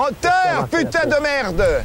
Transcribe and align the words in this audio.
Moteur, 0.00 0.66
putain 0.68 1.04
de 1.06 1.20
merde. 1.20 1.84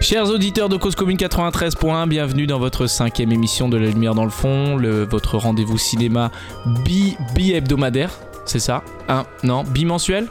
Chers 0.00 0.28
auditeurs 0.30 0.68
de 0.68 0.76
Cause 0.76 0.94
Commune 0.94 1.16
93.1, 1.16 2.06
bienvenue 2.08 2.46
dans 2.46 2.58
votre 2.58 2.86
cinquième 2.86 3.32
émission 3.32 3.68
de 3.68 3.76
La 3.76 3.86
Lumière 3.86 4.14
dans 4.14 4.24
le 4.24 4.30
fond, 4.30 4.76
le- 4.76 5.04
votre 5.04 5.38
rendez-vous 5.38 5.78
cinéma 5.78 6.30
bi, 6.84 7.16
bi-hebdomadaire, 7.34 8.10
c'est 8.44 8.58
ça? 8.58 8.82
Un, 9.08 9.24
non, 9.44 9.62
bimensuel? 9.62 10.26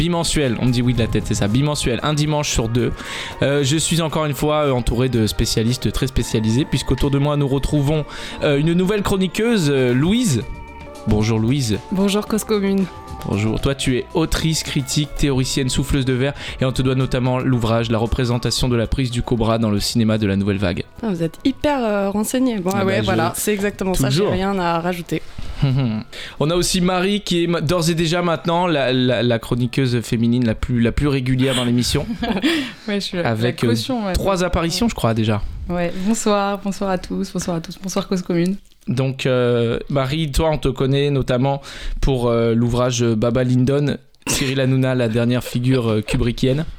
Bimensuel, 0.00 0.56
on 0.62 0.64
me 0.64 0.72
dit 0.72 0.80
oui 0.80 0.94
de 0.94 0.98
la 0.98 1.08
tête, 1.08 1.24
c'est 1.26 1.34
ça, 1.34 1.46
bimensuel, 1.46 2.00
un 2.02 2.14
dimanche 2.14 2.50
sur 2.50 2.70
deux. 2.70 2.90
Euh, 3.42 3.62
je 3.62 3.76
suis 3.76 4.00
encore 4.00 4.24
une 4.24 4.32
fois 4.32 4.64
euh, 4.64 4.70
entouré 4.70 5.10
de 5.10 5.26
spécialistes 5.26 5.92
très 5.92 6.06
spécialisés, 6.06 6.64
puisqu'autour 6.64 7.10
de 7.10 7.18
moi 7.18 7.36
nous 7.36 7.46
retrouvons 7.46 8.06
euh, 8.42 8.56
une 8.56 8.72
nouvelle 8.72 9.02
chroniqueuse, 9.02 9.70
Louise. 9.70 10.42
Bonjour 11.06 11.38
Louise. 11.38 11.78
Bonjour 11.92 12.26
Cause. 12.26 12.46
Bonjour, 13.28 13.60
toi 13.60 13.74
tu 13.74 13.96
es 13.98 14.06
autrice, 14.14 14.62
critique, 14.62 15.10
théoricienne, 15.16 15.68
souffleuse 15.68 16.04
de 16.04 16.12
verre 16.14 16.32
et 16.60 16.64
on 16.64 16.72
te 16.72 16.82
doit 16.82 16.94
notamment 16.94 17.38
l'ouvrage 17.38 17.90
La 17.90 17.98
représentation 17.98 18.68
de 18.68 18.76
la 18.76 18.86
prise 18.86 19.10
du 19.10 19.22
cobra 19.22 19.58
dans 19.58 19.70
le 19.70 19.78
cinéma 19.78 20.18
de 20.18 20.26
la 20.26 20.36
nouvelle 20.36 20.56
vague. 20.56 20.84
Ah, 21.02 21.08
vous 21.10 21.22
êtes 21.22 21.38
hyper 21.44 21.84
euh, 21.84 22.10
renseigné. 22.10 22.58
Bon, 22.58 22.70
Ah 22.74 22.78
ah 22.80 22.84
ouais, 22.84 22.92
bah, 22.96 23.00
je- 23.00 23.04
voilà, 23.04 23.32
c'est 23.36 23.52
exactement 23.52 23.94
ça, 23.94 24.10
j'ai 24.10 24.18
Toujours. 24.20 24.32
rien 24.32 24.58
à 24.58 24.80
rajouter. 24.80 25.22
on 26.40 26.50
a 26.50 26.54
aussi 26.54 26.80
Marie 26.80 27.20
qui 27.20 27.44
est 27.44 27.60
d'ores 27.62 27.90
et 27.90 27.94
déjà 27.94 28.22
maintenant 28.22 28.66
la, 28.66 28.92
la- 28.92 29.22
la 29.22 29.38
chroniqueuse 29.38 30.00
féminine 30.00 30.46
la 30.46 30.54
plus, 30.54 30.80
la 30.80 30.90
plus 30.90 31.06
régulière 31.08 31.54
dans 31.54 31.64
l'émission. 31.64 32.06
Ouais, 32.88 32.94
je 32.94 33.00
suis 33.00 33.18
Avec, 33.18 33.62
euh, 33.62 33.68
ouais. 33.72 34.12
Trois 34.14 34.42
apparitions 34.42 34.88
je 34.88 34.94
crois 34.94 35.14
déjà. 35.14 35.42
Ouais, 35.68 35.92
bonsoir, 36.06 36.58
bonsoir 36.64 36.90
à 36.90 36.98
tous, 36.98 37.30
bonsoir 37.32 37.58
à 37.58 37.60
tous, 37.60 37.78
bonsoir 37.80 38.08
Cause 38.08 38.22
Commune. 38.22 38.56
Donc 38.88 39.26
euh, 39.26 39.78
Marie, 39.88 40.32
toi 40.32 40.50
on 40.50 40.58
te 40.58 40.68
connaît 40.68 41.10
notamment 41.10 41.60
pour 42.00 42.28
euh, 42.28 42.54
l'ouvrage 42.54 43.04
Baba 43.04 43.44
Lyndon, 43.44 43.96
Cyril 44.26 44.60
Hanouna, 44.60 44.94
la 44.94 45.08
dernière 45.08 45.44
figure 45.44 45.90
euh, 45.90 46.00
kubrickienne. 46.02 46.64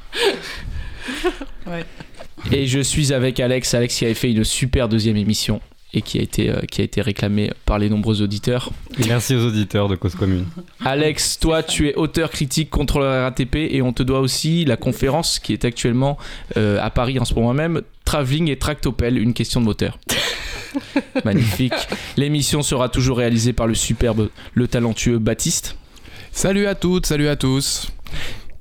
Ouais. 1.64 1.84
Et 2.50 2.66
je 2.66 2.80
suis 2.80 3.12
avec 3.12 3.38
Alex, 3.38 3.72
Alex 3.74 3.96
qui 3.96 4.04
avait 4.04 4.14
fait 4.14 4.32
une 4.32 4.42
super 4.42 4.88
deuxième 4.88 5.16
émission 5.16 5.60
et 5.94 6.02
qui 6.02 6.18
a 6.18 6.22
été, 6.22 6.50
euh, 6.50 6.60
qui 6.70 6.80
a 6.80 6.84
été 6.84 7.02
réclamée 7.02 7.50
par 7.66 7.78
les 7.78 7.88
nombreux 7.88 8.22
auditeurs. 8.22 8.70
Merci 9.06 9.34
aux 9.34 9.46
auditeurs 9.46 9.88
de 9.88 9.96
Cause 9.96 10.14
Commune. 10.14 10.46
Alex, 10.84 11.38
toi 11.38 11.62
tu 11.62 11.88
es 11.88 11.94
auteur 11.94 12.30
critique 12.30 12.70
contrôleur 12.70 13.24
RATP 13.24 13.56
et 13.56 13.82
on 13.82 13.92
te 13.92 14.02
doit 14.02 14.20
aussi 14.20 14.64
la 14.64 14.76
conférence 14.76 15.38
qui 15.38 15.52
est 15.52 15.64
actuellement 15.64 16.18
euh, 16.56 16.78
à 16.80 16.90
Paris 16.90 17.18
en 17.18 17.24
ce 17.24 17.34
moment 17.34 17.54
même, 17.54 17.82
Travelling 18.04 18.50
et 18.50 18.58
Tractopelle, 18.58 19.18
une 19.18 19.34
question 19.34 19.60
de 19.60 19.66
moteur. 19.66 19.98
Magnifique. 21.24 21.72
L'émission 22.16 22.62
sera 22.62 22.88
toujours 22.88 23.18
réalisée 23.18 23.52
par 23.52 23.66
le 23.66 23.74
superbe, 23.74 24.30
le 24.54 24.68
talentueux 24.68 25.18
Baptiste. 25.18 25.76
Salut 26.32 26.66
à 26.66 26.74
toutes, 26.74 27.06
salut 27.06 27.28
à 27.28 27.36
tous. 27.36 27.88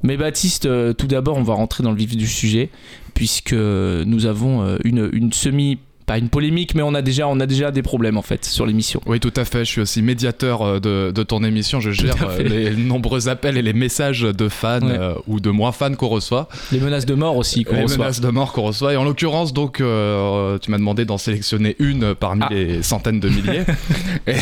Mais 0.04 0.18
Baptiste, 0.18 0.66
euh, 0.66 0.94
tout 0.94 1.08
d'abord, 1.08 1.38
on 1.38 1.44
va 1.44 1.54
rentrer 1.54 1.84
dans 1.84 1.92
le 1.92 1.98
vif 1.98 2.18
du 2.18 2.28
sujet, 2.28 2.70
puisque 3.14 3.54
nous 3.54 4.26
avons 4.26 4.64
euh, 4.64 4.78
une, 4.84 5.10
une 5.14 5.32
semi... 5.32 5.80
Pas 6.12 6.18
une 6.18 6.28
polémique, 6.28 6.76
mais 6.76 6.82
on 6.82 6.94
a 6.94 7.02
déjà, 7.02 7.26
on 7.30 7.40
a 7.40 7.46
déjà 7.46 7.72
des 7.72 7.82
problèmes 7.84 8.18
en 8.18 8.22
fait 8.22 8.44
sur 8.44 8.66
l'émission. 8.66 9.00
Oui, 9.06 9.22
tout 9.22 9.32
à 9.38 9.46
fait, 9.46 9.60
je 9.60 9.70
suis 9.72 9.80
aussi 9.80 10.02
médiateur 10.02 10.62
euh, 10.62 10.80
de, 10.82 11.12
de 11.16 11.24
ton 11.24 11.42
émission, 11.42 11.80
je 11.80 11.92
gère 11.92 12.16
euh, 12.30 12.44
les 12.44 12.72
nombreux 12.76 13.30
appels 13.30 13.56
et 13.58 13.62
les 13.62 13.72
messages 13.72 14.20
de 14.24 14.50
fans 14.50 14.82
Ouais. 14.82 14.92
euh, 15.00 15.14
ou 15.28 15.40
de 15.40 15.50
moins 15.52 15.72
fans 15.72 15.94
qu'on 15.94 16.10
reçoit, 16.10 16.50
Les 16.74 16.82
menaces 16.82 17.06
de 17.06 17.14
mort 17.14 17.38
aussi 17.38 17.64
qu'on 17.64 17.76
les 17.76 17.84
reçoit. 17.84 17.98
menaces 18.00 18.20
de 18.20 18.28
mort 18.28 18.52
qu'on 18.52 18.64
reçoit. 18.64 18.92
Et 18.92 18.98
en 18.98 19.06
l'occurrence, 19.06 19.54
donc, 19.54 19.80
euh, 19.80 20.58
tu 20.58 20.70
m'as 20.70 20.78
demandé 20.80 21.06
d'en 21.06 21.18
sélectionner 21.18 21.78
une 21.80 22.14
parmi 22.14 22.42
Ah. 22.44 22.50
les 22.52 22.84
centaines 22.84 23.22
de 23.22 23.30
milliers. 23.30 23.64
et 24.28 24.36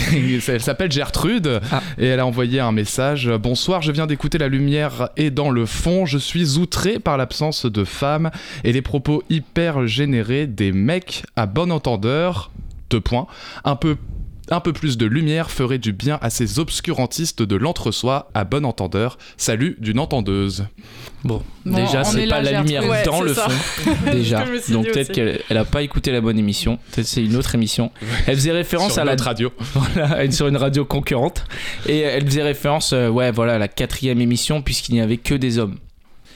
elle 0.47 0.61
s'appelle 0.61 0.91
Gertrude 0.91 1.61
Ah. 1.71 1.83
et 1.99 2.07
elle 2.07 2.19
a 2.19 2.25
envoyé 2.25 2.59
un 2.61 2.71
message. 2.71 3.29
Bonsoir, 3.29 3.83
je 3.83 3.91
viens 3.91 4.07
d'écouter 4.07 4.39
La 4.39 4.47
Lumière 4.47 5.09
et 5.17 5.29
dans 5.29 5.51
le 5.51 5.67
fond, 5.67 6.07
je 6.07 6.17
suis 6.17 6.57
outré 6.57 6.97
par 6.97 7.15
l'absence 7.17 7.67
de 7.67 7.83
femmes 7.83 8.31
et 8.63 8.71
les 8.73 8.81
propos 8.81 9.21
hyper 9.29 9.85
générés 9.87 10.47
des 10.47 10.71
mecs 10.71 11.23
à 11.35 11.45
bon 11.59 11.71
entendeur. 11.73 12.51
Deux 12.89 13.01
points. 13.01 13.27
Un 13.65 13.75
peu 13.75 13.97
un 14.51 14.61
peu 14.61 14.73
plus 14.73 14.97
de 14.97 15.05
lumière 15.05 15.51
ferait 15.51 15.77
du 15.77 15.91
bien 15.93 16.17
à 16.23 16.31
ces 16.31 16.57
obscurantistes 16.57 17.43
de 17.43 17.55
l'entre-soi 17.55 18.31
à 18.33 18.45
bon 18.45 18.65
entendeur. 18.65 19.19
Salut 19.37 19.77
d'une 19.79 19.99
entendeuse. 19.99 20.65
Bon, 21.23 21.43
Bon, 21.65 21.75
déjà, 21.75 22.03
c'est 22.03 22.23
est 22.23 22.27
pas 22.27 22.41
la 22.41 22.61
lumière. 22.61 22.83
Ouais, 22.89 23.03
dans 23.03 23.21
le 23.21 23.33
ça. 23.35 23.47
fond, 23.47 23.91
déjà. 24.11 24.43
Donc 24.69 24.85
peut-être 24.87 25.11
qu'elle 25.11 25.41
elle 25.49 25.57
a 25.57 25.65
pas 25.65 25.83
écouté 25.83 26.11
la 26.11 26.21
bonne 26.21 26.39
émission. 26.39 26.79
Peut-être 26.93 27.05
c'est 27.07 27.23
une 27.23 27.35
autre 27.35 27.53
émission. 27.53 27.91
Elle 28.25 28.35
faisait 28.37 28.51
référence 28.53 28.93
Sur 28.93 29.01
à 29.03 29.05
la 29.05 29.15
radio. 29.21 29.51
voilà, 29.73 30.23
une- 30.23 30.31
sur 30.31 30.47
une 30.47 30.57
radio 30.57 30.83
concurrente 30.85 31.43
et 31.87 31.99
elle 31.99 32.25
faisait 32.25 32.41
référence, 32.41 32.93
euh, 32.93 33.09
ouais, 33.09 33.31
voilà, 33.31 33.53
à 33.55 33.57
la 33.59 33.67
quatrième 33.67 34.19
émission 34.21 34.61
puisqu'il 34.63 34.93
n'y 34.95 35.01
avait 35.01 35.17
que 35.17 35.35
des 35.35 35.59
hommes. 35.59 35.75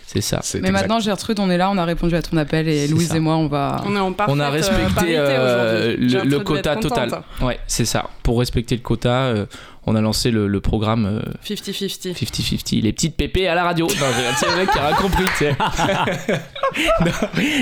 C'est 0.06 0.22
ça. 0.22 0.42
Mais 0.54 0.60
exact. 0.60 0.72
maintenant, 0.72 1.00
Gertrude, 1.00 1.40
on 1.40 1.50
est 1.50 1.58
là, 1.58 1.70
on 1.72 1.78
a 1.78 1.86
répondu 1.86 2.16
à 2.16 2.22
ton 2.22 2.38
appel 2.38 2.68
et 2.68 2.88
Louise 2.88 3.10
ça. 3.10 3.18
et 3.18 3.20
moi, 3.20 3.36
on 3.36 3.48
va. 3.48 3.82
On 3.86 3.96
est 3.96 4.00
en 4.00 4.14
parfaite 4.14 4.36
On 4.36 4.40
a 4.40 4.48
euh, 4.48 4.50
respecté 4.50 5.18
euh, 5.18 5.96
le, 5.98 6.40
quota 6.40 6.76
total. 6.76 7.24
Ouais, 7.42 7.60
c'est 7.68 7.86
ça. 7.86 8.10
Pour 8.22 8.40
respecter 8.40 8.76
le 8.76 8.82
quota, 8.82 9.10
euh, 9.10 9.46
on 9.86 9.96
a 9.96 10.02
lancé 10.02 10.32
le, 10.32 10.48
le 10.48 10.62
programme 10.62 11.06
euh, 11.06 11.22
50-50. 11.46 12.14
50-50, 12.14 12.82
les 12.82 12.94
petites 12.94 13.16
pépées 13.16 13.48
à 13.48 13.56
la 13.56 13.64
radio. 13.64 13.88
Non, 13.88 13.94
j'ai- 13.96 14.36
c'est 14.38 14.50
le 14.50 14.56
mec 14.58 14.70
qui 14.72 14.78
a 14.80 14.88
rien 14.88 14.96
compris, 14.96 15.26
tu 15.38 15.46
sais. 15.46 15.56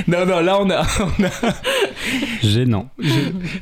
non, 0.07 0.19
non, 0.19 0.25
non, 0.25 0.39
là 0.41 0.57
on 0.61 0.69
a, 0.69 0.85
on 1.19 1.23
a 1.23 1.29
Gênant. 2.43 2.89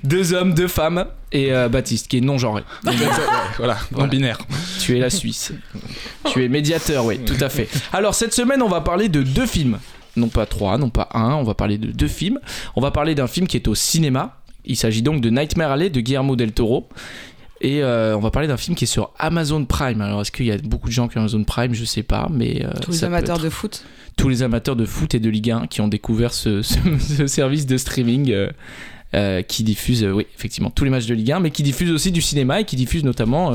deux 0.04 0.34
hommes, 0.34 0.54
deux 0.54 0.68
femmes 0.68 1.06
et 1.32 1.54
euh, 1.54 1.70
Baptiste 1.70 2.08
qui 2.08 2.18
est 2.18 2.22
non 2.22 2.38
genré. 2.38 2.64
Voilà, 2.84 2.98
Voilà. 3.58 3.78
en 3.96 4.08
binaire. 4.08 4.38
Tu 4.82 4.98
es 4.98 5.00
la 5.00 5.10
Suisse. 5.10 5.54
tu 6.32 6.44
es 6.44 6.50
médiateur, 6.50 7.06
oui, 7.06 7.20
tout 7.20 7.38
à 7.42 7.50
fait. 7.50 7.70
Alors 7.94 8.16
cette 8.16 8.34
semaine, 8.34 8.62
on 8.62 8.70
va 8.70 8.82
parler 8.82 9.10
de 9.10 9.22
deux 9.24 9.46
films. 9.46 9.80
Non 10.16 10.28
pas 10.28 10.46
trois, 10.46 10.78
non 10.78 10.90
pas 10.90 11.08
un, 11.14 11.34
on 11.36 11.44
va 11.44 11.54
parler 11.54 11.78
de 11.78 11.92
deux 11.92 12.08
films. 12.08 12.40
On 12.76 12.82
va 12.82 12.92
parler 12.92 13.16
d'un 13.16 13.28
film 13.28 13.48
qui 13.48 13.58
est 13.58 13.68
au 13.68 13.76
cinéma. 13.76 14.36
Il 14.66 14.76
s'agit 14.76 15.02
donc 15.02 15.22
de 15.22 15.30
Nightmare 15.30 15.72
Alley 15.72 15.90
de 15.90 16.02
Guillermo 16.02 16.36
del 16.36 16.52
Toro. 16.52 16.90
Et 17.62 17.84
euh, 17.84 18.16
on 18.16 18.20
va 18.22 18.32
parler 18.32 18.48
d'un 18.48 18.58
film 18.58 18.76
qui 18.76 18.86
est 18.86 18.88
sur 18.88 19.12
Amazon 19.20 19.66
Prime. 19.66 20.02
Alors 20.02 20.22
est-ce 20.22 20.32
qu'il 20.32 20.46
y 20.46 20.52
a 20.52 20.58
beaucoup 20.58 20.88
de 20.88 20.94
gens 20.94 21.08
qui 21.08 21.18
ont 21.18 21.22
Amazon 21.22 21.44
Prime? 21.44 21.74
Je 21.74 21.84
sais 21.86 22.04
pas, 22.04 22.30
mais 22.32 22.66
euh, 22.66 22.72
Tous 22.82 22.92
les 22.92 23.04
amateurs 23.04 23.36
être 23.38 23.44
de 23.44 23.50
foot? 23.50 23.84
tous 24.18 24.28
les 24.30 24.44
amateurs 24.44 24.76
de 24.76 24.86
foot 24.86 25.16
et 25.16 25.20
de 25.20 25.30
Ligue 25.30 25.52
1 25.52 25.68
qui 25.68 25.80
ont 25.82 25.88
découvert 25.88 26.34
ce, 26.34 26.62
ce- 26.64 26.78
ce 27.18 27.28
service 27.28 27.66
de 27.66 27.78
streaming 27.78 28.34
euh, 29.16 29.42
qui 29.42 29.64
diffuse, 29.64 30.04
oui, 30.06 30.26
effectivement, 30.36 30.70
tous 30.70 30.84
les 30.84 30.90
matchs 30.90 31.06
de 31.08 31.14
Ligue 31.16 31.32
1, 31.32 31.40
mais 31.40 31.52
qui 31.52 31.64
diffuse 31.64 31.90
aussi 31.92 32.12
du 32.12 32.22
cinéma 32.22 32.62
et 32.62 32.64
qui 32.66 32.76
diffuse 32.76 33.04
notamment 33.04 33.54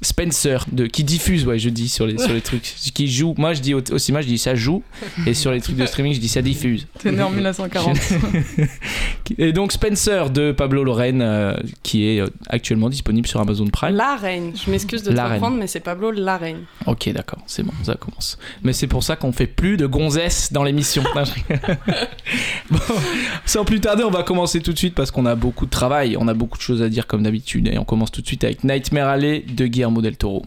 Spencer, 0.00 0.64
de, 0.70 0.86
qui 0.86 1.02
diffuse, 1.02 1.44
ouais, 1.44 1.58
je 1.58 1.70
dis 1.70 1.88
sur 1.88 2.06
les, 2.06 2.18
sur 2.18 2.32
les 2.32 2.40
trucs, 2.40 2.62
qui 2.94 3.08
joue. 3.08 3.34
Moi, 3.36 3.54
je 3.54 3.60
dis 3.60 3.74
au, 3.74 3.82
au 3.90 3.98
cinéma, 3.98 4.22
je 4.22 4.28
dis 4.28 4.38
ça 4.38 4.54
joue, 4.54 4.82
et 5.26 5.34
sur 5.34 5.50
les 5.50 5.60
trucs 5.60 5.76
de 5.76 5.86
streaming, 5.86 6.14
je 6.14 6.20
dis 6.20 6.28
ça 6.28 6.42
diffuse. 6.42 6.86
T'es 7.00 7.10
né 7.10 7.22
en 7.22 7.30
1940. 7.30 7.98
Et 9.38 9.52
donc 9.52 9.72
Spencer 9.72 10.30
de 10.30 10.52
Pablo 10.52 10.84
Lorraine, 10.84 11.20
euh, 11.20 11.54
qui 11.82 12.06
est 12.06 12.20
euh, 12.20 12.28
actuellement 12.48 12.88
disponible 12.88 13.26
sur 13.26 13.40
Amazon 13.40 13.66
Prime. 13.66 13.94
La 13.94 14.16
reine. 14.16 14.52
Je 14.54 14.70
m'excuse 14.70 15.02
de 15.02 15.12
te 15.12 15.20
reprendre, 15.20 15.58
mais 15.58 15.66
c'est 15.66 15.80
Pablo 15.80 16.10
la 16.10 16.38
reine. 16.38 16.60
Ok, 16.86 17.10
d'accord, 17.12 17.40
c'est 17.46 17.62
bon, 17.62 17.72
ça 17.82 17.94
commence. 17.96 18.38
Mais 18.62 18.72
c'est 18.72 18.86
pour 18.86 19.02
ça 19.02 19.16
qu'on 19.16 19.32
fait 19.32 19.46
plus 19.46 19.76
de 19.76 19.86
gonzesses 19.86 20.52
dans 20.52 20.64
l'émission. 20.64 21.02
Bon, 22.70 22.78
sans 23.44 23.64
plus 23.64 23.80
tarder, 23.80 24.04
on 24.04 24.10
va 24.10 24.22
commencer 24.22 24.60
tout 24.60 24.72
de 24.72 24.78
suite 24.78 24.94
parce 24.94 25.10
qu'on 25.10 25.26
a 25.26 25.34
beaucoup 25.34 25.66
de 25.66 25.70
travail, 25.70 26.16
on 26.18 26.28
a 26.28 26.34
beaucoup 26.34 26.58
de 26.58 26.62
choses 26.62 26.82
à 26.82 26.88
dire 26.88 27.06
comme 27.06 27.22
d'habitude. 27.22 27.68
Et 27.68 27.78
on 27.78 27.84
commence 27.84 28.10
tout 28.10 28.22
de 28.22 28.26
suite 28.26 28.44
avec 28.44 28.64
Nightmare 28.64 29.08
Alley 29.08 29.44
de 29.46 29.66
Guillermo 29.66 29.87
del 29.90 30.16
Toro. 30.16 30.44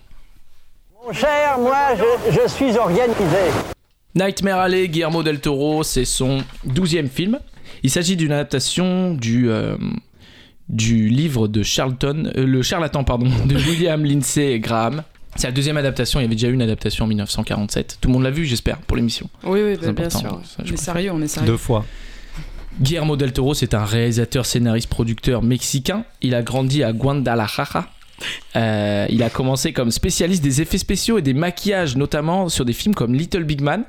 Mon 1.06 1.14
cher, 1.14 1.58
moi, 1.60 1.96
je, 1.96 2.32
je 2.32 2.48
suis 2.48 2.78
organisé. 2.78 3.52
Nightmare 4.16 4.60
Alley, 4.60 4.88
Guillermo 4.88 5.24
del 5.24 5.40
Toro, 5.40 5.84
c'est 5.84 6.06
son 6.06 6.44
douzième 6.64 7.10
film. 7.10 7.40
Il 7.84 7.90
s'agit 7.90 8.16
d'une 8.16 8.32
adaptation 8.32 9.14
du, 9.14 9.50
euh, 9.50 9.78
du 10.70 11.10
livre 11.10 11.48
de 11.48 11.64
Charlton, 11.64 12.32
euh, 12.36 12.46
le 12.46 12.62
charlatan 12.62 13.04
pardon, 13.04 13.30
de 13.46 13.56
William 13.56 14.04
Lindsay 14.04 14.60
Graham. 14.60 15.04
C'est 15.38 15.48
la 15.48 15.54
deuxième 15.54 15.78
adaptation, 15.78 16.20
il 16.20 16.24
y 16.24 16.26
avait 16.26 16.36
déjà 16.36 16.50
eu 16.50 16.54
une 16.54 16.62
adaptation 16.62 17.06
en 17.06 17.08
1947. 17.08 18.00
Tout 18.02 18.10
le 18.10 18.14
monde 18.14 18.24
l'a 18.24 18.32
vu, 18.32 18.46
j'espère, 18.46 18.78
pour 18.80 18.98
l'émission. 18.98 19.30
Oui, 19.46 19.62
oui, 19.64 19.78
bah, 19.82 19.94
bien 19.94 20.10
sûr. 20.10 20.42
ça, 20.44 20.62
On 20.62 20.66
est 20.66 20.78
sérieux, 20.78 21.12
on 21.14 21.22
est 21.22 21.28
sérieux. 21.28 21.48
Deux 21.48 21.58
fois. 21.58 21.86
Guillermo 22.82 23.16
del 23.16 23.32
Toro, 23.32 23.54
c'est 23.54 23.74
un 23.74 23.86
réalisateur, 23.86 24.46
scénariste, 24.46 24.90
producteur 24.90 25.42
mexicain. 25.42 26.04
Il 26.22 26.36
a 26.36 26.42
grandi 26.42 26.84
à 26.84 26.92
Guadalajara. 26.92 27.88
Euh, 28.56 29.06
il 29.10 29.24
a 29.24 29.30
commencé 29.30 29.74
comme 29.74 29.92
spécialiste 29.92 30.44
des 30.44 30.62
effets 30.62 30.78
spéciaux 30.78 31.18
et 31.18 31.22
des 31.22 31.34
maquillages, 31.34 31.96
notamment 31.96 32.50
sur 32.50 32.66
des 32.66 32.74
films 32.74 32.96
comme 32.96 33.14
Little 33.14 33.44
Big 33.44 33.62
Man 33.62 33.84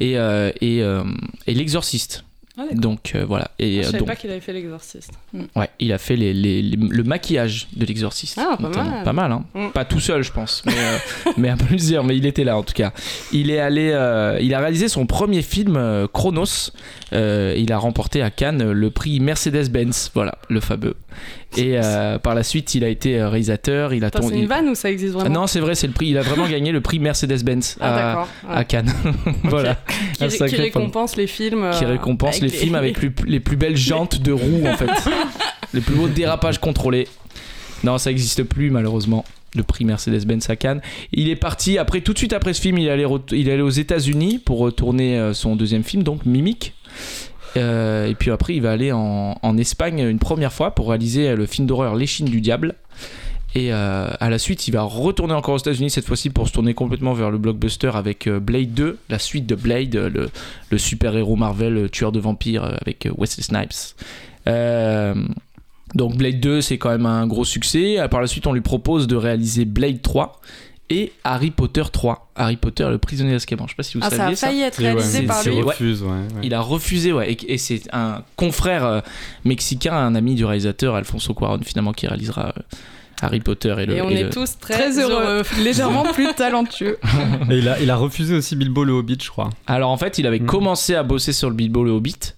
et, 0.00 0.18
euh, 0.18 0.50
et, 0.60 0.82
euh, 0.82 1.04
et 1.46 1.54
L'Exorciste. 1.54 2.24
Ah. 2.56 2.64
Donc 2.72 3.14
voilà. 3.26 3.52
Et 3.58 3.74
Je 3.74 3.80
euh, 3.80 3.82
savais 3.84 3.98
donc, 3.98 4.08
pas 4.08 4.16
qu'il 4.16 4.30
avait 4.30 4.40
fait 4.40 4.52
l'exorciste. 4.52 5.12
Ouais, 5.56 5.68
il 5.78 5.92
a 5.92 5.98
fait 5.98 6.16
les, 6.16 6.32
les- 6.32 6.62
les- 6.62 6.76
le 6.76 7.02
maquillage 7.04 7.68
de 7.76 7.84
l'exorciste. 7.86 8.38
Ah, 8.40 8.56
pas 8.56 8.62
notamment. 8.62 8.90
mal. 8.90 9.04
Pas 9.04 9.12
mal, 9.12 9.32
hein. 9.32 9.44
Mm. 9.54 9.68
Pas 9.72 9.84
tout 9.84 10.00
seul, 10.00 10.22
je 10.22 10.32
pense, 10.32 10.62
mais, 10.66 10.72
euh, 10.76 11.30
mais 11.36 11.48
à 11.50 11.56
plusieurs. 11.56 12.04
Mais 12.04 12.16
il 12.16 12.26
était 12.26 12.44
là 12.44 12.56
en 12.56 12.62
tout 12.62 12.74
cas. 12.74 12.92
Il 13.32 13.50
est 13.50 13.60
allé, 13.60 13.90
euh, 13.92 14.38
il 14.40 14.54
a 14.54 14.60
réalisé 14.60 14.88
son 14.88 15.06
premier 15.06 15.42
film 15.42 15.76
euh, 15.76 16.06
Chronos. 16.12 16.70
Il 17.12 17.72
a 17.72 17.78
remporté 17.78 18.22
à 18.22 18.30
Cannes 18.30 18.70
le 18.72 18.90
prix 18.90 19.18
Mercedes-Benz, 19.20 20.10
voilà, 20.14 20.36
le 20.48 20.60
fameux. 20.60 20.94
Et 21.56 21.76
par 22.22 22.34
la 22.34 22.42
suite, 22.42 22.74
il 22.74 22.84
a 22.84 22.88
été 22.88 23.22
réalisateur. 23.22 23.94
Il 23.94 24.04
a 24.04 24.10
tourné- 24.10 24.28
c'est 24.28 24.40
une 24.42 24.46
vanne 24.46 24.68
ou 24.68 24.74
ça 24.74 24.90
existe 24.90 25.14
Ah 25.16 25.20
vraiment 25.20 25.40
non, 25.40 25.46
c'est 25.46 25.60
vrai, 25.60 25.74
c'est 25.74 25.86
le 25.86 25.92
prix. 25.94 26.08
Il 26.08 26.18
a 26.18 26.22
vraiment 26.22 26.46
gagné 26.50 26.70
le 26.72 26.80
prix 26.82 26.98
Mercedes-Benz 26.98 27.78
Ah, 27.80 28.26
à, 28.48 28.58
à. 28.58 28.64
Cannes. 28.64 28.92
voilà. 29.44 29.76
Qui, 30.18 30.56
récompense 30.56 31.16
les 31.16 31.26
films. 31.26 31.70
Qui 31.78 31.86
récompense 31.86 32.40
les 32.40 32.50
films 32.50 32.74
avec 32.74 32.94
plus- 32.96 33.12
les 33.26 33.40
plus 33.40 33.56
belles 33.56 33.76
jantes 33.76 34.20
de 34.20 34.32
roues 34.32 34.66
en 34.66 34.76
fait. 34.76 34.90
les 35.74 35.80
plus 35.80 35.94
beaux 35.94 36.08
dérapages 36.08 36.58
contrôlés. 36.58 37.08
Non, 37.84 37.98
ça 37.98 38.10
n'existe 38.10 38.42
plus 38.42 38.70
malheureusement. 38.70 39.24
Le 39.54 39.62
prix 39.62 39.84
Mercedes-Benz 39.86 40.50
à 40.50 40.56
Cannes. 40.56 40.82
Il 41.12 41.30
est 41.30 41.36
parti 41.36 41.78
après, 41.78 42.02
tout 42.02 42.12
de 42.12 42.18
suite 42.18 42.34
après 42.34 42.52
ce 42.52 42.60
film, 42.60 42.78
il 42.78 42.86
est 42.86 42.90
allé, 42.90 43.06
il 43.32 43.62
aux 43.62 43.70
États-Unis 43.70 44.38
pour 44.38 44.58
retourner 44.58 45.18
euh, 45.18 45.32
son 45.32 45.56
deuxième 45.56 45.84
film, 45.84 46.02
donc 46.02 46.26
Mimic. 46.26 46.74
Euh, 47.56 48.08
et 48.08 48.14
puis 48.14 48.30
après, 48.30 48.54
il 48.54 48.62
va 48.62 48.72
aller 48.72 48.92
en, 48.92 49.38
en 49.40 49.56
Espagne 49.56 50.00
une 50.00 50.18
première 50.18 50.52
fois 50.52 50.74
pour 50.74 50.90
réaliser 50.90 51.28
euh, 51.28 51.36
le 51.36 51.46
film 51.46 51.66
d'horreur 51.66 51.94
L'échine 51.96 52.26
du 52.26 52.42
diable. 52.42 52.74
Et 53.54 53.72
euh, 53.72 54.10
à 54.20 54.28
la 54.28 54.38
suite, 54.38 54.68
il 54.68 54.72
va 54.72 54.82
retourner 54.82 55.32
encore 55.32 55.54
aux 55.54 55.58
États-Unis 55.58 55.90
cette 55.90 56.06
fois-ci 56.06 56.28
pour 56.28 56.46
se 56.46 56.52
tourner 56.52 56.74
complètement 56.74 57.14
vers 57.14 57.30
le 57.30 57.38
blockbuster 57.38 57.90
avec 57.94 58.26
euh, 58.26 58.40
Blade 58.40 58.74
2, 58.74 58.98
la 59.08 59.18
suite 59.18 59.46
de 59.46 59.54
Blade, 59.54 59.96
euh, 59.96 60.10
le, 60.10 60.28
le 60.70 60.78
super-héros 60.78 61.36
Marvel, 61.36 61.76
euh, 61.76 61.88
tueur 61.88 62.12
de 62.12 62.20
vampires 62.20 62.64
euh, 62.64 62.76
avec 62.82 63.06
euh, 63.06 63.12
Wesley 63.16 63.42
Snipes. 63.42 63.96
Euh, 64.48 65.14
donc 65.94 66.16
Blade 66.16 66.40
2, 66.40 66.60
c'est 66.60 66.78
quand 66.78 66.90
même 66.90 67.06
un 67.06 67.26
gros 67.26 67.44
succès. 67.44 67.98
Euh, 67.98 68.08
Par 68.08 68.20
la 68.20 68.26
suite, 68.26 68.46
on 68.46 68.52
lui 68.52 68.60
propose 68.60 69.06
de 69.06 69.16
réaliser 69.16 69.64
Blade 69.64 70.02
3 70.02 70.40
et 70.90 71.12
Harry 71.24 71.50
Potter 71.50 71.82
3. 71.90 72.30
Harry 72.36 72.56
Potter, 72.56 72.86
le 72.88 72.98
prisonnier 72.98 73.32
d'Azkaban. 73.32 73.66
Je 73.66 73.72
sais 73.72 73.76
pas 73.76 73.82
si 73.82 73.98
vous 73.98 74.04
Ah, 74.04 74.10
ça 74.10 74.16
saviez 74.16 74.32
a 74.32 74.36
ça. 74.36 74.46
failli 74.46 74.60
être 74.62 74.78
ouais, 74.80 74.92
réalisé 74.92 75.22
par 75.22 75.42
lui. 75.44 75.60
Refuse, 75.60 76.02
ouais. 76.02 76.08
ouais. 76.10 76.40
Il 76.42 76.54
a 76.54 76.60
refusé, 76.60 77.12
ouais, 77.12 77.32
et, 77.32 77.52
et 77.54 77.58
c'est 77.58 77.82
un 77.92 78.22
confrère 78.36 78.84
euh, 78.84 79.00
mexicain, 79.44 79.94
un 79.94 80.14
ami 80.14 80.34
du 80.34 80.44
réalisateur 80.44 80.94
Alfonso 80.94 81.34
Cuarón 81.34 81.60
finalement 81.64 81.92
qui 81.92 82.06
réalisera 82.06 82.48
euh, 82.56 82.60
Harry 83.20 83.40
Potter 83.40 83.74
et 83.78 83.86
le. 83.86 83.96
Et 83.96 84.02
on 84.02 84.08
et 84.10 84.14
est 84.14 84.22
le- 84.24 84.30
tous 84.30 84.58
très, 84.60 84.74
Très 84.74 84.98
heureux, 84.98 85.42
légèrement 85.62 86.04
plus 86.12 86.32
talentueux. 86.34 86.98
Et 87.50 87.58
il 87.58 87.68
a, 87.68 87.80
il 87.80 87.90
a 87.90 87.96
refusé 87.96 88.34
aussi 88.36 88.56
Bilbo 88.56 88.84
le 88.84 88.92
Hobbit, 88.92 89.18
je 89.22 89.28
crois. 89.28 89.50
Alors 89.66 89.90
en 89.90 89.96
fait, 89.96 90.18
il 90.18 90.26
avait 90.26 90.38
Mm. 90.38 90.46
commencé 90.46 90.94
à 90.94 91.02
bosser 91.02 91.32
sur 91.32 91.48
le 91.50 91.56
Bilbo 91.56 91.82
le 91.84 91.90
Hobbit. 91.90 92.34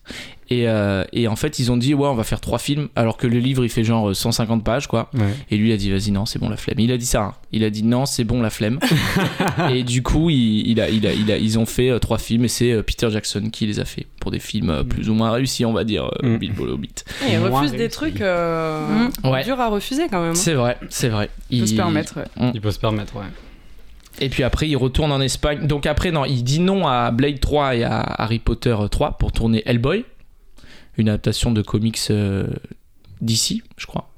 Et, 0.52 0.68
euh, 0.68 1.04
et 1.12 1.28
en 1.28 1.36
fait, 1.36 1.60
ils 1.60 1.70
ont 1.70 1.76
dit, 1.76 1.94
ouais, 1.94 2.08
on 2.08 2.14
va 2.16 2.24
faire 2.24 2.40
trois 2.40 2.58
films. 2.58 2.88
Alors 2.96 3.16
que 3.16 3.28
le 3.28 3.38
livre, 3.38 3.62
il 3.64 3.68
fait 3.68 3.84
genre 3.84 4.10
euh, 4.10 4.14
150 4.14 4.64
pages, 4.64 4.88
quoi. 4.88 5.08
Ouais. 5.14 5.20
Et 5.52 5.56
lui, 5.56 5.68
il 5.68 5.72
a 5.72 5.76
dit, 5.76 5.92
vas-y, 5.92 6.10
non, 6.10 6.26
c'est 6.26 6.40
bon 6.40 6.48
la 6.48 6.56
flemme. 6.56 6.80
Il 6.80 6.90
a 6.90 6.96
dit 6.96 7.06
ça. 7.06 7.22
hein. 7.22 7.34
Il 7.52 7.62
a 7.62 7.70
dit, 7.70 7.84
non, 7.84 8.04
c'est 8.04 8.24
bon 8.24 8.42
la 8.42 8.50
flemme. 8.50 8.80
et 9.72 9.84
du 9.84 10.02
coup, 10.02 10.28
il, 10.28 10.66
il 10.66 10.80
a, 10.80 10.88
il 10.90 11.06
a, 11.06 11.12
il 11.12 11.30
a- 11.30 11.36
ils 11.38 11.56
ont 11.58 11.66
fait 11.66 11.88
euh, 11.90 12.00
trois 12.00 12.18
films. 12.18 12.44
Et 12.44 12.48
c'est 12.48 12.72
euh, 12.72 12.82
Peter 12.82 13.08
Jackson 13.12 13.48
qui 13.52 13.66
les 13.66 13.78
a 13.78 13.84
fait. 13.84 14.06
Pour 14.20 14.32
des 14.32 14.40
films 14.40 14.70
euh, 14.70 14.82
plus 14.82 15.08
ou 15.08 15.14
moins 15.14 15.30
réussis, 15.30 15.64
on 15.64 15.72
va 15.72 15.84
dire, 15.84 16.06
euh, 16.24 16.34
Mm. 16.34 16.38
Bilbo 16.38 16.66
le 16.66 16.72
Hobbit. 16.72 16.94
Et 17.28 17.34
il 17.34 17.38
refuse 17.38 17.70
des 17.72 17.88
trucs 17.88 18.20
euh, 18.20 19.08
Ouais. 19.24 19.44
durs 19.44 19.60
à 19.60 19.68
refuser 19.68 20.08
quand 20.10 20.20
même. 20.20 20.30
hein. 20.32 20.34
C'est 20.34 20.54
vrai, 20.54 20.76
c'est 20.88 21.08
vrai. 21.08 21.30
On 21.52 21.58
peut 21.60 21.66
se 21.66 21.74
permettre. 21.74 22.16
ouais. 22.18 22.50
Il 22.54 22.60
peut 22.60 22.70
se 22.72 22.78
permettre, 22.80 23.14
ouais. 23.16 23.22
Et 24.20 24.28
puis 24.28 24.42
après, 24.42 24.68
il 24.68 24.76
retourne 24.76 25.12
en 25.12 25.20
Espagne. 25.20 25.66
Donc 25.68 25.86
après, 25.86 26.10
non, 26.10 26.24
il 26.24 26.42
dit 26.42 26.58
non 26.60 26.86
à 26.88 27.10
Blade 27.12 27.38
3 27.40 27.76
et 27.76 27.84
à 27.84 28.00
Harry 28.00 28.38
Potter 28.40 28.76
3 28.90 29.12
pour 29.12 29.30
tourner 29.32 29.62
Hellboy, 29.64 30.04
une 31.00 31.08
adaptation 31.08 31.52
de 31.52 31.62
comics 31.62 31.98
euh, 32.10 32.46
d'ici, 33.20 33.62
je 33.76 33.86
crois. 33.86 34.10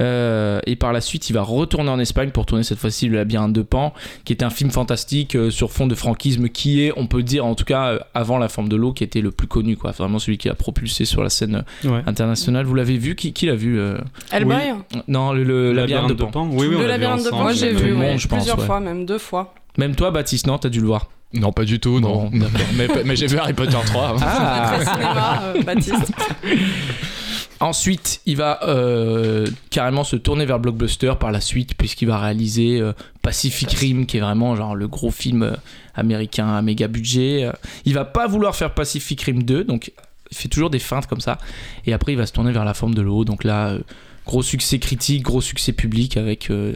Euh, 0.00 0.60
et 0.66 0.74
par 0.74 0.92
la 0.92 1.00
suite, 1.00 1.28
il 1.28 1.34
va 1.34 1.42
retourner 1.42 1.90
en 1.90 1.98
Espagne 1.98 2.30
pour 2.30 2.46
tourner 2.46 2.64
cette 2.64 2.78
fois-ci 2.78 3.08
Le 3.08 3.16
Labyrinthe 3.16 3.52
de 3.52 3.62
Pan, 3.62 3.92
qui 4.24 4.32
est 4.32 4.42
un 4.42 4.50
film 4.50 4.70
fantastique 4.70 5.36
euh, 5.36 5.50
sur 5.50 5.70
fond 5.70 5.86
de 5.86 5.94
franquisme, 5.94 6.48
qui 6.48 6.82
est, 6.82 6.92
on 6.96 7.06
peut 7.06 7.22
dire, 7.22 7.44
en 7.44 7.54
tout 7.54 7.64
cas, 7.64 7.88
euh, 7.88 7.98
avant 8.14 8.38
La 8.38 8.48
Forme 8.48 8.68
de 8.68 8.76
l'eau, 8.76 8.92
qui 8.92 9.04
était 9.04 9.20
le 9.20 9.30
plus 9.30 9.46
connu, 9.46 9.76
quoi. 9.76 9.90
Vraiment 9.92 10.18
celui 10.18 10.38
qui 10.38 10.48
a 10.48 10.54
propulsé 10.54 11.04
sur 11.04 11.22
la 11.22 11.28
scène 11.28 11.64
ouais. 11.84 12.02
internationale. 12.06 12.64
Vous 12.64 12.74
l'avez 12.74 12.96
vu? 12.96 13.14
Qui, 13.14 13.32
qui 13.32 13.46
l'a 13.46 13.54
vu 13.54 13.78
euh? 13.78 13.98
Hellboy 14.32 14.72
Non, 15.08 15.32
le, 15.32 15.44
le 15.44 15.72
Labyrinthe 15.72 16.08
de 16.08 16.14
Pan. 16.14 16.48
Oui, 16.50 16.66
oui, 16.68 16.76
on 16.76 16.80
Le 16.80 16.86
labyrinthe 16.86 17.24
de. 17.24 17.30
Pan, 17.30 17.42
Moi, 17.42 17.52
j'ai 17.52 17.72
vu, 17.72 17.92
ouais, 17.92 18.12
monde, 18.12 18.18
je 18.18 18.28
pense, 18.28 18.38
plusieurs 18.38 18.58
ouais. 18.58 18.66
fois, 18.66 18.80
même 18.80 19.04
deux 19.04 19.18
fois. 19.18 19.54
Même 19.76 19.94
toi, 19.94 20.10
Baptiste, 20.10 20.46
non 20.46 20.58
T'as 20.58 20.68
dû 20.68 20.80
le 20.80 20.86
voir 20.86 21.08
Non, 21.34 21.52
pas 21.52 21.64
du 21.64 21.80
tout, 21.80 22.00
non. 22.00 22.30
Mais 22.74 22.88
mais 23.04 23.16
j'ai 23.16 23.26
vu 23.26 23.38
Harry 23.38 23.54
Potter 23.54 23.76
3. 23.84 24.16
Ah 24.20 24.72
Très 24.74 24.84
cinéma, 24.84 25.42
euh, 25.42 25.62
Baptiste. 25.62 26.12
Ensuite, 27.60 28.20
il 28.26 28.36
va 28.36 28.58
euh, 28.64 29.46
carrément 29.70 30.02
se 30.02 30.16
tourner 30.16 30.44
vers 30.44 30.58
blockbuster 30.58 31.12
par 31.20 31.30
la 31.30 31.40
suite, 31.40 31.74
puisqu'il 31.76 32.08
va 32.08 32.18
réaliser 32.18 32.80
euh, 32.80 32.92
Pacific 33.22 33.70
Rim, 33.70 34.04
qui 34.06 34.16
est 34.16 34.20
vraiment 34.20 34.56
genre 34.56 34.74
le 34.74 34.88
gros 34.88 35.12
film 35.12 35.56
américain 35.94 36.48
à 36.48 36.60
méga 36.60 36.88
budget. 36.88 37.48
Il 37.84 37.94
va 37.94 38.04
pas 38.04 38.26
vouloir 38.26 38.56
faire 38.56 38.74
Pacific 38.74 39.22
Rim 39.22 39.44
2, 39.44 39.62
donc 39.62 39.92
il 40.32 40.36
fait 40.36 40.48
toujours 40.48 40.70
des 40.70 40.78
feintes 40.78 41.06
comme 41.06 41.20
ça. 41.20 41.38
Et 41.86 41.92
après, 41.92 42.12
il 42.12 42.18
va 42.18 42.26
se 42.26 42.32
tourner 42.32 42.52
vers 42.52 42.64
la 42.64 42.74
forme 42.74 42.94
de 42.94 43.02
l'eau. 43.02 43.24
Donc 43.24 43.44
là, 43.44 43.68
euh, 43.68 43.80
gros 44.26 44.42
succès 44.42 44.78
critique, 44.78 45.22
gros 45.22 45.42
succès 45.42 45.72
public 45.72 46.16
avec 46.16 46.50
euh, 46.50 46.74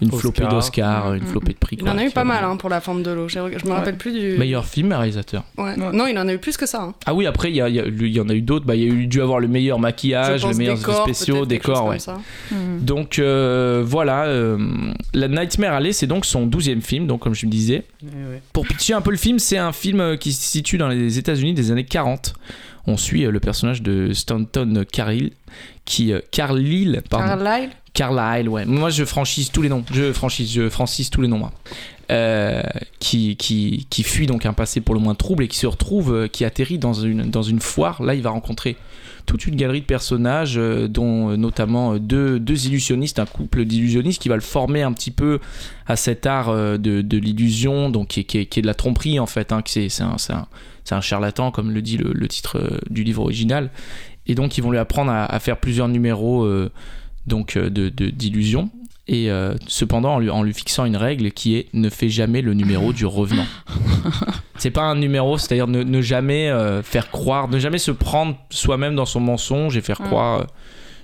une 0.00 0.08
Oscar. 0.08 0.20
flopée 0.20 0.46
d'Oscars, 0.46 1.14
une 1.14 1.24
flopée 1.26 1.52
de 1.52 1.58
prix. 1.58 1.76
Il 1.78 1.84
quoi, 1.84 1.92
en 1.92 1.98
a 1.98 2.04
eu 2.04 2.10
pas 2.10 2.24
mal 2.24 2.44
hein, 2.44 2.56
pour 2.56 2.68
la 2.68 2.80
forme 2.80 3.02
de 3.02 3.10
l'eau. 3.10 3.28
Je 3.28 3.38
me 3.40 3.72
rappelle 3.72 3.96
plus 3.96 4.12
du. 4.12 4.36
Meilleur 4.38 4.66
film, 4.66 4.92
réalisateur. 4.92 5.44
Ouais. 5.56 5.74
Ouais. 5.78 5.92
Non, 5.92 6.06
il 6.06 6.18
en 6.18 6.28
a 6.28 6.32
eu 6.34 6.38
plus 6.38 6.56
que 6.56 6.66
ça. 6.66 6.82
hein. 6.82 6.94
Ah 7.06 7.14
oui, 7.14 7.26
après, 7.26 7.50
il 7.50 7.56
y, 7.56 7.60
a- 7.62 7.68
il 7.68 7.74
y 7.76 7.80
a- 7.80 7.86
il 7.86 8.06
y 8.08 8.20
en 8.20 8.28
a 8.28 8.34
eu 8.34 8.42
d'autres. 8.42 8.66
Bah, 8.66 8.74
il 8.76 8.82
y 8.82 8.84
a 8.84 8.92
eu 8.92 9.06
dû 9.06 9.22
avoir 9.22 9.40
le 9.40 9.48
meilleur 9.48 9.78
maquillage, 9.78 10.42
pense 10.42 10.52
les 10.52 10.58
meilleurs 10.58 10.74
effets 10.78 10.86
décor, 10.90 11.02
spéciaux, 11.04 11.46
décors, 11.46 11.78
comme 11.80 11.88
ouais. 11.90 11.98
ça. 11.98 12.18
Mm. 12.50 12.80
Donc 12.82 13.18
euh, 13.18 13.82
voilà, 13.86 14.24
euh, 14.26 14.58
la 15.14 15.28
Nightmare 15.28 15.72
Alley, 15.74 15.92
c'est 15.92 16.06
donc 16.06 16.26
son 16.26 16.46
douzième 16.46 16.82
film, 16.82 17.06
donc 17.06 17.20
comme 17.22 17.34
je 17.34 17.46
me 17.46 17.50
disais. 17.50 17.84
Pour 18.52 18.66
pitcher 18.66 18.92
un 18.94 19.00
peu 19.00 19.10
le 19.10 19.16
film, 19.16 19.38
c'est 19.38 19.58
un 19.58 19.72
film 19.72 20.00
euh, 20.00 20.16
qui 20.16 20.32
se 20.32 20.42
situe 20.42 20.78
dans 20.78 20.88
les 20.88 21.18
États-Unis 21.18 21.54
des 21.54 21.70
années 21.70 21.84
40. 21.84 22.34
On 22.88 22.96
suit 22.96 23.22
le 23.24 23.40
personnage 23.40 23.82
de 23.82 24.12
Stanton 24.12 24.84
Carlyle, 24.92 25.32
qui 25.84 26.12
Carlyle, 26.30 27.02
pardon, 27.10 27.26
Carlyle? 27.42 27.70
Carlyle, 27.96 28.50
ouais. 28.50 28.66
Moi, 28.66 28.90
je 28.90 29.04
franchise 29.04 29.50
tous 29.50 29.62
les 29.62 29.70
noms. 29.70 29.82
Je 29.90 30.12
franchise, 30.12 30.52
je 30.52 30.68
francise 30.68 31.08
tous 31.08 31.22
les 31.22 31.28
noms. 31.28 31.50
Euh, 32.12 32.62
qui, 33.00 33.86
fuit 34.04 34.26
donc 34.26 34.46
un 34.46 34.52
passé 34.52 34.80
pour 34.80 34.94
le 34.94 35.00
moins 35.00 35.14
trouble 35.14 35.42
et 35.42 35.48
qui 35.48 35.58
se 35.58 35.66
retrouve, 35.66 36.14
euh, 36.14 36.28
qui 36.28 36.44
atterrit 36.44 36.78
dans 36.78 36.92
une, 36.92 37.60
foire. 37.60 38.02
Là, 38.02 38.14
il 38.14 38.22
va 38.22 38.30
rencontrer 38.30 38.76
toute 39.24 39.46
une 39.46 39.56
galerie 39.56 39.80
de 39.80 39.86
personnages, 39.86 40.56
euh, 40.58 40.88
dont 40.88 41.36
notamment 41.38 41.96
deux, 41.96 42.66
illusionnistes, 42.66 43.18
un 43.18 43.24
couple 43.24 43.64
d'illusionnistes 43.64 44.20
qui 44.20 44.28
va 44.28 44.36
le 44.36 44.42
former 44.42 44.82
un 44.82 44.92
petit 44.92 45.10
peu 45.10 45.40
à 45.86 45.96
cet 45.96 46.26
art 46.26 46.54
de, 46.54 47.16
l'illusion, 47.16 47.88
donc 47.88 48.08
qui 48.08 48.20
est, 48.20 48.24
qui 48.24 48.46
qui 48.46 48.58
est 48.58 48.62
de 48.62 48.66
la 48.66 48.74
tromperie 48.74 49.18
en 49.18 49.26
fait. 49.26 49.52
Hein, 49.52 49.62
c'est, 49.64 50.02
un, 50.92 51.00
charlatan, 51.00 51.50
comme 51.50 51.70
le 51.70 51.80
dit 51.80 51.96
le, 51.96 52.28
titre 52.28 52.78
du 52.90 53.04
livre 53.04 53.22
original. 53.22 53.70
Et 54.28 54.34
donc, 54.34 54.58
ils 54.58 54.60
vont 54.60 54.70
lui 54.70 54.78
apprendre 54.78 55.10
à, 55.10 55.40
faire 55.40 55.56
plusieurs 55.56 55.88
numéros 55.88 56.46
donc, 57.26 57.56
euh, 57.56 57.70
de, 57.70 57.88
d'illusion. 57.88 58.70
Et 59.08 59.30
euh, 59.30 59.54
cependant, 59.68 60.14
en 60.14 60.18
lui, 60.18 60.30
en 60.30 60.42
lui 60.42 60.52
fixant 60.52 60.84
une 60.84 60.96
règle 60.96 61.30
qui 61.30 61.54
est 61.56 61.68
ne 61.72 61.88
fais 61.90 62.08
jamais 62.08 62.42
le 62.42 62.54
numéro 62.54 62.92
du 62.92 63.06
revenant. 63.06 63.46
c'est 64.58 64.72
pas 64.72 64.82
un 64.82 64.96
numéro, 64.96 65.38
c'est-à-dire 65.38 65.68
ne, 65.68 65.84
ne 65.84 66.02
jamais 66.02 66.48
euh, 66.48 66.82
faire 66.82 67.10
croire, 67.12 67.48
ne 67.48 67.58
jamais 67.60 67.78
se 67.78 67.92
prendre 67.92 68.36
soi-même 68.50 68.96
dans 68.96 69.06
son 69.06 69.20
mensonge 69.20 69.76
et 69.76 69.80
faire 69.80 70.00
Mm. 70.00 70.06
croire 70.06 70.40
euh, 70.40 70.44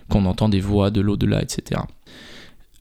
qu'on 0.08 0.24
entend 0.26 0.48
des 0.48 0.58
voix 0.60 0.90
de 0.90 1.00
l'au-delà, 1.00 1.42
etc. 1.42 1.80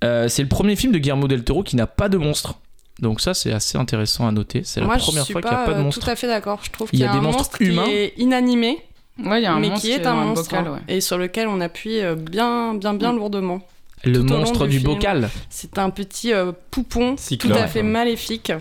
C'est 0.01 0.41
le 0.41 0.48
premier 0.50 0.75
film 0.75 0.91
de 0.91 0.98
Guillermo 0.98 1.27
del 1.27 1.43
Toro 1.43 1.62
qui 1.63 1.75
n'a 1.75 1.86
pas 1.88 2.10
de 2.10 2.17
monstre. 2.17 2.55
Donc 3.00 3.21
ça, 3.21 3.33
c'est 3.36 3.51
assez 3.51 3.77
intéressant 3.77 4.27
à 4.27 4.31
noter. 4.31 4.62
C'est 4.63 4.79
la 4.81 4.98
je 4.98 5.03
première 5.03 5.24
suis 5.24 5.31
fois 5.33 5.41
qu'il 5.41 5.51
n'y 5.51 5.55
a 5.57 5.65
pas 5.65 5.74
de 5.75 5.81
monstre. 5.81 6.03
tout 6.03 6.10
à 6.10 6.15
fait 6.15 6.27
d'accord. 6.27 6.60
Je 6.63 6.71
trouve 6.71 6.89
Il 6.91 6.98
y 7.00 7.01
qu'il 7.01 7.07
a 7.07 7.07
y 7.07 7.10
a 7.10 7.13
des 7.13 7.19
un 7.19 7.21
monstres 7.21 7.39
monstre 7.60 7.62
humains. 7.62 7.83
qui 7.86 7.91
est 7.91 8.13
inanimé, 8.17 8.79
Ouais, 9.23 9.39
il 9.41 9.43
y 9.43 9.45
a 9.45 9.53
un 9.53 9.59
mais 9.59 9.69
monstre 9.69 9.81
qui 9.85 9.91
est 9.91 10.05
un 10.05 10.13
monstre 10.15 10.49
bocal, 10.55 10.67
hein, 10.67 10.79
ouais. 10.87 10.95
et 10.95 11.01
sur 11.01 11.17
lequel 11.17 11.47
on 11.47 11.61
appuie 11.61 11.99
euh, 12.01 12.15
bien, 12.15 12.73
bien, 12.73 12.93
bien 12.93 13.13
Mm. 13.13 13.17
lourdement. 13.17 13.61
Le 14.03 14.23
monstre 14.23 14.65
du 14.65 14.79
bocal. 14.79 15.29
C'est 15.51 15.77
un 15.77 15.91
petit 15.91 16.33
euh, 16.33 16.51
poupon 16.71 17.15
tout 17.37 17.51
à 17.53 17.67
fait 17.67 17.83
maléfique 17.83 18.51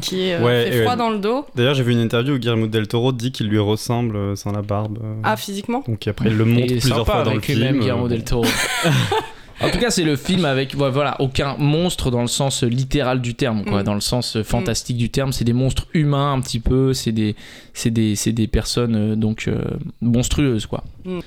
qui 0.00 0.22
est, 0.28 0.34
euh, 0.36 0.42
Ouais, 0.44 0.70
fait 0.70 0.80
froid 0.80 0.92
ouais. 0.92 0.96
dans 0.96 1.10
le 1.10 1.18
dos. 1.18 1.44
D'ailleurs, 1.54 1.74
j'ai 1.74 1.82
vu 1.82 1.92
une 1.92 2.00
interview 2.00 2.34
où 2.34 2.38
Guillermo 2.38 2.66
del 2.66 2.88
Toro 2.88 3.12
dit 3.12 3.30
qu'il 3.30 3.48
lui 3.48 3.58
ressemble 3.58 4.16
euh, 4.16 4.36
sans 4.36 4.52
la 4.52 4.62
barbe. 4.62 4.98
euh. 5.04 5.16
Ah, 5.22 5.36
physiquement? 5.36 5.84
Donc 5.86 6.06
après, 6.08 6.30
il 6.30 6.36
le 6.38 6.46
montre 6.46 6.68
plusieurs 6.68 6.98
sympa 7.00 7.12
fois 7.12 7.22
dans 7.24 7.32
le 7.32 7.36
avec 7.36 7.48
lui-même, 7.48 7.68
film. 7.72 7.80
Guillermo 7.80 8.08
del 8.08 8.24
Toro. 8.24 8.46
en 9.60 9.70
tout 9.70 9.78
cas, 9.78 9.90
c'est 9.90 10.04
le 10.04 10.16
film 10.16 10.44
avec 10.44 10.74
voilà 10.74 11.20
aucun 11.20 11.56
monstre 11.56 12.10
dans 12.10 12.20
le 12.22 12.26
sens 12.28 12.62
littéral 12.62 13.20
du 13.20 13.34
terme, 13.34 13.64
quoi, 13.64 13.80
Mm. 13.82 13.84
dans 13.84 13.94
le 13.94 14.00
sens 14.00 14.36
euh, 14.36 14.42
fantastique 14.44 14.96
du 14.96 15.10
terme. 15.10 15.32
C'est 15.32 15.44
des 15.44 15.52
monstres 15.54 15.86
humains 15.94 16.32
un 16.32 16.40
petit 16.40 16.60
peu. 16.60 16.92
C'est 16.92 17.12
des 17.12 17.34
c'est 17.74 17.90
des 17.90 18.14
des 18.26 18.46
personnes 18.46 18.94
euh, 18.96 19.16
donc 19.16 19.48
euh, 19.48 19.62
monstrueuses, 20.00 20.66
quoi. 20.66 20.84
Mm. 21.04 21.18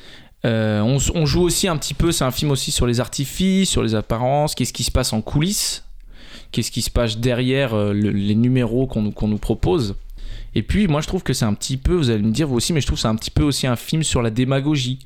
Euh, 0.46 0.82
on, 0.82 1.26
joue 1.26 1.42
aussi 1.42 1.68
un 1.68 1.76
petit 1.76 1.94
peu. 1.94 2.12
C'est 2.14 2.24
un 2.24 2.32
film 2.32 2.52
aussi 2.52 2.72
sur 2.72 2.88
les 2.88 3.00
artifices, 3.02 3.70
sur 3.70 3.84
les 3.84 3.94
apparences. 3.96 4.56
Qu'est-ce 4.56 4.72
qui 4.74 4.84
se 4.84 4.92
passe 4.92 5.12
en 5.12 5.22
coulisses 5.22 5.84
Qu'est-ce 6.52 6.72
qui 6.72 6.82
se 6.82 6.90
passe 6.90 7.18
derrière 7.18 7.74
euh, 7.74 7.92
le- 7.94 8.12
les 8.12 8.36
numéros 8.36 8.88
qu'on 8.88 9.12
qu'on 9.12 9.28
nous 9.28 9.38
propose 9.38 9.96
Et 10.56 10.64
puis, 10.64 10.88
moi, 10.88 11.02
je 11.02 11.08
trouve 11.08 11.24
que 11.24 11.34
c'est 11.34 11.46
un 11.46 11.54
petit 11.54 11.76
peu, 11.78 11.94
vous 11.96 12.10
allez 12.10 12.24
me 12.24 12.32
dire 12.32 12.48
vous 12.48 12.56
aussi, 12.56 12.72
mais 12.74 12.80
je 12.82 12.86
trouve 12.88 12.98
que 12.98 13.02
c'est 13.02 13.08
un 13.10 13.16
petit 13.18 13.32
peu 13.32 13.44
aussi 13.44 13.68
un 13.68 13.76
film 13.76 14.02
sur 14.02 14.22
la 14.22 14.30
démagogie. 14.30 15.00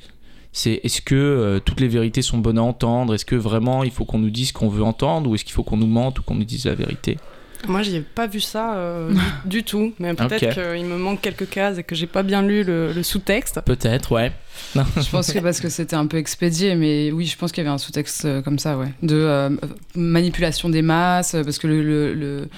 C'est 0.56 0.80
est-ce 0.84 1.02
que 1.02 1.16
euh, 1.16 1.60
toutes 1.60 1.80
les 1.82 1.88
vérités 1.88 2.22
sont 2.22 2.38
bonnes 2.38 2.60
à 2.60 2.62
entendre? 2.64 3.16
Est-ce 3.16 3.26
que 3.26 3.36
vraiment 3.36 3.84
il 3.84 3.92
faut 3.92 4.06
qu'on 4.06 4.20
nous 4.20 4.30
dise 4.30 4.50
ce 4.50 4.54
qu'on 4.54 4.70
veut 4.70 4.84
entendre 4.84 5.30
Ou 5.30 5.36
est-ce 5.36 5.44
qu'il 5.44 5.54
faut 5.54 5.64
qu'on 5.64 5.78
nous 5.78 5.88
mente 5.88 6.20
ou 6.20 6.24
qu'on 6.24 6.36
nous 6.36 6.44
dise 6.46 6.66
la 6.66 6.76
vérité? 6.76 7.18
Moi, 7.66 7.82
j'ai 7.82 8.02
pas 8.02 8.28
vu 8.28 8.42
ça 8.42 8.76
euh, 8.76 9.10
du, 9.46 9.60
du 9.60 9.64
tout. 9.64 9.94
Mais 9.98 10.14
peut-être 10.14 10.54
qu'il 10.54 10.86
me 10.86 10.98
manque 10.98 11.22
quelques 11.22 11.50
cases 11.50 11.78
et 11.78 11.84
que 11.84 11.96
j'ai 11.96 12.08
pas 12.08 12.22
bien 12.22 12.42
lu 12.44 12.64
le, 12.64 12.92
le 12.92 13.04
sous-texte. 13.04 13.62
Peut-être, 13.66 14.12
ouais. 14.12 14.32
Non. 14.76 14.84
Je 14.98 15.10
pense 15.10 15.32
que 15.32 15.40
parce 15.40 15.60
que 15.60 15.70
c'était 15.70 15.96
un 15.96 16.06
peu 16.06 16.18
expédié, 16.18 16.76
mais 16.76 17.12
oui, 17.12 17.26
je 17.26 17.36
pense 17.38 17.52
qu'il 17.52 17.64
y 17.64 17.66
avait 17.68 17.74
un 17.74 17.78
sous-texte 17.80 18.26
euh, 18.26 18.42
comme 18.42 18.60
ça, 18.60 18.78
ouais. 18.78 18.92
De 19.02 19.16
euh, 19.16 19.50
manipulation 19.96 20.70
des 20.70 20.82
masses, 20.82 21.36
parce 21.44 21.58
que 21.58 21.68
le, 21.68 21.82
le, 21.82 22.14
le- 22.14 22.50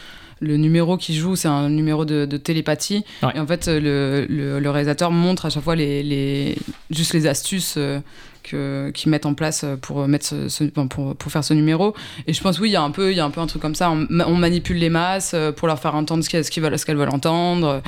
le 0.45 0.57
numéro 0.57 0.97
qui 0.97 1.15
joue, 1.15 1.35
c'est 1.35 1.47
un 1.47 1.69
numéro 1.69 2.05
de, 2.05 2.25
de 2.25 2.37
télépathie. 2.37 3.03
Ouais. 3.23 3.31
Et 3.35 3.39
en 3.39 3.47
fait, 3.47 3.67
le, 3.67 4.25
le, 4.29 4.59
le 4.59 4.69
réalisateur 4.69 5.11
montre 5.11 5.45
à 5.45 5.49
chaque 5.49 5.63
fois 5.63 5.75
les, 5.75 6.03
les, 6.03 6.55
juste 6.89 7.13
les 7.13 7.27
astuces. 7.27 7.75
euh, 7.77 7.99
qu'ils 8.43 9.09
mettent 9.09 9.25
en 9.25 9.33
place 9.33 9.65
pour 9.81 10.07
mettre 10.07 10.23
ce, 10.27 10.49
ce- 10.49 10.65
pour, 10.65 11.15
pour 11.15 11.31
faire 11.31 11.43
ce 11.43 11.55
numéro 11.55 11.95
et 12.27 12.33
je 12.33 12.39
pense 12.43 12.59
oui 12.59 12.69
il 12.69 12.73
y 12.73 12.75
a 12.75 12.83
un 12.83 12.91
peu 12.91 13.11
y 13.11 13.19
a 13.19 13.25
un 13.25 13.31
peu 13.31 13.41
un 13.41 13.47
truc 13.47 13.59
comme 13.59 13.73
ça 13.73 13.89
on, 13.89 14.05
ma- 14.07 14.27
on 14.27 14.35
manipule 14.35 14.77
les 14.77 14.91
masses 14.91 15.31
euh, 15.33 15.51
pour 15.51 15.67
leur 15.67 15.79
faire 15.79 15.95
entendre 15.95 16.23
ce 16.23 16.29
qu'elles 16.29 16.45
qu'ils 16.45 16.61
veulent 16.61 16.77
qu'elles 16.79 16.95
veulent 16.95 17.09
entendre 17.09 17.81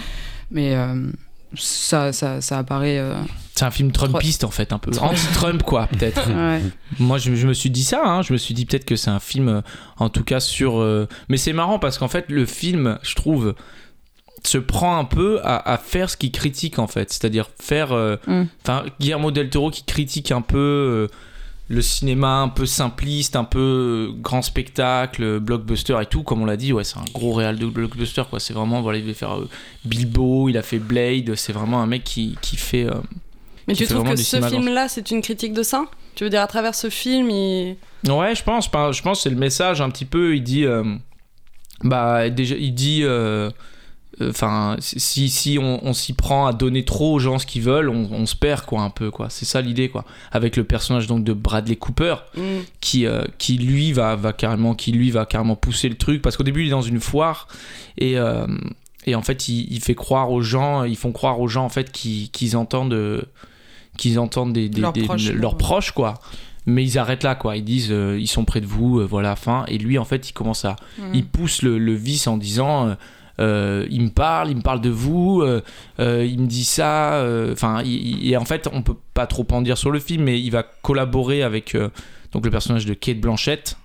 mais 0.50 0.74
euh, 0.76 0.96
ça, 1.56 2.12
ça 2.14 2.42
ça 2.42 2.58
apparaît 2.60 2.98
euh, 3.00 3.16
C'est 3.56 3.66
un 3.66 3.72
film 3.72 3.92
Trumpiste 3.92 4.44
en 4.44 4.52
fait, 4.52 4.72
un 4.74 4.80
peu. 4.80 4.92
Anti-Trump, 5.00 5.64
quoi, 5.64 5.88
peut-être. 5.88 6.30
ouais. 6.36 6.62
Moi, 7.00 7.18
je, 7.18 7.36
je 7.36 7.48
me 7.48 7.54
suis 7.54 7.70
dit 7.70 7.84
ça, 7.84 8.02
hein, 8.06 8.22
je 8.22 8.34
me 8.34 8.38
suis 8.38 8.54
dit 8.54 8.66
peut-être 8.66 8.86
que 8.86 8.96
c'est 8.96 9.10
un 9.10 9.20
film, 9.20 9.48
euh, 9.50 9.62
en 9.98 10.10
tout 10.10 10.24
cas 10.24 10.40
sur. 10.40 10.80
euh, 10.80 11.08
Mais 11.30 11.38
c'est 11.38 11.54
marrant 11.54 11.80
parce 11.80 11.98
qu'en 11.98 12.08
fait, 12.08 12.26
le 12.30 12.46
film, 12.46 13.00
je 13.02 13.16
trouve, 13.16 13.56
se 14.44 14.58
prend 14.58 14.98
un 14.98 15.06
peu 15.06 15.40
à, 15.44 15.58
à 15.74 15.78
faire 15.78 16.10
ce 16.10 16.18
qu'il 16.18 16.32
critique 16.32 16.80
en 16.80 16.88
fait. 16.88 17.12
C'est-à-dire 17.12 17.50
faire. 17.62 17.92
euh, 17.94 18.18
Mm. 18.28 18.44
Enfin, 18.64 18.84
Guillermo 19.00 19.32
del 19.32 19.50
Toro 19.50 19.72
qui 19.72 19.84
critique 19.84 20.32
un 20.32 20.42
peu. 20.42 21.08
Le 21.70 21.82
cinéma 21.82 22.38
un 22.42 22.48
peu 22.50 22.66
simpliste, 22.66 23.36
un 23.36 23.44
peu 23.44 23.60
euh, 24.10 24.16
grand 24.22 24.42
spectacle, 24.42 25.22
euh, 25.24 25.40
blockbuster 25.40 25.98
et 26.02 26.06
tout, 26.06 26.24
comme 26.24 26.42
on 26.42 26.46
l'a 26.46 26.56
dit, 26.58 26.72
ouais, 26.72 26.84
c'est 26.86 26.98
un 26.98 27.06
gros 27.14 27.34
réal 27.34 27.58
de 27.60 27.66
blockbuster, 27.66 28.24
quoi. 28.30 28.40
C'est 28.40 28.54
vraiment, 28.54 28.82
voilà, 28.82 29.00
il 29.00 29.06
va 29.06 29.14
faire 29.14 29.38
euh, 29.38 29.50
Bilbo, 29.84 30.48
il 30.50 30.58
a 30.58 30.62
fait 30.62 30.80
Blade, 30.80 31.36
c'est 31.36 31.52
vraiment 31.54 31.82
un 31.82 31.88
mec 31.88 32.04
qui, 32.06 32.38
qui 32.42 32.56
fait. 32.56 32.86
euh, 32.86 32.94
Mais 33.68 33.74
Qui 33.74 33.80
tu 33.80 33.88
fait 33.88 33.94
trouves 33.96 34.10
que 34.10 34.16
ce 34.16 34.38
film-là, 34.50 34.88
c'est 34.88 35.12
une 35.12 35.22
critique 35.22 35.54
de 35.54 35.64
ça? 35.64 35.86
Tu 36.16 36.24
veux 36.24 36.30
dire, 36.30 36.42
à 36.42 36.48
travers 36.48 36.74
ce 36.74 36.90
film, 36.90 37.30
il... 37.30 37.76
Ouais, 38.08 38.34
je 38.34 38.44
pense. 38.44 38.72
pas- 38.72 38.92
Je 38.94 39.02
pense 39.02 39.18
que 39.20 39.24
c'est 39.24 39.30
le 39.30 39.36
message 39.36 39.82
un 39.82 39.90
petit 39.90 40.06
peu. 40.06 40.36
Il 40.36 40.44
dit, 40.44 40.64
euh, 40.66 40.84
bah 41.84 42.30
déjà, 42.30 42.56
il 42.56 42.74
dit, 42.74 43.02
euh, 44.22 44.30
enfin, 44.32 44.76
si 44.80 45.30
si 45.30 45.58
on, 45.62 45.80
on 45.86 45.94
s'y 45.94 46.14
prend 46.14 46.48
à 46.48 46.54
donner 46.54 46.84
trop 46.86 47.14
aux 47.16 47.20
gens 47.20 47.38
ce 47.40 47.46
qu'ils 47.46 47.62
veulent, 47.62 47.90
on, 47.90 48.10
on 48.12 48.26
se 48.26 48.36
perd 48.36 48.66
quoi 48.66 48.82
un 48.82 48.90
peu 48.90 49.12
quoi. 49.12 49.30
C'est 49.30 49.46
ça 49.46 49.62
l'idée 49.62 49.90
quoi. 49.90 50.06
Avec 50.32 50.56
le 50.58 50.64
personnage 50.64 51.08
donc 51.08 51.24
de 51.24 51.34
Bradley 51.34 51.76
Cooper 51.76 52.16
Mm. 52.36 52.42
qui 52.82 53.06
euh, 53.06 53.24
qui 53.38 53.58
lui 53.58 53.94
va 53.94 54.16
va 54.16 54.34
carrément 54.34 54.74
qui 54.76 54.92
lui 54.92 55.12
va 55.12 55.26
carrément 55.26 55.56
pousser 55.56 55.90
le 55.90 55.96
truc 55.96 56.22
parce 56.22 56.36
qu'au 56.38 56.44
début 56.44 56.64
il 56.64 56.68
est 56.68 56.72
dans 56.72 56.82
une 56.82 57.00
foire 57.00 57.48
et 57.98 58.18
euh, 58.18 58.48
et 59.06 59.16
en 59.16 59.22
fait 59.22 59.48
il, 59.48 59.72
il 59.72 59.80
fait 59.82 59.96
croire 59.96 60.32
aux 60.32 60.42
gens 60.42 60.84
ils 60.84 60.98
font 60.98 61.12
croire 61.12 61.40
aux 61.40 61.48
gens 61.48 61.64
en 61.66 61.70
fait 61.70 61.92
qu'ils 61.92 62.58
entendent 62.58 62.94
euh, 62.94 63.22
qu'ils 63.98 64.20
entendent 64.20 64.54
des, 64.54 64.70
des- 64.70 64.82
Leurs 64.82 64.94
des- 64.94 65.04
proches, 65.04 65.30
leurs 65.32 65.54
ouais. 65.54 65.58
proches 65.58 65.92
quoi 65.92 66.16
mais 66.66 66.84
ils 66.84 66.98
arrêtent 66.98 67.24
là 67.24 67.34
quoi 67.36 67.56
ils 67.56 67.64
disent 67.64 67.90
euh, 67.92 68.18
ils 68.20 68.28
sont 68.28 68.44
près 68.46 68.60
de 68.62 68.66
vous 68.66 69.00
euh, 69.00 69.06
voilà 69.06 69.36
fin 69.36 69.64
et 69.68 69.78
lui 69.78 69.98
en 69.98 70.06
fait 70.06 70.30
il 70.30 70.34
commence 70.34 70.66
à 70.66 70.76
Mm. 71.00 71.02
il 71.14 71.26
pousse 71.26 71.62
le, 71.62 71.78
le 71.80 71.94
vice 71.94 72.28
en 72.28 72.38
disant 72.38 72.88
euh, 72.88 72.96
euh, 73.40 73.86
il 73.90 74.02
me 74.02 74.10
parle, 74.10 74.50
il 74.50 74.58
me 74.58 74.62
parle 74.62 74.82
de 74.82 74.90
vous, 74.90 75.42
euh, 75.42 75.62
euh, 76.00 76.26
il 76.26 76.40
me 76.42 76.48
dit 76.48 76.64
ça. 76.64 77.24
Enfin, 77.52 77.82
et 77.86 78.36
en 78.38 78.46
fait, 78.46 78.68
on 78.72 78.82
peut 78.82 78.96
pas 79.14 79.28
trop 79.28 79.46
en 79.52 79.62
dire 79.62 79.78
sur 79.78 79.92
le 79.92 80.00
film, 80.00 80.24
mais 80.24 80.40
il 80.40 80.50
va 80.52 80.64
collaborer 80.64 81.44
avec 81.44 81.76
euh, 81.76 81.90
donc 82.32 82.46
le 82.46 82.52
personnage 82.52 82.86
de 82.86 82.94
Kate 82.94 83.20
Blanchett, 83.20 83.78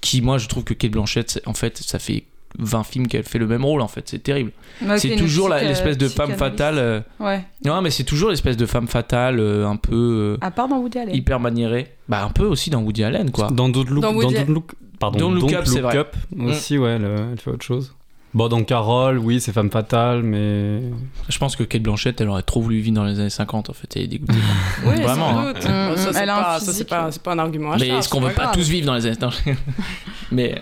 qui 0.00 0.20
moi 0.22 0.38
je 0.38 0.48
trouve 0.48 0.64
que 0.64 0.74
Kate 0.74 0.90
Blanchett, 0.92 1.40
en 1.46 1.54
fait, 1.54 1.78
ça 1.78 1.98
fait 1.98 2.24
20 2.58 2.84
films 2.84 3.06
qu'elle 3.06 3.22
fait 3.24 3.38
le 3.38 3.46
même 3.46 3.64
rôle, 3.64 3.82
en 3.82 3.88
fait, 3.88 4.08
c'est 4.08 4.22
terrible. 4.22 4.52
Ouais, 4.82 4.98
c'est 4.98 5.14
toujours 5.16 5.48
l'espèce 5.50 5.98
de 5.98 6.08
femme 6.08 6.32
fatale. 6.32 6.78
euh, 6.78 7.00
Ouais. 7.20 7.44
Non, 7.64 7.82
mais 7.82 7.90
c'est 7.90 8.04
toujours 8.04 8.30
l'espèce 8.30 8.56
de 8.56 8.64
femme 8.66 8.86
fatale, 8.88 9.38
euh, 9.40 9.66
un 9.68 9.76
peu 9.76 9.94
euh, 9.94 10.38
À 10.40 10.50
part 10.50 10.66
dans 10.68 10.78
Woody 10.78 10.98
Allen. 10.98 11.14
hyper 11.14 11.38
maniérée. 11.38 11.88
Bah, 12.08 12.24
un 12.24 12.30
peu 12.30 12.44
aussi 12.46 12.70
dans 12.70 12.80
Woody 12.82 13.04
Allen, 13.04 13.30
quoi. 13.30 13.48
Dans 13.50 13.68
Don't 13.68 13.84
Look, 13.88 14.02
Dans 14.02 14.12
dans 14.14 14.30
Don't 14.30 14.46
Look, 14.48 14.72
pardon, 14.98 15.18
Don't 15.18 15.34
Look 15.34 15.52
Up, 15.52 15.66
c'est 15.66 15.80
vrai. 15.80 15.96
Up 15.98 16.16
aussi, 16.38 16.78
ouais, 16.78 16.92
elle 16.92 17.36
fait 17.38 17.50
autre 17.50 17.64
chose. 17.64 17.94
Bon, 18.36 18.48
dans 18.48 18.62
Carole, 18.64 19.16
oui, 19.18 19.40
c'est 19.40 19.50
femme 19.52 19.70
fatale, 19.70 20.22
mais 20.22 20.82
Je 21.28 21.38
pense 21.38 21.56
que 21.56 21.64
Kate 21.64 21.80
Blanchett, 21.82 22.20
elle 22.20 22.28
aurait 22.28 22.42
trop 22.42 22.60
voulu 22.60 22.80
vivre 22.80 22.96
dans 22.96 23.04
les 23.04 23.18
années 23.18 23.30
50, 23.30 23.70
en 23.70 23.72
fait, 23.72 23.88
elle 23.96 24.02
est 24.02 24.06
dégoûtée. 24.08 24.34
Oui, 24.84 25.00
Vraiment, 25.00 25.30
sans 25.32 25.38
hein. 25.38 25.52
doute. 25.54 25.62
Bah, 25.64 25.96
ça, 25.96 26.12
c'est 26.12 26.18
elle 26.22 26.28
a 26.28 26.38
un 26.38 26.42
pas, 26.42 26.52
ça, 26.60 26.66
c'est 26.66 26.72
physique. 26.72 26.88
pas, 26.88 27.10
c'est 27.12 27.22
pas 27.22 27.32
un 27.32 27.38
argument 27.38 27.72
à 27.72 27.78
Mais 27.78 27.88
est-ce 27.88 28.08
qu'on 28.10 28.20
veut 28.20 28.34
pas 28.34 28.48
tous 28.48 28.68
vivre 28.68 28.86
dans 28.86 28.94
les 28.94 29.06
années 29.06 29.16
non, 29.22 29.30
je- 29.30 29.52
Mais 30.32 30.60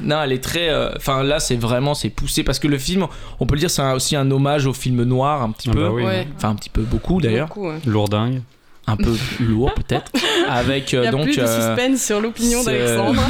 non, 0.00 0.22
elle 0.22 0.30
est 0.32 0.42
très. 0.42 0.68
euh, 0.68 0.92
Enfin 0.96 1.24
là, 1.24 1.40
c'est 1.40 1.56
vraiment 1.56 1.94
c'est 1.94 2.10
poussé 2.10 2.44
parce 2.44 2.60
que 2.60 2.68
le 2.68 2.78
film, 2.78 3.06
on 3.40 3.46
peut 3.46 3.56
le 3.56 3.60
dire, 3.60 3.70
c'est 3.70 3.82
aussi 3.92 4.14
un 4.14 4.30
hommage 4.30 4.66
au 4.66 4.72
film 4.72 5.02
noir 5.02 5.42
un 5.42 5.50
petit 5.50 5.68
Ah 5.70 5.74
peu. 5.74 5.82
bah 5.82 5.90
oui. 5.92 6.04
Ouais. 6.04 6.28
Enfin 6.36 6.50
un 6.50 6.54
petit 6.54 6.70
peu 6.70 6.82
beaucoup 6.82 7.20
d'ailleurs, 7.20 7.48
Beaucoup, 7.48 7.68
ouais. 7.68 7.78
lourdingue. 7.86 8.40
Un 8.86 8.96
peu 8.96 9.14
lourd 9.40 9.72
peut-être. 9.76 10.10
Avec 10.48 10.92
Il 10.92 10.98
euh, 10.98 11.04
y 11.04 11.06
a 11.06 11.10
donc 11.10 11.24
plus 11.24 11.36
de 11.36 11.42
euh, 11.42 11.76
suspense 11.76 12.04
sur 12.04 12.20
l'opinion 12.20 12.62
d'Alexandre. 12.64 13.22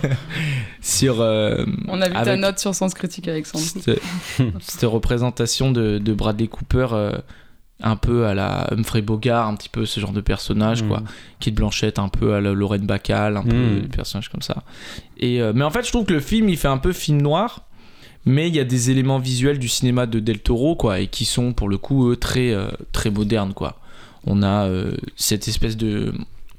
sur 0.80 1.20
euh, 1.20 1.64
On 1.88 2.00
a 2.00 2.08
vu 2.08 2.14
ta 2.14 2.36
note 2.36 2.58
sur 2.58 2.74
Sens 2.74 2.94
Critique, 2.94 3.28
Alexandre. 3.28 3.64
cette, 3.64 4.00
cette 4.60 4.84
représentation 4.84 5.70
de, 5.70 5.98
de 5.98 6.12
Bradley 6.14 6.48
Cooper. 6.48 6.88
euh, 6.92 7.12
un 7.80 7.94
peu 7.94 8.26
à 8.26 8.34
la 8.34 8.66
Humphrey 8.72 9.02
Bogart, 9.02 9.46
un 9.46 9.54
petit 9.54 9.68
peu 9.68 9.86
ce 9.86 10.00
genre 10.00 10.10
de 10.10 10.20
personnage, 10.20 10.82
quoi. 10.82 10.98
Mm. 10.98 11.04
Kate 11.38 11.54
Blanchett 11.54 11.98
un 12.00 12.08
peu 12.08 12.34
à 12.34 12.40
la 12.40 12.52
Lorraine 12.52 12.86
Bacall, 12.86 13.36
un 13.36 13.44
peu 13.44 13.54
Mm. 13.54 13.80
des 13.82 13.88
personnages 13.88 14.28
comme 14.30 14.42
ça. 14.42 14.64
Et 15.16 15.40
euh, 15.40 15.52
mais 15.54 15.62
en 15.64 15.70
fait, 15.70 15.86
je 15.86 15.92
trouve 15.92 16.04
que 16.04 16.12
le 16.12 16.18
film, 16.18 16.48
il 16.48 16.56
fait 16.56 16.66
un 16.66 16.78
peu 16.78 16.92
film 16.92 17.22
noir, 17.22 17.68
mais 18.26 18.48
il 18.48 18.56
y 18.56 18.58
a 18.58 18.64
des 18.64 18.90
éléments 18.90 19.20
visuels 19.20 19.60
du 19.60 19.68
cinéma 19.68 20.06
de 20.06 20.18
Del 20.18 20.40
Toro, 20.40 20.74
quoi, 20.74 20.98
et 20.98 21.06
qui 21.06 21.24
sont 21.24 21.52
pour 21.52 21.68
le 21.68 21.78
coup 21.78 22.10
eux, 22.10 22.16
très 22.16 22.50
euh, 22.50 22.66
très 22.90 23.10
modernes, 23.10 23.54
quoi. 23.54 23.78
On 24.28 24.42
a 24.42 24.66
euh, 24.68 24.92
cette 25.16 25.48
espèce 25.48 25.76
de 25.76 26.12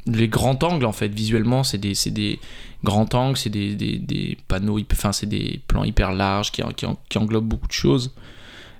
les 0.05 0.27
grands 0.27 0.57
angles 0.63 0.85
en 0.85 0.91
fait 0.91 1.09
visuellement 1.09 1.63
c'est 1.63 1.77
des 1.77 1.93
c'est 1.93 2.09
des 2.11 2.39
grands 2.83 3.07
angles 3.13 3.37
c'est 3.37 3.49
des, 3.51 3.75
des, 3.75 3.97
des 3.99 4.37
panneaux 4.47 4.79
enfin 4.91 5.11
c'est 5.11 5.27
des 5.27 5.59
plans 5.67 5.83
hyper 5.83 6.11
larges 6.13 6.51
qui, 6.51 6.63
qui, 6.75 6.85
qui 7.09 7.17
englobent 7.17 7.47
beaucoup 7.47 7.67
de 7.67 7.73
choses 7.73 8.11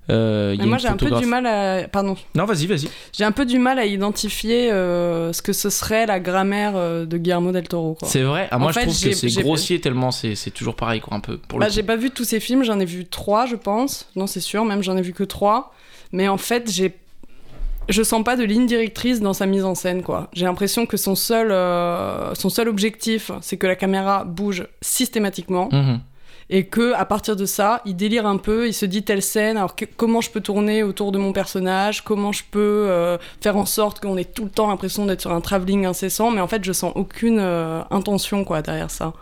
Euh, 0.09 0.55
y 0.57 0.61
a 0.63 0.65
moi, 0.65 0.79
j'ai 0.79 0.87
un 0.87 0.97
peu 0.97 1.11
du 1.11 1.27
mal 1.27 1.45
à. 1.45 1.87
Pardon. 1.87 2.15
non 2.33 2.45
vas-y 2.45 2.65
vas-y 2.65 2.87
J'ai 3.15 3.25
un 3.25 3.31
peu 3.31 3.45
du 3.45 3.59
mal 3.59 3.77
à 3.77 3.85
identifier 3.85 4.71
euh, 4.71 5.31
ce 5.33 5.41
que 5.43 5.53
ce 5.53 5.69
serait 5.69 6.07
la 6.07 6.19
grammaire 6.19 6.73
euh, 6.75 7.05
de 7.05 7.15
Guillermo 7.19 7.51
del 7.51 7.67
Toro. 7.67 7.95
C'est 8.03 8.23
vrai? 8.23 8.47
Ah, 8.49 8.55
En 8.55 8.59
moi 8.59 8.73
fait, 8.73 8.81
je 8.81 8.85
trouve 8.87 9.03
que 9.03 9.13
c'est 9.13 9.41
grossier 9.43 9.79
tellement 9.79 10.09
c'est 10.11 10.49
toujours 10.51 10.75
pareil 10.75 10.99
quoi 10.99 11.15
un 11.15 11.19
peu 11.19 11.37
pour 11.37 11.59
Bah, 11.59 11.69
j'ai 11.69 11.83
pas 11.83 11.95
vu 11.95 12.09
tous 12.09 12.23
ces 12.25 12.39
films, 12.39 12.63
j'en 12.63 12.79
ai 12.79 12.85
vu 12.85 13.05
trois, 13.05 13.45
je 13.45 13.55
pense. 13.55 14.09
Non, 14.15 14.25
c'est 14.25 14.39
sûr, 14.39 14.65
même 14.65 14.81
j'en 14.81 14.97
ai 14.97 15.03
vu 15.03 15.13
que 15.13 15.25
trois. 15.25 15.75
Mais 16.11 16.27
en 16.27 16.37
fait, 16.37 16.71
j'ai. 16.71 16.95
Je 17.89 18.03
sens 18.03 18.23
pas 18.23 18.35
de 18.35 18.43
ligne 18.43 18.67
directrice 18.67 19.19
dans 19.19 19.33
sa 19.33 19.45
mise 19.47 19.65
en 19.65 19.73
scène, 19.75 20.03
quoi. 20.03 20.29
J'ai 20.33 20.45
l'impression 20.45 20.85
que 20.85 20.95
son 20.95 21.15
seul, 21.15 21.51
euh, 21.51 22.33
son 22.35 22.49
seul 22.49 22.67
objectif, 22.69 23.31
c'est 23.41 23.57
que 23.57 23.65
la 23.67 23.75
caméra 23.75 24.23
bouge 24.25 24.67
systématiquement 24.81 25.69
Mhm. 25.71 25.99
et 26.51 26.65
que 26.67 26.93
à 26.93 27.05
partir 27.05 27.35
de 27.35 27.45
ça, 27.45 27.81
il 27.85 27.95
délire 27.95 28.27
un 28.27 28.37
peu, 28.37 28.67
il 28.67 28.73
se 28.73 28.85
dit 28.85 29.01
telle 29.03 29.21
scène, 29.23 29.57
alors 29.57 29.75
que- 29.75 29.85
comment 29.97 30.21
je 30.21 30.29
peux 30.29 30.41
tourner 30.41 30.83
autour 30.83 31.11
de 31.11 31.17
mon 31.17 31.33
personnage, 31.33 32.03
comment 32.03 32.31
je 32.31 32.43
peux 32.49 32.59
euh, 32.89 33.17
faire 33.41 33.57
en 33.57 33.65
sorte 33.65 33.99
qu'on 34.01 34.17
ait 34.17 34.23
tout 34.25 34.43
le 34.43 34.49
temps 34.51 34.67
l'impression 34.67 35.05
d'être 35.07 35.21
sur 35.21 35.31
un 35.31 35.41
travelling 35.41 35.85
incessant, 35.85 36.29
mais 36.31 36.41
en 36.41 36.47
fait, 36.47 36.63
je 36.63 36.71
sens 36.73 36.91
aucune 36.95 37.39
euh, 37.39 37.81
intention, 37.89 38.43
quoi, 38.43 38.61
derrière 38.61 38.91
ça. 38.91 39.13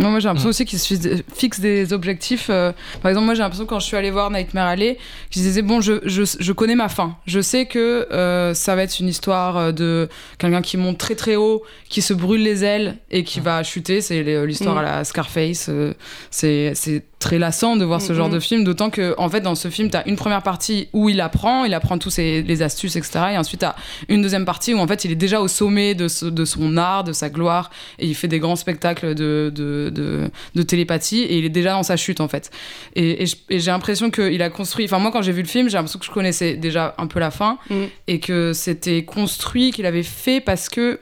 Non, 0.00 0.10
moi 0.10 0.18
j'ai 0.20 0.28
l'impression 0.28 0.48
Mm. 0.48 0.50
aussi 0.50 0.64
qu'ils 0.64 0.78
se 0.78 0.86
fixe- 0.94 1.22
fixent 1.34 1.60
des 1.60 1.92
objectifs. 1.92 2.48
euh, 2.50 2.72
par 3.02 3.10
exemple, 3.10 3.26
moi 3.26 3.34
j'ai 3.34 3.42
l'impression 3.42 3.66
quand 3.66 3.78
je 3.80 3.86
suis 3.86 3.96
allée 3.96 4.10
voir 4.10 4.30
Nightmare 4.30 4.66
Alley, 4.66 4.98
qu'ils 5.30 5.42
disaient 5.42 5.62
bon, 5.62 5.80
je, 5.80 5.94
je, 6.04 6.22
je 6.38 6.52
connais 6.52 6.74
ma 6.74 6.88
fin. 6.88 7.16
Je 7.26 7.40
sais 7.40 7.66
que 7.66 8.08
euh, 8.12 8.54
ça 8.54 8.74
va 8.76 8.82
être 8.82 8.98
une 8.98 9.08
histoire 9.08 9.56
euh, 9.58 9.72
de 9.72 10.08
quelqu'un 10.38 10.62
qui 10.62 10.76
monte 10.76 10.98
très 10.98 11.14
très 11.14 11.36
haut, 11.36 11.62
qui 11.88 12.02
se 12.02 12.14
brûle 12.14 12.42
les 12.42 12.64
ailes 12.64 12.96
et 13.10 13.24
qui 13.24 13.40
va 13.40 13.62
chuter. 13.62 14.00
C'est 14.00 14.22
les- 14.22 14.46
l'histoire 14.46 14.74
Mm. 14.76 14.78
à 14.78 14.82
la 14.82 15.04
Scarface. 15.04 15.66
euh, 15.68 15.92
c'est 16.30 16.72
très 17.20 17.38
lassant 17.38 17.76
de 17.76 17.84
voir 17.84 18.00
ce 18.00 18.14
genre 18.14 18.28
mm. 18.30 18.32
de 18.32 18.40
film, 18.40 18.64
d'autant 18.64 18.88
que 18.90 19.14
en 19.18 19.28
fait 19.28 19.42
dans 19.42 19.54
ce 19.54 19.68
film, 19.68 19.90
t'as 19.90 20.02
une 20.06 20.16
première 20.16 20.42
partie 20.42 20.88
où 20.94 21.08
il 21.10 21.20
apprend, 21.20 21.64
il 21.66 21.74
apprend 21.74 21.98
tous 21.98 22.08
ses, 22.10 22.42
les 22.42 22.62
astuces, 22.62 22.96
etc. 22.96 23.20
Et 23.34 23.38
ensuite 23.38 23.60
t'as 23.60 23.74
une 24.08 24.22
deuxième 24.22 24.46
partie 24.46 24.72
où 24.72 24.78
en 24.78 24.86
fait 24.88 25.04
il 25.04 25.12
est 25.12 25.16
déjà 25.16 25.40
au 25.42 25.46
sommet 25.46 25.94
de, 25.94 26.08
ce- 26.08 26.24
de 26.24 26.44
son 26.46 26.78
art, 26.78 27.04
de 27.04 27.12
sa 27.12 27.28
gloire, 27.28 27.70
et 27.98 28.06
il 28.06 28.14
fait 28.14 28.26
des 28.26 28.38
grands 28.38 28.56
spectacles 28.56 29.14
de, 29.14 29.52
de, 29.54 29.90
de, 29.94 30.30
de 30.54 30.62
télépathie, 30.62 31.20
et 31.20 31.36
il 31.38 31.44
est 31.44 31.50
déjà 31.50 31.72
dans 31.72 31.82
sa 31.82 31.96
chute 31.98 32.20
en 32.22 32.28
fait. 32.28 32.50
Et 32.96 33.26
j'ai 33.50 33.70
l'impression 33.70 34.10
qu'il 34.10 34.40
a 34.42 34.48
construit, 34.50 34.86
enfin 34.86 34.98
moi 34.98 35.10
quand 35.12 35.20
j'ai 35.22 35.32
vu 35.32 35.42
le 35.42 35.48
film, 35.48 35.68
j'ai 35.68 35.76
l'impression 35.76 35.98
que 35.98 36.06
je 36.06 36.10
connaissais 36.10 36.54
déjà 36.56 36.94
un 36.98 37.06
peu 37.06 37.20
la 37.20 37.30
fin, 37.30 37.58
Mm. 37.68 37.74
et 38.08 38.20
que 38.20 38.52
c'était 38.54 39.04
construit, 39.04 39.72
qu'il 39.72 39.84
avait 39.84 40.02
fait 40.02 40.40
parce 40.40 40.68
que 40.70 41.00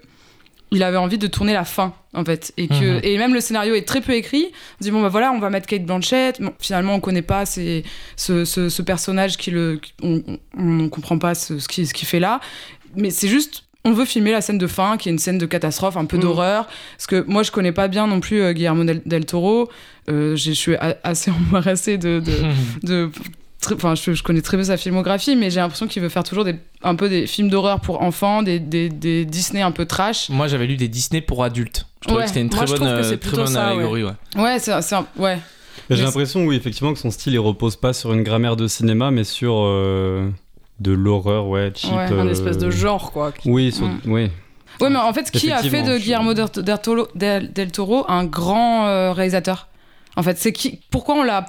il 0.71 0.83
avait 0.83 0.97
envie 0.97 1.19
de 1.19 1.27
tourner 1.27 1.53
la 1.53 1.65
fin 1.65 1.95
en 2.15 2.25
fait. 2.25 2.53
Et 2.57 2.69
que 2.69 2.97
Mhm. 2.97 3.01
et 3.03 3.19
même 3.19 3.35
le 3.35 3.41
scénario 3.41 3.75
est 3.75 3.87
très 3.87 4.01
peu 4.01 4.13
écrit. 4.13 4.47
On 4.81 4.85
dit 4.85 4.91
bon 4.91 5.03
bah 5.03 5.09
voilà 5.09 5.33
on 5.33 5.39
va 5.39 5.51
mettre 5.51 5.67
Kate 5.67 5.85
Blanchett. 5.85 6.41
Bon, 6.41 6.53
finalement 6.59 6.95
on 6.95 7.01
connaît 7.01 7.23
pas 7.23 7.47
c'est 7.47 7.83
ce, 8.17 8.45
ce, 8.45 8.69
ce 8.69 8.83
personnage 8.83 9.37
qui 9.37 9.51
le 9.51 9.77
qui- 9.83 9.95
on, 10.03 10.23
on, 10.59 10.81
on 10.81 10.89
comprend 10.89 11.19
pas 11.19 11.35
ce, 11.35 11.59
ce 11.59 11.69
qui 11.69 11.87
ce 11.87 11.95
qu'il 11.95 12.07
fait 12.09 12.21
là. 12.21 12.41
Mais 12.97 13.11
c'est 13.11 13.29
juste 13.29 13.65
on 13.85 13.93
veut 13.93 14.05
filmer 14.05 14.33
la 14.33 14.41
scène 14.41 14.59
de 14.59 14.67
fin 14.67 14.97
qui 14.99 15.09
est 15.09 15.13
une 15.13 15.19
scène 15.19 15.39
de 15.39 15.47
catastrophe 15.47 15.97
un 15.97 16.05
peu 16.05 16.17
Mhm. 16.17 16.23
d'horreur. 16.23 16.67
Parce 16.97 17.07
que 17.07 17.25
moi 17.29 17.43
je 17.43 17.51
connais 17.51 17.73
pas 17.73 17.89
bien 17.89 18.07
non 18.07 18.21
plus 18.21 18.41
euh, 18.43 18.53
Guillermo 18.53 18.85
del, 18.85 19.01
del 19.07 19.25
Toro. 19.25 19.71
Euh, 20.11 20.37
j'ai- 20.37 20.53
je 20.55 20.59
suis 20.59 20.75
assez 21.05 21.31
embarrassée 21.51 21.97
de, 21.99 22.21
de, 22.21 22.33
enfin 23.73 23.95
je, 23.95 24.13
je 24.15 24.23
connais 24.23 24.41
très 24.41 24.57
peu 24.57 24.65
sa 24.65 24.77
filmographie 24.77 25.35
mais 25.37 25.51
j'ai 25.51 25.61
l'impression 25.61 25.87
qu'il 25.89 26.01
veut 26.03 26.09
faire 26.09 26.23
toujours 26.25 26.45
des, 26.45 26.55
un 26.83 26.95
peu 26.95 27.09
des 27.09 27.27
films 27.27 27.49
d'horreur 27.51 27.81
pour 27.81 28.03
enfants 28.03 28.43
des, 28.43 28.61
des, 28.61 28.89
des 28.89 29.25
Disney 29.25 29.63
un 29.63 29.73
peu 29.73 29.85
trash 29.85 30.29
Moi, 30.31 30.47
j'avais 30.49 30.67
lu 30.67 30.77
des 30.77 30.89
Disney 30.89 31.21
pour 31.21 31.43
adultes. 31.45 31.87
Je 32.03 32.07
trouvais 32.09 32.19
Ouais. 32.21 32.25
que 32.25 32.29
c'était 32.29 32.41
une 32.41 32.51
très 32.51 32.67
bonne, 32.67 32.83
euh, 32.87 33.03
c'est 33.03 33.19
très 33.19 33.29
plutôt 33.31 33.37
bonne 33.45 33.47
ça, 33.53 33.67
ouais. 33.69 33.73
allégorie. 33.73 34.05
Ouais. 34.05 34.13
ouais 34.37 34.59
c'est 34.61 34.81
c'est 34.83 34.95
un- 34.95 35.07
ouais 35.17 35.39
J'ai 35.91 36.03
l'impression, 36.05 36.45
oui, 36.47 36.55
effectivement, 36.57 36.93
que 36.93 36.99
son 36.99 37.11
style, 37.11 37.33
il 37.33 37.39
repose 37.39 37.77
pas 37.77 37.93
sur 37.93 38.13
une 38.13 38.23
grammaire 38.23 38.57
de 38.57 38.67
cinéma, 38.69 39.11
mais 39.11 39.25
sur 39.25 39.55
euh, 39.65 40.29
de 40.81 40.93
l'horreur, 40.93 41.49
ouais, 41.49 41.73
cheap. 41.75 41.93
Ouais, 41.93 42.05
Un 42.13 42.27
euh, 42.27 42.31
espèce 42.31 42.59
de 42.59 42.71
genre, 42.71 43.11
quoi. 43.11 43.33
Oui, 43.45 43.73
sur- 43.73 43.87
Mm. 43.87 44.01
oui. 44.07 44.31
Ouais, 44.81 44.91
mais 44.91 44.97
en 44.99 45.13
fait, 45.13 45.31
qui 45.33 45.51
a 45.51 45.59
fait 45.63 45.83
de 45.83 45.99
Guillermo 45.99 46.35
del, 46.35 46.49
Toro, 46.81 47.09
del- 47.17 47.53
del 47.53 47.73
Toro 47.73 48.05
un 48.09 48.25
grand 48.25 49.13
réalisateur 49.13 49.68
En 50.19 50.23
fait, 50.25 50.37
c'est 50.37 50.53
qui 50.53 50.81
Pourquoi 50.91 51.15
on 51.15 51.23
l'a 51.23 51.47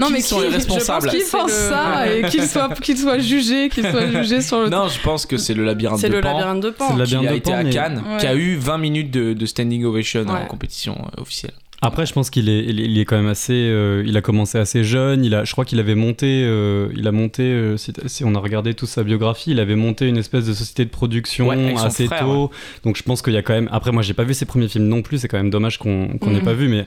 Non, 0.00 0.06
qui 0.06 0.12
mais 0.14 0.20
sont 0.22 0.36
qui 0.38 0.42
les 0.44 0.48
responsables 0.48 1.10
Je 1.10 1.16
pense 1.18 1.22
qu'il 1.22 1.30
pense 1.38 1.50
ça 1.52 2.10
et 2.10 2.22
qu'il 2.30 2.44
soit 2.44 2.72
qu'il 2.80 2.96
soit 2.96 3.18
jugé, 3.18 3.68
qu'il 3.68 3.84
soit 3.86 4.06
jugé 4.10 4.40
sur 4.40 4.62
le. 4.62 4.68
Non, 4.70 4.88
je 4.88 5.00
pense 5.02 5.26
que 5.26 5.36
c'est 5.36 5.52
le 5.54 5.64
labyrinthe 5.64 5.98
C'est 6.00 6.08
de 6.08 6.14
le 6.14 6.20
Pan. 6.22 6.32
labyrinthe 6.32 6.60
de 6.62 6.70
C'est 6.70 6.76
Pan. 6.78 6.96
le 6.96 7.04
Qui 7.04 7.12
labyrinthe 7.14 7.26
a 7.28 7.32
de 7.32 7.36
été 7.36 7.50
Pan, 7.50 7.58
à 7.58 7.64
Cannes, 7.70 8.02
qui 8.18 8.26
a 8.26 8.34
eu 8.34 8.56
20 8.56 8.78
minutes 8.78 9.10
de, 9.10 9.34
de 9.34 9.46
standing 9.46 9.84
ovation 9.84 10.24
en 10.26 10.46
compétition 10.46 10.96
euh, 10.98 11.20
officielle. 11.22 11.52
Après, 11.82 12.04
je 12.04 12.12
pense 12.12 12.28
qu'il 12.28 12.50
est, 12.50 12.62
il 12.66 12.98
est, 12.98 13.04
quand 13.06 13.16
même 13.16 13.26
assez. 13.30 13.54
euh, 13.54 14.02
il 14.06 14.14
a 14.14 14.20
commencé 14.20 14.58
assez 14.58 14.84
jeune. 14.84 15.24
Il 15.24 15.34
a, 15.34 15.44
je 15.44 15.52
crois 15.52 15.64
qu'il 15.64 15.80
avait 15.80 15.94
monté. 15.94 16.42
euh, 16.44 16.88
il 16.94 17.08
a 17.08 17.12
monté. 17.12 17.42
euh, 17.42 17.78
si, 17.78 17.90
si 18.04 18.22
on 18.22 18.34
a 18.34 18.38
regardé 18.38 18.74
toute 18.74 18.90
sa 18.90 19.02
biographie, 19.02 19.52
il 19.52 19.60
avait 19.60 19.76
monté 19.76 20.06
une 20.06 20.18
espèce 20.18 20.44
de 20.44 20.52
société 20.52 20.84
de 20.84 20.90
production 20.90 21.48
Ouais, 21.48 21.74
assez 21.78 22.04
frère, 22.04 22.20
tôt. 22.26 22.50
Donc, 22.84 22.98
je 22.98 23.02
pense 23.02 23.22
qu'il 23.22 23.32
y 23.32 23.38
a 23.38 23.42
quand 23.42 23.54
même. 23.54 23.68
Après, 23.72 23.92
moi, 23.92 24.02
j'ai 24.02 24.12
pas 24.12 24.24
vu 24.24 24.34
ses 24.34 24.44
premiers 24.44 24.68
films 24.68 24.88
non 24.88 25.00
plus. 25.00 25.20
C'est 25.20 25.28
quand 25.28 25.38
même 25.38 25.48
dommage 25.48 25.78
qu'on 25.78 26.18
qu'on 26.18 26.30
n'ait 26.32 26.40
Mhm. 26.40 26.44
pas 26.44 26.52
vu, 26.52 26.68
mais. 26.68 26.84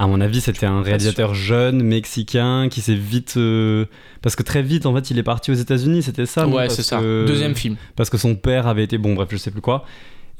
À 0.00 0.06
mon 0.06 0.20
avis, 0.20 0.40
c'était 0.40 0.66
un 0.66 0.80
réalisateur 0.80 1.34
jeune, 1.34 1.82
mexicain, 1.82 2.68
qui 2.70 2.80
s'est 2.80 2.94
vite. 2.94 3.34
euh, 3.36 3.84
parce 4.22 4.36
que 4.36 4.42
très 4.44 4.62
vite, 4.62 4.86
en 4.86 4.94
fait, 4.94 5.10
il 5.10 5.18
est 5.18 5.22
parti 5.24 5.50
aux 5.50 5.54
États-Unis, 5.54 6.02
c'était 6.04 6.26
ça 6.26 6.46
ouais, 6.46 6.68
c'est 6.68 6.82
ça. 6.84 6.98
que- 6.98 7.24
Deuxième 7.26 7.54
film. 7.56 7.76
Parce 7.96 8.08
que 8.10 8.16
son 8.16 8.34
père 8.36 8.66
avait 8.68 8.84
été. 8.84 8.96
Bon, 8.98 9.14
bref, 9.14 9.28
je 9.32 9.36
sais 9.36 9.50
plus 9.50 9.60
quoi. 9.60 9.84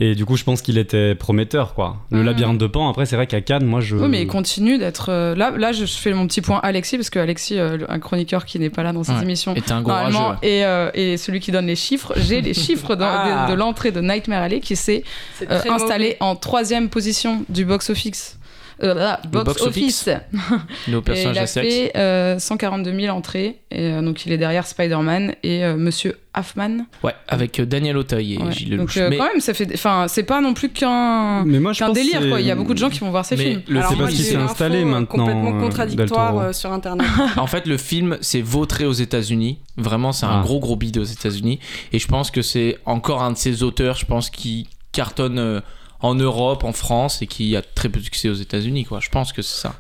Et 0.00 0.14
du 0.14 0.24
coup, 0.24 0.36
je 0.36 0.44
pense 0.44 0.62
qu'il 0.62 0.78
était 0.78 1.16
prometteur, 1.16 1.74
quoi. 1.74 1.96
Le 2.12 2.18
Mhm. 2.20 2.24
labyrinthe 2.26 2.58
de 2.58 2.68
Pan, 2.68 2.88
après, 2.88 3.04
c'est 3.04 3.16
vrai 3.16 3.26
qu'à 3.26 3.40
Cannes, 3.40 3.64
moi, 3.66 3.80
je. 3.80 3.96
Oui, 3.96 4.06
mais 4.08 4.22
il 4.22 4.28
continue 4.28 4.78
d'être. 4.78 5.08
euh, 5.10 5.34
Là, 5.34 5.50
là, 5.50 5.72
je 5.72 5.84
fais 5.86 6.12
mon 6.12 6.28
petit 6.28 6.40
point 6.40 6.60
Alexis, 6.62 6.96
parce 6.98 7.10
que 7.10 7.18
Alexis, 7.18 7.58
euh, 7.58 7.78
un 7.88 7.98
chroniqueur 7.98 8.44
qui 8.44 8.60
n'est 8.60 8.70
pas 8.70 8.84
là 8.84 8.92
dans 8.92 9.02
cette 9.02 9.16
Ouais. 9.16 9.22
émission, 9.24 9.54
t'es 9.54 9.72
un 9.72 9.82
gros 9.82 9.90
normalement, 9.90 10.36
et, 10.40 10.64
euh, 10.64 10.92
et 10.94 11.16
celui 11.16 11.40
qui 11.40 11.50
donne 11.50 11.66
les 11.66 11.74
chiffres, 11.74 12.12
j'ai 12.16 12.40
les 12.42 12.54
chiffres 12.54 12.96
Ah. 13.00 13.46
de, 13.48 13.52
de 13.54 13.58
l'entrée 13.58 13.90
de 13.90 14.00
Nightmare 14.00 14.42
Alley 14.44 14.60
qui 14.60 14.76
s'est 14.76 15.02
euh, 15.50 15.60
installé 15.68 16.16
en 16.20 16.36
troisième 16.36 16.88
position 16.90 17.44
du 17.48 17.64
box-office. 17.64 18.37
Euh, 18.82 18.94
là, 18.94 19.20
box, 19.30 19.44
box 19.44 19.62
office. 19.62 20.08
office. 20.08 20.08
Nos 20.88 20.98
Et 21.00 21.02
personnages 21.02 21.36
il 21.36 21.38
a 21.40 21.46
fait 21.46 21.92
euh, 21.96 22.38
142 22.38 23.00
000 23.00 23.16
entrées, 23.16 23.58
et 23.70 23.86
euh, 23.92 24.02
donc 24.02 24.24
il 24.24 24.32
est 24.32 24.38
derrière 24.38 24.66
Spider-Man 24.66 25.34
et 25.42 25.64
euh, 25.64 25.76
Monsieur 25.76 26.16
Hoffman. 26.36 26.86
Ouais, 27.02 27.14
avec 27.26 27.58
euh, 27.58 27.66
Daniel 27.66 27.96
Auteuil 27.96 28.34
et 28.34 28.38
Ouais. 28.38 28.52
Gilles 28.52 28.70
Donc 28.76 28.94
Lelouch. 28.94 28.96
euh, 28.98 29.08
mais 29.10 29.16
quand 29.16 29.24
même, 29.32 29.40
ça 29.40 29.52
fait, 29.54 29.68
enfin, 29.74 30.06
c'est 30.08 30.22
pas 30.22 30.40
non 30.40 30.54
plus 30.54 30.68
qu'un 30.68 31.44
Mais 31.44 31.58
moi, 31.58 31.72
je 31.72 31.80
qu'un 31.80 31.86
pense 31.86 31.94
délire 31.96 32.20
quoi. 32.28 32.40
Il 32.40 32.46
y 32.46 32.50
a 32.50 32.54
beaucoup 32.54 32.74
de 32.74 32.78
gens 32.78 32.90
qui 32.90 33.00
vont 33.00 33.10
voir 33.10 33.24
ces 33.24 33.36
Mais 33.36 33.44
films. 33.44 33.62
le 33.68 33.80
C'est 33.82 33.88
film, 33.88 33.98
parce 34.00 34.14
qu'il 34.14 34.24
s'est 34.24 34.36
installé 34.36 34.82
euh, 34.82 34.84
maintenant, 34.84 35.06
complètement 35.06 35.56
euh, 35.56 35.60
contradictoire 35.60 36.38
euh, 36.38 36.52
sur 36.52 36.72
internet. 36.72 37.06
En 37.36 37.46
fait, 37.48 37.66
le 37.66 37.76
film 37.78 38.16
s'est 38.20 38.42
vautré 38.42 38.84
aux 38.86 38.92
États-Unis. 38.92 39.58
Vraiment, 39.76 40.12
c'est 40.12 40.26
un 40.26 40.38
Ah. 40.38 40.42
gros 40.42 40.60
gros 40.60 40.76
bide 40.76 40.98
aux 40.98 41.04
États-Unis. 41.04 41.58
Et 41.92 41.98
je 41.98 42.06
pense 42.06 42.30
que 42.30 42.42
c'est 42.42 42.78
encore 42.86 43.22
un 43.22 43.32
de 43.32 43.36
ces 43.36 43.62
auteurs, 43.64 43.96
je 43.96 44.06
pense, 44.06 44.30
qui 44.30 44.68
cartonne 44.92 45.38
euh, 45.40 45.60
en 46.00 46.14
Europe, 46.14 46.64
en 46.64 46.72
France, 46.72 47.22
et 47.22 47.26
qui 47.26 47.56
a 47.56 47.62
très 47.62 47.88
peu 47.88 47.98
de 47.98 48.04
succès 48.04 48.28
aux 48.28 48.34
États-Unis. 48.34 48.84
Quoi. 48.84 49.00
Je 49.00 49.08
pense 49.08 49.32
que 49.32 49.42
c'est 49.42 49.60
ça. 49.60 49.74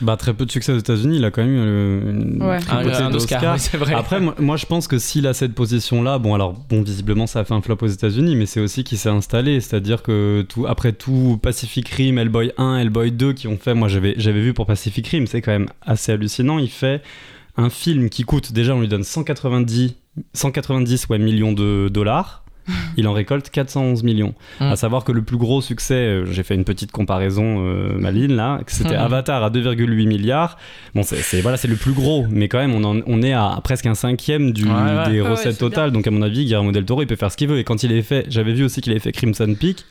Bah, 0.00 0.16
très 0.16 0.32
peu 0.32 0.46
de 0.46 0.52
succès 0.52 0.72
aux 0.72 0.78
États-Unis. 0.78 1.16
Il 1.16 1.24
a 1.24 1.30
quand 1.30 1.42
même 1.42 1.54
eu 1.54 1.58
euh, 1.58 2.10
une 2.10 2.42
Ouais. 2.42 2.58
Un, 2.70 3.12
Oscar, 3.12 3.56
oui, 3.56 3.78
vrai. 3.78 3.94
Après, 3.94 4.20
moi, 4.20 4.34
moi, 4.38 4.56
je 4.56 4.66
pense 4.66 4.86
que 4.86 4.98
s'il 4.98 5.26
a 5.26 5.34
cette 5.34 5.54
position-là, 5.54 6.18
bon, 6.18 6.34
alors, 6.34 6.52
bon, 6.52 6.82
visiblement, 6.82 7.26
ça 7.26 7.40
a 7.40 7.44
fait 7.44 7.54
un 7.54 7.62
flop 7.62 7.78
aux 7.80 7.88
États-Unis, 7.88 8.36
mais 8.36 8.46
c'est 8.46 8.60
aussi 8.60 8.84
qu'il 8.84 8.96
s'est 8.98 9.08
installé. 9.08 9.60
C'est-à-dire 9.60 10.02
que 10.02 10.46
tout, 10.48 10.66
après 10.66 10.92
tout 10.92 11.38
Pacific 11.42 11.88
Rim, 11.88 12.18
Hellboy 12.18 12.52
1, 12.58 12.78
Hellboy 12.78 13.10
2 13.10 13.32
qui 13.32 13.48
ont 13.48 13.58
fait, 13.58 13.74
moi, 13.74 13.88
j'avais, 13.88 14.14
j'avais 14.18 14.40
vu 14.40 14.54
pour 14.54 14.66
Pacific 14.66 15.06
Rim, 15.08 15.26
c'est 15.26 15.42
quand 15.42 15.52
même 15.52 15.68
assez 15.82 16.12
hallucinant. 16.12 16.58
Il 16.58 16.70
fait 16.70 17.02
un 17.56 17.70
film 17.70 18.08
qui 18.08 18.22
coûte, 18.22 18.52
déjà, 18.52 18.76
on 18.76 18.80
lui 18.80 18.88
donne 18.88 19.04
190, 19.04 19.96
190 20.32 21.08
ouais, 21.08 21.18
millions 21.18 21.52
de 21.52 21.88
dollars. 21.92 22.44
Il 22.96 23.06
en 23.08 23.12
récolte 23.12 23.50
411 23.50 24.02
millions. 24.02 24.34
Mm. 24.60 24.64
À 24.64 24.76
savoir 24.76 25.04
que 25.04 25.12
le 25.12 25.22
plus 25.22 25.36
gros 25.36 25.60
succès, 25.60 25.94
euh, 25.94 26.26
j'ai 26.30 26.42
fait 26.42 26.54
une 26.54 26.64
petite 26.64 26.92
comparaison 26.92 27.64
euh, 27.66 27.98
maline 27.98 28.34
là, 28.34 28.60
c'était 28.66 28.96
Mm. 28.96 29.00
Avatar 29.00 29.42
à 29.42 29.50
2,8 29.50 30.06
milliards. 30.06 30.58
Bon, 30.94 31.02
c'est 31.02 31.40
voilà, 31.40 31.56
c'est 31.56 31.68
le 31.68 31.76
plus 31.76 31.92
gros, 31.92 32.26
mais 32.30 32.48
quand 32.48 32.58
même, 32.58 32.74
on, 32.74 32.84
en- 32.84 33.00
on 33.06 33.22
est 33.22 33.32
à 33.32 33.58
presque 33.64 33.86
un 33.86 33.94
cinquième 33.94 34.52
du, 34.52 34.64
Ouais, 34.64 34.70
ouais. 34.72 35.10
des 35.10 35.20
Ouais, 35.20 35.28
recettes 35.30 35.58
totales. 35.58 35.90
Donc 35.92 36.06
à 36.06 36.10
mon 36.10 36.22
avis, 36.22 36.44
Guillermo 36.44 36.72
del 36.72 36.84
Toro, 36.84 37.02
il 37.02 37.06
peut 37.06 37.16
faire 37.16 37.30
ce 37.32 37.36
qu'il 37.36 37.48
veut. 37.48 37.58
Et 37.58 37.64
quand 37.64 37.82
il 37.82 37.90
avait 37.92 38.02
fait, 38.02 38.26
j'avais 38.28 38.52
vu 38.52 38.64
aussi 38.64 38.80
qu'il 38.80 38.92
avait 38.92 39.00
fait 39.00 39.12
Crimson 39.12 39.54
Peak. 39.58 39.84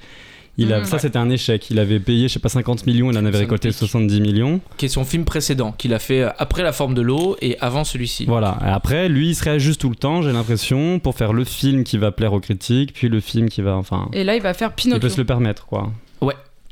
Il 0.60 0.74
a, 0.74 0.80
Mm. 0.82 0.86
ça, 0.86 1.00
c'était 1.00 1.18
un 1.18 1.30
échec. 1.30 1.70
Il 1.70 1.78
avait 1.80 2.00
payé, 2.00 2.28
je 2.28 2.34
sais 2.34 2.40
pas, 2.40 2.50
50 2.50 2.86
millions, 2.88 3.12
il 3.12 3.18
en 3.18 3.26
avait 3.26 3.38
récolté 3.40 3.70
Peak. 3.70 3.78
70 3.78 4.22
millions. 4.22 4.60
Qui 4.78 4.86
est 4.86 4.90
son 4.90 5.06
film 5.06 5.24
précédent, 5.24 5.72
qu'il 5.72 5.94
a 5.94 6.00
fait 6.00 6.24
euh, 6.24 6.30
après 6.38 6.64
La 6.64 6.72
forme 6.72 6.94
de 6.96 7.02
l'eau 7.02 7.38
et 7.42 7.58
avant 7.60 7.84
celui-ci. 7.84 8.26
Voilà. 8.26 8.58
Et 8.66 8.70
après, 8.70 9.08
lui, 9.10 9.30
il 9.30 9.36
se 9.36 9.44
réajuste 9.44 9.80
tout 9.82 9.90
le 9.90 9.96
temps, 9.96 10.22
j'ai 10.24 10.32
l'impression, 10.32 11.00
pour 11.00 11.16
faire 11.16 11.34
le 11.34 11.44
film 11.44 11.84
qui 11.84 11.98
va 11.98 12.12
plaire 12.12 12.34
aux 12.34 12.40
critiques, 12.40 12.94
puis 12.94 13.08
le 13.10 13.20
film 13.20 13.50
qui 13.50 13.62
va, 13.62 13.76
enfin, 13.76 14.10
Et 14.14 14.24
là, 14.24 14.36
il 14.36 14.42
va 14.42 14.54
faire 14.54 14.70
il 14.72 14.76
Pinocchio. 14.76 15.02
peut 15.02 15.10
se 15.10 15.18
le 15.22 15.26
permettre, 15.26 15.66
quoi. 15.68 15.92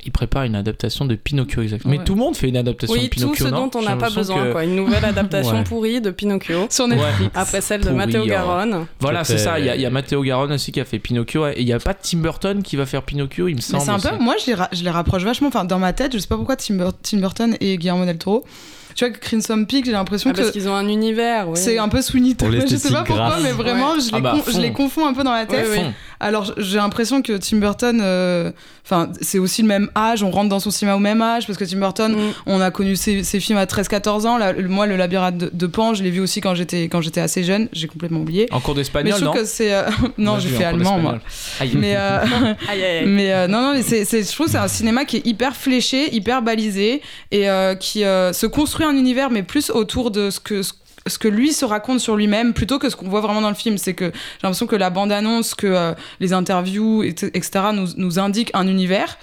Il 0.05 0.11
prépare 0.11 0.43
une 0.43 0.55
adaptation 0.55 1.05
de 1.05 1.15
Pinocchio, 1.15 1.63
exactement. 1.63 1.91
Ouais. 1.91 1.97
Mais 1.97 2.03
tout 2.05 2.13
le 2.13 2.19
monde 2.19 2.35
fait 2.37 2.47
une 2.47 2.57
adaptation 2.57 2.93
Oui, 2.93 3.05
de 3.05 3.05
tout 3.09 3.19
Pinocchio. 3.21 3.45
ce 3.47 3.51
non 3.51 3.67
dont 3.67 3.79
on 3.79 3.81
n'a 3.81 3.95
pas 3.95 4.11
besoin, 4.11 4.45
que- 4.45 4.51
quoi. 4.51 4.63
Une 4.63 4.75
nouvelle 4.75 5.03
adaptation 5.05 5.57
Ouais. 5.57 5.63
pourrie 5.63 5.99
de 5.99 6.11
Pinocchio. 6.11 6.67
Sur 6.69 6.87
Netflix. 6.87 7.19
Ouais. 7.21 7.29
Après 7.33 7.59
celle 7.61 7.81
de 7.81 7.89
Matteo 7.89 8.21
hein. 8.21 8.27
Garonne. 8.27 8.85
Voilà, 8.99 9.23
c'est 9.23 9.39
ça. 9.39 9.59
Il 9.59 9.65
y, 9.65 9.85
a- 9.85 9.89
Matteo 9.89 10.21
Garonne 10.21 10.51
aussi 10.51 10.71
qui 10.71 10.79
a 10.79 10.85
fait 10.85 10.99
Pinocchio. 10.99 11.47
Et 11.47 11.55
il 11.57 11.65
n'y 11.65 11.73
a 11.73 11.79
pas 11.79 11.93
Tim 11.95 12.19
Burton 12.19 12.61
qui 12.61 12.75
va 12.75 12.85
faire 12.85 13.01
Pinocchio, 13.03 13.47
il 13.47 13.55
me 13.55 13.61
semble. 13.61 13.83
c'est 13.83 13.89
un 13.89 13.99
peu, 13.99 14.09
aussi. 14.15 14.23
moi 14.23 14.35
je 14.39 14.45
les, 14.47 14.53
ra- 14.53 14.69
je 14.71 14.83
les 14.83 14.89
rapproche 14.91 15.23
vachement, 15.23 15.47
enfin 15.47 15.65
dans 15.65 15.79
ma 15.79 15.91
tête, 15.93 16.13
je 16.13 16.19
sais 16.19 16.27
pas 16.27 16.37
pourquoi 16.37 16.55
Tim, 16.55 16.75
Bur- 16.75 16.93
Tim 17.01 17.17
Burton 17.17 17.57
et 17.59 17.77
Guillermo 17.77 18.05
del 18.05 18.17
Toro. 18.19 18.45
Tu 18.93 19.03
vois 19.03 19.13
que 19.13 19.19
Crimson 19.19 19.65
Peak, 19.67 19.83
j'ai 19.85 19.91
l'impression 19.91 20.29
Ah, 20.29 20.33
parce 20.37 20.47
que 20.47 20.53
qu'ils 20.53 20.69
ont 20.69 20.75
un 20.75 20.87
univers, 20.87 21.49
oui. 21.49 21.57
c'est 21.57 21.77
un 21.79 21.89
peu 21.89 22.01
Sweeney 22.01 22.33
Pour 22.33 22.47
Todd. 22.47 22.55
Je 22.61 22.65
sais 22.67 22.73
l'esthétique 22.75 22.95
pas 22.97 23.03
pourquoi, 23.03 23.25
grasse. 23.27 23.43
mais 23.43 23.51
vraiment, 23.51 23.91
Ouais. 23.91 23.99
je, 23.99 24.05
les 24.05 24.11
Ah 24.13 24.19
bah, 24.21 24.31
con- 24.35 24.39
à 24.39 24.43
je 24.45 24.51
fond. 24.51 24.61
les 24.61 24.71
confonds 24.71 25.05
un 25.07 25.13
peu 25.13 25.23
dans 25.25 25.33
la 25.33 25.45
tête. 25.45 25.67
Ouais, 25.67 25.77
ouais. 25.79 25.91
Alors 26.25 26.53
j'ai 26.57 26.77
l'impression 26.77 27.21
que 27.21 27.33
Tim 27.37 27.57
Burton, 27.57 27.99
euh, 28.01 28.51
enfin 28.83 29.11
c'est 29.21 29.37
aussi 29.37 29.61
le 29.61 29.67
même 29.67 29.89
âge, 29.95 30.23
on 30.23 30.31
rentre 30.31 30.49
dans 30.49 30.59
son 30.59 30.71
cinéma 30.71 30.95
au 30.95 30.99
même 30.99 31.21
âge, 31.21 31.45
parce 31.45 31.57
que 31.59 31.65
Tim 31.65 31.77
Burton, 31.77 32.13
Mm. 32.15 32.19
on 32.47 32.61
a 32.61 32.71
connu 32.71 32.95
ses, 32.95 33.23
ses 33.23 33.39
films 33.39 33.59
à 33.59 33.65
13-14 33.65 34.25
ans. 34.25 34.39
Moi, 34.67 34.87
le 34.87 34.95
labyrinthe 34.95 35.37
de, 35.37 35.49
de 35.53 35.67
Pan, 35.67 35.93
je 35.93 36.01
l'ai 36.03 36.09
vu 36.09 36.19
aussi 36.21 36.41
quand 36.41 36.55
j'étais 36.55 36.83
quand 36.85 37.01
j'étais 37.01 37.21
assez 37.21 37.43
jeune, 37.43 37.67
j'ai 37.73 37.87
complètement 37.87 38.21
oublié. 38.21 38.47
En 38.51 38.59
cours 38.59 38.73
Mais 38.73 38.81
je 38.81 38.85
d'espagnol, 38.85 39.13
trouve 39.13 39.25
non 39.27 39.33
que 39.33 39.45
c'est... 39.45 39.73
euh, 39.73 39.83
non, 40.17 40.39
j'ai 40.39 40.49
fait 40.49 40.63
allemand, 40.65 40.97
moi. 40.97 41.19
Aïe. 41.59 41.71
Mais, 41.75 41.95
euh, 41.95 42.19
Aïe, 42.69 42.83
aïe, 42.83 42.83
aïe. 42.83 43.05
mais 43.05 43.31
euh, 43.31 43.47
non, 43.47 43.61
non, 43.61 43.73
mais 43.73 43.83
c'est, 43.83 44.03
c'est- 44.05 44.23
je 44.27 44.31
trouve 44.33 44.47
que 44.47 44.51
c'est 44.53 44.57
un 44.57 44.67
cinéma 44.67 45.05
qui 45.05 45.17
est 45.17 45.25
hyper 45.27 45.55
fléché, 45.55 46.13
hyper 46.15 46.41
balisé 46.41 47.01
et 47.31 47.47
euh, 47.49 47.75
qui 47.75 48.03
euh, 48.03 48.33
se 48.33 48.47
construit 48.47 48.85
un 48.85 48.95
univers, 48.97 49.29
mais 49.29 49.43
plus 49.43 49.69
autour 49.69 50.09
de 50.09 50.29
ce 50.31 50.39
que 50.39 50.63
ce 50.63 50.73
ce 51.07 51.19
que 51.19 51.27
lui 51.27 51.53
se 51.53 51.65
raconte 51.65 51.99
sur 51.99 52.15
lui-même 52.15 52.53
plutôt 52.53 52.79
que 52.79 52.89
ce 52.89 52.95
qu'on 52.95 53.07
voit 53.09 53.21
vraiment 53.21 53.41
dans 53.41 53.49
le 53.49 53.55
film. 53.55 53.77
C'est 53.77 53.93
que 53.93 54.05
j'ai 54.05 54.11
l'impression 54.43 54.65
que 54.67 54.75
la 54.75 54.89
bande-annonce, 54.89 55.53
que 55.53 55.67
euh, 55.67 55.93
les 56.19 56.33
interviews, 56.33 57.03
et- 57.03 57.09
etc., 57.33 57.65
nous, 57.73 57.87
nous 57.97 58.19
indiquent 58.19 58.51
un 58.55 58.67
univers. 58.67 59.17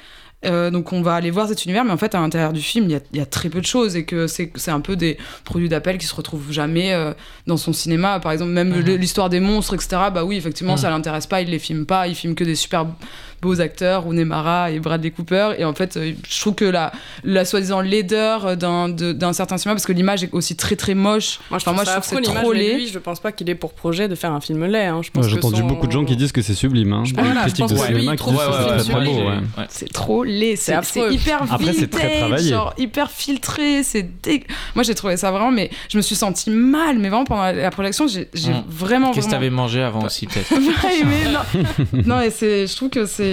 Euh, 0.45 0.71
donc 0.73 0.93
on 0.93 1.03
va 1.03 1.15
aller 1.15 1.31
voir 1.31 1.47
cet 1.47 1.65
univers, 1.67 1.85
mais 1.85 1.93
en 1.93 1.97
fait 1.97 2.17
à 2.17 2.21
l'intérieur 2.21 2.53
du 2.53 2.61
film, 2.61 2.87
il 2.87 2.91
y 2.91 2.95
a, 2.97 3.01
il 3.13 3.19
y 3.19 3.23
a 3.23 3.27
très 3.27 3.49
peu 3.49 3.61
de 3.61 3.65
choses 3.67 3.95
et 3.95 4.05
que 4.05 4.27
c'est 4.27 4.51
un 4.73 4.81
peu 4.81 4.97
des 4.97 5.17
produits 5.45 5.69
d'appel 5.69 5.99
qui 5.99 6.07
se 6.07 6.15
retrouvent 6.17 6.51
jamais 6.51 6.93
euh, 6.93 7.13
dans 7.47 7.57
son 7.57 7.73
cinéma. 7.73 8.19
Par 8.19 8.33
exemple, 8.33 8.51
même 8.51 8.71
Mhm. 8.71 8.97
l'histoire 8.97 9.29
des 9.29 9.39
monstres, 9.39 9.75
etc. 9.75 10.03
Bah 10.13 10.25
oui, 10.25 10.37
effectivement, 10.37 10.73
Mhm. 10.73 10.79
ça 10.79 10.91
l'intéresse 10.91 11.29
pas, 11.29 11.43
il 11.43 11.49
les 11.51 11.61
filme 11.61 11.87
pas, 11.87 12.09
il 12.09 12.17
filme 12.17 12.35
que 12.35 12.43
des 12.43 12.57
super 12.57 12.87
beaux 13.43 13.61
acteurs, 13.61 14.05
Rooney 14.05 14.25
Mara 14.25 14.71
et 14.71 14.79
Bradley 14.79 15.11
Cooper. 15.11 15.51
Et 15.59 15.65
en 15.65 15.75
fait, 15.75 15.97
euh, 15.97 16.13
je 16.29 16.41
trouve 16.41 16.55
que 16.55 16.65
la, 16.65 16.93
la 17.25 17.45
soi-disant 17.45 17.81
laideur 17.81 18.57
d'un 18.57 18.89
de- 18.89 19.13
d'un 19.13 19.33
certain 19.33 19.59
cinéma, 19.59 19.75
parce 19.75 19.85
que 19.85 19.93
l'image 19.93 20.23
est 20.23 20.33
aussi 20.33 20.55
très 20.57 20.77
très 20.77 20.95
moche. 20.95 21.41
Moi, 21.51 21.59
je 21.59 21.65
Enfin, 21.65 21.73
trouve 21.73 21.75
moi, 21.75 21.85
ça 21.85 21.93
je 21.95 21.99
affreux, 21.99 22.17
trouve 22.23 22.33
que 22.35 22.39
c'est 22.39 22.43
trop 22.45 22.53
laid. 22.53 22.75
lui, 22.77 22.87
je 22.89 22.99
pense 23.01 23.19
pas 23.21 23.33
qu'il 23.33 23.51
ait 23.51 23.55
pour 23.57 23.73
projet 23.75 24.07
de 24.09 24.15
faire 24.15 24.33
un 24.33 24.41
film 24.41 24.65
laid. 24.65 24.87
hein. 24.87 25.01
J'ai 25.03 25.37
entendu 25.37 25.61
son- 25.61 25.67
beaucoup 25.67 25.87
de 25.89 25.93
gens 25.93 26.05
qui 26.05 26.17
disent 26.17 26.33
que 26.33 26.41
c'est 26.41 26.55
sublime. 26.55 26.93
Hein. 26.93 27.03
Voilà, 27.15 27.47
je 27.49 27.55
pense 27.57 27.73
de 27.73 27.77
cinéma 27.77 28.17
qui 28.17 28.23
c'est 29.69 29.83
ouais. 29.85 29.89
trop 29.93 30.23
laid, 30.25 30.57
c'est 30.57 30.73
hyper 31.13 31.43
Après, 31.53 31.73
c'est 31.73 31.89
très 31.91 32.19
travaillé. 32.21 32.49
genre 32.51 32.73
hyper 32.79 33.11
filtré, 33.11 33.83
c'est. 33.83 34.09
Moi 34.75 34.85
j'ai 34.85 34.95
trouvé 34.95 35.17
ça 35.17 35.31
vraiment, 35.33 35.51
mais 35.51 35.71
je 35.89 35.97
me 35.97 36.03
suis 36.03 36.15
sentie 36.15 36.51
mal, 36.51 36.99
mais 36.99 37.09
vraiment 37.09 37.25
pendant 37.25 37.43
la, 37.51 37.71
projection, 37.71 38.07
j'ai 38.07 38.29
Mm. 38.53 38.65
vraiment 38.69 39.11
Qu'est-ce 39.13 39.27
que 39.27 39.31
t'avais 39.33 39.51
mangé 39.51 39.83
avant 39.83 40.05
aussi, 40.05 40.27
peut-être 40.27 40.53
non, 41.33 42.03
non 42.07 42.21
et 42.21 42.31
je 42.31 42.77
trouve 42.77 42.91
que 42.91 43.07
c'est, 43.07 43.32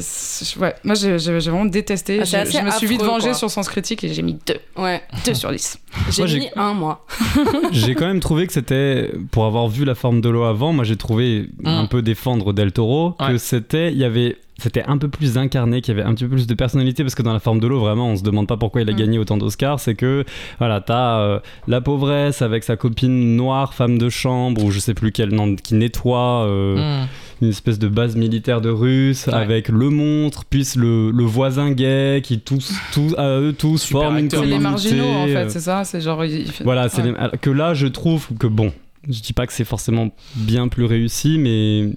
c'est. 0.00 0.56
Ouais, 0.58 0.74
moi 0.84 0.94
j'ai 0.94 1.16
vraiment 1.16 1.64
détesté. 1.64 2.18
Ah, 2.20 2.24
je, 2.24 2.36
assez 2.36 2.58
je 2.58 2.64
me 2.64 2.70
suis 2.70 2.86
vite 2.86 3.02
vengée 3.02 3.28
quoi. 3.28 3.34
sur 3.34 3.50
Sens 3.50 3.68
Critique 3.68 4.04
et 4.04 4.12
j'ai 4.12 4.22
mis 4.22 4.38
2. 4.46 4.54
Ouais. 4.76 5.02
2 5.24 5.34
sur 5.34 5.50
10. 5.50 5.78
J'ai 6.10 6.38
mis 6.38 6.48
un, 6.56 6.74
moi. 6.74 7.04
J'ai 7.72 7.94
quand 7.94 8.06
même 8.06 8.20
trouvé 8.20 8.46
que 8.46 8.52
c'était, 8.52 9.10
pour 9.30 9.44
avoir 9.44 9.68
vu 9.68 9.84
la 9.84 9.94
forme 9.94 10.20
de 10.20 10.28
l'eau 10.28 10.44
avant, 10.44 10.72
moi 10.72 10.84
j'ai 10.84 10.96
trouvé 10.96 11.48
un 11.64 11.86
peu 11.86 12.02
défendre 12.02 12.52
Del 12.52 12.72
Toro, 12.72 13.14
que 13.18 13.38
c'était, 13.38 13.92
il 13.92 13.98
y 13.98 14.04
avait, 14.04 14.36
c'était 14.58 14.84
un 14.84 14.98
peu 14.98 15.08
plus 15.08 15.38
incarné, 15.38 15.80
qu'il 15.80 15.96
y 15.96 15.98
avait 16.00 16.08
un 16.08 16.14
petit 16.14 16.24
peu 16.24 16.30
plus 16.30 16.46
de 16.46 16.54
personnalité, 16.54 17.02
parce 17.02 17.14
que 17.14 17.22
dans 17.22 17.32
la 17.32 17.40
forme 17.40 17.58
de 17.58 17.66
l'eau, 17.66 17.80
vraiment, 17.80 18.08
on 18.10 18.16
se 18.16 18.22
demande 18.22 18.46
pas 18.46 18.56
pourquoi 18.56 18.82
il 18.82 18.88
a 18.90 18.92
Mm. 18.92 18.96
gagné 18.96 19.18
autant 19.18 19.36
d'Oscars, 19.36 19.80
c'est 19.80 19.94
que, 19.94 20.24
voilà, 20.58 20.80
t'as 20.80 21.20
euh, 21.20 21.40
la 21.68 21.80
pauvresse 21.80 22.42
avec 22.42 22.62
sa 22.64 22.76
copine 22.76 23.36
noire, 23.36 23.74
femme 23.74 23.98
de 23.98 24.08
chambre, 24.08 24.62
ou 24.62 24.70
je 24.70 24.78
sais 24.78 24.94
plus 24.94 25.10
quel 25.10 25.30
nom, 25.30 25.56
qui 25.56 25.74
nettoie 25.74 26.46
euh, 26.46 27.02
Hmm. 27.02 27.06
une 27.40 27.48
espèce 27.48 27.78
de 27.78 27.88
base 27.88 28.14
militaire 28.14 28.60
de 28.60 28.68
russe, 28.68 29.26
Ouais. 29.26 29.34
avec 29.34 29.68
le 29.68 29.90
montre, 29.90 30.44
puis 30.44 30.66
le, 30.76 31.10
le 31.10 31.24
voisin 31.24 31.72
gay, 31.72 32.20
qui 32.22 32.38
tous, 32.38 32.72
tous, 32.92 33.14
à 33.18 33.38
eux 33.40 33.52
tous 33.58 33.78
Super 33.78 34.02
forment 34.02 34.18
une 34.18 34.24
acteur. 34.26 34.40
C'est 34.40 34.46
les 34.46 34.52
communauté. 34.58 34.94
marginaux 34.96 35.18
en 35.18 35.26
fait, 35.26 35.48
c'est 35.50 35.60
ça. 35.60 35.84
C'est 35.84 36.00
genre. 36.00 36.24
il- 36.24 36.42
il 36.42 36.50
fait- 36.52 36.62
voilà, 36.64 36.88
c'est 36.88 37.02
Ouais. 37.02 37.10
les- 37.12 37.16
alors 37.16 37.40
que 37.40 37.50
là, 37.50 37.74
je 37.74 37.86
trouve 37.88 38.28
que 38.38 38.46
bon, 38.46 38.72
je 39.08 39.20
dis 39.20 39.32
pas 39.32 39.46
que 39.46 39.52
c'est 39.52 39.64
forcément 39.64 40.10
bien 40.36 40.68
plus 40.68 40.84
réussi, 40.84 41.38
mais 41.38 41.94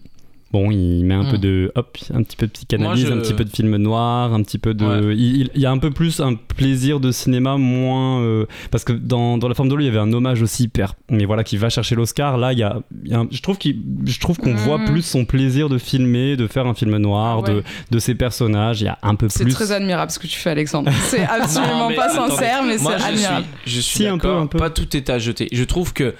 bon, 0.51 0.71
il 0.71 1.03
met 1.03 1.13
un 1.15 1.23
Mm. 1.23 1.31
peu 1.31 1.37
de 1.37 1.71
hop, 1.75 1.97
un 2.13 2.23
petit 2.23 2.37
peu 2.37 2.47
de 2.47 2.51
psychanalyse, 2.51 3.05
Moi, 3.05 3.13
je- 3.13 3.17
un 3.19 3.21
petit 3.21 3.33
peu 3.33 3.43
de 3.43 3.49
film 3.49 3.75
noir, 3.77 4.33
un 4.33 4.41
petit 4.43 4.57
peu 4.57 4.73
de. 4.73 4.85
Ouais. 4.85 5.15
Il, 5.17 5.49
y 5.55 5.65
a 5.65 5.71
un 5.71 5.77
peu 5.77 5.91
plus 5.91 6.19
un 6.21 6.35
plaisir 6.35 6.99
de 6.99 7.11
cinéma, 7.11 7.57
moins. 7.57 8.21
euh, 8.21 8.45
parce 8.71 8.83
que 8.83 8.93
dans, 8.93 9.37
dans 9.37 9.47
La 9.47 9.53
forme 9.55 9.69
de 9.69 9.75
l'eau, 9.75 9.81
il 9.81 9.85
y 9.85 9.89
avait 9.89 9.99
un 9.99 10.11
hommage 10.13 10.41
aussi 10.41 10.63
hyper. 10.63 10.93
Mais 11.09 11.25
voilà, 11.25 11.43
qui 11.43 11.57
va 11.57 11.69
chercher 11.69 11.95
l'Oscar. 11.95 12.37
Là, 12.37 12.53
il 12.53 12.59
y 12.59 12.63
a, 12.63 12.79
il 13.03 13.11
y 13.11 13.13
a 13.13 13.19
un- 13.19 13.27
je 13.31 13.41
trouve 13.41 13.57
qu'il- 13.57 13.81
je 14.05 14.19
trouve 14.19 14.37
qu'on 14.37 14.53
Mm. 14.53 14.57
voit 14.57 14.79
plus 14.79 15.01
son 15.01 15.25
plaisir 15.25 15.69
de 15.69 15.77
filmer, 15.77 16.35
de 16.37 16.47
faire 16.47 16.65
un 16.67 16.73
film 16.73 16.95
noir, 16.97 17.39
Ah 17.45 17.49
ouais. 17.49 17.55
de, 17.57 17.63
de 17.91 17.99
ses 17.99 18.15
personnages. 18.15 18.81
Il 18.81 18.85
y 18.85 18.87
a 18.87 18.97
un 19.03 19.15
peu 19.15 19.27
C'est 19.29 19.43
plus. 19.43 19.53
très 19.53 19.71
admirable 19.71 20.11
ce 20.11 20.19
que 20.19 20.27
tu 20.27 20.39
fais, 20.39 20.51
Alexandre. 20.51 20.89
C'est 21.09 21.23
absolument 21.25 21.79
Non, 21.79 21.89
mais 21.89 21.95
pas 21.95 22.11
attendez. 22.11 22.31
sincère, 22.31 22.63
mais 22.63 22.77
c'est 22.77 22.97
je 22.99 23.03
admirable. 23.05 23.45
Suis, 23.65 23.75
je 23.75 23.79
suis 23.81 23.97
Si, 23.97 24.07
un 24.07 24.17
peu, 24.17 24.29
un 24.33 24.47
peu. 24.47 24.57
Pas 24.57 24.69
tout 24.69 24.95
est 24.95 25.09
à 25.09 25.19
jeter. 25.19 25.47
Je 25.51 25.63
trouve 25.63 25.93
que 25.93 26.13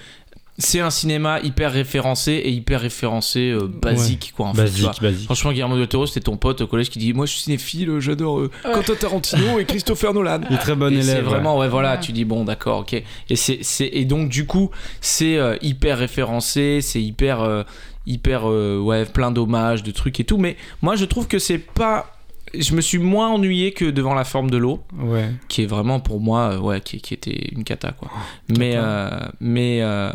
c'est 0.58 0.80
un 0.80 0.90
cinéma 0.90 1.40
hyper 1.42 1.72
référencé 1.74 2.32
et 2.32 2.50
hyper 2.50 2.80
référencé 2.82 3.52
euh, 3.52 3.68
basique, 3.68 4.34
quoi. 4.36 4.48
En 4.48 4.54
fait, 4.54 4.66
tu 4.66 4.82
vois. 4.82 4.90
Basique, 4.90 5.02
basique. 5.02 5.26
Franchement, 5.26 5.52
Guillermo 5.52 5.76
del 5.78 5.88
Toro, 5.88 6.06
c'était 6.08 6.22
ton 6.22 6.38
pote 6.38 6.62
au 6.62 6.68
collège 6.68 6.90
qui 6.90 7.00
dit 7.00 7.14
Moi, 7.14 7.26
je 7.26 7.32
suis 7.34 7.42
cinéphile, 7.42 8.00
j'adore 8.00 8.40
euh, 8.40 8.52
Quentin 8.64 8.96
Tarantino 8.96 9.60
et 9.60 9.66
Christopher 9.66 10.14
Nolan. 10.14 10.42
Il 10.50 10.56
est 10.56 10.60
très 10.60 10.76
bon 10.76 10.92
Et 10.94 11.02
c'est 11.02 11.12
élève. 11.12 11.24
ouais. 11.26 11.30
vraiment, 11.34 11.58
ouais, 11.58 11.68
voilà, 11.68 11.94
Ouais. 11.96 12.00
tu 12.00 12.14
dis 12.14 12.24
bon, 12.26 12.46
d'accord, 12.46 12.80
ok. 12.80 12.94
Et 12.94 13.36
c'est, 13.36 13.60
c'est, 13.64 13.90
et 13.92 14.06
donc 14.06 14.30
du 14.30 14.46
coup, 14.46 14.70
c'est 15.02 15.38
euh, 15.38 15.58
hyper 15.62 15.98
référencé, 15.98 16.80
c'est 16.82 17.02
hyper, 17.02 17.42
euh, 17.42 17.64
hyper, 18.06 18.50
euh, 18.50 18.80
ouais, 18.80 19.06
plein 19.06 19.32
d'hommages, 19.32 19.84
de 19.84 19.92
trucs 19.92 20.20
et 20.20 20.24
tout. 20.24 20.38
Mais 20.38 20.56
moi, 20.82 20.96
je 20.96 21.04
trouve 21.06 21.28
que 21.28 21.38
c'est 21.40 21.58
pas. 21.60 22.15
Je 22.60 22.76
me 22.76 22.82
suis 22.82 22.98
moins 22.98 23.30
ennuyé 23.30 23.72
que 23.72 23.86
devant 23.86 24.14
la 24.14 24.24
forme 24.24 24.50
de 24.50 24.58
l'eau, 24.58 24.84
Ouais. 25.00 25.30
qui 25.48 25.64
est 25.64 25.68
vraiment 25.68 26.00
pour 26.00 26.20
moi, 26.20 26.52
euh, 26.54 26.60
ouais, 26.60 26.82
qui, 26.82 27.00
qui 27.02 27.14
était 27.14 27.50
une 27.52 27.64
cata, 27.64 27.92
quoi. 27.92 28.10
mais, 28.58 28.74
euh, 28.76 29.10
mais 29.40 29.80
euh, 29.82 30.12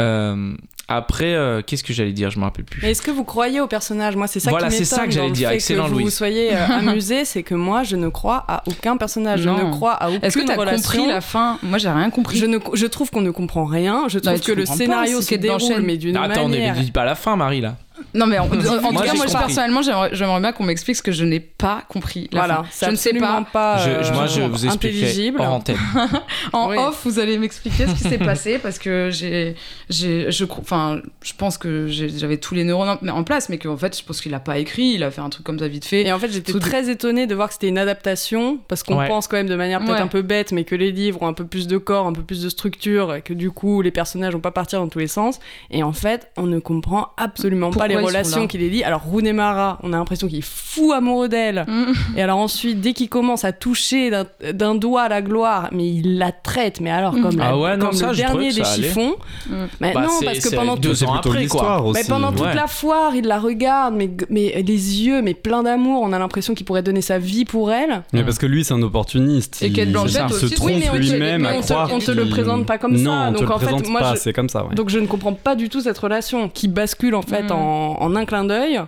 euh, 0.00 0.54
après, 0.88 1.34
euh, 1.34 1.62
qu'est-ce 1.64 1.84
que 1.84 1.92
j'allais 1.92 2.12
dire? 2.12 2.30
Je 2.30 2.38
me 2.38 2.44
rappelle 2.44 2.64
plus. 2.64 2.80
Mais 2.82 2.90
est-ce 2.90 3.00
que 3.02 3.10
vous 3.10 3.24
croyez 3.24 3.60
au 3.60 3.66
personnage? 3.66 4.16
Moi, 4.16 4.26
c'est 4.26 4.40
ça 4.40 4.50
Voilà, 4.50 4.68
qui 4.68 4.74
c'est 4.74 4.80
m'étonne 4.80 4.98
ça 4.98 5.04
que 5.06 5.10
j'allais 5.12 5.26
dans 5.26 5.30
le 5.32 5.36
dire. 5.36 5.48
fait 5.50 5.54
Excellent, 5.54 5.88
que 5.88 5.94
vous 5.94 6.10
soyez 6.10 6.54
euh, 6.54 6.66
amusé, 6.88 7.24
c'est 7.24 7.42
que 7.42 7.54
moi, 7.54 7.82
je 7.82 7.96
ne 7.96 8.08
crois 8.08 8.44
à 8.48 8.62
aucun 8.66 8.96
personnage. 8.96 9.46
Non. 9.46 9.56
Je 9.58 9.64
ne 9.64 9.70
crois 9.70 9.92
à 9.92 10.08
aucune 10.10 10.24
Est-ce 10.24 10.36
que 10.38 10.44
t'as 10.46 10.56
relation. 10.56 10.82
compris 10.98 11.06
la 11.08 11.20
fin? 11.20 11.58
Moi, 11.62 11.78
j'ai 11.78 11.88
rien 11.88 12.10
compris. 12.10 12.36
je, 12.36 12.46
ne, 12.46 12.58
je 12.74 12.86
trouve 12.86 13.10
qu'on 13.10 13.20
ne 13.22 13.30
comprend 13.30 13.64
rien. 13.64 14.04
Je 14.08 14.18
trouve 14.18 14.32
mais 14.34 14.40
que 14.40 14.44
tu 14.44 14.54
le 14.54 14.66
scénario 14.66 15.20
se 15.22 15.34
déroule, 15.34 15.80
mais 15.82 15.96
d'une 15.96 16.14
manière. 16.18 16.48
mais 16.48 16.72
dis 16.82 16.90
pas 16.90 17.04
la 17.04 17.14
fin, 17.14 17.36
Marie, 17.36 17.60
là. 17.60 17.76
Non, 18.14 18.26
mais 18.26 18.38
en, 18.38 18.44
en 18.44 18.48
tout 18.48 18.58
cas, 19.02 19.14
moi, 19.14 19.26
personnellement, 19.26 19.82
j'aimerais 19.82 20.40
bien 20.40 20.52
qu'on 20.52 20.64
m'explique 20.64 20.96
ce 20.96 21.02
que 21.02 21.12
je 21.12 21.24
n'ai 21.24 21.40
pas 21.40 21.82
compris. 21.88 22.28
la 22.32 22.38
Voilà, 22.40 22.54
je 22.64 22.68
ne 22.68 22.72
sais 22.96 23.10
absolument 23.10 23.42
pas. 23.44 23.76
pas. 23.76 23.86
Euh, 23.86 24.02
je- 24.02 24.12
moi, 24.12 24.26
je 24.26 24.40
vous 24.42 24.66
expliquerai 24.66 25.30
antenne. 25.46 25.76
En 26.52 26.70
Oui. 26.70 26.76
off, 26.78 27.02
vous 27.04 27.18
allez 27.18 27.38
m'expliquer 27.38 27.86
ce 27.86 27.92
qui 27.94 28.02
s'est 28.08 28.18
passé 28.18 28.58
parce 28.58 28.78
que 28.78 29.10
j'ai, 29.10 29.54
j'ai, 29.90 30.30
je, 30.30 30.44
enfin, 30.44 31.00
je 31.22 31.32
pense 31.36 31.58
que 31.58 31.86
j'avais 31.88 32.36
tous 32.36 32.54
les 32.54 32.64
neurones 32.64 32.98
en, 33.02 33.08
en 33.08 33.24
place, 33.24 33.48
mais 33.48 33.58
qu'en 33.58 33.76
fait, 33.76 33.98
je 33.98 34.04
pense 34.04 34.20
qu'il 34.20 34.34
a 34.34 34.40
pas 34.40 34.58
écrit, 34.58 34.92
il 34.94 35.02
a 35.02 35.10
fait 35.10 35.20
un 35.20 35.30
truc 35.30 35.44
comme 35.44 35.58
ça 35.58 35.68
vite 35.68 35.84
fait. 35.84 36.02
Et 36.06 36.12
en 36.12 36.18
fait, 36.18 36.30
j'étais 36.32 36.52
de- 36.52 36.58
très 36.58 36.90
étonnée 36.90 37.26
de 37.26 37.34
voir 37.34 37.48
que 37.48 37.54
c'était 37.54 37.68
une 37.68 37.78
adaptation, 37.78 38.58
parce 38.68 38.82
qu'on 38.82 38.98
Ouais. 38.98 39.08
pense 39.08 39.28
quand 39.28 39.36
même 39.36 39.48
de 39.48 39.56
manière 39.56 39.80
peut-être 39.80 39.94
Ouais. 39.96 40.00
un 40.00 40.06
peu 40.08 40.22
bête, 40.22 40.52
mais 40.52 40.64
que 40.64 40.74
les 40.74 40.92
livres 40.92 41.22
ont 41.22 41.28
un 41.28 41.32
peu 41.32 41.44
plus 41.46 41.66
de 41.66 41.78
corps, 41.78 42.06
un 42.06 42.12
peu 42.12 42.22
plus 42.22 42.42
de 42.42 42.48
structure, 42.48 43.14
et 43.14 43.22
que 43.22 43.32
du 43.34 43.50
coup, 43.50 43.82
les 43.82 43.90
personnages 43.90 44.32
vont 44.32 44.40
pas 44.40 44.50
partir 44.50 44.80
dans 44.80 44.88
tous 44.88 44.98
les 44.98 45.06
sens. 45.06 45.38
Et 45.70 45.82
en 45.82 45.92
fait, 45.92 46.30
on 46.36 46.44
ne 46.44 46.58
comprend 46.58 47.08
absolument 47.16 47.68
Pourquoi 47.70 47.86
pas 47.88 47.91
les 48.00 48.04
relations 48.06 48.40
là 48.42 48.46
qui 48.46 48.58
les 48.58 48.68
lient. 48.70 48.84
Alors, 48.84 49.02
Rooney 49.02 49.32
Mara, 49.32 49.78
on 49.82 49.92
a 49.92 49.96
l'impression 49.96 50.28
qu'il 50.28 50.38
est 50.38 50.44
fou 50.44 50.92
amoureux 50.92 51.28
d'elle. 51.28 51.64
Mm. 51.68 51.92
Et 52.16 52.22
alors 52.22 52.38
ensuite, 52.38 52.80
dès 52.80 52.92
qu'il 52.92 53.08
commence 53.08 53.44
à 53.44 53.52
toucher 53.52 54.10
d'un- 54.54 54.74
doigt 54.74 55.08
la 55.08 55.22
gloire, 55.22 55.68
mais 55.72 55.86
il 55.88 56.18
la 56.18 56.32
traite, 56.32 56.80
mais 56.80 56.90
alors 56.90 57.12
comme, 57.20 57.36
la- 57.38 57.48
Ah 57.50 57.58
ouais, 57.58 57.76
non, 57.76 57.86
comme 57.86 57.94
ça, 57.94 58.10
le 58.10 58.16
dernier 58.16 58.52
des 58.52 58.60
allait. 58.60 58.82
chiffons. 58.82 59.14
Mm. 59.48 59.54
Mais 59.80 59.92
Bah, 59.92 60.00
non, 60.02 60.08
parce 60.24 60.38
que 60.40 60.54
pendant 60.54 60.76
deux 60.76 60.94
C'est 60.94 61.04
ans 61.06 61.12
plutôt 61.12 61.28
après, 61.30 61.46
quoi. 61.46 61.60
l'histoire 61.60 61.86
aussi. 61.86 62.00
mais 62.02 62.08
pendant 62.08 62.32
toute 62.32 62.54
la 62.54 62.66
foire, 62.66 63.14
il 63.14 63.26
la 63.26 63.38
regarde, 63.38 63.94
mais, 63.94 64.10
mais 64.30 64.62
les 64.66 65.02
yeux, 65.04 65.20
mais 65.22 65.34
plein 65.34 65.62
d'amour. 65.62 66.02
On 66.02 66.12
a 66.12 66.18
l'impression 66.18 66.54
qu'il 66.54 66.64
pourrait 66.66 66.82
donner 66.82 67.02
sa 67.02 67.18
vie 67.18 67.44
pour 67.44 67.70
elle. 67.72 68.02
Mais 68.12 68.24
parce 68.24 68.38
que 68.38 68.46
lui, 68.46 68.64
c'est 68.64 68.74
un 68.74 68.82
opportuniste. 68.82 69.62
Et 69.62 69.70
Kate 69.72 69.90
Blanchett 69.90 70.28
se 70.30 70.46
aussi. 70.46 70.54
trompe 70.54 70.70
lui-même 70.94 71.44
à 71.46 71.54
on 71.54 71.60
te- 71.60 71.66
croire 71.66 71.90
on 71.92 71.98
te 71.98 72.10
le 72.10 72.22
qu'il- 72.22 72.30
présente 72.30 72.66
pas 72.66 72.78
comme 72.78 72.96
ça, 72.96 73.02
Non, 73.02 73.12
on 73.28 73.32
te 73.34 73.38
donc 73.40 73.48
le 73.48 73.54
en 73.54 73.58
fait, 73.58 73.66
présente 73.66 73.88
moi, 73.88 74.00
pas, 74.00 74.14
je- 74.14 74.20
c'est 74.20 74.32
comme 74.32 74.48
ça. 74.48 74.66
Donc 74.74 74.88
je 74.88 74.98
ne 74.98 75.06
comprends 75.06 75.32
pas 75.34 75.54
du 75.54 75.68
tout 75.68 75.80
cette 75.80 75.98
relation 75.98 76.48
qui 76.48 76.68
bascule 76.68 77.14
en 77.14 77.22
fait 77.22 77.42
Mm. 77.44 77.52
En, 78.00 78.02
en 78.02 78.16
un 78.16 78.24
clin 78.24 78.44
d'œil. 78.44 78.80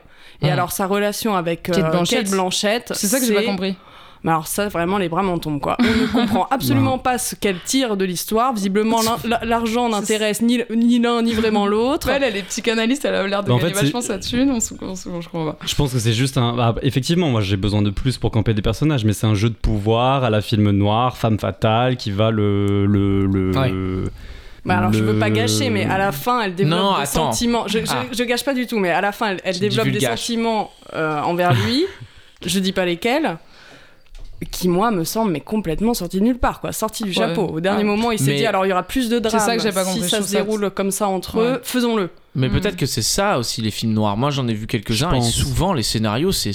Et 0.42 0.46
Mm. 0.46 0.50
alors 0.50 0.72
sa 0.72 0.86
relation 0.86 1.36
avec 1.36 1.68
euh, 1.70 1.72
Kate 2.04 2.30
Blanchett. 2.30 2.92
C'est 2.94 3.06
ça 3.06 3.20
que 3.20 3.26
j'ai 3.26 3.34
pas 3.34 3.42
compris. 3.42 3.76
Mais 4.24 4.30
alors 4.30 4.46
ça, 4.46 4.68
vraiment, 4.68 4.96
les 4.96 5.10
bras 5.10 5.22
m'en 5.22 5.36
tombent, 5.38 5.60
quoi. 5.60 5.76
On 5.80 5.84
ne 5.84 6.06
comprend 6.06 6.46
absolument 6.50 6.96
pas 7.08 7.18
ce 7.18 7.34
qu'elle 7.34 7.58
tire 7.60 7.96
de 7.98 8.06
l'histoire. 8.06 8.54
Visiblement, 8.54 9.00
l'argent 9.42 9.90
n'intéresse 9.90 10.40
ni, 10.40 10.60
ni 10.74 10.98
l'un 10.98 11.20
ni 11.22 11.34
vraiment 11.34 11.66
l'autre. 11.66 12.08
Elle, 12.08 12.22
elle 12.24 12.36
est 12.36 12.42
psychanalyste, 12.42 13.04
elle 13.04 13.14
a 13.14 13.26
l'air 13.26 13.44
de 13.44 13.52
en 13.52 13.58
gagner 13.58 13.68
fait, 13.74 13.78
c'est- 13.80 13.84
vachement 13.84 14.00
sa 14.00 14.18
thune, 14.18 14.50
on 14.50 14.60
se, 14.60 14.72
on 14.80 14.96
se- 14.96 15.10
je 15.20 15.28
crois 15.28 15.52
pas. 15.52 15.66
Je 15.66 15.74
pense 15.74 15.92
que 15.92 15.98
c'est 15.98 16.14
juste 16.14 16.38
un. 16.38 16.54
bah, 16.54 16.74
effectivement, 16.82 17.28
moi 17.28 17.42
j'ai 17.42 17.58
besoin 17.58 17.82
de 17.82 17.90
plus 17.90 18.16
pour 18.16 18.30
camper 18.30 18.54
des 18.54 18.62
personnages, 18.62 19.04
mais 19.04 19.12
c'est 19.12 19.26
un 19.26 19.34
jeu 19.34 19.50
de 19.50 19.54
pouvoir 19.54 20.24
à 20.24 20.30
la 20.30 20.40
film 20.40 20.70
noir, 20.70 21.18
femme 21.18 21.38
fatale, 21.38 21.96
qui 21.98 22.10
va 22.10 22.30
le. 22.30 22.86
le, 22.86 23.26
le... 23.26 23.50
Ouais. 23.56 24.10
Bah 24.64 24.78
alors, 24.78 24.92
je 24.92 25.02
veux 25.04 25.12
le- 25.12 25.18
pas 25.18 25.28
gâcher, 25.30 25.68
mais 25.70 25.84
à 25.84 25.98
la 25.98 26.10
fin, 26.10 26.40
elle 26.40 26.54
développe 26.54 26.78
Non, 26.78 26.94
des 26.96 27.02
attends. 27.02 27.32
sentiments. 27.32 27.68
Je, 27.68 27.80
je, 27.80 27.84
Ah. 27.90 28.04
je 28.10 28.24
gâche 28.24 28.44
pas 28.44 28.54
du 28.54 28.66
tout, 28.66 28.78
mais 28.78 28.90
à 28.90 29.00
la 29.02 29.12
fin, 29.12 29.36
elle, 29.44 29.58
développe 29.58 29.88
des 29.88 30.00
sentiments 30.00 30.70
euh, 30.94 31.20
envers 31.20 31.52
lui. 31.52 31.84
je 32.46 32.58
dis 32.58 32.72
pas 32.72 32.84
lesquels. 32.86 33.36
Qui, 34.50 34.68
moi, 34.68 34.90
me 34.90 35.04
semblent 35.04 35.30
mais 35.32 35.40
complètement 35.40 35.94
sortis 35.94 36.18
de 36.18 36.24
nulle 36.24 36.38
part, 36.38 36.60
quoi. 36.60 36.72
Sortis 36.72 37.04
du 37.04 37.10
Ouais. 37.10 37.14
chapeau. 37.14 37.46
Au 37.46 37.60
dernier 37.60 37.82
Ah. 37.82 37.86
moment, 37.86 38.10
il 38.10 38.18
s'est 38.18 38.32
Mais- 38.32 38.36
dit 38.38 38.46
alors 38.46 38.66
il 38.66 38.70
y 38.70 38.72
aura 38.72 38.82
plus 38.82 39.08
de 39.08 39.18
drame. 39.18 39.40
ça 39.40 39.56
que 39.56 39.62
j'ai 39.62 39.72
pas 39.72 39.84
compris, 39.84 40.02
Si 40.02 40.08
ça 40.10 40.20
se 40.20 40.28
ça- 40.28 40.42
déroule 40.42 40.70
comme 40.70 40.90
ça 40.90 41.08
entre 41.08 41.36
Ouais. 41.38 41.44
eux, 41.52 41.60
faisons-le. 41.62 42.10
Mais 42.34 42.48
Mm. 42.48 42.52
peut-être 42.52 42.76
que 42.76 42.84
c'est 42.84 43.00
ça 43.00 43.38
aussi 43.38 43.62
les 43.62 43.70
films 43.70 43.92
noirs. 43.94 44.16
Moi 44.18 44.30
j'en 44.30 44.46
ai 44.48 44.52
vu 44.54 44.66
quelques-uns 44.66 45.12
et 45.14 45.22
souvent 45.22 45.72
les 45.72 45.82
scénarios 45.84 46.32
c'est 46.32 46.52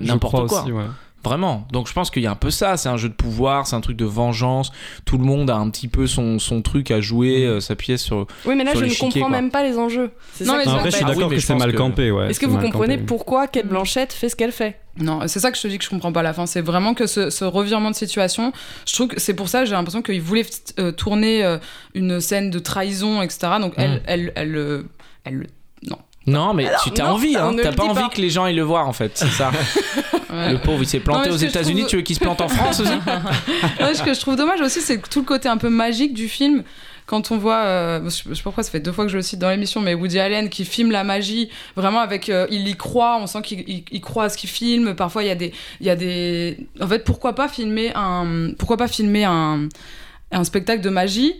n'importe 0.00 0.46
quoi. 0.48 0.62
aussi, 0.62 0.72
ouais. 0.72 0.84
Vraiment. 1.24 1.66
Donc 1.72 1.88
je 1.88 1.92
pense 1.92 2.10
qu'il 2.12 2.22
y 2.22 2.26
a 2.28 2.30
un 2.30 2.36
peu 2.36 2.50
ça. 2.50 2.76
C'est 2.76 2.88
un 2.88 2.96
jeu 2.96 3.08
de 3.08 3.14
pouvoir, 3.14 3.66
c'est 3.66 3.74
un 3.74 3.80
truc 3.80 3.96
de 3.96 4.04
vengeance. 4.04 4.70
Tout 5.04 5.18
le 5.18 5.24
monde 5.24 5.50
a 5.50 5.56
un 5.56 5.68
petit 5.70 5.88
peu 5.88 6.06
son, 6.06 6.38
son 6.38 6.62
truc 6.62 6.92
à 6.92 7.00
jouer, 7.00 7.44
euh, 7.44 7.58
sa 7.58 7.74
pièce 7.74 8.02
sur. 8.02 8.26
Oui, 8.44 8.54
mais 8.54 8.62
là, 8.62 8.72
je 8.74 8.84
ne 8.84 8.94
comprends 8.96 9.20
quoi. 9.22 9.28
même 9.30 9.50
pas 9.50 9.64
les 9.64 9.76
enjeux. 9.76 10.12
C'est 10.34 10.44
Non, 10.44 10.52
ça 10.52 10.58
mais 10.58 10.64
ça- 10.66 10.74
Après, 10.76 10.90
je 10.92 10.96
suis 10.96 11.04
Ah 11.04 11.08
oui, 11.08 11.14
d'accord 11.16 11.30
que 11.30 11.38
c'est 11.40 11.54
mal 11.56 11.72
que- 11.72 11.76
campé, 11.76 12.10
ouais. 12.12 12.30
Est-ce 12.30 12.38
que 12.38 12.46
vous 12.46 12.58
comprenez 12.58 12.94
campé. 12.94 13.06
pourquoi 13.06 13.48
Kate 13.48 13.66
Blanchett 13.66 14.12
fait 14.12 14.28
ce 14.28 14.36
qu'elle 14.36 14.52
fait? 14.52 14.78
Non, 14.98 15.20
c'est 15.26 15.40
ça 15.40 15.50
que 15.50 15.56
je 15.56 15.62
te 15.62 15.68
dis 15.68 15.78
que 15.78 15.84
je 15.84 15.90
comprends 15.90 16.12
pas 16.12 16.20
à 16.20 16.22
la 16.22 16.32
fin. 16.32 16.46
C'est 16.46 16.60
vraiment 16.62 16.94
que 16.94 17.06
ce, 17.08 17.28
ce 17.30 17.44
revirement 17.44 17.90
de 17.90 17.96
situation, 17.96 18.52
je 18.86 18.94
trouve 18.94 19.08
que 19.08 19.20
c'est 19.20 19.34
pour 19.34 19.48
ça 19.48 19.60
que 19.60 19.66
j'ai 19.66 19.72
l'impression 19.72 20.02
qu'il 20.02 20.22
voulait 20.22 20.46
euh, 20.78 20.92
tourner 20.92 21.44
euh, 21.44 21.58
une 21.94 22.20
scène 22.20 22.50
de 22.50 22.58
trahison, 22.60 23.20
etc. 23.20 23.54
Donc 23.60 23.74
elle, 23.76 23.90
Mm. 23.96 24.00
elle, 24.06 24.32
elle, 24.36 24.56
euh, 24.56 24.82
elle, 25.24 25.46
Non, 26.26 26.54
mais 26.54 26.68
tu 26.82 26.90
t'as 26.90 27.04
non, 27.04 27.10
envie, 27.10 27.36
on 27.36 27.40
hein. 27.40 27.52
ne 27.52 27.62
T'as 27.62 27.70
le 27.70 27.76
pas 27.76 27.84
dit 27.84 27.88
envie 27.90 28.02
pas. 28.02 28.08
que 28.08 28.20
les 28.20 28.30
gens 28.30 28.44
aillent 28.44 28.56
le 28.56 28.62
voir 28.62 28.88
en 28.88 28.92
fait. 28.92 29.12
C'est 29.14 29.28
ça. 29.28 29.50
ouais. 30.32 30.52
Le 30.52 30.58
pauvre 30.58 30.82
il 30.82 30.86
s'est 30.86 30.98
planté 31.00 31.18
Non, 31.20 31.24
mais 31.26 31.30
aux 31.34 31.38
ce 31.38 31.44
que 31.44 31.46
je 31.46 31.50
États-Unis. 31.50 31.80
trouve- 31.82 31.90
Tu 31.90 31.96
veux 31.96 32.02
qu'il 32.02 32.16
se 32.16 32.20
plante 32.20 32.40
en 32.40 32.48
France 32.48 32.80
aussi 32.80 32.90
Ouais, 33.80 33.94
ce 33.94 34.02
que 34.02 34.12
je 34.12 34.20
trouve 34.20 34.36
dommage 34.36 34.60
aussi, 34.60 34.80
c'est 34.80 35.00
tout 35.08 35.20
le 35.20 35.24
côté 35.24 35.48
un 35.48 35.56
peu 35.56 35.68
magique 35.70 36.14
du 36.14 36.28
film. 36.28 36.64
Quand 37.06 37.30
on 37.30 37.38
voit, 37.38 37.58
euh, 37.58 38.00
je 38.06 38.10
sais 38.10 38.24
pas 38.24 38.34
pourquoi 38.42 38.64
ça 38.64 38.72
fait 38.72 38.80
deux 38.80 38.90
fois 38.90 39.04
que 39.04 39.10
je 39.12 39.16
le 39.16 39.22
cite 39.22 39.38
dans 39.38 39.48
l'émission, 39.50 39.80
mais 39.80 39.94
Woody 39.94 40.18
Allen 40.18 40.48
qui 40.48 40.64
filme 40.64 40.90
la 40.90 41.04
magie, 41.04 41.48
vraiment 41.76 42.00
avec, 42.00 42.28
euh, 42.28 42.48
il 42.50 42.66
y 42.66 42.74
croit, 42.76 43.18
on 43.22 43.28
sent 43.28 43.42
qu'il 43.42 43.60
il- 43.60 43.84
il 43.92 44.00
croit 44.00 44.24
à 44.24 44.28
ce 44.28 44.36
qu'il 44.36 44.50
filme. 44.50 44.94
Parfois 44.96 45.22
il 45.22 45.28
y 45.28 45.30
a 45.30 45.36
des, 45.36 45.52
il 45.80 45.86
y 45.86 45.90
a 45.90 45.94
des, 45.94 46.58
en 46.80 46.88
fait 46.88 47.04
pourquoi 47.04 47.36
pas 47.36 47.46
filmer 47.46 47.92
un, 47.94 48.50
pourquoi 48.58 48.76
pas 48.76 48.88
filmer 48.88 49.22
un, 49.24 49.68
un 50.32 50.42
spectacle 50.42 50.82
de 50.82 50.90
magie 50.90 51.32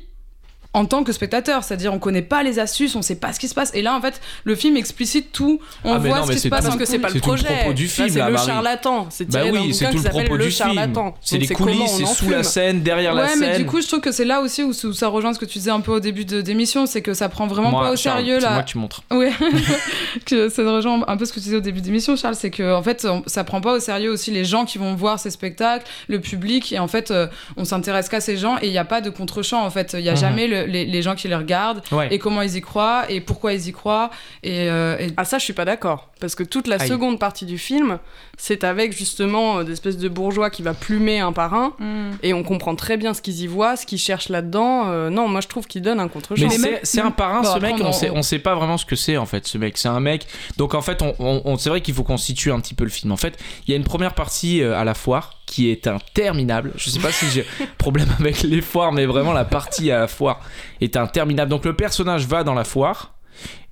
en 0.76 0.84
tant 0.84 1.04
que 1.04 1.12
spectateur, 1.12 1.64
c'est-à-dire 1.64 1.92
on 1.94 1.98
connaît 1.98 2.20
pas 2.22 2.42
les 2.42 2.58
astuces, 2.58 2.94
on 2.96 3.02
sait 3.02 3.16
pas 3.16 3.32
ce 3.32 3.40
qui 3.40 3.48
se 3.48 3.54
passe. 3.54 3.70
Et 3.74 3.80
là, 3.82 3.94
en 3.96 4.00
fait, 4.02 4.20
le 4.44 4.54
film 4.54 4.76
explicite 4.76 5.32
tout. 5.32 5.58
On 5.84 5.94
Ah, 5.94 5.98
voit 5.98 6.18
non, 6.18 6.26
ce 6.26 6.30
qui 6.32 6.36
se 6.36 6.42
c'est 6.42 6.50
passe. 6.50 6.64
Parce 6.64 6.76
que 6.76 6.84
c'est 6.84 6.98
pas 6.98 7.08
C'est 7.08 7.14
le 7.14 7.20
tout 7.20 7.30
le 7.32 7.36
projet. 7.38 7.54
propos 7.56 7.72
du 7.72 7.84
Là, 7.84 7.88
film, 7.88 8.08
c'est 8.10 8.18
là, 8.18 8.30
le 8.30 8.36
charlatan. 8.36 9.06
C'est 9.10 9.24
Bah 9.30 9.40
oui, 9.50 9.72
c'est 9.74 9.90
tout 9.90 9.96
le 9.98 10.08
propos 10.10 10.36
Le 10.36 10.44
du 10.44 10.50
film. 10.50 10.66
charlatan. 10.68 11.14
C'est 11.22 11.38
les 11.38 11.46
coulisses, 11.48 11.90
c'est 11.96 12.06
sous 12.06 12.28
la 12.30 12.42
scène, 12.42 12.82
derrière 12.82 13.14
la 13.14 13.22
Ouais, 13.24 13.28
scène. 13.30 13.40
mais 13.40 13.56
du 13.58 13.64
coup, 13.66 13.80
je 13.80 13.86
trouve 13.88 14.00
que 14.00 14.12
c'est 14.12 14.24
là 14.26 14.40
aussi 14.42 14.62
où, 14.62 14.72
ça 14.72 15.08
rejoint 15.08 15.32
ce 15.32 15.38
que 15.38 15.46
tu 15.46 15.58
disais 15.58 15.70
un 15.70 15.80
peu 15.80 15.92
au 15.92 16.00
début 16.00 16.24
de 16.26 16.40
d'émission, 16.42 16.84
c'est 16.86 17.00
que 17.02 17.14
ça 17.14 17.28
prend 17.28 17.46
vraiment 17.46 17.72
pas 17.72 17.90
au 17.92 17.96
sérieux 17.96 18.38
c'est 18.40 18.46
la, 18.46 18.52
moi 18.52 18.62
tu 18.62 18.76
montres. 18.78 19.02
Ouais, 19.10 19.32
que 20.26 20.48
ça 20.48 20.62
rejoint 20.70 21.02
un 21.08 21.16
peu 21.16 21.24
ce 21.24 21.32
que 21.32 21.38
tu 21.38 21.44
disais 21.44 21.56
au 21.56 21.60
début 21.60 21.80
d'émission, 21.80 22.16
Charles, 22.16 22.34
c'est 22.36 22.50
que 22.50 22.74
en 22.74 22.82
fait, 22.82 23.06
ça 23.26 23.44
prend 23.44 23.60
pas 23.60 23.72
au 23.74 23.80
sérieux 23.80 24.10
aussi 24.10 24.30
les 24.30 24.44
gens 24.44 24.64
qui 24.64 24.78
vont 24.78 24.94
voir 24.94 25.18
ces 25.18 25.30
spectacles, 25.30 25.86
le 26.08 26.20
public, 26.20 26.72
et 26.72 26.78
en 26.78 26.88
fait, 26.88 27.10
euh, 27.10 27.26
on 27.56 27.64
s'intéresse 27.64 28.08
qu'à 28.08 28.20
ces 28.20 28.36
gens, 28.36 28.56
et 28.60 28.66
il 28.66 28.70
n'y 28.72 28.78
a 28.78 28.84
pas 28.84 29.00
de 29.00 29.10
contre-champ, 29.10 29.64
en 29.64 29.70
fait. 29.70 29.94
Il 29.98 30.04
y 30.04 30.08
a 30.08 30.12
Mhm. 30.12 30.18
jamais 30.18 30.46
le- 30.48 30.65
les, 30.66 30.84
les 30.84 31.02
gens 31.02 31.14
qui 31.14 31.28
les 31.28 31.36
regardent, 31.36 31.82
Ouais. 31.92 32.08
et 32.10 32.18
comment 32.18 32.42
ils 32.42 32.56
y 32.56 32.60
croient, 32.60 33.04
et 33.08 33.20
pourquoi 33.20 33.52
ils 33.52 33.68
y 33.68 33.72
croient, 33.72 34.10
et, 34.42 34.68
euh, 34.70 34.96
et- 34.98 35.12
Ah 35.16 35.24
ça 35.24 35.38
je 35.38 35.44
suis 35.44 35.52
pas 35.52 35.64
d'accord 35.64 36.10
parce 36.20 36.34
que 36.34 36.42
toute 36.42 36.66
la 36.66 36.76
Aïe. 36.80 36.88
seconde 36.88 37.18
partie 37.18 37.44
du 37.46 37.58
film 37.58 37.98
c'est 38.38 38.64
avec 38.64 38.96
justement 38.96 39.58
euh, 39.58 39.64
des 39.64 39.72
espèces 39.72 39.98
de 39.98 40.08
bourgeois 40.08 40.48
qui 40.50 40.62
va 40.62 40.72
plumer 40.74 41.20
un 41.20 41.32
par 41.32 41.54
un 41.54 41.72
Hmm. 41.78 42.12
et 42.22 42.32
on 42.34 42.42
comprend 42.42 42.74
très 42.74 42.96
bien 42.96 43.12
ce 43.14 43.20
qu'ils 43.22 43.40
y 43.42 43.46
voient, 43.46 43.76
ce 43.76 43.84
qu'ils 43.86 43.98
cherchent 43.98 44.28
là-dedans. 44.28 44.88
Euh, 44.88 45.10
non 45.10 45.28
moi 45.28 45.40
je 45.40 45.48
trouve 45.48 45.66
qu'ils 45.66 45.82
donnent 45.82 46.00
un 46.00 46.08
contre-champ. 46.08 46.48
Mais 46.60 46.80
c'est 46.82 47.00
un 47.00 47.10
parrain, 47.10 47.42
Bon, 47.42 47.54
ce 47.54 47.58
mec, 47.60 47.74
on- 47.80 47.86
on 47.86 47.92
sait, 47.92 48.10
on 48.10 48.22
sait 48.22 48.38
pas 48.38 48.54
vraiment 48.54 48.76
ce 48.78 48.84
que 48.86 48.96
c'est 48.96 49.16
en 49.16 49.26
fait, 49.26 49.46
ce 49.46 49.58
mec. 49.58 49.76
C'est 49.78 49.88
un 49.88 50.00
mec. 50.00 50.26
Donc 50.56 50.74
en 50.74 50.82
fait, 50.82 51.02
on, 51.02 51.14
on- 51.18 51.42
on- 51.44 51.56
c'est 51.58 51.68
vrai 51.70 51.80
qu'il 51.80 51.94
faut 51.94 52.02
qu'on 52.02 52.16
situe 52.16 52.50
un 52.52 52.60
petit 52.60 52.74
peu 52.74 52.84
le 52.84 52.90
film. 52.90 53.12
En 53.12 53.16
fait, 53.16 53.38
il 53.66 53.70
y 53.70 53.74
a 53.74 53.76
une 53.76 53.84
première 53.84 54.14
partie 54.14 54.62
euh, 54.62 54.76
à 54.76 54.84
la 54.84 54.94
foire 54.94 55.35
qui 55.46 55.70
est 55.70 55.86
interminable. 55.86 56.72
Je 56.76 56.90
sais 56.90 56.98
pas 56.98 57.12
si 57.12 57.26
j'ai 57.30 57.44
problème 57.78 58.08
avec 58.18 58.42
les 58.42 58.60
foires, 58.60 58.92
mais 58.92 59.06
vraiment 59.06 59.32
la 59.32 59.44
partie 59.44 59.90
à 59.90 60.00
la 60.00 60.06
foire 60.08 60.40
est 60.80 60.96
interminable. 60.96 61.50
Donc 61.50 61.64
le 61.64 61.74
personnage 61.74 62.26
va 62.26 62.44
dans 62.44 62.54
la 62.54 62.64
foire. 62.64 63.14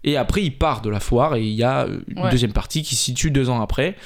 Et 0.04 0.16
après, 0.16 0.42
il 0.42 0.56
part 0.56 0.82
de 0.82 0.90
la 0.90 1.00
foire 1.00 1.34
et 1.36 1.42
il 1.42 1.54
y 1.54 1.62
a 1.64 1.86
une 2.08 2.22
Ouais. 2.22 2.30
deuxième 2.30 2.52
partie 2.52 2.82
qui 2.82 2.94
se 2.94 3.02
situe 3.04 3.30
deux 3.30 3.48
ans 3.50 3.60
après 3.62 3.96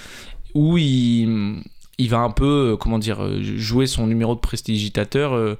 où 0.54 0.78
il, 0.78 1.60
il 1.98 2.08
va 2.08 2.18
un 2.18 2.30
peu, 2.30 2.72
euh, 2.72 2.76
comment 2.76 2.98
dire, 2.98 3.22
euh, 3.22 3.40
jouer 3.42 3.86
son 3.86 4.06
numéro 4.06 4.34
de 4.34 4.40
prestidigitateur 4.40 5.34
euh, 5.34 5.58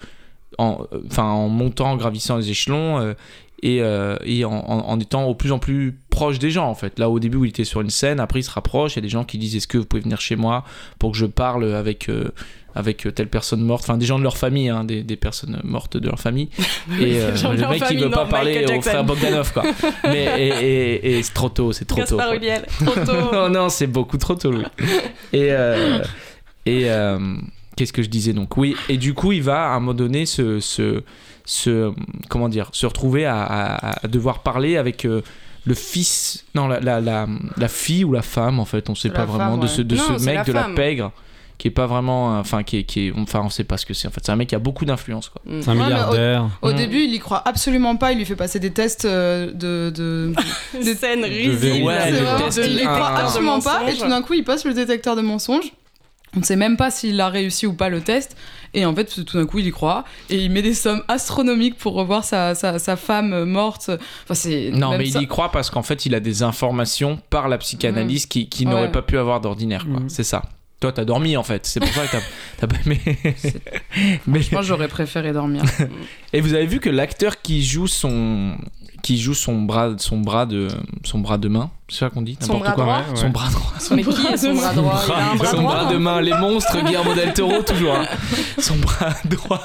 en, 0.56 0.86
enfin, 1.10 1.24
en 1.24 1.48
montant, 1.48 1.90
en 1.90 1.96
gravissant 1.96 2.36
les 2.36 2.50
échelons 2.50 3.00
euh, 3.00 3.14
et, 3.62 3.82
euh, 3.82 4.16
et 4.24 4.44
en, 4.44 4.98
étant 5.00 5.24
au 5.24 5.34
plus 5.34 5.52
en 5.52 5.58
plus 5.58 5.98
proche 6.10 6.38
des 6.38 6.50
gens 6.50 6.68
en 6.68 6.74
fait. 6.74 6.98
Là 6.98 7.08
au 7.10 7.18
début 7.18 7.36
où 7.38 7.44
il 7.44 7.50
était 7.50 7.64
sur 7.64 7.80
une 7.80 7.90
scène, 7.90 8.20
après 8.20 8.40
il 8.40 8.44
se 8.44 8.50
rapproche, 8.50 8.94
il 8.94 8.96
y 8.96 8.98
a 9.00 9.02
des 9.02 9.08
gens 9.08 9.24
qui 9.24 9.38
disent 9.38 9.56
est-ce 9.56 9.66
que 9.68 9.78
vous 9.78 9.84
pouvez 9.84 10.02
venir 10.02 10.20
chez 10.20 10.36
moi 10.36 10.64
pour 10.98 11.12
que 11.12 11.16
je 11.18 11.26
parle 11.26 11.72
avec... 11.74 12.08
euh, 12.08 12.28
avec 12.74 13.08
telle 13.16 13.26
personne 13.28 13.60
morte, 13.62 13.82
enfin 13.82 13.96
des 13.98 14.06
gens 14.06 14.18
de 14.20 14.22
leur 14.22 14.36
famille, 14.36 14.68
hein, 14.68 14.84
des, 14.84 15.02
des 15.02 15.16
personnes 15.16 15.58
mortes 15.64 15.96
de 15.96 16.06
leur 16.08 16.20
famille. 16.20 16.48
Et 17.00 17.20
euh, 17.20 17.32
le 17.56 17.68
mec 17.68 17.82
qui 17.86 17.96
veut 17.96 18.10
pas 18.10 18.26
parler 18.26 18.64
au 18.72 18.80
frère 18.82 19.02
Bogdanov 19.02 19.52
quoi. 19.52 19.64
Mais 20.04 20.26
et, 20.38 20.48
et- 21.06 21.18
et 21.18 21.22
c'est 21.24 21.32
trop 21.34 21.48
tôt, 21.48 21.72
c'est 21.72 21.86
trop 21.86 22.04
tôt. 22.04 22.18
Trop 23.04 23.32
non, 23.32 23.48
non, 23.48 23.68
c'est 23.68 23.88
beaucoup 23.88 24.16
trop 24.18 24.36
tôt, 24.36 24.52
Louis. 24.52 24.64
Et, 25.32 25.48
euh, 25.50 25.98
et 26.66 26.86
qu'est-ce 27.74 27.92
que 27.92 28.02
je 28.02 28.08
disais 28.10 28.32
donc? 28.32 28.56
Oui, 28.56 28.76
et 28.88 28.96
du 28.96 29.12
coup, 29.14 29.32
il 29.32 29.42
va 29.42 29.72
à 29.72 29.74
un 29.74 29.80
moment 29.80 29.94
donné 29.94 30.24
se, 30.26 30.60
se, 30.60 31.02
se- 31.48 31.92
comment 32.28 32.48
dire, 32.48 32.68
se 32.72 32.86
retrouver 32.86 33.24
à, 33.26 33.42
à- 33.42 34.04
à 34.04 34.08
devoir 34.08 34.40
parler 34.42 34.76
avec 34.76 35.04
euh, 35.04 35.22
le 35.64 35.74
fils, 35.74 36.44
non, 36.54 36.68
la, 36.68 36.78
la, 36.80 37.00
la, 37.00 37.26
la 37.56 37.68
fille 37.68 38.04
ou 38.04 38.12
la 38.12 38.22
femme, 38.22 38.60
en 38.60 38.64
fait, 38.64 38.88
on 38.90 38.94
sait 38.94 39.08
La 39.08 39.14
pas 39.14 39.24
vraiment, 39.24 39.50
femme, 39.52 39.60
de 39.60 39.64
ouais. 39.66 39.68
ce, 39.68 39.82
de 39.82 39.96
Non, 39.96 40.18
ce 40.18 40.24
mec 40.24 40.34
la 40.36 40.44
de 40.44 40.52
la 40.52 40.68
pègre. 40.74 41.12
Qui 41.56 41.66
est 41.66 41.72
pas 41.72 41.86
vraiment. 41.86 42.38
Enfin, 42.38 42.62
qui 42.62 42.76
est, 42.78 42.84
qui 42.84 43.08
est- 43.08 43.12
enfin, 43.18 43.40
on 43.44 43.50
sait 43.50 43.64
pas 43.64 43.76
ce 43.76 43.84
que 43.84 43.92
c'est. 43.92 44.06
En 44.06 44.12
fait, 44.12 44.20
c'est 44.24 44.30
un 44.30 44.36
mec 44.36 44.48
qui 44.48 44.54
a 44.54 44.60
beaucoup 44.60 44.84
d'influence, 44.84 45.28
quoi. 45.28 45.42
Mm. 45.44 45.60
C'est 45.60 45.70
un 45.70 45.72
Ouais, 45.72 45.78
mais 45.78 45.84
au- 45.84 45.86
milliardaire. 45.88 46.48
Au 46.62 46.70
Mm. 46.70 46.76
début, 46.76 47.00
il 47.02 47.12
y 47.12 47.18
croit 47.18 47.42
absolument 47.44 47.96
pas. 47.96 48.12
Il 48.12 48.18
lui 48.18 48.24
fait 48.24 48.36
passer 48.36 48.60
des 48.60 48.70
tests 48.70 49.06
euh, 49.06 49.50
de. 49.52 49.90
de... 49.90 50.32
Des 50.84 50.94
scènes 50.94 51.24
risibles. 51.24 51.84
Ouais, 51.84 52.12
vraiment- 52.12 52.48
il 52.64 52.74
y 52.78 52.84
croit 52.84 53.08
absolument 53.18 53.58
pas. 53.60 53.90
Et 53.90 53.96
tout 53.96 54.06
d'un 54.08 54.22
coup, 54.22 54.34
il 54.34 54.44
passe 54.44 54.64
le 54.64 54.72
détecteur 54.72 55.16
de 55.16 55.22
mensonges. 55.22 55.72
On 56.38 56.40
ne 56.40 56.44
sait 56.44 56.54
même 56.54 56.76
pas 56.76 56.92
s'il 56.92 57.20
a 57.20 57.28
réussi 57.30 57.66
ou 57.66 57.72
pas 57.72 57.88
le 57.88 58.00
test. 58.00 58.36
Et 58.74 58.86
en 58.86 58.94
fait, 58.94 59.06
tout 59.24 59.36
d'un 59.36 59.44
coup, 59.44 59.58
il 59.58 59.66
y 59.66 59.72
croit. 59.72 60.04
Et 60.30 60.36
il 60.36 60.52
met 60.52 60.62
des 60.62 60.72
sommes 60.74 61.02
astronomiques 61.08 61.76
pour 61.76 61.94
revoir 61.94 62.22
sa, 62.22 62.54
sa, 62.54 62.78
sa 62.78 62.94
femme 62.94 63.42
morte. 63.44 63.90
Enfin, 64.22 64.34
c'est. 64.34 64.70
Non, 64.72 64.96
mais 64.96 65.06
ça- 65.06 65.18
il 65.18 65.24
y 65.24 65.26
croit 65.26 65.50
parce 65.50 65.68
qu'en 65.68 65.82
fait, 65.82 66.06
il 66.06 66.14
a 66.14 66.20
des 66.20 66.44
informations 66.44 67.18
par 67.28 67.48
la 67.48 67.58
psychanalyse 67.58 68.26
qui, 68.26 68.48
qui 68.48 68.64
Ouais. 68.66 68.70
n'aurait 68.70 68.92
pas 68.92 69.02
pu 69.02 69.18
avoir 69.18 69.40
d'ordinaire, 69.40 69.84
quoi. 69.90 69.98
Mhm. 69.98 70.08
C'est 70.08 70.22
ça. 70.22 70.42
Toi, 70.80 70.92
t'as 70.92 71.04
dormi 71.04 71.36
en 71.36 71.42
fait. 71.42 71.66
C'est 71.66 71.80
pour 71.80 71.88
ça 71.88 72.06
que 72.06 72.12
t'as- 72.12 72.22
t'as 72.58 72.66
pas 72.68 72.76
aimé. 72.86 73.00
mais... 74.28 74.40
Moi, 74.52 74.62
j'aurais 74.62 74.86
préféré 74.86 75.32
dormir. 75.32 75.64
Et 76.32 76.40
vous 76.40 76.54
avez 76.54 76.66
vu 76.66 76.78
que 76.78 76.88
l'acteur 76.88 77.42
qui 77.42 77.64
joue 77.64 77.88
son 77.88 78.56
qui 79.02 79.18
joue 79.18 79.34
son 79.34 79.62
bras 79.62 79.92
son 79.98 80.18
bras 80.18 80.44
de 80.46 80.68
son 81.04 81.18
bras 81.20 81.38
de 81.38 81.48
main, 81.48 81.70
c'est 81.88 81.98
ça 82.00 82.10
qu'on 82.10 82.22
dit 82.22 82.36
Son 82.40 82.54
n'importe 82.54 82.74
quoi. 82.74 82.84
droit 82.84 82.98
Ouais, 82.98 83.16
Son 83.16 83.28
bras 83.30 83.48
droit. 83.50 83.72
Mais 83.92 84.02
qui 84.02 84.26
est 84.26 84.36
son 84.36 84.54
bras 84.54 84.72
droit 84.74 85.02
Il 85.06 85.12
a 85.12 85.30
un 85.30 85.34
bras 85.36 85.46
son 85.50 85.56
droit 85.62 85.74
bras 85.84 85.92
de 85.92 85.98
main, 85.98 86.20
les 86.20 86.34
monstres, 86.34 86.82
Guillermo 86.84 87.14
del 87.14 87.32
Toro 87.32 87.62
toujours. 87.62 87.94
hein. 87.94 88.06
Son 88.58 88.76
bras 88.76 89.14
droit, 89.24 89.60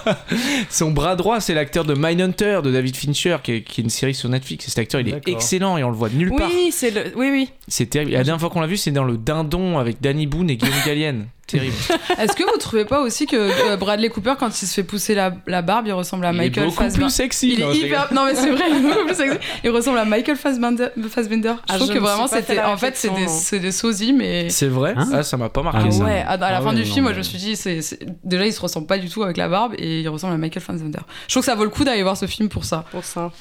son 0.70 0.92
bras 0.92 1.16
droit, 1.16 1.40
c'est 1.42 1.54
l'acteur 1.56 1.84
de 1.84 1.96
Mindhunter 1.96 2.60
de 2.64 2.72
David 2.72 2.96
Fincher, 2.96 3.38
qui 3.44 3.52
est, 3.54 3.62
qui 3.64 3.82
est 3.82 3.84
une 3.84 3.90
série 3.90 4.14
sur 4.14 4.30
Netflix. 4.30 4.68
Et 4.68 4.70
cet 4.70 4.78
acteur, 4.80 5.02
il 5.02 5.10
est 5.10 5.28
excellent 5.28 5.78
et 5.78 5.84
on 5.84 5.90
le 5.90 5.96
voit 5.96 6.10
de 6.10 6.16
nulle 6.16 6.32
part. 6.36 6.48
Oui, 6.50 6.70
c'est 6.72 6.92
le. 6.92 7.12
Oui, 7.18 7.30
oui. 7.32 7.50
C'est 7.68 7.88
terrible. 7.88 8.12
La 8.12 8.24
dernière 8.24 8.40
fois 8.40 8.50
qu'on 8.52 8.62
l'a 8.62 8.68
vu, 8.68 8.78
c'est 8.78 8.92
dans 8.92 9.04
le 9.04 9.18
Dindon 9.18 9.80
avec 9.80 10.00
Danny 10.00 10.28
Boone 10.28 10.50
et 10.52 10.58
Guillaume 10.58 10.76
Gallienne. 10.86 11.26
Terrible. 11.58 11.76
Est-ce 12.20 12.34
que 12.36 12.44
vous 12.44 12.58
trouvez 12.60 12.86
pas 12.86 13.02
aussi 13.02 13.26
que 13.26 13.76
Bradley 13.78 14.10
Cooper, 14.10 14.34
quand 14.40 14.50
il 14.62 14.66
se 14.68 14.74
fait 14.74 14.84
pousser 14.84 15.16
la, 15.16 15.34
la 15.48 15.62
barbe, 15.62 15.88
il 15.88 15.94
ressemble 15.94 16.26
à 16.26 16.32
il 16.32 16.36
est 16.36 16.38
Michael 16.40 16.66
beaucoup 16.66 16.78
Fassbender 16.78 17.06
plus 17.06 17.14
sexy. 17.14 17.54
Il 17.54 17.60
Non, 17.62 17.72
est 17.72 17.76
je 17.76 17.86
hyper. 17.86 18.14
Non, 18.14 18.26
mais 18.26 18.36
c'est 18.36 18.50
vrai, 18.52 18.64
il 18.70 18.78
est 18.78 18.80
beaucoup 18.82 19.06
plus 19.06 19.16
sexy. 19.16 19.38
Il 19.64 19.70
ressemble 19.70 19.98
à 20.00 20.06
Michael 20.06 20.36
Fassbender. 20.36 20.88
Fassbender. 21.10 21.54
Je 21.70 21.74
Ah, 21.74 21.76
trouve 21.78 21.88
je 21.90 21.94
que 21.94 22.00
vraiment, 22.00 22.28
c'était. 22.28 22.60
En 22.62 22.78
fait, 22.78 22.96
c'est 22.98 23.14
des, 23.14 23.26
non. 23.26 23.28
c'est 23.28 23.60
des 23.60 23.72
sosies, 23.72 24.14
mais. 24.14 24.50
C'est 24.50 24.68
vrai 24.68 24.94
Hein 24.98 25.10
Ah, 25.14 25.24
ça 25.24 25.38
m'a 25.38 25.50
pas 25.50 25.62
marqué 25.64 25.86
Ah, 25.88 25.92
ça. 25.92 26.04
ouais, 26.04 26.22
à, 26.22 26.32
à 26.32 26.38
la 26.38 26.58
Ah 26.58 26.62
fin 26.62 26.70
ouais, 26.70 26.76
du 26.76 26.82
non, 26.82 26.94
film, 26.94 27.04
moi 27.04 27.14
je 27.14 27.18
me 27.20 27.24
suis 27.24 27.38
dit, 27.38 27.56
c'est, 27.56 27.82
c'est- 27.82 28.00
déjà 28.24 28.46
il 28.46 28.54
se 28.54 28.62
ressemble 28.62 28.88
pas 28.88 28.98
du 28.98 29.10
tout 29.10 29.24
avec 29.24 29.38
la 29.38 29.48
barbe 29.50 29.74
et 29.78 30.02
il 30.02 30.10
ressemble 30.10 30.34
à 30.34 30.38
Michael 30.38 30.62
Fassbender. 30.64 31.00
Je 31.28 31.34
trouve 31.34 31.42
que 31.42 31.46
ça 31.46 31.56
vaut 31.56 31.64
le 31.64 31.70
coup 31.70 31.84
d'aller 31.84 32.04
voir 32.04 32.18
ce 32.18 32.26
film 32.26 32.50
pour 32.50 32.66
ça. 32.66 32.86
Pour 32.92 33.04
ça. 33.04 33.32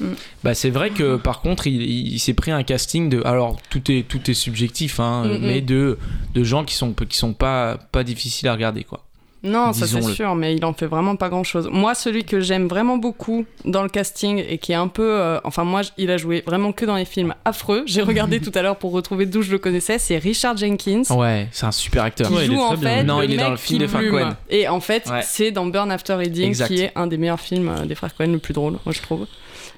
Bah, 0.45 0.55
c'est 0.55 0.71
vrai 0.71 0.91
que 0.91 1.17
par 1.17 1.41
contre, 1.41 1.67
il, 1.67 1.83
il- 1.83 2.13
il 2.15 2.19
s'est 2.19 2.35
pris 2.35 2.51
un 2.51 2.63
casting 2.63 3.09
de. 3.09 3.23
Alors, 3.25 3.57
tout 3.71 3.91
est, 3.91 4.07
tout 4.09 4.31
est 4.31 4.35
subjectif, 4.35 5.01
hein, 5.01 5.23
Mm, 5.25 5.33
mm. 5.33 5.39
mais 5.43 5.61
de, 5.61 5.99
de 6.35 6.45
gens 6.45 6.65
qui 6.65 6.75
sont, 6.75 6.93
qui 6.93 7.17
sont 7.17 7.33
pas, 7.33 7.79
pas 7.93 8.02
difficiles 8.05 8.49
à 8.49 8.53
regarder, 8.53 8.85
quoi. 8.85 9.01
Non, 9.45 9.73
ça 9.73 9.89
c'est 9.89 10.01
sûr, 10.03 10.37
mais 10.37 10.55
il 10.55 10.65
en 10.65 10.73
fait 10.73 10.87
vraiment 10.87 11.17
pas 11.17 11.29
grand 11.29 11.43
chose. 11.43 11.69
Moi, 11.69 11.97
celui 11.97 12.23
que 12.23 12.39
j'aime 12.39 12.69
vraiment 12.69 12.97
beaucoup 12.97 13.45
dans 13.65 13.83
le 13.83 13.89
casting 13.89 14.39
et 14.49 14.59
qui 14.59 14.71
est 14.71 14.77
un 14.77 14.87
peu. 14.87 15.03
euh, 15.21 15.41
enfin, 15.43 15.65
moi, 15.65 15.81
il 15.99 16.13
a 16.13 16.17
joué 16.17 16.45
vraiment 16.47 16.71
que 16.71 16.85
dans 16.85 16.95
les 16.95 17.05
films 17.05 17.35
affreux. 17.45 17.83
J'ai 17.87 18.03
regardé 18.03 18.39
tout 18.41 18.53
à 18.55 18.63
l'heure 18.63 18.77
pour 18.77 18.93
retrouver 18.93 19.27
d'où 19.27 19.43
je 19.43 19.51
le 19.51 19.59
connaissais. 19.59 19.99
C'est 19.99 20.17
Richard 20.19 20.57
Jenkins. 20.59 21.03
Ouais, 21.11 21.49
c'est 21.51 21.67
un 21.67 21.73
super 21.73 22.05
acteur. 22.05 22.29
Qui 22.29 22.35
Ouais, 22.35 22.45
il 22.47 22.53
est 22.53 22.55
joue 22.55 22.61
en 22.61 22.69
très 22.69 22.77
bien. 22.77 22.89
fait 22.99 23.03
Non, 23.03 23.19
le 23.19 23.25
il 23.25 23.33
est 23.33 23.37
dans 23.37 23.51
le 23.51 23.57
film 23.57 23.81
des 23.81 23.89
frères. 23.89 24.09
Coen. 24.13 24.37
Et 24.49 24.69
en 24.69 24.79
fait, 24.79 25.09
Ouais. 25.11 25.23
c'est 25.25 25.51
dans 25.51 25.67
Burn 25.67 25.91
After 25.91 26.15
Reading 26.15 26.47
Exact. 26.47 26.69
qui 26.69 26.81
est 26.81 26.93
un 26.95 27.09
des 27.09 27.17
meilleurs 27.17 27.41
films 27.41 27.69
euh, 27.69 27.85
des 27.85 27.97
frères 27.97 28.15
Coen, 28.15 28.31
le 28.31 28.39
plus 28.39 28.55
drôle, 28.55 28.75
moi 28.87 28.93
je 28.95 29.01
trouve. 29.03 29.27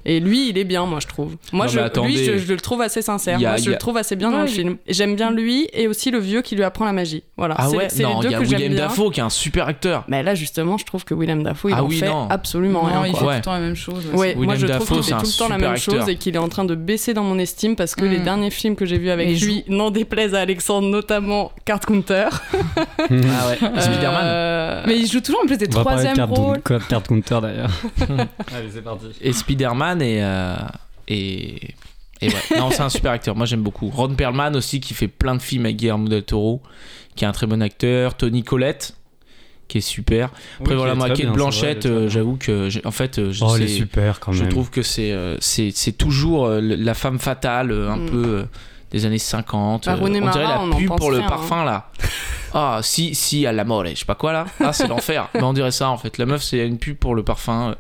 Et 0.06 0.20
lui, 0.20 0.50
il 0.50 0.58
est 0.58 0.64
bien, 0.64 0.84
moi 0.86 0.98
je 1.00 1.06
trouve. 1.06 1.36
Moi, 1.52 1.66
Non, 1.66 1.72
je, 1.72 1.80
attendez. 1.80 2.08
lui, 2.08 2.24
je, 2.24 2.36
je 2.38 2.52
le 2.52 2.60
trouve 2.60 2.82
assez 2.82 3.00
sincère. 3.02 3.36
A- 3.36 3.40
moi, 3.40 3.56
je 3.56 3.70
a- 3.70 3.72
le 3.72 3.78
trouve 3.78 3.96
assez 3.96 4.16
bien 4.16 4.30
dans 4.30 4.42
le 4.42 4.48
il- 4.48 4.54
film. 4.54 4.76
J'aime 4.86 5.16
bien 5.16 5.30
lui 5.30 5.68
et 5.72 5.88
aussi 5.88 6.10
le 6.10 6.18
vieux 6.18 6.42
qui 6.42 6.56
lui 6.56 6.62
apprend 6.62 6.84
la 6.84 6.92
magie. 6.92 7.22
Voilà. 7.36 7.54
Ah 7.58 7.66
c'est 7.70 7.76
ouais 7.76 7.88
c'est 7.88 8.02
Non, 8.02 8.10
les 8.10 8.16
il 8.16 8.22
deux 8.22 8.30
y 8.30 8.34
a 8.34 8.38
que 8.38 8.44
j'aime 8.44 8.60
William. 8.60 8.76
Dafoe 8.88 9.10
qui 9.10 9.20
est 9.20 9.22
un 9.22 9.30
super 9.30 9.66
acteur. 9.66 10.04
Mais 10.08 10.22
là, 10.22 10.34
justement, 10.34 10.76
je 10.78 10.84
trouve 10.84 11.04
que 11.04 11.14
Willem 11.14 11.42
Dafoe, 11.42 11.70
il 11.70 11.74
Ah 11.76 11.82
en 11.84 11.86
oui, 11.88 11.96
fait 11.98 12.06
non. 12.08 12.28
absolument 12.28 12.82
rien. 12.82 13.06
il 13.06 13.12
fait 13.14 13.18
tout 13.18 13.30
le 13.30 13.40
temps 13.40 13.52
la 13.54 13.60
même 13.60 13.74
chose. 13.76 14.04
ouais. 14.14 14.34
Moi 14.34 14.44
Willem 14.44 14.56
je 14.58 14.66
Dafoe, 14.66 14.84
trouve 14.84 14.96
qu'il 14.98 15.04
c'est 15.04 15.10
fait 15.10 15.14
un 15.16 15.20
tout 15.20 15.26
le 15.26 15.38
temps 15.38 15.48
la 15.48 15.54
super 15.56 15.70
même 15.70 15.78
chose 15.78 15.94
acteur. 15.94 16.08
et 16.10 16.16
qu'il 16.16 16.34
est 16.34 16.38
en 16.38 16.48
train 16.48 16.64
de 16.64 16.74
baisser 16.74 17.14
dans 17.14 17.24
mon 17.24 17.38
estime 17.38 17.74
parce 17.76 17.94
que 17.94 18.04
Mm. 18.04 18.10
les 18.10 18.18
derniers 18.18 18.50
films 18.50 18.76
que 18.76 18.84
j'ai 18.86 18.98
vus 18.98 19.10
avec 19.10 19.40
lui 19.40 19.64
n'en 19.68 19.90
déplaisent 19.90 20.34
à 20.34 20.40
Alexandre, 20.40 20.86
notamment 20.88 21.50
Card 21.64 21.80
Counter. 21.80 22.26
Ah 22.98 23.48
ouais, 23.48 23.56
Spider-Man. 23.80 24.20
Euh, 24.24 24.82
Mais 24.86 24.98
il 24.98 25.06
joue 25.10 25.20
toujours 25.20 25.40
en 25.42 25.46
plus 25.46 25.56
des 25.58 25.68
troisième 25.68 26.18
rôles. 26.24 26.60
carte 26.62 27.06
counter 27.08 27.38
d'ailleurs. 27.42 27.70
Allez, 28.08 28.68
c'est 28.72 28.82
parti. 28.82 29.06
Et 29.20 29.32
Spider-Man 29.32 29.93
et. 30.00 30.18
euh, 30.22 30.56
et... 31.08 31.74
Et 32.20 32.28
ouais, 32.28 32.58
non, 32.58 32.70
c'est 32.70 32.80
un 32.80 32.88
super 32.88 33.10
acteur. 33.12 33.34
Moi, 33.36 33.44
j'aime 33.44 33.60
beaucoup. 33.62 33.90
Ron 33.90 34.14
Perlman 34.14 34.54
aussi, 34.56 34.80
qui 34.80 34.94
fait 34.94 35.08
plein 35.08 35.34
de 35.34 35.42
films 35.42 35.66
avec 35.66 35.76
Guillermo 35.76 36.08
del 36.08 36.22
Toro, 36.22 36.62
qui 37.16 37.24
est 37.24 37.26
un 37.28 37.32
très 37.32 37.46
bon 37.46 37.60
acteur. 37.60 38.14
Tony 38.14 38.42
Collette, 38.44 38.96
qui 39.68 39.78
est 39.78 39.82
super. 39.82 40.30
Après, 40.60 40.72
Oui, 40.72 40.78
voilà, 40.78 40.94
moi, 40.94 41.08
Kate 41.08 41.16
bien, 41.18 41.24
c'est 41.24 41.28
vrai, 41.30 41.36
Blanchett, 41.36 41.84
il 41.84 41.88
est 41.88 41.90
très 41.90 41.90
euh, 41.90 42.08
j'avoue 42.08 42.36
que, 42.36 42.86
en 42.86 42.90
fait, 42.92 43.18
euh, 43.18 43.30
je, 43.32 43.44
Oh, 43.44 43.56
il 43.58 43.64
est 43.64 43.68
c'est- 43.68 43.74
super 43.74 44.20
quand 44.20 44.32
je 44.32 44.44
même. 44.44 44.52
trouve 44.52 44.70
que 44.70 44.80
c'est 44.82 45.10
euh, 45.12 45.36
c'est 45.40 45.70
c'est 45.74 45.92
toujours 45.92 46.46
euh, 46.46 46.60
la 46.62 46.94
femme 46.94 47.18
fatale, 47.18 47.72
un 47.72 47.96
Mm. 47.96 48.06
peu 48.10 48.24
euh, 48.26 48.44
des 48.92 49.04
années 49.04 49.18
50. 49.18 49.84
Bah, 49.86 49.92
euh, 49.94 49.98
on 50.00 50.08
dirait 50.08 50.20
Mara, 50.20 50.38
la 50.40 50.60
on 50.62 50.70
pub 50.70 50.96
pour 50.96 51.10
le 51.10 51.18
hein. 51.18 51.26
parfum, 51.28 51.64
là. 51.64 51.90
Ah, 52.56 52.78
si, 52.84 53.16
si, 53.16 53.44
à 53.46 53.52
la 53.52 53.64
mort, 53.64 53.84
je 53.84 53.96
sais 53.96 54.04
pas 54.04 54.14
quoi, 54.14 54.32
là. 54.32 54.46
Ah, 54.60 54.72
c'est 54.72 54.86
l'enfer. 54.86 55.28
Mais 55.34 55.42
on 55.42 55.52
dirait 55.52 55.72
ça, 55.72 55.90
en 55.90 55.98
fait. 55.98 56.16
La 56.18 56.24
meuf, 56.26 56.42
c'est 56.44 56.64
une 56.64 56.78
pub 56.78 56.96
pour 56.96 57.16
le 57.16 57.24
parfum 57.24 57.70
euh, 57.70 57.74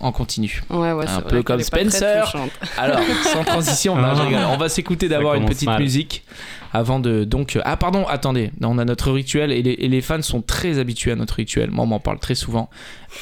en 0.00 0.12
continu. 0.12 0.62
Ouais, 0.70 0.92
ouais, 0.92 1.06
Un 1.08 1.20
peu 1.20 1.36
vrai 1.36 1.44
comme 1.44 1.60
Spencer. 1.62 2.34
Alors, 2.78 3.00
sans 3.32 3.44
transition, 3.44 3.94
non, 3.96 4.14
rigole. 4.14 4.40
on 4.50 4.56
va 4.56 4.68
s'écouter 4.68 5.08
d'abord 5.08 5.34
une 5.34 5.44
petite 5.46 5.68
mal. 5.68 5.80
musique 5.80 6.24
avant 6.72 7.00
de 7.00 7.24
donc 7.24 7.56
euh, 7.56 7.60
ah 7.64 7.76
pardon 7.76 8.06
attendez 8.06 8.52
Non, 8.60 8.70
on 8.70 8.78
a 8.78 8.84
notre 8.84 9.10
rituel 9.10 9.50
et 9.52 9.60
les, 9.62 9.72
et 9.72 9.88
les 9.88 10.00
fans 10.00 10.22
sont 10.22 10.40
très 10.40 10.78
habitués 10.78 11.10
à 11.10 11.16
notre 11.16 11.34
rituel 11.34 11.70
moi 11.72 11.82
on 11.84 11.88
m'en 11.88 11.98
parle 12.00 12.20
très 12.20 12.36
souvent 12.36 12.70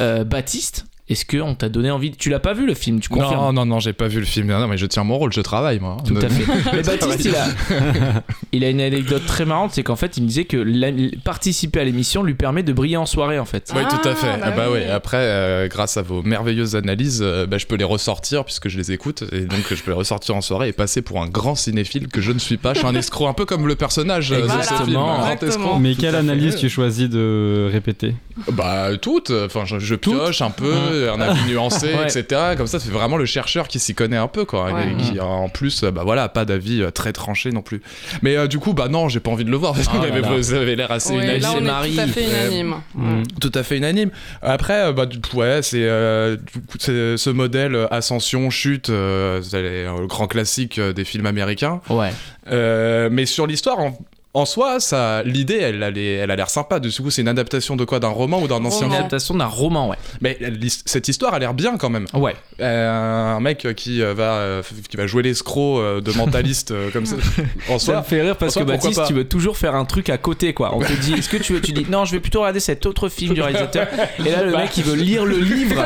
Euh, 0.01 0.23
Baptiste 0.23 0.85
Est-ce 1.11 1.25
qu'on 1.25 1.55
t'a 1.55 1.69
donné 1.71 1.91
envie 1.91 2.11
Tu 2.13 2.29
l'as 2.29 2.39
pas 2.39 2.53
vu 2.53 2.67
le 2.67 2.75
film, 2.75 3.01
tu 3.01 3.09
confirmes 3.09 3.37
Non, 3.37 3.53
non, 3.53 3.65
non, 3.67 3.81
j'ai 3.81 3.93
pas 3.95 4.09
vu 4.09 4.21
le 4.21 4.27
film. 4.27 4.49
Non, 4.49 4.69
mais 4.69 4.77
je 4.77 4.85
tiens 4.87 5.05
mon 5.05 5.17
rôle, 5.19 5.33
je 5.33 5.41
travaille, 5.41 5.81
moi. 5.81 5.97
Tout 6.07 6.17
à 6.17 6.29
fait. 6.29 6.45
Mais 6.77 6.83
Baptiste, 6.83 7.25
il 7.25 7.35
a, 7.35 7.47
il 8.53 8.65
a 8.65 8.69
une 8.69 8.81
anecdote 8.81 9.25
très 9.27 9.45
marrante, 9.47 9.71
c'est 9.73 9.83
qu'en 9.83 9.97
fait, 9.97 10.17
il 10.19 10.23
me 10.25 10.29
disait 10.29 10.45
que 10.45 10.57
la- 10.59 10.91
participer 11.25 11.81
à 11.81 11.85
l'émission 11.85 12.23
lui 12.23 12.35
permet 12.35 12.63
de 12.63 12.73
briller 12.73 12.97
en 12.99 13.07
soirée, 13.07 13.39
en 13.39 13.45
fait. 13.47 13.73
Oui, 13.75 13.83
tout 13.89 14.09
à 14.09 14.13
Ah, 14.13 14.15
fait. 14.15 14.27
bah 14.27 14.39
Ah 14.43 14.51
bah 14.51 14.65
oui. 14.69 14.79
ouais. 14.81 14.91
Après, 14.91 15.17
euh, 15.21 15.69
grâce 15.69 15.97
à 15.97 16.03
vos 16.03 16.23
merveilleuses 16.23 16.77
analyses, 16.77 17.21
euh, 17.23 17.47
bah, 17.47 17.57
je 17.59 17.67
peux 17.67 17.77
les 17.77 17.85
ressortir 17.85 18.45
puisque 18.45 18.69
je 18.69 18.77
les 18.77 18.93
écoute 18.93 19.25
et 19.33 19.41
donc 19.43 19.61
je 19.75 19.83
peux 19.83 19.91
les 19.91 19.97
ressortir 19.97 20.37
en 20.37 20.41
soirée 20.43 20.69
et 20.69 20.73
passer 20.73 21.01
pour 21.03 21.23
un 21.23 21.27
grand 21.29 21.55
cinéphile 21.55 22.09
que 22.09 22.21
je 22.21 22.33
ne 22.33 22.39
suis 22.39 22.57
pas. 22.59 22.75
Je 22.75 22.81
suis 22.81 22.87
un 22.89 22.95
escroc, 22.95 23.29
un 23.29 23.33
peu 23.35 23.47
comme 23.47 23.67
le 23.67 23.77
personnage 23.77 24.33
euh, 24.33 24.43
de 24.43 24.49
ce 24.63 24.75
film. 24.85 24.89
un 24.89 24.93
grand 24.93 25.17
Exactement. 25.31 25.49
escroc. 25.65 25.79
Mais 25.81 25.95
quelle 25.95 26.15
analyse 26.17 26.57
tu 26.57 26.69
choisis 26.69 27.09
de 27.09 27.69
répéter? 27.73 28.15
Bah 28.53 28.89
toutes. 29.01 29.31
Enfin, 29.31 29.65
je, 29.65 29.79
je 29.79 29.95
pioche 29.95 30.43
un 30.43 30.51
peu, 30.51 30.73
un 31.07 31.21
avis 31.21 31.41
nuancé, 31.51 31.89
Ouais. 31.95 32.05
etc. 32.05 32.55
Comme 32.57 32.67
ça, 32.67 32.81
c'est 32.81 32.91
vraiment 32.91 33.17
le 33.17 33.25
chercheur 33.27 33.69
qui 33.69 33.79
s'y 33.79 33.95
connaît 33.95 34.17
un 34.17 34.29
peu, 34.29 34.45
quoi. 34.45 34.73
Ouais. 34.73 34.89
Et 34.93 34.97
qui, 34.97 35.21
en 35.21 35.49
plus, 35.49 35.83
euh, 35.85 35.91
bah 35.91 36.03
voilà, 36.05 36.29
pas 36.29 36.45
d'avis 36.45 36.83
euh, 36.83 36.91
très 36.91 37.13
tranché 37.13 37.51
non 37.53 37.63
plus. 37.63 37.83
Mais 38.23 38.37
euh, 38.37 38.47
du 38.47 38.59
coup, 38.59 38.73
bah 38.75 38.89
non, 38.89 39.09
j'ai 39.09 39.21
pas 39.21 39.31
envie 39.31 39.45
de 39.45 39.51
le 39.51 39.57
voir 39.57 39.75
parce 39.75 39.89
que 39.89 39.97
là 39.97 40.09
là. 40.09 40.21
vous 40.37 40.53
avez 40.55 40.77
l'air 40.77 40.91
assez 40.91 41.15
Oui, 41.15 41.23
unanime. 41.23 41.41
là, 41.43 41.49
c'est 41.51 41.57
on 41.57 41.61
est 41.61 41.65
Marie. 41.65 41.95
tout 41.95 42.01
à 42.01 42.07
fait 42.07 42.25
unanime. 42.25 42.75
Mm. 42.95 43.23
tout 43.41 43.53
à 43.55 43.63
fait 43.63 43.77
unanime. 43.77 44.11
Après, 44.43 44.87
euh, 44.89 44.93
bah, 44.93 45.07
du 45.07 45.21
coup, 45.21 45.37
ouais, 45.39 45.61
c'est 45.63 45.83
euh, 45.85 46.37
ce 46.79 47.31
modèle 47.31 47.75
euh, 47.75 47.87
ascension 47.93 48.51
chute, 48.51 48.91
euh, 48.91 49.41
c'est 49.43 49.61
le 49.63 50.07
grand 50.07 50.27
classique 50.27 50.79
euh, 50.79 50.93
des 50.93 51.05
films 51.05 51.27
américains. 51.27 51.81
Ouais. 51.91 52.11
Euh, 52.51 53.09
mais 53.13 53.27
sur 53.27 53.47
l'histoire. 53.47 53.79
En... 53.79 53.99
en 54.39 54.45
soi, 54.47 54.81
ça, 54.81 55.23
l'idée, 55.25 55.59
elle, 55.59 55.83
elle, 55.83 55.99
est- 55.99 56.15
elle 56.15 56.31
a 56.31 56.37
l'air 56.37 56.51
sympa. 56.51 56.81
Du 56.81 56.91
coup, 56.91 57.11
c'est 57.11 57.23
une 57.23 57.29
adaptation 57.29 57.77
de 57.77 57.85
quoi 57.85 57.99
D'un 58.01 58.09
roman 58.09 58.41
ou 58.41 58.49
d'un 58.49 58.65
ancien 58.65 58.87
Une 58.87 58.95
adaptation 58.95 59.35
d'un 59.35 59.47
roman, 59.47 59.89
ouais. 59.89 59.97
Mais 60.21 60.39
cette 60.87 61.09
histoire 61.09 61.35
a 61.35 61.39
l'air 61.39 61.55
bien 61.55 61.77
quand 61.77 61.91
même. 61.91 62.07
Ouais. 62.15 62.35
Euh, 62.61 63.37
un 63.37 63.41
mec 63.41 63.67
qui 63.77 64.03
euh, 64.03 64.15
va, 64.15 64.35
euh, 64.35 64.63
qui 64.89 64.97
va 64.97 65.07
jouer 65.07 65.23
l'escroc 65.23 65.79
euh, 65.81 66.01
de 66.01 66.13
mentaliste 66.13 66.71
euh, 66.71 66.91
comme 66.91 67.07
ça. 67.07 67.17
En 67.71 67.79
Ça 67.79 67.99
me 67.99 68.03
fait 68.03 68.23
rire 68.23 68.37
parce 68.37 68.55
que 68.55 68.63
Baptiste, 68.65 69.01
tu 69.07 69.15
veux 69.15 69.25
toujours 69.29 69.57
faire 69.57 69.75
un 69.75 69.85
truc 69.85 70.09
à 70.11 70.19
côté, 70.19 70.55
quoi. 70.55 70.75
On 70.75 70.81
te 70.81 70.93
dit, 70.93 71.15
est-ce 71.15 71.29
que 71.29 71.37
tu 71.37 71.53
veux, 71.55 71.61
tu 71.61 71.73
dis, 71.73 71.87
non, 71.91 72.05
je 72.05 72.13
vais 72.13 72.21
plutôt 72.21 72.41
regarder 72.41 72.61
cet 72.61 72.87
autre 72.87 73.09
film 73.09 73.35
du 73.35 73.43
réalisateur. 73.43 73.87
Et 74.25 74.31
là, 74.31 74.43
le 74.45 74.53
Bah. 74.53 74.59
mec, 74.63 74.77
il 74.77 74.85
veut 74.85 74.95
lire 74.97 75.25
le 75.25 75.39
livre 75.39 75.85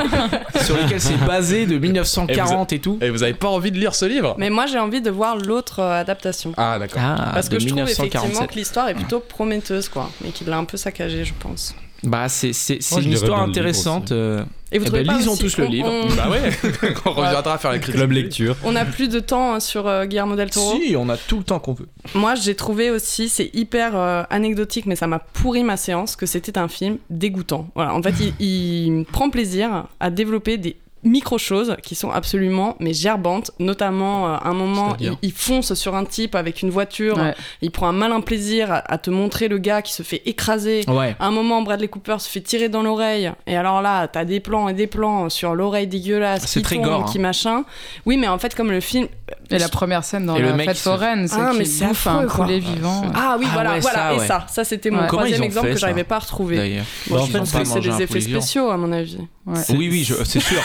sur 0.64 0.76
lequel 0.76 1.00
c'est 1.00 1.16
basé 1.26 1.66
de 1.66 1.78
1940 1.78 2.72
et, 2.72 2.78
tout. 2.78 2.98
et 3.00 3.10
vous 3.10 3.22
avez 3.22 3.34
pas 3.34 3.48
envie 3.48 3.70
de 3.70 3.78
lire 3.78 3.94
ce 3.94 4.04
livre 4.04 4.34
Mais 4.38 4.50
moi, 4.50 4.66
j'ai 4.66 4.78
envie 4.78 5.00
de 5.00 5.10
voir 5.10 5.36
l'autre 5.36 5.80
euh, 5.80 6.00
adaptation. 6.00 6.52
Ah, 6.56 6.78
d'accord. 6.78 7.02
Ah, 7.04 7.30
Parce 7.34 7.48
que 7.48 7.58
je 7.58 7.66
trouve 7.68 7.80
effectivement 7.88 8.41
1947. 8.46 8.50
que 8.50 8.54
l'histoire 8.58 8.88
est 8.88 8.94
plutôt 8.94 9.20
prometteuse, 9.20 9.88
quoi. 9.88 10.10
Mais 10.22 10.30
qu'il 10.30 10.46
l'a 10.48 10.58
un 10.58 10.64
peu 10.64 10.76
saccagé, 10.76 11.24
je 11.24 11.34
pense. 11.38 11.74
Bah, 12.04 12.28
c'est 12.28 12.52
c'est- 12.52 12.80
une 13.00 13.12
histoire 13.12 13.42
intéressante. 13.42 14.10
euh, 14.10 14.42
Et 14.72 14.78
vous 14.78 14.86
Eh 14.86 14.88
trouvez 14.88 15.04
ben, 15.04 15.12
pas 15.12 15.18
lisons 15.18 15.32
aussi- 15.32 15.42
tous 15.42 15.58
le 15.58 15.66
on- 15.66 15.68
livre. 15.70 15.88
on- 15.88 16.14
Bah 16.16 16.30
ouais, 16.30 16.40
on 17.04 17.10
reviendra 17.12 17.58
faire 17.58 17.70
la 17.70 17.78
critique. 17.78 17.94
Club 17.94 18.10
lecture. 18.10 18.56
On 18.64 18.72
n'a 18.72 18.84
plus 18.86 19.08
de 19.08 19.20
temps 19.20 19.54
hein, 19.54 19.60
sur 19.60 19.86
euh, 19.86 20.04
Guillermo 20.06 20.34
del 20.34 20.50
Toro. 20.50 20.80
Si, 20.82 20.96
on 20.96 21.08
a 21.10 21.16
tout 21.16 21.38
le 21.38 21.44
temps 21.44 21.60
qu'on 21.60 21.74
veut. 21.74 21.86
Moi, 22.14 22.34
j'ai 22.34 22.56
trouvé 22.56 22.90
aussi, 22.90 23.28
c'est 23.28 23.50
hyper 23.54 23.94
euh, 23.94 24.24
anecdotique, 24.30 24.86
mais 24.86 24.96
ça 24.96 25.06
m'a 25.06 25.20
pourri 25.20 25.62
ma 25.62 25.76
séance, 25.76 26.16
que 26.16 26.26
c'était 26.26 26.58
un 26.58 26.66
film 26.68 26.96
dégoûtant. 27.10 27.68
Voilà, 27.76 27.94
en 27.94 28.02
fait, 28.02 28.14
il, 28.18 28.34
il 28.44 29.04
prend 29.04 29.30
plaisir 29.30 29.84
à 30.00 30.10
développer 30.10 30.56
des 30.58 30.76
micro-choses 31.04 31.76
qui 31.82 31.94
sont 31.94 32.10
absolument 32.10 32.76
mais 32.80 32.92
gerbantes 32.94 33.50
notamment 33.58 34.34
euh, 34.34 34.36
un 34.44 34.52
moment 34.54 34.96
il, 35.22 35.32
fonce 35.32 35.74
sur 35.74 35.94
un 35.94 36.04
type 36.04 36.34
avec 36.34 36.62
une 36.62 36.70
voiture 36.70 37.18
Ouais. 37.18 37.34
il 37.60 37.70
prend 37.70 37.88
un 37.88 37.92
malin 37.92 38.20
plaisir 38.20 38.70
à, 38.72 38.76
à 38.92 38.98
te 38.98 39.10
montrer 39.10 39.48
le 39.48 39.58
gars 39.58 39.82
qui 39.82 39.92
se 39.92 40.02
fait 40.02 40.22
écraser 40.26 40.84
Ouais. 40.88 41.16
à 41.18 41.26
un 41.26 41.30
moment, 41.30 41.62
Bradley 41.62 41.88
Cooper 41.88 42.16
se 42.18 42.28
fait 42.28 42.40
tirer 42.40 42.68
dans 42.68 42.82
l'oreille. 42.82 43.30
Et 43.46 43.56
alors 43.56 43.80
là, 43.82 44.06
t'as 44.08 44.24
des 44.24 44.40
plans 44.40 44.68
et 44.68 44.74
des 44.74 44.86
plans 44.86 45.28
sur 45.28 45.54
l'oreille 45.54 45.86
dégueulasse 45.86 46.44
C'est 46.46 46.60
qui 46.60 46.64
très 46.64 46.76
tombe, 46.76 46.84
gore, 46.84 47.00
hein. 47.02 47.06
qui 47.10 47.18
machin. 47.18 47.64
Oui, 48.06 48.16
mais 48.16 48.28
en 48.28 48.38
fait, 48.38 48.54
comme 48.54 48.70
le 48.70 48.80
film. 48.80 49.06
Et 49.50 49.58
la 49.58 49.68
première 49.68 50.04
scène 50.04 50.26
dans 50.26 50.36
Et 50.36 50.40
le 50.40 50.48
la 50.48 50.54
mec 50.54 50.68
fête 50.68 50.78
foraine, 50.78 51.28
c'est 51.28 51.34
Ah, 51.38 51.52
mais 51.56 51.64
c'est 51.64 51.84
un 51.84 52.26
poulet 52.26 52.58
vivant. 52.58 53.02
Ah 53.14 53.36
oui, 53.38 53.46
Ah 53.48 53.52
voilà, 53.54 53.72
ouais, 53.74 53.80
voilà. 53.80 53.98
ça, 53.98 54.14
et 54.14 54.26
ça, 54.26 54.44
ça 54.48 54.64
c'était 54.64 54.90
mon. 54.90 54.98
Comment 55.06 55.08
troisième 55.22 55.42
exemple 55.42 55.66
fait, 55.68 55.74
que 55.74 55.78
j'arrivais 55.80 56.04
pas 56.04 56.16
à 56.16 56.20
retrouver. 56.20 56.56
Moi, 56.56 57.18
Bah, 57.18 57.22
en 57.22 57.26
je 57.26 57.32
fait, 57.32 57.38
pense 57.38 57.50
c'est- 57.50 57.80
que 57.80 57.88
des 57.96 58.02
effets 58.02 58.20
spéciaux, 58.20 58.70
à 58.70 58.76
mon 58.76 58.92
avis. 58.92 59.18
Ouais. 59.44 59.58
Oui, 59.70 59.88
oui, 59.90 60.04
je- 60.04 60.14
c'est 60.24 60.38
sûr. 60.40 60.60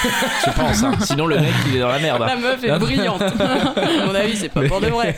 Je 0.46 0.52
pense. 0.52 0.84
hein. 0.84 0.92
Sinon, 1.02 1.26
le 1.26 1.38
mec, 1.40 1.50
il 1.70 1.78
est 1.78 1.80
dans 1.80 1.88
la 1.88 1.98
merde. 2.00 2.22
La 2.26 2.36
meuf 2.36 2.64
est 2.64 2.78
brillante. 2.78 3.22
à 3.22 4.06
mon 4.06 4.14
avis, 4.14 4.36
c'est 4.38 4.50
pas 4.50 4.62
pour 4.68 4.80
de 4.82 4.88
vrai. 4.88 5.18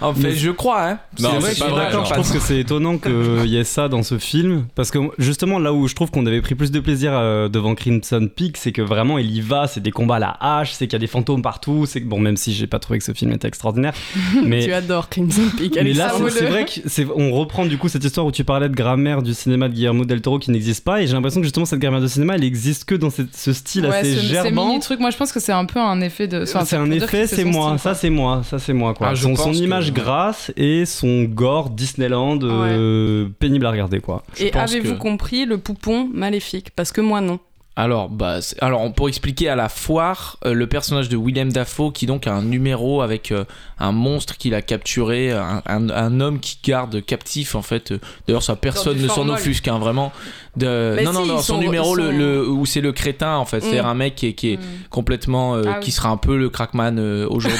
En 0.00 0.14
fait, 0.14 0.32
je 0.32 0.50
crois. 0.50 0.82
Hein. 0.90 0.98
Non, 1.18 1.30
c'est 1.32 1.38
vrai 1.38 1.40
pas 1.40 1.48
je 1.48 1.54
suis 1.54 1.64
vrai, 1.70 1.88
je 2.04 2.12
trouve 2.12 2.32
que 2.32 2.38
c'est 2.38 2.58
étonnant 2.60 2.98
qu'il 2.98 3.46
y 3.46 3.56
ait 3.56 3.64
ça 3.64 3.88
dans 3.88 4.02
ce 4.02 4.18
film. 4.18 4.66
Parce 4.76 4.90
que 4.90 4.98
justement, 5.18 5.58
là 5.58 5.72
où 5.72 5.88
je 5.88 5.94
trouve 5.94 6.10
qu'on 6.10 6.24
avait 6.26 6.40
pris 6.40 6.54
plus 6.54 6.70
de 6.70 6.80
plaisir 6.80 7.10
euh, 7.14 7.48
devant 7.48 7.74
Crimson 7.74 8.28
Peak, 8.34 8.56
c'est 8.56 8.72
que 8.72 8.82
vraiment 8.82 9.18
il 9.18 9.30
y 9.30 9.40
va, 9.40 9.66
c'est 9.66 9.80
des 9.80 9.90
combats 9.90 10.16
à 10.16 10.20
la 10.20 10.36
hache, 10.40 10.72
c'est 10.72 10.86
qu'il 10.86 10.92
y 10.94 10.96
a 10.96 11.00
des 11.00 11.06
fantômes 11.08 11.42
partout. 11.42 11.86
C'est 11.86 12.00
que, 12.00 12.06
bon, 12.06 12.20
même 12.20 12.36
si 12.36 12.52
j'ai 12.54 12.66
pas 12.74 12.78
trouvé 12.80 12.98
que 12.98 13.04
ce 13.04 13.12
film 13.12 13.32
était 13.32 13.48
extraordinaire. 13.48 13.92
mais 14.44 14.64
Tu 14.64 14.72
adores 14.72 15.08
Crimson 15.08 15.42
Peak. 15.56 15.78
mais 15.82 15.92
là, 15.92 16.12
c'est- 16.16 16.30
c'est 16.30 16.44
vrai 16.46 16.66
qu'on 17.14 17.30
reprend 17.32 17.66
du 17.66 17.78
coup 17.78 17.88
cette 17.88 18.04
histoire 18.04 18.26
où 18.26 18.32
tu 18.32 18.44
parlais 18.44 18.68
de 18.68 18.74
grammaire 18.74 19.22
du 19.22 19.32
cinéma 19.34 19.68
de 19.68 19.74
Guillermo 19.74 20.04
del 20.04 20.20
Toro 20.20 20.38
qui 20.38 20.50
n'existe 20.50 20.84
pas. 20.84 21.02
Et 21.02 21.06
j'ai 21.06 21.12
l'impression 21.12 21.40
que 21.40 21.44
justement 21.46 21.66
cette 21.66 21.78
grammaire 21.78 22.00
de 22.00 22.06
cinéma, 22.06 22.34
elle 22.34 22.44
existe 22.44 22.84
que 22.84 22.94
dans 22.94 23.10
cette- 23.10 23.34
ce 23.36 23.52
style 23.52 23.86
Ouais, 23.86 23.96
assez 23.98 24.14
ce- 24.14 24.20
ces 24.20 24.26
gerbant. 24.26 24.66
mini 24.68 24.80
trucs, 24.80 25.00
moi 25.00 25.10
je 25.10 25.16
pense 25.16 25.32
que 25.32 25.40
c'est 25.40 25.52
un 25.52 25.64
peu 25.64 25.78
un 25.80 26.00
effet 26.00 26.26
de. 26.28 26.42
enfin, 26.42 26.64
c'est 26.64 26.76
un 26.76 26.90
effet, 26.90 27.26
c'est 27.26 27.44
moi, 27.44 27.78
ça 27.78 27.94
c'est 27.94 28.10
moi, 28.10 28.42
ça 28.48 28.58
c'est 28.58 28.72
moi 28.72 28.94
quoi. 28.94 29.08
Ah, 29.10 29.14
je 29.14 29.22
son 29.22 29.36
son 29.36 29.52
que- 29.52 29.56
image 29.56 29.92
grasse 29.92 30.52
et 30.56 30.84
son 30.86 31.24
gore 31.24 31.70
Disneyland 31.70 32.38
euh, 32.42 33.28
pénible 33.38 33.66
à 33.66 33.70
regarder 33.70 34.00
quoi. 34.00 34.22
Et 34.38 34.52
avez-vous 34.52 34.94
que- 34.94 34.98
compris 34.98 35.46
le 35.46 35.58
poupon 35.58 36.08
maléfique? 36.12 36.70
Parce 36.76 36.92
que 36.92 37.00
moi, 37.00 37.20
non. 37.20 37.38
Alors, 37.76 38.08
bah, 38.08 38.40
c'est- 38.40 38.62
alors, 38.62 38.92
pour 38.92 39.08
expliquer 39.08 39.48
à 39.48 39.56
la 39.56 39.68
foire, 39.68 40.36
euh, 40.44 40.54
le 40.54 40.68
personnage 40.68 41.08
de 41.08 41.16
Willem 41.16 41.50
Dafoe 41.52 41.90
qui 41.92 42.06
donc 42.06 42.28
a 42.28 42.32
un 42.32 42.42
numéro 42.42 43.02
avec 43.02 43.32
euh, 43.32 43.44
un 43.80 43.90
monstre 43.90 44.36
qu'il 44.36 44.54
a 44.54 44.62
capturé, 44.62 45.32
un, 45.32 45.60
un- 45.66 45.90
un 45.90 46.20
homme 46.20 46.38
qui 46.38 46.58
garde 46.62 47.04
captif 47.04 47.56
en 47.56 47.62
fait. 47.62 47.90
euh, 47.90 47.98
D'ailleurs, 48.28 48.44
ça 48.44 48.54
personne 48.54 48.98
ne 49.02 49.08
s'en 49.08 49.28
offusque, 49.28 49.66
hein, 49.66 49.80
vraiment. 49.80 50.12
De... 50.56 50.92
Mais 50.94 51.02
non, 51.02 51.12
non, 51.12 51.22
si, 51.24 51.28
non, 51.30 51.36
son 51.38 51.42
sont- 51.54 51.60
numéro, 51.60 51.96
le, 51.96 52.12
le- 52.12 52.48
où 52.48 52.64
c'est 52.64 52.80
le 52.80 52.92
crétin 52.92 53.34
en 53.38 53.44
fait, 53.44 53.60
c'est 53.60 53.82
Mm. 53.82 53.86
un 53.86 53.94
mec 53.94 54.14
qui 54.14 54.26
est, 54.28 54.32
qui 54.34 54.52
est 54.52 54.56
Mm. 54.58 54.62
complètement, 54.90 55.56
euh, 55.56 55.64
Ah 55.66 55.74
qui 55.80 55.86
oui. 55.86 55.92
sera 55.92 56.10
un 56.10 56.16
peu 56.16 56.36
le 56.38 56.50
crackman 56.50 56.96
euh, 56.98 57.26
aujourd'hui. 57.28 57.58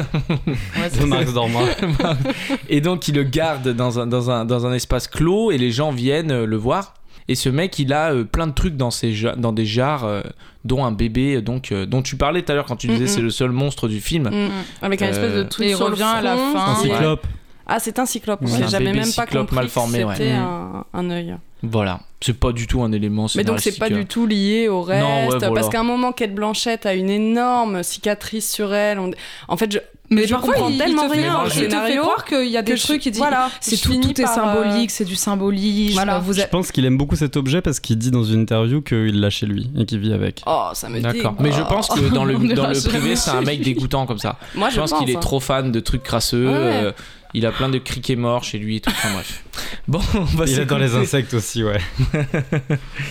Ouais, 0.48 0.89
c'est- 0.91 1.06
Max. 1.06 1.32
Et 2.70 2.82
donc 2.82 3.08
il 3.08 3.15
le 3.15 3.24
garde 3.24 3.70
dans 3.70 4.00
un, 4.00 4.08
dans 4.08 4.30
un, 4.32 4.44
dans 4.44 4.65
un 4.65 4.74
espace 4.74 5.08
clos 5.08 5.52
et 5.52 5.58
les 5.58 5.72
gens 5.72 5.91
viennent 5.91 6.44
le 6.44 6.58
voir. 6.58 6.94
Et 7.27 7.35
ce 7.35 7.49
mec, 7.49 7.79
il 7.79 7.91
a 7.91 8.11
euh, 8.13 8.23
plein 8.23 8.45
de 8.47 8.53
trucs 8.53 8.77
dans, 8.77 8.91
ses 8.91 9.11
ja- 9.13 9.35
dans 9.35 9.51
des 9.51 9.65
jars, 9.65 10.03
euh, 10.05 10.21
dont 10.63 10.85
un 10.85 10.91
bébé, 10.91 11.41
donc, 11.41 11.71
euh, 11.71 11.85
dont 11.88 12.01
tu 12.03 12.17
parlais 12.17 12.43
tout 12.43 12.51
à 12.51 12.55
l'heure 12.55 12.65
quand 12.65 12.75
tu 12.75 12.88
disais 12.88 12.99
Mm, 13.01 13.03
mm. 13.05 13.07
c'est 13.07 13.21
le 13.21 13.29
seul 13.31 13.51
monstre 13.51 13.88
du 13.88 13.99
film. 13.99 14.29
Mm. 14.29 14.49
Avec 14.83 15.01
un 15.01 15.07
espèce 15.07 15.33
de 15.33 15.39
Euh, 15.39 15.43
truc 15.45 15.69
sur 15.69 15.85
le 15.88 15.91
revient 15.93 16.03
à 16.03 16.21
la 16.21 16.35
fin. 16.38 16.65
Un 16.71 16.75
cyclope. 16.75 17.25
Ah, 17.67 17.79
c'est 17.79 17.97
un 17.97 18.05
cyclope. 18.05 18.41
Ouais. 18.41 18.47
J'ai 18.55 18.63
Un 18.63 18.67
jamais 18.67 18.85
bébé 18.91 18.99
même 18.99 19.05
pas 19.13 19.23
cyclope 19.25 19.41
compris 19.47 19.55
mal 19.55 19.67
formé, 19.69 20.03
ouais. 20.03 20.13
c'était 20.15 20.33
Mm. 20.38 20.43
un, 20.43 20.85
un 20.93 21.09
œil. 21.09 21.35
Voilà, 21.63 21.99
c'est 22.21 22.38
pas 22.39 22.51
du 22.51 22.67
tout 22.67 22.83
un 22.83 22.91
élément 22.91 23.25
Mais 23.35 23.43
donc 23.43 23.59
c'est 23.59 23.79
pas 23.79 23.89
du 23.89 24.05
tout 24.05 24.27
lié 24.27 24.67
au 24.67 24.83
reste. 24.83 25.01
Non, 25.03 25.27
ouais, 25.29 25.38
voilà. 25.39 25.49
Parce 25.51 25.69
qu'à 25.69 25.79
un 25.79 25.83
moment, 25.83 26.11
Kate 26.11 26.35
Blanchett 26.35 26.85
a 26.85 26.93
une 26.93 27.09
énorme 27.09 27.81
cicatrice 27.81 28.51
sur 28.51 28.71
elle. 28.71 28.99
On- 28.99 29.09
En 29.47 29.57
fait, 29.57 29.71
je... 29.71 29.79
Mais 30.10 30.28
je 30.28 30.34
parfois, 30.34 30.54
comprends 30.54 30.70
il, 30.70 30.76
il 30.76 30.78
tellement 30.78 31.08
te 31.08 31.13
rien 31.13 31.44
il 31.46 31.68
te 31.68 31.76
fait 31.76 31.98
croire 31.98 32.26
qu'il 32.26 32.48
y 32.48 32.58
a 32.58 32.62
des 32.62 32.78
je- 32.78 32.84
trucs 32.84 33.02
qui 33.02 33.10
disent. 33.12 33.20
Voilà, 33.20 33.50
C'est 33.60 33.76
je 33.76 33.84
tout, 33.84 34.22
est 34.22 34.24
euh, 34.24 34.28
symbolique, 34.28 34.91
c'est 34.91 35.06
du 35.06 35.15
symbolisme. 35.15 35.94
Voilà. 35.96 36.20
Vous 36.20 36.34
Je 36.34 36.44
pense 36.44 36.72
qu'il 36.72 36.86
aime 36.86 36.98
beaucoup 36.98 37.15
cet 37.15 37.38
objet 37.38 37.62
parce 37.62 37.80
qu'il 37.80 37.98
dit 37.98 38.12
dans 38.12 38.24
une 38.24 38.41
interview 38.41 38.82
qu'il 38.82 39.20
l'a 39.20 39.30
chez 39.30 39.46
lui 39.48 39.70
et 39.78 39.86
qu'il 39.86 40.00
vit 40.00 40.13
avec. 40.13 40.41
Oh, 40.46 40.70
ça 40.74 40.89
me 40.89 41.00
D'accord. 41.00 41.36
Mais 41.39 41.52
je 41.52 41.62
pense 41.62 41.88
que 41.88 42.00
dans 42.13 42.24
le, 42.26 42.36
dans 42.54 42.68
le 42.68 42.88
privé, 42.88 43.15
c'est 43.15 43.32
un 43.32 43.41
mec 43.41 43.62
dégoûtant 43.62 44.06
comme 44.06 44.20
ça. 44.20 44.38
Moi, 44.54 44.70
Je 44.70 44.80
pense 44.80 44.94
qu'il 44.94 45.10
est 45.10 45.20
trop 45.20 45.39
fan 45.39 45.72
de 45.72 45.80
trucs 45.80 46.04
crasseux. 46.04 46.48
Ouais. 46.48 46.54
euh, 46.54 46.91
il 47.34 47.46
a 47.46 47.52
plein 47.52 47.68
de 47.68 47.80
criquets 47.80 48.15
morts 48.15 48.46
chez 48.46 48.58
lui 48.60 48.78
et 48.78 48.80
tout. 48.82 48.89
Enfin 48.91 49.10
bref. 49.13 49.44
Bon, 49.88 50.00
on 50.13 50.22
va 50.24 50.46
Il 50.46 50.58
est 50.60 50.65
dans 50.65 50.78
les 50.78 50.96
insectes 50.96 51.34
aussi, 51.34 51.63
ouais. 51.63 51.80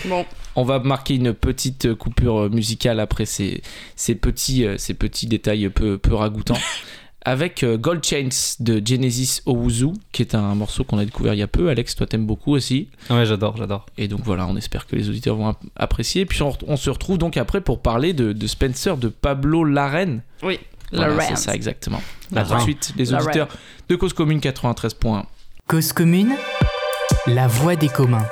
Bon, 0.05 0.25
On 0.55 0.63
va 0.63 0.79
marquer 0.79 1.15
une 1.15 1.33
petite 1.33 1.93
coupure 1.95 2.49
musicale 2.49 2.99
après 2.99 3.25
ces, 3.25 3.61
ces, 3.95 4.15
petits, 4.15 4.65
euh, 4.65 4.77
ces 4.77 4.93
petits 4.93 5.27
détails 5.27 5.69
peu, 5.69 5.97
peu 5.97 6.13
ragoûtants. 6.15 6.57
Avec 7.27 7.63
euh, 7.63 7.75
Gold 7.75 8.05
Chains 8.05 8.29
de 8.59 8.79
Genesis 8.85 9.41
Owuzu, 9.47 9.87
qui 10.11 10.21
est 10.21 10.35
un 10.35 10.53
morceau 10.53 10.83
qu'on 10.83 10.99
a 10.99 11.05
découvert 11.05 11.33
il 11.33 11.39
y 11.39 11.41
a 11.41 11.47
peu. 11.47 11.69
Alex, 11.69 11.95
toi 11.95 12.05
t'aimes 12.05 12.27
beaucoup 12.27 12.53
aussi. 12.53 12.87
Ah 13.09 13.15
Ouais, 13.15 13.25
j'adore, 13.25 13.57
j'adore. 13.57 13.87
Et 13.97 14.07
donc 14.07 14.19
voilà, 14.23 14.45
on 14.45 14.55
espère 14.55 14.85
que 14.85 14.95
les 14.95 15.09
auditeurs 15.09 15.35
vont 15.35 15.47
ap- 15.47 15.63
apprécier. 15.75 16.27
Puis 16.27 16.43
on, 16.43 16.55
on 16.67 16.77
se 16.77 16.87
retrouve 16.91 17.17
donc 17.17 17.35
après 17.37 17.61
pour 17.61 17.81
parler 17.81 18.13
de, 18.13 18.31
de 18.31 18.45
Spencer 18.47 18.95
de 18.97 19.07
Pablo 19.07 19.63
Larraine. 19.63 20.21
oui. 20.43 20.59
Voilà, 20.91 21.15
Larraine. 21.15 21.35
c'est 21.35 21.45
ça 21.45 21.55
exactement. 21.55 21.99
La 22.31 22.43
tout 22.45 22.53
de 22.53 22.59
suite, 22.59 22.93
les 22.95 23.11
auditeurs 23.11 23.47
de 23.89 23.95
Cause 23.95 24.13
Commune 24.13 24.37
93.1. 24.39 25.23
Cause 25.67 25.91
commune, 25.93 26.35
la 27.25 27.47
voix 27.47 27.75
des 27.75 27.89
communs. 27.89 28.27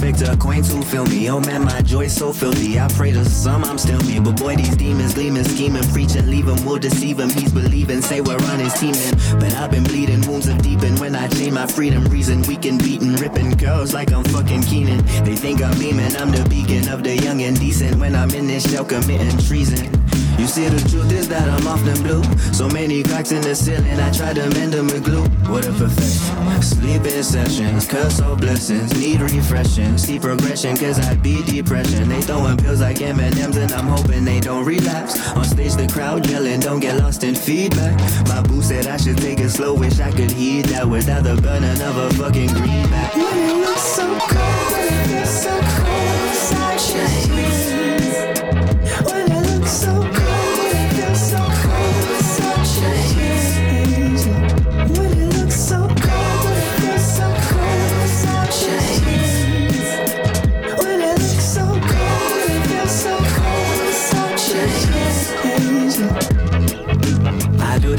Respect 0.00 0.22
a 0.22 0.32
acquaintance 0.32 0.74
to 0.74 0.82
feel 0.82 1.04
me. 1.06 1.30
Oh 1.30 1.40
man, 1.40 1.64
my 1.64 1.82
joy's 1.82 2.14
so 2.14 2.32
filthy. 2.32 2.78
I 2.80 2.88
pray 2.88 3.12
to 3.12 3.24
some 3.24 3.64
I'm 3.64 3.78
still 3.78 4.00
me. 4.02 4.18
But 4.18 4.36
boy, 4.38 4.56
these 4.56 4.76
demons 4.76 5.14
gleaming, 5.14 5.44
scheming, 5.44 5.84
preaching, 5.92 6.26
leave 6.26 6.46
we'll 6.64 6.78
deceive 6.78 7.18
him. 7.20 7.30
He's 7.30 7.52
believing, 7.52 8.02
say 8.02 8.20
we're 8.20 8.42
on 8.52 8.58
his 8.58 8.74
team. 8.74 8.94
But 9.38 9.52
I've 9.54 9.70
been 9.70 9.84
bleeding, 9.84 10.26
wounds 10.26 10.48
of 10.48 10.62
deepen. 10.62 10.96
When 10.96 11.14
I 11.14 11.28
chain 11.28 11.54
my 11.54 11.66
freedom, 11.66 12.04
reason 12.06 12.42
weak 12.42 12.64
and 12.64 12.78
beaten, 12.78 13.14
ripping 13.16 13.50
girls 13.52 13.94
like 13.94 14.12
I'm 14.12 14.24
fucking 14.24 14.62
Keenan. 14.62 15.04
They 15.24 15.36
think 15.36 15.62
I'm 15.62 15.78
beaming, 15.78 16.16
I'm 16.16 16.30
the 16.30 16.46
beacon 16.48 16.88
of 16.88 17.02
the 17.02 17.16
young 17.16 17.42
and 17.42 17.58
decent. 17.58 18.00
When 18.00 18.14
I'm 18.14 18.30
in 18.30 18.46
this 18.46 18.70
shell 18.70 18.84
committing 18.84 19.38
treason. 19.38 19.90
You 20.40 20.46
see, 20.46 20.66
the 20.70 20.80
truth 20.88 21.12
is 21.12 21.28
that 21.28 21.46
I'm 21.50 21.66
often 21.66 22.02
blue. 22.02 22.24
So 22.54 22.66
many 22.66 23.02
cracks 23.02 23.30
in 23.30 23.42
the 23.42 23.54
ceiling, 23.54 24.00
I 24.00 24.10
try 24.10 24.32
to 24.32 24.48
mend 24.56 24.72
them 24.72 24.86
with 24.86 25.04
glue. 25.04 25.28
What 25.52 25.66
a 25.66 25.72
perfection. 25.72 26.62
Sleeping 26.62 27.22
sessions, 27.22 27.86
curse 27.86 28.22
all 28.22 28.36
blessings, 28.36 28.98
need 28.98 29.20
refreshing. 29.20 29.98
See 29.98 30.18
progression, 30.18 30.78
cause 30.78 30.98
I 30.98 31.14
beat 31.16 31.44
depression. 31.44 32.08
They 32.08 32.22
throwing 32.22 32.56
pills 32.56 32.80
like 32.80 33.02
M&M's, 33.02 33.58
and 33.58 33.70
I'm 33.72 33.86
hoping 33.86 34.24
they 34.24 34.40
don't 34.40 34.64
relapse. 34.64 35.14
On 35.36 35.44
stage, 35.44 35.74
the 35.74 35.86
crowd 35.86 36.26
yelling, 36.26 36.60
don't 36.60 36.80
get 36.80 36.96
lost 36.96 37.22
in 37.22 37.34
feedback. 37.34 38.00
My 38.26 38.40
boo 38.40 38.62
said 38.62 38.86
I 38.86 38.96
should 38.96 39.18
take 39.18 39.40
it 39.40 39.50
slow, 39.50 39.74
wish 39.74 40.00
I 40.00 40.10
could 40.10 40.30
heed 40.30 40.64
that 40.72 40.88
without 40.88 41.22
the 41.22 41.36
burning 41.36 41.82
of 41.82 41.98
a 41.98 42.08
fucking 42.14 42.54
greenback. 42.54 43.14
When 43.14 43.36
it 43.36 43.56
looks 43.56 43.82
so 43.82 44.06
cold, 44.20 44.72
it 45.20 45.26
so 45.26 45.50
cold 45.60 46.30
inside 46.80 47.59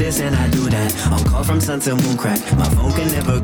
this 0.02 0.20
and 0.20 0.34
I 0.34 0.48
do 0.48 0.68
that. 0.70 0.90
On 1.12 1.22
call 1.24 1.44
from 1.44 1.60
sun 1.60 1.80
to 1.80 1.94
moon 1.94 2.16
crack. 2.16 2.40
My 2.56 2.68
phone 2.74 2.92
can 2.92 3.08
never 3.12 3.40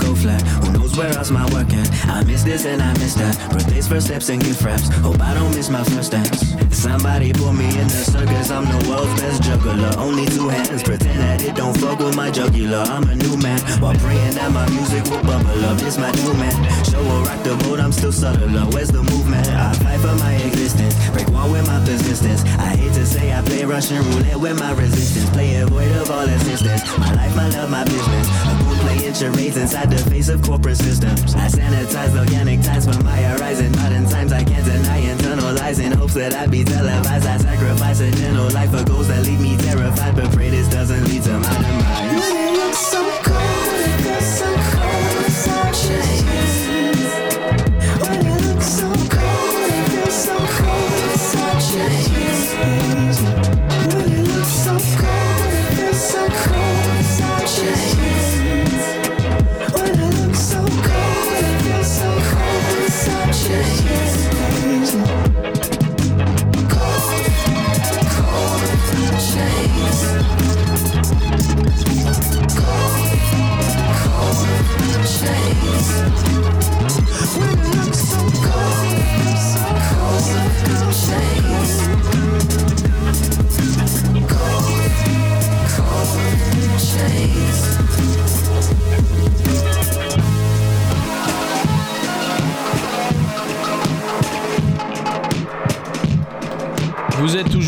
where 0.99 1.17
else 1.17 1.31
my 1.31 1.45
work 1.55 1.73
at? 1.73 1.89
I 2.09 2.25
miss 2.25 2.43
this 2.43 2.67
and 2.67 2.83
I 2.83 2.93
miss 2.95 3.15
that. 3.15 3.39
Birthdays, 3.53 3.87
first 3.87 4.07
steps, 4.09 4.29
and 4.29 4.43
gift 4.43 4.63
wraps. 4.63 4.89
Hope 4.99 5.21
I 5.21 5.33
don't 5.33 5.55
miss 5.55 5.71
my 5.71 5.85
first 5.85 6.11
dance. 6.11 6.43
Somebody 6.75 7.33
put 7.33 7.53
me 7.53 7.67
in 7.79 7.87
the 7.87 8.03
circus. 8.13 8.51
I'm 8.51 8.65
the 8.67 8.91
world's 8.91 9.15
best 9.21 9.43
juggler. 9.43 9.93
Only 9.97 10.27
two 10.27 10.49
hands. 10.49 10.83
Pretend 10.83 11.21
that 11.21 11.43
it 11.45 11.55
don't 11.55 11.77
fuck 11.79 12.01
with 12.01 12.17
my 12.17 12.31
jugular. 12.31 12.83
I'm 12.91 13.09
a 13.09 13.15
new 13.15 13.37
man. 13.39 13.61
While 13.81 13.95
praying 13.97 14.35
that 14.35 14.51
my 14.51 14.69
music 14.71 15.05
will 15.05 15.23
bubble 15.23 15.65
up. 15.65 15.79
This 15.79 15.97
my 15.99 16.11
new 16.11 16.35
man. 16.35 16.57
Show 16.85 17.01
will 17.01 17.23
rock 17.23 17.43
the 17.45 17.55
boat. 17.63 17.79
I'm 17.79 17.93
still 17.93 18.13
subtler. 18.13 18.67
Where's 18.75 18.91
the 18.91 19.03
movement? 19.03 19.47
I 19.49 19.73
fight 19.75 20.01
for 20.01 20.15
my 20.19 20.35
existence. 20.35 20.95
Break 21.11 21.29
one 21.31 21.53
with 21.53 21.67
my 21.67 21.79
persistence. 21.87 22.43
I 22.59 22.75
hate 22.75 22.95
to 22.95 23.07
say 23.07 23.33
I 23.33 23.43
play 23.43 23.65
Russian 23.65 24.03
roulette 24.11 24.41
with 24.41 24.59
my 24.59 24.73
resistance. 24.73 25.31
Playing 25.31 25.69
void 25.69 25.93
of 25.97 26.11
all 26.11 26.27
assistance. 26.27 26.83
My 26.99 27.13
life, 27.15 27.37
my 27.37 27.49
love, 27.51 27.71
my 27.71 27.85
business. 27.85 28.68
Goon 28.89 28.99
playing 28.99 29.15
charades 29.15 29.57
inside 29.57 29.91
the 29.91 29.99
face 30.11 30.29
of 30.29 30.43
corporate 30.43 30.77
systems. 30.77 31.35
I 31.35 31.49
sanitize 31.49 32.17
organic 32.19 32.63
ties 32.63 32.87
for 32.87 33.03
my 33.03 33.17
horizon. 33.17 33.73
Modern 33.73 34.09
times 34.09 34.33
I 34.33 34.45
can't 34.45 34.65
deny 34.65 35.03
internalize 35.03 35.83
in 35.83 35.93
hopes 35.93 36.15
that 36.15 36.35
I 36.35 36.47
be 36.47 36.65
televised. 36.65 37.27
I 37.27 37.37
sacrifice 37.39 38.01
a 38.01 38.11
gentle 38.11 38.51
life 38.51 38.71
for 38.71 38.85
goals 38.85 39.09
that 39.09 39.25
leave 39.27 39.41
me 39.41 39.57
terrified. 39.57 40.17
But 40.17 40.31
pray 40.33 40.51
this 40.51 40.69
doesn't 40.69 41.05
lead 41.05 41.23
to 41.25 41.39
my 41.39 41.55
demise. 41.55 42.21
When 42.21 42.37
it 42.37 42.53
looks 42.57 42.79
so 42.79 43.03
cold, 43.23 43.69
it 43.89 44.03
feels 44.03 44.39
so 44.39 44.49
cold 44.73 45.25
inside 45.25 46.18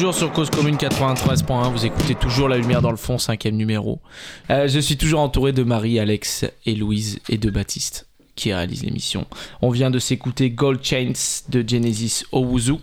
toujours 0.00 0.14
sur 0.14 0.32
Cause 0.32 0.48
Commune 0.48 0.76
93.1, 0.76 1.70
vous 1.72 1.84
écoutez 1.84 2.14
toujours 2.14 2.48
La 2.48 2.56
Lumière 2.56 2.80
dans 2.80 2.90
le 2.90 2.96
fond, 2.96 3.18
cinquième 3.18 3.54
numéro. 3.56 3.98
Euh, 4.48 4.66
je 4.66 4.78
suis 4.80 4.96
toujours 4.96 5.20
entouré 5.20 5.52
de 5.52 5.62
Marie, 5.62 5.98
Alex 6.00 6.46
et 6.64 6.74
Louise 6.74 7.18
et 7.28 7.36
de 7.36 7.50
Baptiste 7.50 8.06
qui 8.34 8.50
réalisent 8.50 8.82
l'émission. 8.82 9.26
On 9.60 9.68
vient 9.68 9.90
de 9.90 9.98
s'écouter 9.98 10.48
Gold 10.48 10.82
Chains 10.82 11.12
de 11.50 11.62
Genesis 11.68 12.24
Owuzu 12.32 12.76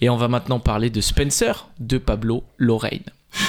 et 0.00 0.10
on 0.10 0.16
va 0.16 0.26
maintenant 0.26 0.58
parler 0.58 0.90
de 0.90 1.00
Spencer 1.00 1.68
de 1.78 1.98
Pablo 1.98 2.42
Lorraine. 2.58 3.04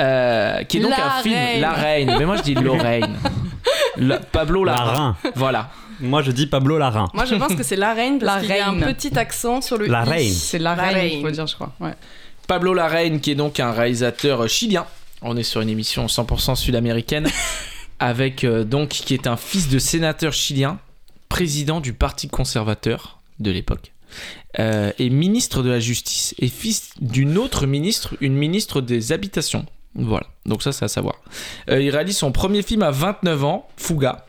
Euh, 0.00 0.64
qui 0.64 0.78
est 0.78 0.80
donc 0.80 0.90
La 0.90 1.18
un 1.18 1.22
film 1.22 1.36
Reine. 1.36 1.60
La 1.60 1.70
Reine, 1.72 2.14
mais 2.18 2.26
moi 2.26 2.36
je 2.36 2.42
dis 2.42 2.54
Lorraine. 2.54 3.14
La- 3.96 4.18
Pablo 4.18 4.64
Lorraine. 4.64 4.84
Larin. 4.84 5.16
Voilà. 5.36 5.70
Moi, 6.00 6.20
je 6.22 6.32
dis 6.32 6.48
Pablo 6.48 6.78
Larin. 6.78 7.06
Moi, 7.14 7.24
je 7.26 7.36
pense 7.36 7.54
que 7.54 7.62
c'est 7.62 7.76
la 7.76 7.94
reine 7.94 8.18
parce 8.18 8.42
La 8.42 8.48
qu'il 8.48 8.56
y 8.56 8.58
a 8.58 8.68
un 8.70 8.92
petit 8.92 9.16
accent 9.16 9.60
sur 9.60 9.78
le 9.78 9.86
La 9.86 10.04
i. 10.04 10.08
reine. 10.08 10.32
C'est 10.32 10.58
la, 10.58 10.74
La 10.74 10.82
reine, 10.82 10.94
reine. 10.96 11.22
faut 11.22 11.30
dire, 11.30 11.46
je 11.46 11.54
crois. 11.54 11.72
Ouais. 11.78 11.94
Pablo 12.46 12.74
Larraine, 12.74 13.20
qui 13.20 13.30
est 13.30 13.34
donc 13.34 13.60
un 13.60 13.72
réalisateur 13.72 14.48
chilien. 14.48 14.86
On 15.22 15.36
est 15.36 15.42
sur 15.42 15.60
une 15.60 15.70
émission 15.70 16.06
100% 16.06 16.56
sud-américaine, 16.56 17.28
avec 17.98 18.44
euh, 18.44 18.64
donc 18.64 18.90
qui 18.90 19.14
est 19.14 19.26
un 19.26 19.36
fils 19.36 19.68
de 19.68 19.78
sénateur 19.78 20.32
chilien, 20.32 20.78
président 21.28 21.80
du 21.80 21.94
Parti 21.94 22.28
conservateur 22.28 23.18
de 23.40 23.50
l'époque, 23.50 23.92
euh, 24.58 24.92
et 24.98 25.08
ministre 25.10 25.62
de 25.62 25.70
la 25.70 25.80
Justice, 25.80 26.34
et 26.38 26.48
fils 26.48 26.90
d'une 27.00 27.38
autre 27.38 27.66
ministre, 27.66 28.14
une 28.20 28.34
ministre 28.34 28.80
des 28.80 29.12
Habitations. 29.12 29.64
Voilà, 29.94 30.26
donc 30.44 30.62
ça 30.62 30.72
c'est 30.72 30.84
à 30.84 30.88
savoir. 30.88 31.20
Euh, 31.70 31.80
il 31.80 31.90
réalise 31.90 32.18
son 32.18 32.32
premier 32.32 32.62
film 32.62 32.82
à 32.82 32.90
29 32.90 33.44
ans, 33.44 33.68
Fuga. 33.76 34.26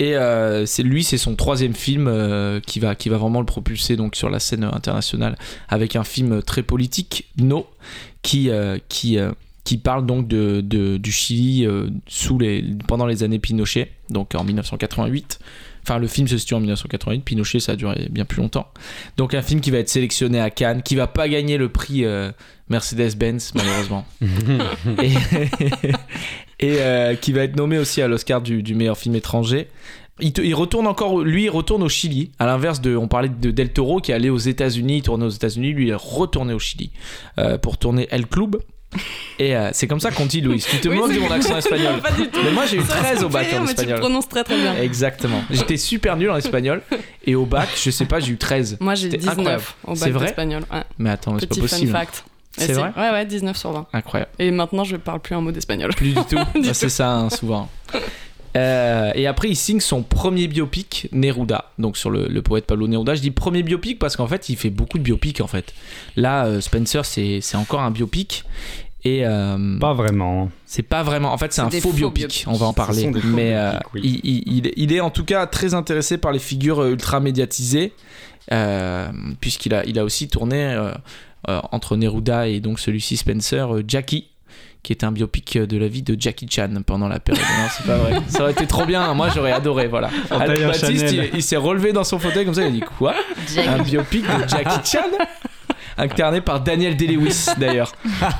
Et 0.00 0.16
euh, 0.16 0.64
c'est 0.64 0.82
lui, 0.82 1.04
c'est 1.04 1.18
son 1.18 1.36
troisième 1.36 1.74
film 1.74 2.06
euh, 2.08 2.58
qui 2.58 2.80
va 2.80 2.94
qui 2.94 3.08
va 3.10 3.18
vraiment 3.18 3.38
le 3.40 3.46
propulser 3.46 3.96
donc 3.96 4.16
sur 4.16 4.30
la 4.30 4.40
scène 4.40 4.64
internationale 4.64 5.36
avec 5.68 5.94
un 5.94 6.04
film 6.04 6.42
très 6.42 6.62
politique, 6.62 7.26
No, 7.36 7.66
qui 8.22 8.48
euh, 8.48 8.78
qui 8.88 9.18
qui 9.62 9.76
parle 9.76 10.06
donc 10.06 10.26
de, 10.26 10.62
de- 10.62 10.96
du 10.96 11.12
Chili 11.12 11.66
sous 12.08 12.38
les 12.38 12.64
pendant 12.88 13.04
les 13.06 13.22
années 13.22 13.38
Pinochet, 13.38 13.92
donc 14.08 14.34
en 14.34 14.42
1988. 14.42 15.38
Enfin, 15.82 15.98
le 15.98 16.08
film 16.08 16.28
se 16.28 16.36
situe 16.36 16.52
en 16.54 16.60
1988. 16.60 17.24
Pinochet, 17.24 17.58
ça 17.58 17.72
a 17.72 17.76
duré 17.76 18.08
bien 18.10 18.26
plus 18.26 18.42
longtemps. 18.42 18.68
Donc, 19.16 19.32
un 19.32 19.40
film 19.40 19.62
qui 19.62 19.70
va 19.70 19.78
être 19.78 19.88
sélectionné 19.88 20.38
à 20.38 20.50
Cannes, 20.50 20.82
qui 20.82 20.94
va 20.94 21.06
pas 21.06 21.26
gagner 21.26 21.56
le 21.56 21.70
prix 21.70 22.04
euh, 22.04 22.30
Mercedes-Benz, 22.68 23.52
malheureusement. 23.54 24.04
et 25.02 25.10
et, 26.60 26.76
euh, 26.80 27.14
qui 27.16 27.32
va 27.32 27.42
être 27.42 27.56
nommé 27.56 27.78
aussi 27.78 28.00
à 28.02 28.06
l'Oscar 28.08 28.40
du, 28.40 28.62
du 28.62 28.74
meilleur 28.74 28.96
film 28.96 29.14
étranger. 29.16 29.66
Il, 30.22 30.32
te- 30.34 30.42
il 30.42 30.54
retourne 30.54 30.86
encore, 30.86 31.20
lui, 31.20 31.44
il 31.44 31.48
retourne 31.50 31.82
au 31.82 31.88
Chili. 31.88 32.30
À 32.38 32.44
l'inverse 32.46 32.80
de, 32.82 32.94
on 32.94 33.08
parlait 33.08 33.30
de 33.30 33.50
Del 33.50 33.72
Toro 33.72 34.00
qui 34.00 34.12
allait 34.12 34.28
aux 34.28 34.36
États-Unis, 34.38 34.98
il 34.98 35.02
tournait 35.02 35.24
aux 35.24 35.30
États-Unis, 35.30 35.72
lui 35.72 35.86
il 35.86 35.90
est 35.90 35.94
retourné 35.98 36.52
au 36.52 36.58
Chili 36.58 36.90
euh, 37.38 37.56
pour 37.58 37.78
tourner 37.78 38.06
El 38.10 38.26
Club. 38.26 38.56
Et 39.38 39.56
euh, 39.56 39.70
c'est 39.72 39.86
comme 39.86 40.00
ça 40.00 40.10
qu'on 40.10 40.26
dit, 40.26 40.40
Louis. 40.40 40.58
Tu 40.68 40.78
te 40.78 40.88
Oui, 40.88 40.96
moques 40.96 41.14
de 41.14 41.20
mon 41.20 41.30
accent 41.30 41.56
espagnol. 41.56 42.00
Pas 42.02 42.10
du 42.10 42.28
tout. 42.28 42.40
Mais 42.44 42.50
moi 42.50 42.66
j'ai 42.66 42.78
eu 42.78 42.80
Ça, 42.82 42.88
ça 42.88 42.94
13 43.02 43.20
me 43.20 43.24
au 43.24 43.28
bac 43.28 43.46
rire, 43.46 43.56
en 43.56 43.60
mais 43.60 43.66
tu 43.66 43.70
espagnol. 43.72 44.00
prononces 44.00 44.28
très 44.28 44.42
très 44.44 44.56
bien. 44.56 44.74
Exactement. 44.76 45.42
J'étais 45.48 45.76
super 45.76 46.16
nul 46.16 46.28
en 46.28 46.36
espagnol. 46.36 46.82
Et 47.24 47.34
au 47.36 47.46
bac, 47.46 47.68
je 47.80 47.88
sais 47.90 48.04
pas, 48.04 48.18
j'ai 48.20 48.32
eu 48.32 48.36
13. 48.36 48.78
Moi, 48.80 48.96
j'ai 48.96 49.04
C'était 49.04 49.18
19 49.18 49.38
incroyable. 49.38 49.64
au 49.86 49.94
C'est 49.94 50.04
bac 50.06 50.12
vrai 50.12 50.26
d'espagnol. 50.26 50.62
Ouais. 50.72 50.82
Mais 50.98 51.10
attends, 51.10 51.38
c'est 51.38 51.46
pas 51.46 51.54
Petit 51.54 51.60
fun 51.60 51.66
possible. 51.68 51.92
fact. 51.92 52.24
C'est 52.66 52.72
vrai 52.74 52.92
Ouais, 52.96 53.10
ouais, 53.10 53.26
19 53.26 53.56
sur 53.56 53.72
20. 53.72 53.86
Incroyable. 53.92 54.30
Et 54.38 54.50
maintenant, 54.50 54.84
je 54.84 54.96
parle 54.96 55.20
plus 55.20 55.34
un 55.34 55.40
mot 55.40 55.52
d'espagnol. 55.52 55.90
Plus 55.94 56.14
du 56.14 56.24
tout. 56.24 56.36
Bah, 56.54 56.74
c'est 56.74 56.88
ça, 56.88 57.12
hein, 57.16 57.30
souvent. 57.30 57.68
Euh, 58.56 59.12
et 59.14 59.26
après, 59.28 59.48
il 59.48 59.54
signe 59.56 59.78
son 59.78 60.02
premier 60.02 60.48
biopic, 60.48 61.08
Neruda, 61.12 61.66
donc 61.78 61.96
sur 61.96 62.10
le, 62.10 62.26
le 62.26 62.42
poète 62.42 62.66
Pablo 62.66 62.88
Neruda. 62.88 63.14
Je 63.14 63.20
dis 63.20 63.30
premier 63.30 63.62
biopic 63.62 63.98
parce 63.98 64.16
qu'en 64.16 64.26
fait, 64.26 64.48
il 64.48 64.56
fait 64.56 64.70
beaucoup 64.70 64.98
de 64.98 65.04
biopics 65.04 65.40
en 65.40 65.46
fait. 65.46 65.72
Là, 66.16 66.46
euh, 66.46 66.60
Spencer, 66.60 67.04
c'est 67.04 67.40
c'est 67.40 67.56
encore 67.56 67.80
un 67.80 67.92
biopic. 67.92 68.44
Et 69.04 69.24
euh, 69.24 69.78
Pas 69.78 69.94
vraiment. 69.94 70.50
c'est 70.66 70.82
pas 70.82 71.02
vraiment. 71.04 71.32
En 71.32 71.38
fait, 71.38 71.52
c'est 71.52 71.62
un 71.62 71.70
faux, 71.70 71.78
faux 71.80 71.92
biopic. 71.92 72.26
biopics. 72.26 72.44
On 72.48 72.52
va 72.54 72.66
en 72.66 72.72
parler. 72.72 73.10
Mais 73.24 73.54
euh, 73.54 73.70
biopics, 73.70 73.88
oui. 73.94 74.20
il, 74.24 74.56
il- 74.66 74.72
il 74.76 74.92
est- 74.92 75.00
en 75.00 75.10
tout 75.10 75.24
cas 75.24 75.46
très 75.46 75.72
intéressé 75.74 76.18
par 76.18 76.32
les 76.32 76.38
figures 76.40 76.84
ultra 76.84 77.20
médiatisées. 77.20 77.92
euh, 78.52 79.08
puisqu'il 79.40 79.74
a, 79.74 79.84
il 79.84 79.96
a 79.98 80.04
aussi 80.04 80.26
tourné 80.28 80.76
entre 81.46 81.96
Neruda 81.96 82.48
et 82.48 82.60
donc 82.60 82.80
celui-ci 82.80 83.16
Spencer, 83.16 83.74
euh, 83.74 83.82
Jackie 83.86 84.28
qui 84.82 84.92
est 84.94 85.04
un 85.04 85.12
biopic 85.12 85.58
de 85.58 85.76
la 85.76 85.88
vie 85.88 86.02
de 86.02 86.16
Jackie 86.18 86.48
Chan 86.50 86.70
pendant 86.86 87.06
la 87.06 87.20
période. 87.20 87.44
Non, 87.44 87.68
c'est 87.70 87.86
pas 87.86 87.98
vrai. 87.98 88.18
Ça 88.28 88.42
aurait 88.42 88.52
été 88.52 88.66
trop 88.66 88.86
bien. 88.86 89.12
Moi, 89.12 89.28
j'aurais 89.28 89.52
adoré. 89.52 89.88
Voilà. 89.88 90.08
Baptiste, 90.30 91.14
il, 91.34 91.42
s'est 91.42 91.56
relevé 91.56 91.92
dans 91.92 92.02
son 92.02 92.18
fauteuil 92.18 92.46
comme 92.46 92.54
ça. 92.54 92.62
Il 92.62 92.68
a 92.68 92.70
dit 92.70 92.80
quoi? 92.80 93.14
Un 93.58 93.82
biopic 93.82 94.22
de 94.22 94.48
Jackie 94.48 94.90
Chan? 94.90 95.04
Incarné 95.98 96.40
par 96.40 96.60
Daniel 96.60 96.96
Day-Lewis, 96.96 97.48
d'ailleurs. 97.58 97.92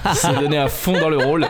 Il 0.08 0.14
s'est 0.14 0.32
donné 0.32 0.56
à 0.56 0.68
fond 0.68 0.98
dans 0.98 1.10
le 1.10 1.18
rôle. 1.18 1.46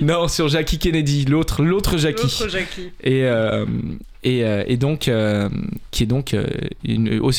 non, 0.00 0.28
sur 0.28 0.46
Jackie 0.46 0.78
Kennedy, 0.78 1.24
l'autre, 1.24 1.64
l'autre 1.64 1.96
Jackie. 1.96 2.22
L'autre 2.22 2.48
Jackie. 2.48 2.92
Et, 3.02 3.24
euh, 3.24 3.66
et, 4.22 4.44
euh, 4.44 4.64
et 4.66 4.76
donc, 4.76 5.08
euh, 5.08 5.48
qui 5.90 6.04
est 6.04 6.06
donc 6.06 6.34
euh, 6.34 6.46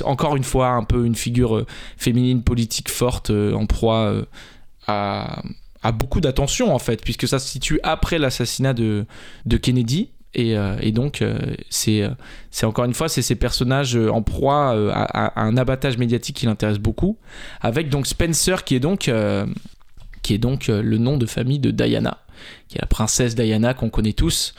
encore 0.03 0.35
une 0.35 0.43
fois 0.43 0.69
un 0.69 0.83
peu 0.83 1.05
une 1.05 1.15
figure 1.15 1.65
féminine 1.97 2.43
politique 2.43 2.89
forte 2.89 3.29
en 3.29 3.65
proie 3.65 4.13
à, 4.87 5.41
beaucoup 5.93 6.21
d'attention 6.21 6.73
en 6.73 6.79
fait, 6.79 7.01
puisque 7.01 7.27
ça 7.27 7.39
se 7.39 7.47
situe 7.47 7.79
après 7.83 8.19
l'assassinat 8.19 8.73
de, 8.73 9.05
de 9.45 9.57
Kennedy. 9.57 10.09
Et, 10.35 10.55
donc, 10.91 11.23
c'est 11.69 12.03
encore 12.63 12.85
une 12.85 12.95
fois, 12.95 13.07
c'est 13.07 13.21
ces 13.21 13.35
personnages 13.35 13.95
en 13.95 14.23
proie 14.23 14.71
à, 14.91 15.27
à- 15.27 15.41
un 15.43 15.57
abattage 15.57 15.97
médiatique 15.99 16.37
qui 16.37 16.47
l'intéresse 16.47 16.79
beaucoup, 16.79 17.17
avec 17.61 17.89
donc 17.89 18.07
Spencer 18.07 18.63
qui 18.65 18.75
est 18.75 18.79
donc, 18.79 19.11
qui 20.23 20.33
est 20.33 20.37
donc 20.39 20.67
le 20.67 20.97
nom 20.97 21.17
de 21.17 21.27
famille 21.27 21.59
de 21.59 21.69
Diana, 21.69 22.17
qui 22.67 22.77
est 22.77 22.81
la 22.81 22.87
princesse 22.87 23.35
Diana 23.35 23.75
qu'on 23.75 23.91
connaît 23.91 24.13
tous, 24.13 24.55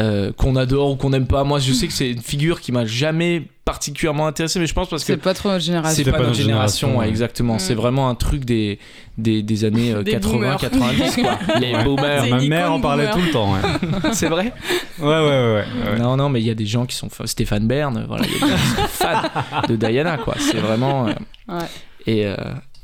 euh, 0.00 0.32
qu'on 0.32 0.56
adore 0.56 0.92
ou 0.92 0.96
qu'on 0.96 1.10
n'aime 1.10 1.26
pas. 1.26 1.44
Moi, 1.44 1.58
je 1.58 1.72
sais 1.72 1.86
que 1.86 1.92
c'est 1.92 2.10
une 2.10 2.22
figure 2.22 2.60
qui 2.60 2.72
m'a 2.72 2.86
jamais 2.86 3.42
particulièrement 3.64 4.26
intéressé, 4.26 4.58
mais 4.58 4.66
je 4.66 4.74
pense 4.74 4.88
parce 4.88 5.02
que 5.04 5.12
C'est 5.12 5.18
pas 5.18 5.34
trop 5.34 5.48
notre 5.50 5.62
génération. 5.64 6.02
c'est 6.04 6.10
pas, 6.10 6.18
notre 6.18 6.34
génération, 6.34 6.98
ouais, 6.98 7.08
exactement. 7.08 7.54
Mm. 7.56 7.58
C'est 7.60 7.74
vraiment 7.74 8.08
un 8.08 8.14
truc 8.14 8.44
des, 8.44 8.78
des, 9.18 9.42
des 9.42 9.64
années 9.64 9.92
euh, 9.92 10.02
Des 10.02 10.12
80, 10.12 10.32
boomers. 10.32 10.56
90, 10.58 11.16
quoi. 11.22 11.38
Les 11.60 11.72
Ouais. 11.74 11.84
boomers. 11.84 12.26
Ma 12.28 12.40
mère 12.40 12.72
en 12.72 12.80
parlait 12.80 13.06
boomer. 13.06 13.14
tout 13.18 13.24
le 13.26 13.30
temps. 13.30 13.52
Ouais, 13.52 13.60
C'est 14.12 14.28
vrai 14.28 14.52
ouais, 14.98 15.06
ouais. 15.06 15.14
ouais, 15.20 15.64
ouais. 15.92 15.98
Non, 15.98 16.16
non, 16.16 16.28
mais 16.28 16.40
il 16.40 16.46
y 16.46 16.50
a 16.50 16.54
des 16.54 16.66
gens 16.66 16.86
qui 16.86 16.96
sont 16.96 17.08
fans. 17.08 17.26
Stéphane 17.26 17.66
Bern, 17.68 18.04
voilà, 18.08 18.24
il 18.26 18.32
y 18.32 18.36
a 18.36 18.46
des 18.46 18.50
gens 18.50 18.56
qui 18.56 18.76
sont 18.80 18.86
fans 18.88 19.62
de 19.68 19.76
Diana, 19.76 20.16
quoi. 20.18 20.34
C'est 20.38 20.58
vraiment. 20.58 21.06
euh, 21.08 21.12
Ouais. 21.48 21.64
Et. 22.06 22.26
euh, 22.26 22.34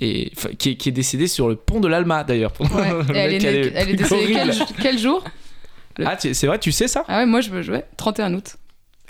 et 0.01 0.31
qui, 0.61 0.71
est, 0.71 0.75
qui 0.77 0.91
est 0.91 0.93
décédé 0.93 1.27
sur 1.27 1.49
le 1.49 1.57
pont 1.57 1.81
de 1.81 1.89
l'Alma 1.89 2.23
d'ailleurs. 2.23 2.53
Ouais. 2.61 2.69
Elle 3.17 3.35
est, 3.35 3.73
elle 3.75 3.97
décédée 3.97 4.37
quel 4.81 4.97
jour? 4.97 5.25
Ah, 6.07 6.17
c'est 6.19 6.47
vrai, 6.47 6.59
tu 6.59 6.73
sais 6.73 6.89
ça 6.89 7.05
Ah 7.09 7.19
ouais, 7.19 7.27
moi 7.27 7.41
je 7.41 7.51
veux 7.51 7.63
jouer 7.63 7.83
31 7.97 8.35
août. 8.35 8.57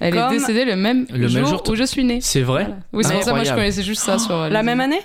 Elle 0.00 0.14
Comme- 0.14 0.32
est 0.32 0.38
décédée 0.38 0.64
le 0.64 0.76
même, 0.76 1.06
Le 1.10 1.28
même 1.28 1.46
jour, 1.46 1.62
où 1.68 1.74
je 1.74 1.82
suis 1.84 2.04
née. 2.04 2.20
C'est 2.20 2.42
vrai 2.42 2.64
Voilà. 2.64 2.76
Oui, 2.92 3.04
c'est 3.04 3.14
pour 3.14 3.22
ça 3.24 3.32
moi 3.32 3.44
je 3.44 3.52
connaissais 3.52 3.82
juste 3.82 4.02
ça 4.02 4.18
sur 4.18 4.34
euh, 4.34 4.48
La 4.48 4.62
même 4.62 4.80
année 4.80 5.00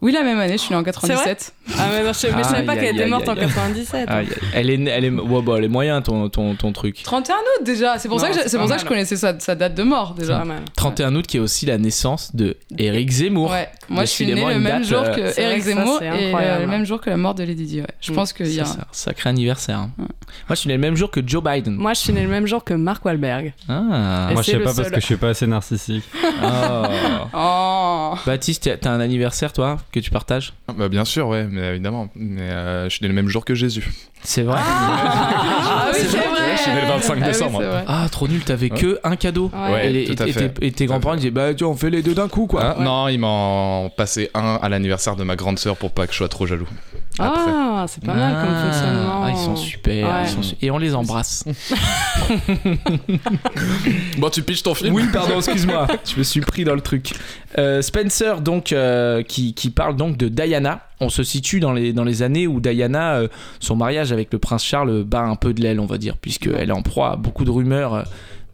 Oui, 0.00 0.12
la 0.12 0.22
même 0.22 0.38
année, 0.38 0.52
je 0.52 0.58
suis 0.58 0.70
née 0.72 0.76
en 0.78 0.84
97. 0.84 1.52
Ah, 1.76 1.88
mais, 1.90 2.04
non, 2.04 2.12
je, 2.12 2.26
mais 2.28 2.42
je 2.44 2.48
savais 2.48 2.62
pas 2.64 2.76
qu'elle 2.76 2.94
était 2.96 3.06
morte 3.08 3.28
en 3.28 3.32
aïe, 3.32 3.40
aïe. 3.40 3.46
97. 3.48 4.06
Ah, 4.08 4.20
Elle 4.54 4.70
est, 4.70 4.80
elle 4.88 5.04
est, 5.06 5.10
ouais, 5.10 5.42
bah, 5.42 5.54
elle 5.58 5.64
est 5.64 5.68
moyen 5.68 6.00
ton, 6.02 6.28
ton, 6.28 6.54
ton 6.54 6.72
truc. 6.72 7.02
31 7.02 7.34
août 7.34 7.64
déjà, 7.64 7.98
c'est 7.98 8.08
pour, 8.08 8.20
ça 8.20 8.28
que, 8.28 8.34
je- 8.34 8.38
c'est 8.42 8.48
c'est 8.50 8.58
pour 8.58 8.66
pas 8.68 8.70
ça 8.70 8.74
que 8.76 8.80
je 8.82 8.84
mal. 8.84 8.88
connaissais 8.90 9.16
sa, 9.16 9.38
sa 9.40 9.56
date 9.56 9.74
de 9.74 9.82
mort 9.82 10.14
déjà. 10.14 10.38
Pas 10.38 10.44
mal. 10.44 10.62
31 10.76 11.16
août 11.16 11.26
qui 11.26 11.38
est 11.38 11.40
aussi 11.40 11.66
la 11.66 11.78
naissance 11.78 12.34
de 12.36 12.56
Eric 12.78 13.10
Zemmour. 13.10 13.50
Ouais, 13.50 13.68
moi 13.88 14.04
je 14.04 14.10
suis 14.10 14.24
née 14.24 14.34
Décidément, 14.34 14.50
le 14.50 14.56
une 14.58 14.62
même 14.62 14.80
date, 14.82 14.88
jour 14.88 15.00
euh, 15.02 15.14
que 15.14 15.32
C'est 15.32 15.42
vrai 15.42 15.50
Eric 15.50 15.58
que 15.58 15.64
ça, 15.64 15.74
Zemmour 15.74 15.96
c'est 15.98 16.04
et 16.06 16.26
incroyable. 16.26 16.60
le 16.62 16.66
même 16.68 16.84
jour 16.86 17.00
que 17.00 17.10
la 17.10 17.16
mort 17.16 17.34
de 17.34 17.42
Lady 17.42 17.64
Di. 17.66 17.80
Ouais. 17.80 17.86
Je 18.00 18.12
Mm. 18.12 18.14
pense 18.14 18.32
qu'il 18.32 18.46
y 18.46 18.54
Ça, 18.54 18.62
a. 18.62 18.64
c'est 18.66 18.78
un 18.80 18.84
sacré 18.92 19.30
anniversaire. 19.30 19.78
hein. 19.80 19.90
Moi, 19.98 20.06
je 20.50 20.54
suis 20.54 20.68
né 20.68 20.74
le 20.74 20.80
même 20.80 20.94
jour 20.96 21.10
que 21.10 21.20
Joe 21.26 21.42
Biden. 21.42 21.74
Moi, 21.74 21.94
je 21.94 21.98
suis 22.00 22.12
née 22.12 22.22
le 22.22 22.28
même 22.28 22.46
jour 22.46 22.62
que 22.62 22.74
Mark 22.74 23.04
Wahlberg. 23.04 23.52
Ah. 23.68 24.28
Et 24.30 24.34
Moi, 24.34 24.42
je 24.42 24.46
c'est 24.46 24.52
sais 24.52 24.58
le 24.58 24.64
pas 24.64 24.74
parce 24.74 24.76
seul. 24.76 24.90
que 24.92 25.00
je 25.00 25.04
suis 25.06 25.16
pas 25.16 25.30
assez 25.30 25.46
narcissique. 25.48 26.04
Oh. 26.40 26.84
Oh 27.34 28.14
Baptiste, 28.26 28.64
t'as- 28.64 28.76
t'as 28.76 28.90
un 28.90 29.00
anniversaire, 29.00 29.52
toi, 29.52 29.78
que 29.92 30.00
tu 30.00 30.10
partages? 30.10 30.52
Bah, 30.76 30.88
bien 30.88 31.04
sûr, 31.04 31.28
ouais, 31.28 31.44
mais 31.50 31.70
évidemment. 31.70 32.08
Mais 32.14 32.42
euh, 32.42 32.84
je 32.88 32.90
suis 32.96 33.02
né 33.02 33.08
le 33.08 33.14
même 33.14 33.28
jour 33.28 33.44
que 33.44 33.54
Jésus. 33.54 33.86
C'est 34.22 34.42
vrai 34.42 34.58
Ah 34.62 35.90
oui, 35.92 35.98
c'est 36.08 36.16
vrai 36.18 36.27
Né 36.66 36.80
le 36.82 36.86
25 36.88 37.12
Ah 37.12 37.16
oui, 37.20 37.22
décembre. 37.22 37.58
c'est 37.60 37.66
vrai. 37.68 37.84
Ah, 37.86 38.06
trop 38.10 38.28
nul, 38.28 38.42
t'avais 38.42 38.68
que 38.70 38.98
un 39.04 39.16
cadeau. 39.16 39.50
Ouais. 39.54 39.88
et, 39.88 39.92
les- 39.92 40.04
tout 40.14 40.22
à 40.22 40.26
et- 40.26 40.30
et 40.30 40.32
fait. 40.32 40.48
tes- 40.50 40.66
et 40.66 40.72
tes 40.72 40.86
grands-parents 40.86 41.16
disaient 41.16 41.30
Bah, 41.30 41.54
tiens, 41.54 41.68
on 41.68 41.74
fait 41.76 41.90
les 41.90 42.02
deux 42.02 42.14
d'un 42.14 42.28
coup, 42.28 42.46
quoi. 42.46 42.76
Hein 42.78 42.82
Non, 42.82 43.08
ils 43.08 43.18
m'ont 43.18 43.90
passé 43.96 44.30
un 44.34 44.58
à 44.60 44.68
l'anniversaire 44.68 45.16
de 45.16 45.24
ma 45.24 45.36
grande 45.36 45.58
sœur 45.58 45.76
pour 45.76 45.90
pas 45.92 46.06
que 46.06 46.12
je 46.12 46.18
sois 46.18 46.28
trop 46.28 46.46
jaloux. 46.46 46.68
Après. 47.20 47.40
Ah, 47.52 47.84
c'est 47.88 48.02
pas 48.04 48.14
mal 48.14 48.44
comme 48.44 48.54
Ah, 48.56 48.64
fonctionnement. 48.70 49.22
ah, 49.24 49.30
ils 49.30 49.36
sont 49.36 49.56
super. 49.56 50.06
Ouais. 50.06 50.12
ils 50.24 50.28
sont 50.28 50.42
su- 50.42 50.54
Et 50.62 50.70
on 50.70 50.78
les 50.78 50.94
embrasse. 50.94 51.44
Bon, 54.18 54.30
tu 54.30 54.42
pitches 54.42 54.62
ton 54.62 54.74
film 54.74 54.94
Oui, 54.94 55.04
pardon, 55.12 55.36
excuse-moi. 55.38 55.86
Je 56.04 56.18
me 56.18 56.22
suis 56.22 56.40
pris 56.40 56.64
dans 56.64 56.74
le 56.74 56.80
truc. 56.80 57.12
Euh, 57.58 57.82
Spencer, 57.82 58.40
donc, 58.40 58.72
euh, 58.72 59.22
qui, 59.22 59.54
qui 59.54 59.70
parle 59.70 59.96
donc 59.96 60.16
de 60.16 60.28
Diana. 60.28 60.80
On 61.00 61.08
se 61.08 61.22
situe 61.22 61.60
dans 61.60 61.72
les, 61.72 61.92
dans 61.92 62.04
les 62.04 62.22
années 62.22 62.46
où 62.46 62.60
Diana, 62.60 63.16
euh, 63.16 63.28
son 63.60 63.76
mariage 63.76 64.12
avec 64.12 64.32
le 64.32 64.38
prince 64.38 64.64
Charles 64.64 65.04
bat 65.04 65.22
un 65.22 65.36
peu 65.36 65.54
de 65.54 65.62
l'aile, 65.62 65.80
on 65.80 65.86
va 65.86 65.98
dire, 65.98 66.16
puisqu'elle 66.16 66.70
est 66.70 66.72
en 66.72 66.82
proie 66.82 67.12
à 67.12 67.16
beaucoup 67.16 67.44
de 67.44 67.50
rumeurs 67.50 68.04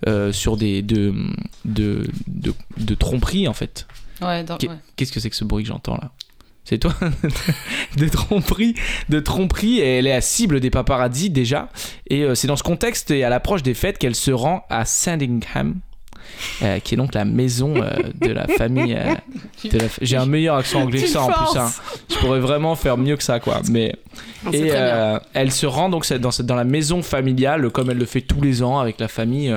euh, 0.07 0.32
sur 0.32 0.57
des 0.57 0.82
de, 0.82 1.14
de, 1.64 2.07
de, 2.26 2.53
de 2.76 2.95
tromperies, 2.95 3.49
en 3.49 3.55
fait. 3.55 3.86
Ouais. 4.20 4.45
Qu'est-ce 4.97 5.12
que 5.12 5.20
c'est 5.20 5.30
que 5.30 5.36
ce 5.36 5.45
bruit 5.45 5.64
que 5.64 5.68
j'entends 5.68 5.95
là? 5.95 6.11
C'est 6.64 6.78
toi? 6.78 6.95
De 7.99 8.09
tromperie, 8.09 8.74
de 9.11 9.20
tromperie, 9.20 9.80
et 9.80 9.99
elle 9.99 10.07
est 10.07 10.12
à 10.12 10.22
cible 10.22 10.61
des 10.61 10.70
paparazzis 10.70 11.28
déjà. 11.28 11.68
Et 12.09 12.22
euh, 12.22 12.34
c'est 12.34 12.47
dans 12.47 12.57
ce 12.57 12.62
contexte 12.62 13.11
et 13.11 13.22
à 13.22 13.28
l'approche 13.28 13.62
des 13.62 13.74
fêtes 13.74 13.99
qu'elle 13.99 14.14
se 14.14 14.30
rend 14.30 14.64
à 14.70 14.86
Sandringham, 14.86 15.76
euh, 16.62 16.79
qui 16.81 16.95
est 16.95 16.97
donc 16.97 17.14
la 17.14 17.25
maison 17.25 17.75
euh, 17.77 17.91
de 18.20 18.31
la 18.31 18.47
famille. 18.47 18.95
euh, 18.95 19.14
de 19.68 19.79
la 19.79 19.89
fa- 19.89 19.99
J'ai 20.03 20.16
un 20.16 20.27
meilleur 20.27 20.57
accent 20.57 20.83
anglais 20.83 21.03
que 21.03 21.09
ça 21.09 21.22
en 21.22 21.27
plus. 21.33 21.59
hein. 21.59 21.70
Je 22.11 22.16
pourrais 22.16 22.41
vraiment 22.41 22.75
faire 22.77 22.97
mieux 22.97 23.16
que 23.16 23.22
ça, 23.22 23.41
quoi. 23.41 23.61
Mais 23.70 23.95
Ah, 24.47 24.51
et 24.53 24.70
elle 25.35 25.53
se 25.53 25.66
rend 25.66 25.89
donc 25.89 26.07
dans, 26.20 26.31
cette- 26.31 26.47
dans 26.47 26.55
la 26.57 26.64
maison 26.64 27.03
familiale, 27.03 27.70
comme 27.70 27.91
elle 27.91 27.99
le 27.99 28.05
fait 28.07 28.20
tous 28.20 28.41
les 28.41 28.62
ans 28.62 28.79
avec 28.79 28.99
la 29.01 29.09
famille 29.09 29.55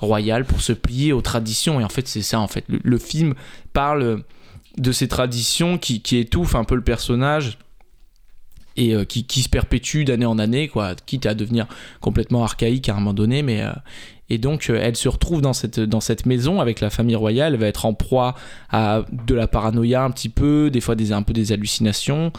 royale, 0.00 0.44
pour 0.44 0.60
se 0.60 0.72
plier 0.72 1.12
aux 1.12 1.22
traditions. 1.22 1.80
Et 1.80 1.84
en 1.84 1.88
fait, 1.88 2.06
c'est 2.08 2.22
ça, 2.22 2.38
en 2.40 2.48
fait. 2.48 2.64
Le, 2.68 2.78
le 2.82 2.98
film 2.98 3.34
parle 3.72 4.22
de 4.76 4.92
ces 4.92 5.08
traditions 5.08 5.76
qui, 5.76 6.00
qui 6.02 6.18
étouffent 6.18 6.54
un 6.54 6.62
peu 6.64 6.76
le 6.76 6.82
personnage 6.82 7.58
et 8.76 8.94
euh, 8.94 9.04
qui, 9.04 9.24
qui 9.24 9.42
se 9.42 9.48
perpétuent 9.48 10.04
d'année 10.04 10.24
en 10.26 10.38
année, 10.38 10.68
quoi, 10.68 10.94
quitte 11.04 11.26
à 11.26 11.34
devenir 11.34 11.66
complètement 12.00 12.44
archaïque 12.44 12.88
à 12.88 12.92
un 12.92 12.96
moment 12.96 13.12
donné. 13.12 13.42
Mais, 13.42 13.62
euh, 13.62 13.70
et 14.30 14.38
donc, 14.38 14.68
euh, 14.68 14.78
elle 14.80 14.96
se 14.96 15.08
retrouve 15.08 15.40
dans 15.40 15.52
cette, 15.52 15.80
dans 15.80 16.00
cette 16.00 16.26
maison 16.26 16.60
avec 16.60 16.80
la 16.80 16.90
famille 16.90 17.16
royale. 17.16 17.54
Elle 17.54 17.60
va 17.60 17.66
être 17.66 17.86
en 17.86 17.94
proie 17.94 18.34
à 18.70 19.02
de 19.26 19.34
la 19.34 19.48
paranoïa 19.48 20.04
un 20.04 20.10
petit 20.10 20.28
peu, 20.28 20.70
des 20.70 20.80
fois 20.80 20.94
des, 20.94 21.12
un 21.12 21.22
peu 21.22 21.32
des 21.32 21.52
hallucinations. 21.52 22.32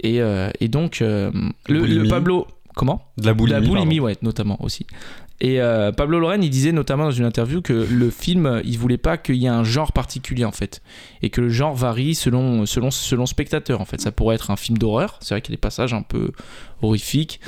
Et, 0.00 0.20
euh, 0.20 0.50
et 0.60 0.68
donc, 0.68 1.02
euh, 1.02 1.30
le. 1.68 2.08
Pablo. 2.08 2.46
Comment? 2.74 3.02
De 3.18 3.26
la 3.26 3.34
boulimie. 3.34 3.60
la 3.60 3.60
boulimie, 3.60 3.96
pardon. 3.96 4.06
ouais, 4.06 4.16
notamment 4.22 4.58
aussi. 4.60 4.84
Et 5.40 5.60
euh, 5.60 5.92
Pablo 5.92 6.18
Lorraine, 6.18 6.42
il 6.42 6.50
disait 6.50 6.72
notamment 6.72 7.04
dans 7.04 7.10
une 7.10 7.24
interview 7.24 7.60
que 7.60 7.72
le 7.72 8.10
film, 8.10 8.62
il 8.64 8.78
voulait 8.78 8.98
pas 8.98 9.16
qu'il 9.16 9.36
y 9.36 9.46
ait 9.46 9.48
un 9.48 9.62
genre 9.62 9.92
particulier 9.92 10.44
en 10.44 10.52
fait, 10.52 10.80
et 11.22 11.30
que 11.30 11.40
le 11.40 11.50
genre 11.50 11.74
varie 11.74 12.14
selon 12.14 12.66
selon 12.66 12.90
selon 12.90 13.26
spectateur 13.26 13.80
en 13.80 13.84
fait. 13.84 14.00
Ça 14.00 14.10
pourrait 14.10 14.36
être 14.36 14.50
un 14.50 14.56
film 14.56 14.78
d'horreur, 14.78 15.18
c'est 15.20 15.34
vrai 15.34 15.42
qu'il 15.42 15.52
y 15.52 15.54
a 15.54 15.58
des 15.58 15.60
passages 15.60 15.92
un 15.92 16.02
peu 16.02 16.30
horrifiques. 16.84 17.40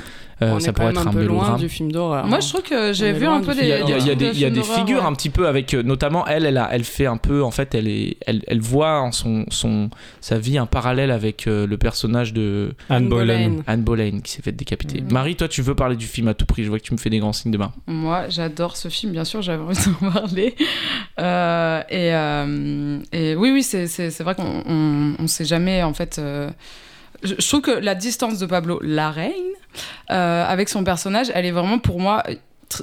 Euh, 0.43 0.51
On 0.53 0.59
ça 0.59 0.65
est 0.65 0.67
quand 0.67 0.73
pourrait 0.73 0.85
même 0.93 0.97
être 0.97 1.07
un 1.07 1.09
un 1.09 1.13
peu 1.13 1.23
loin 1.23 1.33
mélodrame. 1.37 1.59
du 1.59 1.67
film 1.67 1.91
d'horreur. 1.91 2.27
Moi 2.27 2.37
hein. 2.37 2.41
je 2.41 2.47
trouve 2.49 2.61
que 2.61 2.93
j'ai 2.93 3.11
vu 3.11 3.25
loin 3.25 3.37
un 3.37 3.41
peu 3.41 3.55
du 3.55 3.61
des. 3.61 3.65
Il 3.65 3.69
y 3.69 3.73
a, 3.73 3.79
il 3.79 3.89
y 3.89 3.93
a- 3.93 3.97
il 3.97 4.05
y 4.07 4.11
a 4.11 4.15
des, 4.15 4.39
y 4.39 4.45
a 4.45 4.61
figures 4.63 4.99
ouais. 5.01 5.07
un 5.07 5.13
petit 5.13 5.31
peu 5.31 5.47
avec 5.47 5.73
euh, 5.73 5.81
notamment 5.81 6.27
elle 6.27 6.45
elle, 6.45 6.59
a, 6.59 6.69
elle 6.71 6.83
fait 6.83 7.07
un 7.07 7.17
peu 7.17 7.41
en 7.41 7.49
fait 7.49 7.73
elle 7.73 7.87
est 7.87 8.17
elle, 8.27 8.43
elle 8.45 8.61
voit 8.61 8.99
en 9.01 9.11
son 9.11 9.45
son 9.49 9.89
sa 10.21 10.37
vie 10.37 10.59
un 10.59 10.67
parallèle 10.67 11.09
avec 11.09 11.47
euh, 11.47 11.65
le 11.65 11.75
personnage 11.79 12.33
de 12.33 12.75
Anne 12.87 13.09
Boleyn. 13.09 13.63
Anne 13.65 13.81
Boleyn 13.81 14.19
qui 14.21 14.31
s'est 14.31 14.43
fait 14.43 14.51
décapiter. 14.51 15.01
Mhm. 15.01 15.11
Marie 15.11 15.35
toi 15.37 15.47
tu 15.47 15.63
veux 15.63 15.73
parler 15.73 15.95
du 15.95 16.05
film 16.05 16.27
à 16.27 16.35
tout 16.35 16.45
prix 16.45 16.63
je 16.63 16.69
vois 16.69 16.77
que 16.77 16.83
tu 16.83 16.93
me 16.93 16.99
fais 16.99 17.09
des 17.09 17.17
grands 17.17 17.33
signes 17.33 17.51
de 17.51 17.57
main. 17.57 17.71
Moi, 17.87 18.29
j'adore 18.29 18.77
ce 18.77 18.89
film, 18.89 19.13
bien 19.13 19.23
sûr, 19.25 19.41
j'avais 19.41 19.63
envie 19.63 19.79
d'en 20.01 20.11
parler. 20.11 20.55
Euh, 21.19 21.81
et, 21.89 22.13
euh, 22.13 22.99
et 23.11 23.35
oui, 23.35 23.49
oui, 23.51 23.63
c'est- 23.63 23.87
c'est 23.87 24.11
c'est 24.11 24.23
vrai 24.23 24.35
qu'on 24.35 24.61
on, 24.67 25.15
on 25.17 25.25
sait 25.25 25.45
jamais, 25.45 25.81
en 25.81 25.93
fait. 25.95 26.21
Je, 27.23 27.35
je 27.39 27.47
trouve 27.47 27.61
que 27.61 27.71
la 27.71 27.95
distance 27.95 28.39
de 28.39 28.45
Pablo, 28.45 28.79
la 28.83 29.11
reine, 29.11 29.33
euh, 30.11 30.45
avec 30.45 30.69
son 30.69 30.83
personnage, 30.83 31.31
elle 31.33 31.45
est 31.45 31.51
vraiment 31.51 31.79
pour 31.79 31.99
moi. 31.99 32.23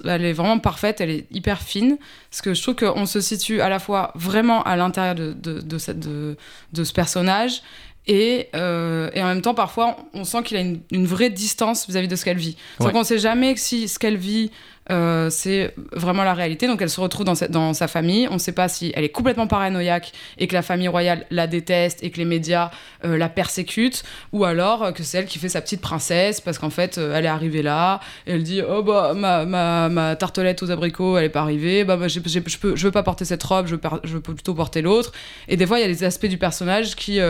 Elle 0.07 0.25
est 0.25 0.33
vraiment 0.33 0.59
parfaite, 0.59 1.03
elle 1.03 1.11
est 1.11 1.27
hyper 1.31 1.61
fine. 1.61 1.99
Parce 2.31 2.41
que 2.41 2.55
je 2.55 2.63
trouve 2.63 2.75
qu'on 2.75 3.05
se 3.05 3.21
situe 3.21 3.61
à 3.61 3.69
la 3.69 3.79
fois 3.79 4.13
vraiment 4.15 4.63
à 4.63 4.77
l'intérieur 4.77 5.15
de, 5.15 5.35
de, 5.35 5.61
de, 5.61 5.79
cette, 5.79 6.01
de, 6.01 6.37
de 6.73 6.85
ce 6.85 6.93
personnage. 6.95 7.61
Et, 8.07 8.49
euh, 8.55 9.11
et 9.15 9.23
en 9.23 9.27
même 9.27 9.43
temps, 9.43 9.55
parfois, 9.55 9.97
on 10.15 10.25
sent 10.25 10.43
qu'il 10.43 10.57
a 10.57 10.61
une, 10.61 10.81
une 10.91 11.07
vraie 11.07 11.31
distance 11.31 11.87
vis-à-vis 11.87 12.09
de 12.09 12.17
ce 12.17 12.25
qu'elle 12.25 12.37
vit. 12.39 12.57
C'est 12.79 12.85
Ouais. 12.87 12.93
qu'on 12.93 13.01
ne 13.01 13.05
sait 13.05 13.19
jamais 13.19 13.57
si 13.57 13.89
ce 13.89 13.99
qu'elle 13.99 14.17
vit 14.17 14.51
euh, 14.91 15.31
c'est 15.31 15.75
vraiment 15.93 16.25
la 16.25 16.35
réalité. 16.35 16.67
Donc 16.67 16.83
elle 16.83 16.91
se 16.91 17.01
retrouve 17.01 17.25
dans 17.25 17.75
sa, 17.75 17.89
famille. 17.89 18.29
On 18.31 18.35
ne 18.35 18.39
sait 18.39 18.53
pas 18.53 18.69
si 18.69 18.93
elle 18.95 19.05
est 19.05 19.11
complètement 19.11 19.47
paranoïaque 19.47 20.13
et 20.39 20.47
que 20.47 20.55
la 20.55 20.63
famille 20.63 20.89
royale 20.89 21.27
la 21.31 21.47
déteste 21.47 22.03
et 22.03 22.11
que 22.11 22.19
les 22.19 22.25
médias 22.25 22.71
euh, 23.05 23.17
la 23.17 23.29
persécutent, 23.29 24.03
ou 24.33 24.45
alors 24.45 24.83
euh, 24.83 24.93
que 24.93 25.03
c'est 25.03 25.19
elle 25.19 25.27
qui 25.27 25.39
fait 25.39 25.49
sa 25.49 25.61
petite 25.61 25.81
princesse 25.81 26.41
parce 26.41 26.59
qu'en 26.59 26.71
fait 26.71 26.99
elle 26.99 27.25
est 27.25 27.29
arrivée 27.29 27.63
là 27.63 28.01
et 28.27 28.33
elle 28.33 28.43
dit 28.43 28.61
oh 28.63 28.83
bah 28.83 29.13
ma, 29.15 29.45
ma, 29.45 29.89
ma 29.89 30.17
tartelette 30.17 30.63
aux 30.63 30.71
abricots 30.71 31.17
elle 31.19 31.25
est 31.25 31.31
pas 31.31 31.41
arrivée, 31.41 31.85
bah, 31.85 31.97
bah, 31.97 32.09
je 32.09 32.21
peux 32.21 32.77
je 32.77 32.85
veux 32.85 32.93
pas 32.93 33.03
porter 33.03 33.25
cette 33.25 33.43
robe, 33.43 33.67
je 33.67 33.77
veux, 33.77 33.81
je 34.05 34.15
veux 34.15 34.21
plutôt 34.21 34.55
porter 34.55 34.83
l'autre. 34.83 35.13
Et 35.49 35.57
des 35.57 35.67
fois 35.67 35.79
il 35.79 35.83
y 35.83 35.85
a 35.85 35.89
des 35.89 36.05
aspects 36.05 36.27
du 36.27 36.39
personnage 36.39 36.97
qui 36.97 37.21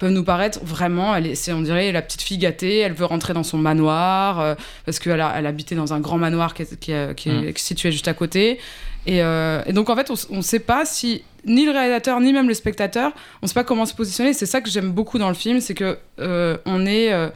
peuvent 0.00 0.10
nous 0.10 0.24
paraître 0.24 0.58
vraiment, 0.64 1.14
elle 1.14 1.26
est, 1.28 1.34
c'est 1.36 1.52
on 1.52 1.60
dirait 1.60 1.92
la 1.92 2.02
petite 2.02 2.22
fille 2.22 2.38
gâtée, 2.38 2.78
elle 2.78 2.92
veut 2.94 3.04
rentrer 3.04 3.32
dans 3.34 3.44
son 3.44 3.58
manoir 3.58 4.40
euh, 4.40 4.54
parce 4.84 4.98
qu'elle 4.98 5.24
elle 5.36 5.46
habitait 5.46 5.76
dans 5.76 5.92
un 5.92 6.00
grand 6.00 6.18
manoir 6.18 6.54
qui 6.54 6.62
est, 6.62 6.80
qui 6.80 6.90
est- 6.92 7.14
qui 7.14 7.28
est 7.28 7.50
Mm. 7.52 7.56
situé 7.56 7.92
juste 7.92 8.08
à 8.08 8.14
côté. 8.14 8.58
Et, 9.06 9.22
euh, 9.22 9.62
et 9.66 9.72
donc 9.72 9.88
en 9.90 9.96
fait, 9.96 10.10
on 10.30 10.36
ne 10.38 10.42
sait 10.42 10.58
pas 10.58 10.84
si 10.84 11.22
ni 11.46 11.64
le 11.64 11.70
réalisateur 11.72 12.18
ni 12.20 12.32
même 12.32 12.48
le 12.48 12.54
spectateur, 12.54 13.12
on 13.42 13.46
sait 13.46 13.54
pas 13.54 13.64
comment 13.64 13.86
se 13.86 13.94
positionner. 13.94 14.32
C'est 14.34 14.44
ça 14.46 14.60
que 14.60 14.68
j'aime 14.70 14.90
beaucoup 14.90 15.18
dans 15.18 15.28
le 15.28 15.34
film, 15.34 15.60
c'est 15.60 15.74
que 15.74 15.96
euh, 16.18 16.56
on 16.66 16.84
est 16.86 17.12
euh, 17.12 17.28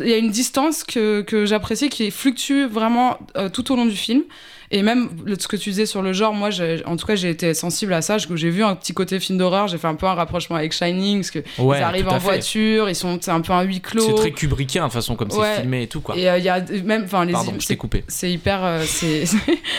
il 0.00 0.08
y 0.08 0.12
a 0.14 0.16
une 0.16 0.30
distance 0.30 0.84
que, 0.84 1.20
que 1.20 1.44
j'apprécie 1.46 1.88
qui 1.90 2.10
fluctue 2.10 2.64
vraiment 2.64 3.18
euh, 3.36 3.48
tout 3.50 3.70
au 3.72 3.76
long 3.76 3.84
du 3.86 3.96
film. 3.96 4.22
Et 4.70 4.82
même 4.82 5.08
le- 5.24 5.38
ce 5.38 5.46
que 5.48 5.56
tu 5.56 5.70
disais 5.70 5.86
sur 5.86 6.02
le 6.02 6.12
genre, 6.12 6.32
moi, 6.34 6.50
en 6.86 6.96
tout 6.96 7.06
cas, 7.06 7.14
j'ai 7.16 7.30
été 7.30 7.54
sensible 7.54 7.92
à 7.92 8.02
ça. 8.02 8.16
que 8.18 8.36
J'ai 8.36 8.50
vu 8.50 8.62
un 8.64 8.74
petit 8.74 8.94
côté 8.94 9.20
film 9.20 9.38
d'horreur. 9.38 9.68
J'ai 9.68 9.78
fait 9.78 9.86
un 9.86 9.94
peu 9.94 10.06
un 10.06 10.14
rapprochement 10.14 10.56
avec 10.56 10.72
Shining, 10.72 11.18
parce 11.20 11.30
que 11.30 11.38
Ouais, 11.58 11.78
ils 11.78 11.82
arrivent 11.82 12.08
en 12.08 12.12
fait. 12.12 12.18
voiture, 12.20 12.88
ils 12.88 12.94
sont, 12.94 13.18
c'est 13.20 13.30
un 13.30 13.40
peu 13.40 13.52
un 13.52 13.62
huis 13.62 13.80
clos. 13.80 14.02
C'est 14.06 14.14
très 14.14 14.30
Kubrickien 14.30 14.86
de 14.86 14.92
façon 14.92 15.16
comme 15.16 15.30
Ouais. 15.32 15.46
c'est 15.56 15.60
filmé 15.62 15.82
et 15.82 15.86
tout 15.86 16.00
quoi. 16.00 16.16
Et 16.16 16.28
euh, 16.28 16.38
il 16.38 16.44
y 16.44 16.48
a 16.48 16.60
même, 16.84 17.04
enfin, 17.04 17.24
les 17.24 17.32
Pardon, 17.32 17.52
je 17.54 17.58
t'ai 17.58 17.64
c'est- 17.66 17.76
coupé. 17.76 18.04
c'est 18.08 18.30
hyper. 18.30 18.64
euh, 18.64 18.82
c'est 18.86 19.26
c'est 19.26 19.38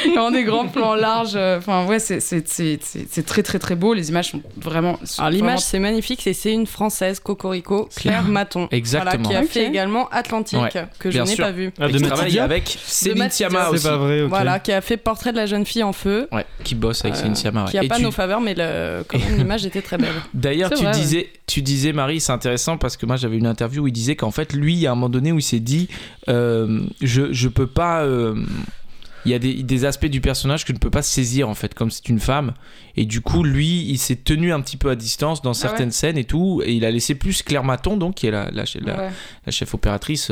vraiment 0.09 0.31
des 0.31 0.43
grands 0.43 0.67
plans 0.67 0.95
larges. 0.95 1.33
euh, 1.35 1.57
Enfin, 1.57 1.85
ouais, 1.85 1.99
c'est- 1.99 2.19
c'est 2.19 2.47
c'est- 2.47 2.79
c'est- 2.81 3.07
c'est 3.09 3.25
très, 3.25 3.41
très, 3.43 3.59
très 3.59 3.75
beau. 3.75 3.93
Les 3.93 4.09
images 4.09 4.31
sont 4.31 4.41
vraiment. 4.57 4.99
sont 5.03 5.21
Alors 5.21 5.31
l'image 5.31 5.45
vraiment- 5.47 5.59
c'est 5.61 5.79
magnifique 5.79 6.25
et 6.27 6.33
c'est 6.33 6.51
une 6.51 6.67
française 6.67 7.19
Cocorico 7.19 7.89
Claire 7.95 8.23
Maton 8.23 8.67
Exactement. 8.71 9.23
voilà, 9.23 9.39
qui 9.41 9.45
a 9.45 9.51
fait 9.51 9.65
également 9.67 10.07
Atlantique 10.09 10.59
Ouais, 10.59 10.85
que 10.99 11.09
je 11.11 11.19
n'ai 11.21 11.35
pas 11.35 11.51
vu 11.51 11.71
Ah, 11.79 11.87
de 11.87 11.97
qui 11.97 12.03
travaille 12.03 12.39
avec 12.39 12.77
Céline 12.85 13.27
C'est 13.31 13.45
aussi. 13.45 13.83
pas 13.87 13.97
vrai, 13.97 14.23
voilà 14.23 14.59
qui 14.59 14.71
a 14.71 14.81
fait 14.85 14.97
Portrait 14.97 15.31
de 15.31 15.37
la 15.37 15.45
jeune 15.45 15.65
fille 15.65 15.83
en 15.83 15.91
feu 15.93 16.27
Ouais, 16.31 16.45
qui 16.63 16.75
bosse 16.75 17.03
avec 17.03 17.15
euh, 17.15 17.19
Céline 17.19 17.35
Sciamma. 17.35 17.65
qui 17.69 17.77
a 17.77 17.83
Et 17.83 17.87
pas 17.87 17.97
tu- 17.97 18.03
nos 18.03 18.11
faveurs 18.11 18.39
mais 18.41 18.53
le- 18.53 19.03
quand 19.07 19.19
même 19.19 19.37
l'image 19.37 19.65
était 19.65 19.81
très 19.81 19.97
belle 19.97 20.13
D'ailleurs, 20.33 20.69
tu 20.69 20.77
vrai, 20.83 20.87
ouais. 20.87 20.91
disais, 20.99 21.29
tu 21.47 21.61
disais, 21.61 21.91
Marie, 21.93 22.19
c'est 22.19 22.31
intéressant 22.31 22.77
parce 22.77 22.95
que 22.97 23.05
moi 23.05 23.15
j'avais 23.17 23.37
une 23.37 23.47
interview 23.47 23.83
où 23.83 23.87
il 23.87 23.91
disait 23.93 24.15
qu'en 24.15 24.31
fait, 24.31 24.53
lui, 24.53 24.73
il 24.73 24.79
y 24.79 24.87
a 24.87 24.91
un 24.91 24.95
moment 24.95 25.09
donné 25.09 25.31
où 25.31 25.39
il 25.39 25.43
s'est 25.43 25.59
dit, 25.59 25.89
euh, 26.29 26.81
je, 27.01 27.33
je 27.33 27.47
peux 27.49 27.67
pas. 27.67 28.03
euh, 28.03 28.35
il 29.27 29.31
y 29.31 29.33
a 29.33 29.39
des, 29.39 29.63
des 29.63 29.85
aspects 29.85 30.05
du 30.05 30.21
personnage 30.21 30.65
que 30.65 30.67
je 30.67 30.73
ne 30.73 30.77
peux 30.79 30.91
pas 30.91 31.01
saisir 31.01 31.49
en 31.49 31.55
fait, 31.55 31.73
comme 31.73 31.89
c'est 31.89 32.09
une 32.09 32.19
femme. 32.19 32.53
Et 32.95 33.05
du 33.05 33.21
coup, 33.21 33.43
lui, 33.43 33.81
il 33.89 33.97
s'est 33.97 34.17
tenu 34.17 34.53
un 34.53 34.61
petit 34.61 34.77
peu 34.77 34.91
à 34.91 34.95
distance 34.95 35.41
dans 35.41 35.55
certaines 35.55 35.89
scènes 35.89 36.19
et 36.19 36.25
tout. 36.25 36.61
Et 36.63 36.73
il 36.73 36.85
a 36.85 36.91
laissé 36.91 37.15
plus 37.15 37.41
Claire 37.41 37.63
Maton, 37.63 37.97
donc 37.97 38.13
qui 38.17 38.27
est 38.27 38.31
la, 38.31 38.51
la, 38.51 38.65
la- 38.81 38.97
Ouais. 38.97 39.09
la 39.47 39.51
chef 39.51 39.73
opératrice, 39.73 40.31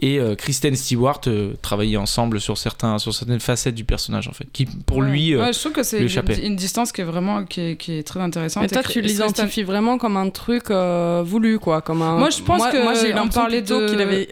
et 0.00 0.18
euh, 0.18 0.34
Kristen 0.34 0.74
Stewart 0.74 1.20
euh, 1.26 1.52
travailler 1.62 1.96
ensemble 1.96 2.40
sur, 2.40 2.56
certains, 2.58 2.98
sur 2.98 3.14
certaines 3.14 3.40
facettes 3.40 3.74
du 3.74 3.84
personnage 3.84 4.28
en 4.28 4.32
fait. 4.32 4.46
Qui 4.52 4.66
pour 4.66 4.98
Ouais. 4.98 5.08
lui. 5.10 5.34
euh, 5.34 5.42
Ouais, 5.44 5.52
je 5.52 5.58
trouve 5.58 5.72
que 5.72 5.82
c'est 5.82 5.96
lui 5.98 6.04
une, 6.04 6.10
échappait. 6.10 6.46
une 6.46 6.56
distance 6.56 6.92
qui 6.92 7.00
est 7.00 7.04
vraiment 7.04 7.44
qui 7.44 7.60
est, 7.60 7.76
qui 7.76 7.98
est 7.98 8.02
très 8.02 8.20
intéressante. 8.20 8.62
mais 8.62 8.68
toi 8.68 8.82
tu 8.82 9.00
l'identifies 9.00 9.62
vraiment 9.62 9.98
comme 9.98 10.16
un 10.16 10.30
truc 10.30 10.70
euh, 10.70 11.22
voulu 11.24 11.58
quoi 11.58 11.80
comme 11.82 12.02
un 12.02 12.16
Moi, 12.18 12.30
je 12.30 12.42
pense 12.42 12.66
que 12.68 12.82
moi 12.82 12.94
j'ai 12.94 13.12
plutôt 13.12 13.80
de- 13.80 13.88
qu'il 13.88 14.00
avait 14.00 14.28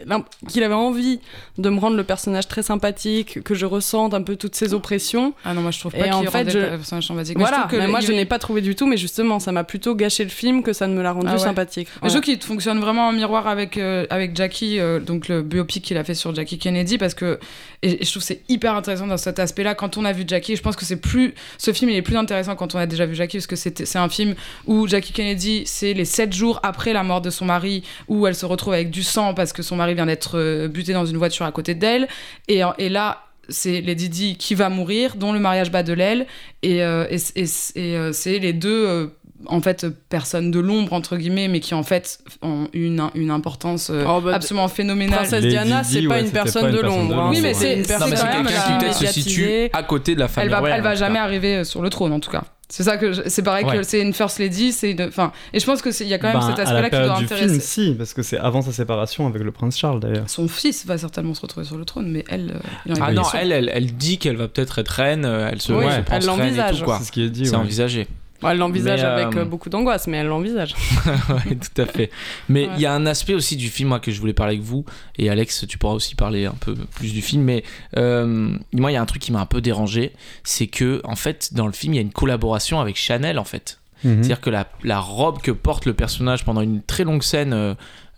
qu'il 0.47 0.63
avait 0.63 0.73
envie 0.73 1.19
de 1.57 1.69
me 1.69 1.79
rendre 1.79 1.97
le 1.97 2.03
personnage 2.03 2.47
très 2.47 2.63
sympathique 2.63 3.43
que 3.43 3.53
je 3.55 3.65
ressente 3.65 4.13
un 4.13 4.21
peu 4.21 4.35
toutes 4.35 4.55
ses 4.55 4.73
oppressions 4.73 5.33
Ah 5.45 5.53
non, 5.53 5.61
moi 5.61 5.71
je 5.71 5.79
trouve 5.79 5.91
pas 5.91 5.99
Et 5.99 6.03
qu'il 6.03 6.13
en 6.13 6.23
fait, 6.31 6.49
je- 6.49 6.57
le 6.59 6.67
personnage 6.69 7.07
sympathique. 7.07 7.37
Mais 7.37 7.43
voilà 7.43 7.57
je 7.57 7.61
trouve 7.63 7.71
que 7.71 7.77
mais 7.77 7.87
moi 7.87 7.99
il- 8.01 8.07
je 8.07 8.11
n'ai 8.13 8.25
pas 8.25 8.39
trouvé 8.39 8.61
du 8.61 8.75
tout 8.75 8.87
mais 8.87 8.97
justement 8.97 9.39
ça 9.39 9.51
m'a 9.51 9.63
plutôt 9.63 9.95
gâché 9.95 10.23
le 10.23 10.29
film 10.29 10.63
que 10.63 10.73
ça 10.73 10.87
ne 10.87 10.93
me 10.95 11.01
l'a 11.03 11.11
rendu 11.11 11.27
Ah 11.29 11.33
ouais. 11.33 11.39
sympathique 11.39 11.87
Mais 12.01 12.09
Je 12.09 12.13
trouve 12.15 12.23
qu'il 12.23 12.41
fonctionne 12.41 12.79
vraiment 12.79 13.07
en 13.07 13.11
miroir 13.11 13.47
avec, 13.47 13.77
euh, 13.77 14.05
avec 14.09 14.35
Jackie, 14.35 14.79
euh, 14.79 14.99
donc 14.99 15.27
le 15.27 15.41
biopic 15.59 15.83
qu'il 15.83 15.97
a 15.97 16.03
fait 16.03 16.13
sur 16.15 16.33
Jackie 16.33 16.57
Kennedy, 16.57 16.97
parce 16.97 17.13
que 17.13 17.39
et, 17.83 18.03
je 18.03 18.09
trouve 18.09 18.23
c'est 18.23 18.41
hyper 18.49 18.75
intéressant 18.75 19.07
dans 19.07 19.17
cet 19.17 19.39
aspect-là. 19.39 19.75
Quand 19.75 19.97
on 19.97 20.05
a 20.05 20.13
vu 20.13 20.23
Jackie, 20.27 20.55
je 20.55 20.61
pense 20.61 20.75
que 20.75 20.85
c'est 20.85 21.01
plus. 21.01 21.33
Ce 21.57 21.73
film, 21.73 21.91
il 21.91 21.97
est 21.97 22.01
plus 22.01 22.17
intéressant 22.17 22.55
quand 22.55 22.75
on 22.75 22.79
a 22.79 22.85
déjà 22.85 23.05
vu 23.05 23.15
Jackie, 23.15 23.37
parce 23.37 23.47
que 23.47 23.55
c'est 23.55 23.95
un 23.97 24.09
film 24.09 24.35
où 24.65 24.87
Jackie 24.87 25.13
Kennedy, 25.13 25.63
c'est 25.65 25.93
les 25.93 26.05
sept 26.05 26.33
jours 26.33 26.59
après 26.63 26.93
la 26.93 27.03
mort 27.03 27.21
de 27.21 27.29
son 27.29 27.45
mari, 27.45 27.83
où 28.07 28.27
elle 28.27 28.35
se 28.35 28.45
retrouve 28.45 28.73
avec 28.73 28.89
du 28.89 29.03
sang 29.03 29.33
parce 29.33 29.53
que 29.53 29.61
son 29.63 29.75
mari 29.75 29.93
vient 29.95 30.05
d'être 30.05 30.37
euh, 30.37 30.67
buté 30.67 30.93
dans 30.93 31.05
une 31.05 31.17
voiture 31.17 31.45
à 31.45 31.51
côté 31.51 31.75
d'elle. 31.75 32.07
Et, 32.47 32.61
et 32.77 32.89
là. 32.89 33.25
C'est 33.51 33.81
Lady 33.81 34.09
Di 34.09 34.37
qui 34.37 34.53
va 34.53 34.69
mourir, 34.69 35.15
dont 35.15 35.33
le 35.33 35.39
mariage 35.39 35.71
bat 35.71 35.81
de 35.81 35.93
l'aile, 35.93 36.27
et, 36.61 36.83
euh, 36.83 37.07
et, 37.09 37.45
et- 37.45 37.97
euh, 37.97 38.13
c'est 38.13 38.37
les 38.37 38.53
deux 38.53 38.85
euh, 38.85 39.07
en 39.45 39.61
fait 39.61 39.85
personnes 40.09 40.51
de 40.51 40.59
l'ombre 40.59 40.93
entre 40.93 41.15
guillemets 41.17 41.47
mais 41.47 41.59
qui 41.61 41.73
en 41.73 41.83
fait 41.83 42.19
ont 42.41 42.67
une, 42.73 43.01
une 43.15 43.31
importance 43.31 43.89
euh, 43.89 44.03
Oh, 44.07 44.19
bah, 44.21 44.35
absolument 44.35 44.67
phénoménale 44.67 45.19
Princesse 45.19 45.41
Lady 45.43 45.49
Diana, 45.49 45.81
Di, 45.81 45.93
c'est 45.93 46.01
pas 46.07 46.15
ouais, 46.15 46.21
une 46.21 46.31
personne 46.31 46.61
pas 46.63 46.69
une 46.69 46.75
de 46.75 46.81
personne 46.81 46.97
de 46.99 47.01
l'ombre. 47.03 47.13
hein. 47.13 47.23
l'ombre. 47.23 47.29
Oui, 47.35 47.41
mais 47.41 47.53
C'est 47.53 47.59
c'est- 47.61 47.73
une 47.75 47.81
non, 47.81 47.87
personne 47.87 48.09
Non, 48.09 48.11
mais 48.11 48.15
c'est 48.17 48.23
quand 48.27 48.33
même 48.43 48.45
quelqu'un 48.47 48.61
qui 48.77 48.83
peut-être 48.85 48.97
se 49.13 49.21
situe 49.21 49.69
à 49.71 49.83
côté 49.83 50.15
de 50.15 50.19
la 50.19 50.25
elle 50.25 50.31
famille 50.31 50.49
va, 50.51 50.59
royale. 50.59 50.77
elle 50.77 50.83
va 50.83 50.89
en 50.89 50.93
tout 50.93 50.99
jamais 50.99 51.15
cas. 51.15 51.23
arriver 51.23 51.55
euh, 51.57 51.63
sur 51.63 51.81
le 51.81 51.89
trône 51.89 52.11
en 52.11 52.19
tout 52.19 52.31
cas 52.31 52.43
c'est 52.71 52.83
ça 52.83 52.97
que 52.97 53.27
c'est 53.27 53.41
pareil 53.41 53.65
Ouais. 53.65 53.77
que 53.77 53.83
c'est 53.83 53.99
une 53.99 54.13
first 54.13 54.37
lady 54.37 54.71
c'est 54.71 54.91
une 54.91 55.01
enfin 55.03 55.31
et 55.53 55.59
je 55.59 55.65
pense 55.65 55.81
que 55.81 55.89
c'est 55.91 56.03
il 56.03 56.09
y 56.09 56.13
a 56.13 56.19
quand 56.19 56.27
même 56.27 56.39
Ben, 56.39 56.49
cet 56.49 56.59
à 56.59 56.61
aspect 56.63 56.75
là 56.75 56.81
la 56.81 56.89
qui 56.89 56.95
doit 56.97 57.05
période 57.05 57.17
du 57.19 57.25
intéresser 57.33 57.47
film, 57.49 57.89
si, 57.89 57.95
parce 57.97 58.13
que 58.13 58.21
c'est 58.21 58.37
avant 58.37 58.61
sa 58.61 58.71
séparation 58.71 59.25
avec 59.25 59.41
le 59.41 59.51
prince 59.51 59.75
Charles 59.77 59.99
d'ailleurs. 59.99 60.29
son 60.29 60.47
fils 60.47 60.85
va 60.85 60.97
certainement 60.99 61.33
se 61.33 61.41
retrouver 61.41 61.65
sur 61.65 61.77
le 61.77 61.85
trône 61.85 62.11
mais 62.11 62.23
elle 62.29 62.51
euh, 62.89 62.93
Ah 63.01 63.11
non, 63.11 63.23
elle, 63.33 63.51
elle, 63.53 63.71
elle 63.73 63.93
dit 63.95 64.19
qu'elle 64.19 64.35
va 64.37 64.47
peut-être 64.47 64.77
être 64.79 64.89
reine, 64.89 65.25
elle 65.25 65.61
se, 65.61 65.71
Oui, 65.73 65.85
elle 65.87 66.03
elle 66.11 66.13
reine 66.13 66.23
et 66.23 66.25
l'envisage. 66.27 66.79
tout, 66.79 66.85
quoi. 66.85 66.97
C'est 66.99 67.05
ce 67.05 67.11
qui 67.11 67.23
est 67.23 67.29
dit. 67.29 67.45
C'est 67.47 67.53
ouais. 67.53 67.57
envisagé. 67.57 68.07
Bon, 68.41 68.49
elle 68.49 68.57
l'envisage 68.57 69.01
Mais, 69.01 69.05
euh, 69.05 69.25
avec 69.27 69.37
euh, 69.37 69.45
beaucoup 69.45 69.69
d'angoisse, 69.69 70.07
mais 70.07 70.17
elle 70.17 70.27
l'envisage. 70.27 70.73
ouais, 71.29 71.55
tout 71.55 71.81
à 71.81 71.85
fait. 71.85 72.09
Mais 72.47 72.63
il 72.63 72.69
Ouais. 72.69 72.79
y 72.79 72.85
a 72.85 72.93
un 72.93 73.05
aspect 73.05 73.33
aussi 73.33 73.55
du 73.57 73.67
film 73.69 73.89
moi, 73.89 73.99
que 73.99 74.11
je 74.11 74.19
voulais 74.19 74.33
parler 74.33 74.53
avec 74.55 74.65
vous, 74.65 74.85
et 75.17 75.29
Alex, 75.29 75.65
tu 75.67 75.77
pourras 75.77 75.93
aussi 75.93 76.15
parler 76.15 76.45
un 76.45 76.55
peu 76.59 76.75
plus 76.95 77.13
du 77.13 77.21
film, 77.21 77.43
mais 77.43 77.63
euh, 77.97 78.55
moi, 78.73 78.91
il 78.91 78.93
y 78.93 78.97
a 78.97 79.01
un 79.01 79.05
truc 79.05 79.21
qui 79.21 79.31
m'a 79.31 79.41
un 79.41 79.45
peu 79.45 79.61
dérangé, 79.61 80.13
c'est 80.43 80.67
que, 80.67 81.01
en 81.03 81.15
fait, 81.15 81.53
dans 81.53 81.67
le 81.67 81.73
film, 81.73 81.93
il 81.93 81.97
y 81.97 81.99
a 81.99 82.03
une 82.03 82.11
collaboration 82.13 82.79
avec 82.79 82.95
Chanel, 82.95 83.39
en 83.39 83.43
fait. 83.43 83.79
Mhm. 84.05 84.15
C'est-à-dire 84.23 84.39
que 84.41 84.49
la, 84.49 84.67
la 84.83 84.99
robe 84.99 85.41
que 85.41 85.51
porte 85.51 85.85
le 85.85 85.93
personnage 85.93 86.45
pendant 86.45 86.61
une 86.61 86.81
très 86.81 87.03
longue 87.03 87.23
scène 87.23 87.75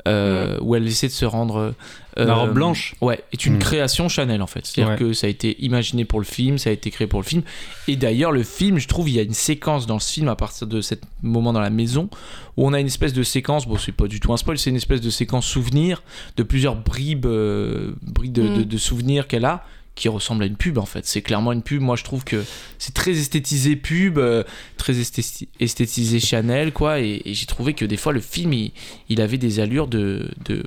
euh, 0.08 0.56
euh, 0.56 0.58
où 0.62 0.76
elle 0.76 0.88
essaie 0.88 1.08
de 1.08 1.12
se 1.14 1.26
rendre. 1.26 1.58
euh, 2.18 2.26
La 2.26 2.34
robe 2.36 2.54
blanche 2.54 2.96
Ouais, 3.02 3.24
est 3.32 3.46
une 3.46 3.56
Mm. 3.56 3.60
création 3.60 4.10
Chanel 4.10 4.42
en 4.42 4.48
fait. 4.48 4.66
C'est-à-dire 4.66 4.94
Ouais. 4.94 4.98
que 5.00 5.14
ça 5.14 5.28
a 5.28 5.30
été 5.30 5.56
imaginé 5.64 6.04
pour 6.06 6.20
le 6.20 6.26
film, 6.26 6.58
ça 6.58 6.70
a 6.70 6.74
été 6.74 6.92
créé 6.92 7.08
pour 7.08 7.20
le 7.22 7.26
film. 7.26 7.42
Et 7.88 7.96
d'ailleurs, 7.96 8.32
le 8.34 8.44
film, 8.44 8.78
je 8.80 8.88
trouve, 8.88 9.08
il 9.10 9.16
y 9.16 9.20
a 9.20 9.24
une 9.24 9.34
séquence 9.34 9.88
dans 9.88 10.00
ce 10.00 10.12
film 10.12 10.28
à 10.28 10.36
partir 10.36 10.68
de 10.68 10.82
ce 10.82 10.96
moment 11.22 11.54
dans 11.54 11.62
la 11.62 11.70
maison 11.70 12.10
où 12.58 12.68
on 12.68 12.74
a 12.74 12.80
une 12.80 12.88
espèce 12.88 13.14
de 13.14 13.24
séquence. 13.24 13.66
Bon, 13.68 13.78
c'est 13.78 13.92
pas 13.94 14.08
du 14.08 14.20
tout 14.20 14.34
un 14.34 14.38
spoil, 14.38 14.58
c'est 14.58 14.70
une 14.72 14.76
espèce 14.76 15.02
de 15.02 15.10
séquence 15.10 15.46
souvenir 15.46 16.04
de 16.36 16.44
plusieurs 16.44 16.76
bribes, 16.76 17.26
euh, 17.26 17.94
bribes 18.02 18.34
de, 18.34 18.42
Mm. 18.44 18.58
de- 18.58 18.64
de 18.64 18.78
souvenirs 18.78 19.28
qu'elle 19.28 19.46
a 19.46 19.64
qui 19.96 20.08
ressemble 20.10 20.44
à 20.44 20.46
une 20.48 20.56
pub 20.56 20.78
en 20.78 20.86
fait. 20.86 21.06
C'est 21.06 21.22
clairement 21.22 21.52
une 21.52 21.62
pub. 21.62 21.82
Moi, 21.82 21.96
je 21.96 22.04
trouve 22.04 22.24
que 22.24 22.44
c'est 22.80 22.94
très 22.94 23.12
esthétisé 23.12 23.76
pub, 23.76 24.18
euh, 24.18 24.44
très 24.78 24.94
esthé- 24.94 25.48
esthétisé 25.60 26.20
Chanel, 26.20 26.72
quoi. 26.72 27.00
Et, 27.02 27.22
et 27.26 27.34
j'ai 27.34 27.46
trouvé 27.46 27.74
que 27.74 27.86
des 27.86 27.98
fois, 27.98 28.14
le 28.14 28.22
film, 28.22 28.54
il, 28.54 28.72
il 29.10 29.22
avait 29.22 29.38
des 29.38 29.60
allures 29.60 29.88
de, 29.88 30.30
de. 30.46 30.64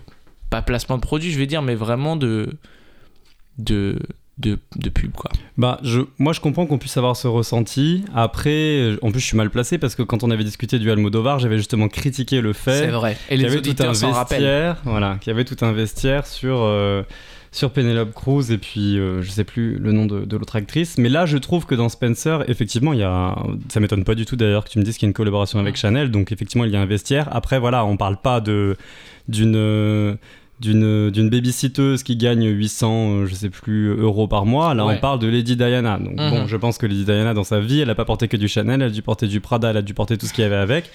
Pas 0.50 0.62
placement 0.62 0.96
de 0.96 1.02
produit, 1.02 1.32
je 1.32 1.38
vais 1.38 1.46
dire, 1.46 1.62
mais 1.62 1.74
vraiment 1.74 2.16
de. 2.16 2.50
de. 3.58 3.98
de, 4.38 4.58
de 4.76 4.88
pub, 4.90 5.12
quoi. 5.12 5.30
Bah, 5.56 5.78
je, 5.82 6.00
moi, 6.18 6.32
je 6.32 6.40
comprends 6.40 6.66
qu'on 6.66 6.78
puisse 6.78 6.96
avoir 6.96 7.16
ce 7.16 7.26
ressenti. 7.26 8.04
Après, 8.14 8.96
en 9.02 9.10
plus, 9.10 9.20
je 9.20 9.26
suis 9.26 9.36
mal 9.36 9.50
placé 9.50 9.78
parce 9.78 9.94
que 9.94 10.02
quand 10.02 10.22
on 10.22 10.30
avait 10.30 10.44
discuté 10.44 10.78
du 10.78 10.90
Almodovar, 10.90 11.38
j'avais 11.38 11.56
justement 11.56 11.88
critiqué 11.88 12.40
le 12.40 12.52
fait 12.52 12.80
C'est 12.80 12.86
vrai. 12.88 13.16
Et 13.30 13.36
les 13.36 13.44
avait 13.46 13.54
tout 13.62 13.68
un 13.82 13.88
auditeurs 13.90 13.96
s'en 13.96 14.10
rappellent. 14.12 14.40
vestiaire, 14.40 14.82
voilà, 14.84 15.16
qu'il 15.20 15.30
y 15.30 15.34
avait 15.34 15.44
tout 15.44 15.56
un 15.64 15.72
vestiaire 15.72 16.26
sur 16.26 16.58
euh, 16.62 17.02
sur 17.54 17.70
Penelope 17.70 18.12
Cruz 18.12 18.50
et 18.50 18.58
puis 18.58 18.98
euh, 18.98 19.22
je 19.22 19.30
sais 19.30 19.44
plus 19.44 19.78
le 19.78 19.92
nom 19.92 20.06
de, 20.06 20.24
de 20.24 20.36
l'autre 20.36 20.56
actrice. 20.56 20.98
Mais 20.98 21.08
là, 21.08 21.24
je 21.24 21.38
trouve 21.38 21.66
que 21.66 21.74
dans 21.76 21.88
Spencer, 21.88 22.44
effectivement, 22.50 22.92
il 22.92 22.98
y 22.98 23.02
a, 23.04 23.36
ça 23.68 23.78
m'étonne 23.78 24.02
pas 24.02 24.16
du 24.16 24.26
tout 24.26 24.34
d'ailleurs 24.34 24.64
que 24.64 24.70
tu 24.70 24.78
me 24.80 24.84
dises 24.84 24.98
qu'il 24.98 25.06
y 25.06 25.08
a 25.08 25.10
une 25.10 25.14
collaboration 25.14 25.60
avec 25.60 25.76
Chanel. 25.76 26.10
Donc 26.10 26.32
effectivement, 26.32 26.64
il 26.64 26.72
y 26.72 26.76
a 26.76 26.80
un 26.80 26.86
vestiaire. 26.86 27.28
Après, 27.30 27.58
voilà, 27.60 27.84
on 27.84 27.96
parle 27.96 28.16
pas 28.20 28.40
de 28.40 28.76
d'une 29.28 30.18
d'une 30.60 31.10
d'une 31.10 31.30
babysitteuse 31.30 32.02
qui 32.04 32.16
gagne 32.16 32.46
800 32.48 33.10
euh, 33.22 33.26
je 33.26 33.34
sais 33.34 33.50
plus 33.50 33.88
euros 33.98 34.28
par 34.28 34.46
mois 34.46 34.72
là 34.74 34.86
Ouais. 34.86 34.94
on 34.96 35.00
parle 35.00 35.18
de 35.18 35.26
Lady 35.26 35.56
Diana 35.56 35.98
donc 35.98 36.14
bon 36.14 36.46
je 36.46 36.56
pense 36.56 36.78
que 36.78 36.86
Lady 36.86 37.04
Diana 37.04 37.34
dans 37.34 37.42
sa 37.42 37.58
vie 37.58 37.80
elle 37.80 37.90
a 37.90 37.96
pas 37.96 38.04
porté 38.04 38.28
que 38.28 38.36
du 38.36 38.46
Chanel 38.46 38.80
elle 38.80 38.86
a 38.88 38.90
dû 38.90 39.02
porter 39.02 39.26
du 39.26 39.40
Prada 39.40 39.70
elle 39.70 39.78
a 39.78 39.82
dû 39.82 39.94
porter 39.94 40.16
tout 40.16 40.26
ce 40.26 40.32
qu'il 40.32 40.42
y 40.42 40.46
avait 40.46 40.54
avec 40.54 40.90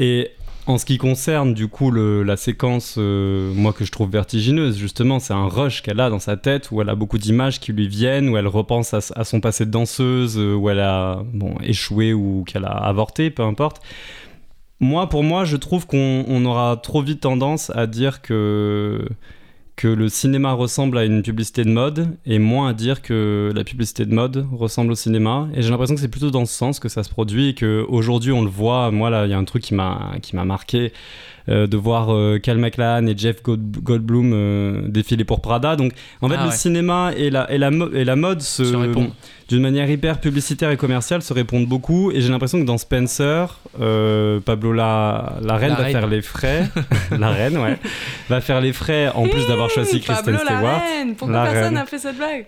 et 0.00 0.30
en 0.66 0.78
ce 0.78 0.84
qui 0.84 0.98
concerne 0.98 1.54
du 1.54 1.68
coup 1.68 1.90
la 1.90 2.36
séquence 2.36 2.96
euh, 2.98 3.52
moi 3.54 3.72
que 3.72 3.84
je 3.84 3.90
trouve 3.90 4.10
vertigineuse 4.10 4.76
justement 4.76 5.18
c'est 5.18 5.32
un 5.32 5.48
rush 5.48 5.82
qu'elle 5.82 6.00
a 6.00 6.10
dans 6.10 6.18
sa 6.18 6.36
tête 6.36 6.70
où 6.70 6.80
elle 6.80 6.88
a 6.88 6.94
beaucoup 6.94 7.18
d'images 7.18 7.60
qui 7.60 7.72
lui 7.72 7.88
viennent 7.88 8.28
où 8.28 8.36
elle 8.36 8.46
repense 8.46 8.94
à, 8.94 9.24
son 9.24 9.40
passé 9.40 9.66
de 9.66 9.70
danseuse 9.70 10.38
euh, 10.38 10.54
où 10.54 10.68
elle 10.70 10.80
a 10.80 11.22
échoué 11.62 12.12
ou 12.12 12.44
qu'elle 12.46 12.64
a 12.64 12.72
avorté 12.72 13.30
peu 13.30 13.42
importe. 13.42 13.80
Moi, 14.82 15.10
pour 15.10 15.22
moi, 15.22 15.44
je 15.44 15.58
trouve 15.58 15.86
qu'on 15.86 16.24
on 16.26 16.44
aura 16.46 16.78
trop 16.82 17.02
vite 17.02 17.20
tendance 17.20 17.70
à 17.76 17.86
dire 17.86 18.22
que 18.22 19.06
que 19.80 19.88
le 19.88 20.10
cinéma 20.10 20.52
ressemble 20.52 20.98
à 20.98 21.06
une 21.06 21.22
publicité 21.22 21.64
de 21.64 21.70
mode 21.70 22.14
et 22.26 22.38
moins 22.38 22.68
à 22.68 22.72
dire 22.74 23.00
que 23.00 23.50
la 23.54 23.64
publicité 23.64 24.04
de 24.04 24.12
mode 24.12 24.46
ressemble 24.52 24.92
au 24.92 24.94
cinéma. 24.94 25.48
Et 25.54 25.62
j'ai 25.62 25.70
l'impression 25.70 25.94
que 25.94 26.02
c'est 26.02 26.08
plutôt 26.08 26.30
dans 26.30 26.44
ce 26.44 26.52
sens 26.52 26.78
que 26.80 26.90
ça 26.90 27.02
se 27.02 27.08
produit 27.08 27.48
et 27.48 27.54
qu'aujourd'hui 27.54 28.30
on 28.30 28.42
le 28.42 28.50
voit. 28.50 28.90
Moi 28.90 29.08
là, 29.08 29.24
il 29.24 29.30
y 29.30 29.32
a 29.32 29.38
un 29.38 29.44
truc 29.44 29.62
qui 29.62 29.74
m'a 29.74 30.20
marqué 30.44 30.92
de 31.50 31.76
voir 31.76 32.14
euh, 32.14 32.38
Cal 32.38 32.58
McLachlan 32.58 33.06
et 33.06 33.14
Jeff 33.16 33.42
Gold- 33.42 33.78
Goldblum 33.82 34.30
euh, 34.32 34.82
défiler 34.88 35.24
pour 35.24 35.40
Prada. 35.40 35.76
Donc 35.76 35.92
en 36.20 36.28
fait 36.28 36.36
Ah 36.38 36.44
le 36.44 36.50
ouais. 36.50 36.54
cinéma 36.54 37.10
et 37.16 37.30
la, 37.30 37.50
et 37.52 37.58
la, 37.58 37.70
et 37.94 38.04
la 38.04 38.16
mode 38.16 38.40
se, 38.40 38.62
d'une 39.48 39.62
manière 39.62 39.90
hyper 39.90 40.20
publicitaire 40.20 40.70
et 40.70 40.76
commerciale 40.76 41.22
se 41.22 41.32
répondent 41.32 41.66
beaucoup. 41.66 42.12
Et 42.12 42.20
j'ai 42.20 42.28
l'impression 42.30 42.60
que 42.60 42.64
dans 42.66 42.78
Spencer, 42.78 43.58
euh, 43.80 44.38
Pablo 44.40 44.72
la, 44.72 45.34
la 45.42 45.56
reine 45.56 45.70
La 45.70 45.76
va 45.76 45.82
reine. 45.84 45.92
faire 45.92 46.06
les 46.06 46.22
frais. 46.22 46.68
la 47.18 47.30
reine, 47.30 47.58
ouais. 47.58 47.76
Va 48.28 48.40
faire 48.40 48.60
les 48.60 48.72
frais 48.72 49.08
en 49.14 49.26
plus 49.26 49.46
d'avoir 49.48 49.68
choisi 49.70 50.00
Kristen 50.00 50.24
Pablo 50.36 50.38
la 50.48 50.56
Stewart. 50.56 50.80
reine 50.80 51.14
Pourquoi 51.16 51.44
personne 51.44 51.74
n'a 51.74 51.86
fait 51.86 51.98
cette 51.98 52.16
blague? 52.16 52.46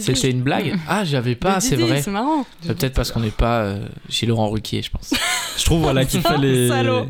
C'était 0.00 0.30
une 0.30 0.42
blague 0.42 0.74
Ah, 0.88 1.04
j'avais 1.04 1.34
pas, 1.34 1.60
c'est 1.60 1.76
vrai. 1.76 2.00
C'est 2.02 2.10
marrant. 2.10 2.46
C'est 2.62 2.76
peut-être 2.76 2.94
parce 2.94 3.12
qu'on 3.12 3.20
n'est 3.20 3.30
pas 3.30 3.62
euh, 3.62 3.86
chez 4.08 4.26
Laurent 4.26 4.48
Ruquier, 4.48 4.82
je 4.82 4.90
pense. 4.90 5.12
Je 5.58 5.64
trouve 5.64 5.82
voilà 5.82 6.04
qu'il 6.04 6.20
fait 6.20 6.38
les 6.38 6.68
Salaud. 6.68 7.06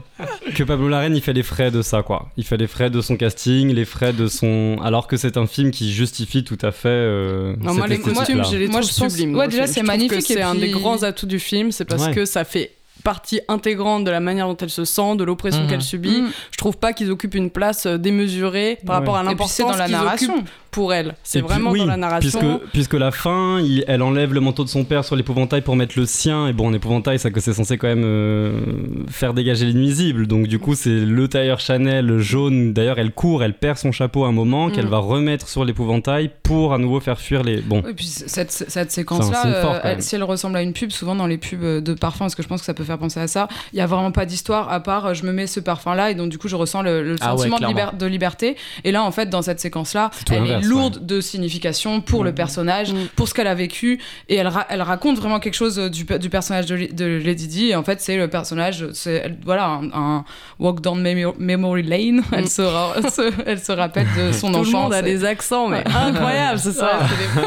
que 0.54 0.62
Pablo 0.62 0.88
Larraine 0.88 1.14
il 1.16 1.22
fait 1.22 1.32
les 1.32 1.42
frais 1.42 1.70
de 1.70 1.82
ça 1.82 2.02
quoi. 2.02 2.30
Il 2.36 2.44
fait 2.44 2.56
les 2.56 2.66
frais 2.66 2.90
de 2.90 3.00
son 3.00 3.16
casting, 3.16 3.72
les 3.72 3.84
frais 3.84 4.12
de 4.12 4.26
son 4.28 4.78
alors 4.82 5.06
que 5.06 5.16
c'est 5.16 5.36
un 5.36 5.46
film 5.46 5.70
qui 5.70 5.92
justifie 5.92 6.44
tout 6.44 6.58
à 6.62 6.70
fait 6.72 6.88
euh, 6.88 7.54
Non, 7.60 7.70
cette 7.70 7.78
moi, 7.78 7.86
les 7.88 7.98
costumes, 7.98 8.44
je 8.50 8.56
les 8.56 8.68
Moi, 8.68 8.80
je 8.82 8.98
pense- 8.98 9.18
ouais, 9.18 9.48
déjà, 9.48 9.66
c'est 9.66 9.82
magnifique, 9.82 10.18
que 10.18 10.24
C'est 10.24 10.42
un 10.42 10.54
des 10.54 10.70
grands 10.70 11.02
atouts 11.02 11.26
du 11.26 11.38
film, 11.38 11.72
c'est 11.72 11.84
parce 11.84 12.06
Ouais. 12.06 12.14
que 12.14 12.24
ça 12.24 12.44
fait 12.44 12.72
partie 13.04 13.40
intégrante 13.48 14.04
de 14.04 14.10
la 14.10 14.20
manière 14.20 14.48
dont 14.48 14.56
elle 14.56 14.70
se 14.70 14.84
sent, 14.84 15.16
de 15.16 15.24
l'oppression 15.24 15.62
Mhm. 15.62 15.68
qu'elle 15.68 15.82
subit. 15.82 16.22
Mm. 16.22 16.28
Je 16.50 16.56
trouve 16.58 16.76
pas 16.76 16.92
qu'ils 16.92 17.10
occupent 17.10 17.34
une 17.36 17.50
place 17.50 17.86
euh, 17.86 17.98
démesurée 17.98 18.78
par 18.84 18.96
Ouais. 18.96 19.00
rapport 19.00 19.16
à 19.16 19.20
puis 19.20 19.28
l'importance 19.30 19.78
la 19.78 19.84
qu'ils 19.84 19.92
narration. 19.92 20.34
occupent 20.34 20.48
pour 20.72 20.92
elle. 20.92 21.14
C'est 21.22 21.38
puis- 21.40 21.48
vraiment 21.48 21.70
oui, 21.70 21.78
dans 21.80 21.86
la 21.86 21.96
narration. 21.96 22.38
Puisque, 22.38 22.70
puisque 22.72 22.94
la 22.94 23.10
fin, 23.10 23.60
il- 23.60 23.84
elle 23.88 24.02
enlève 24.02 24.34
le 24.34 24.40
manteau 24.40 24.62
de 24.64 24.68
son 24.68 24.84
père 24.84 25.04
sur 25.04 25.16
l'épouvantail 25.16 25.62
pour 25.62 25.74
mettre 25.76 25.98
le 25.98 26.04
sien. 26.04 26.48
Et 26.48 26.52
bon, 26.52 26.68
un 26.70 26.74
épouvantail, 26.74 27.18
ça 27.18 27.30
que 27.30 27.40
c'est 27.40 27.54
censé 27.54 27.78
quand 27.78 27.86
même 27.88 28.02
euh, 28.04 28.60
faire 29.08 29.32
dégager 29.34 29.66
l'invisible. 29.66 30.26
Donc 30.26 30.46
du 30.48 30.58
coup, 30.58 30.74
c'est 30.74 30.90
le 30.90 31.28
tailleur 31.28 31.60
Chanel 31.60 32.18
jaune. 32.18 32.72
D'ailleurs, 32.72 32.98
elle 32.98 33.12
court, 33.12 33.42
elle 33.42 33.54
perd 33.54 33.78
son 33.78 33.92
chapeau 33.92 34.24
à 34.24 34.28
un 34.28 34.32
moment 34.32 34.68
qu'elle 34.70 34.86
Mm. 34.86 34.90
va 34.90 34.98
remettre 34.98 35.48
sur 35.48 35.64
l'épouvantail 35.64 36.30
pour 36.42 36.74
à 36.74 36.78
nouveau 36.78 37.00
faire 37.00 37.20
fuir 37.20 37.42
les. 37.42 37.60
Bon. 37.62 37.82
Et 37.88 37.94
puis 37.94 38.06
cette, 38.06 38.50
cette 38.52 38.90
séquence-là, 38.90 39.46
euh, 39.86 39.94
si 40.00 40.14
elle 40.16 40.24
ressemble 40.24 40.56
à 40.56 40.62
une 40.62 40.72
pub, 40.72 40.90
souvent 40.90 41.14
dans 41.14 41.26
les 41.26 41.38
pubs 41.38 41.82
de 41.82 41.94
parfum, 41.94 42.24
parce 42.26 42.34
que 42.34 42.42
je 42.42 42.48
pense 42.48 42.60
que 42.60 42.66
ça 42.66 42.74
peut 42.74 42.84
faire 42.84 42.95
penser 42.98 43.20
à 43.20 43.26
ça, 43.28 43.48
il 43.72 43.78
y 43.78 43.82
a 43.82 43.86
vraiment 43.86 44.10
pas 44.12 44.26
d'histoire 44.26 44.70
à 44.72 44.80
part 44.80 45.06
euh, 45.06 45.14
je 45.14 45.24
me 45.24 45.32
mets 45.32 45.46
ce 45.46 45.60
parfum-là 45.60 46.10
et 46.10 46.14
donc 46.14 46.28
du 46.30 46.38
coup 46.38 46.48
je 46.48 46.56
ressens 46.56 46.82
le, 46.82 47.02
le 47.02 47.16
Ah 47.20 47.32
ouais, 47.34 47.38
sentiment 47.38 47.56
de, 47.58 47.64
clairement. 47.72 47.92
liber- 47.92 47.98
de 47.98 48.06
liberté. 48.06 48.56
Et 48.84 48.92
là 48.92 49.02
en 49.02 49.10
fait 49.10 49.30
dans 49.30 49.42
cette 49.42 49.60
séquence-là, 49.60 50.10
tout 50.26 50.32
elle 50.32 50.46
est 50.46 50.60
lourde 50.60 51.04
de 51.04 51.20
signification 51.20 52.00
pour 52.00 52.24
le 52.24 52.32
personnage, 52.34 52.92
Mm. 52.92 53.06
pour 53.16 53.28
ce 53.28 53.34
qu'elle 53.34 53.46
a 53.46 53.54
vécu 53.54 54.00
et 54.28 54.36
elle, 54.36 54.48
ra- 54.48 54.66
elle 54.68 54.82
raconte 54.82 55.18
vraiment 55.18 55.40
quelque 55.40 55.54
chose 55.54 55.76
du, 55.78 56.04
pe- 56.04 56.18
du 56.18 56.30
personnage 56.30 56.66
de, 56.66 57.04
Lady 57.24 57.46
Di. 57.48 57.68
Et 57.70 57.76
en 57.76 57.82
fait 57.82 58.00
c'est 58.00 58.16
le 58.16 58.28
personnage, 58.28 58.86
c'est 58.92 59.34
voilà 59.44 59.66
un, 59.66 59.90
un 59.92 60.24
walk 60.58 60.80
down 60.80 61.00
memo- 61.00 61.34
memory 61.38 61.82
lane. 61.82 62.22
Elle, 62.32 62.48
se, 62.48 62.62
ra- 62.62 62.92
elle 62.96 63.10
se- 63.10 63.32
elle 63.46 63.60
se 63.60 63.72
rappelle 63.72 64.06
de 64.16 64.32
son 64.32 64.48
Tout 64.52 64.56
enfance. 64.58 64.66
le 64.66 64.72
monde 64.78 64.94
a 64.94 65.02
des 65.02 65.24
accents, 65.24 65.68
mais 65.68 65.84
incroyable, 65.94 66.58
c'est 66.58 66.72
ça. 66.72 66.98
Ouais, 67.36 67.42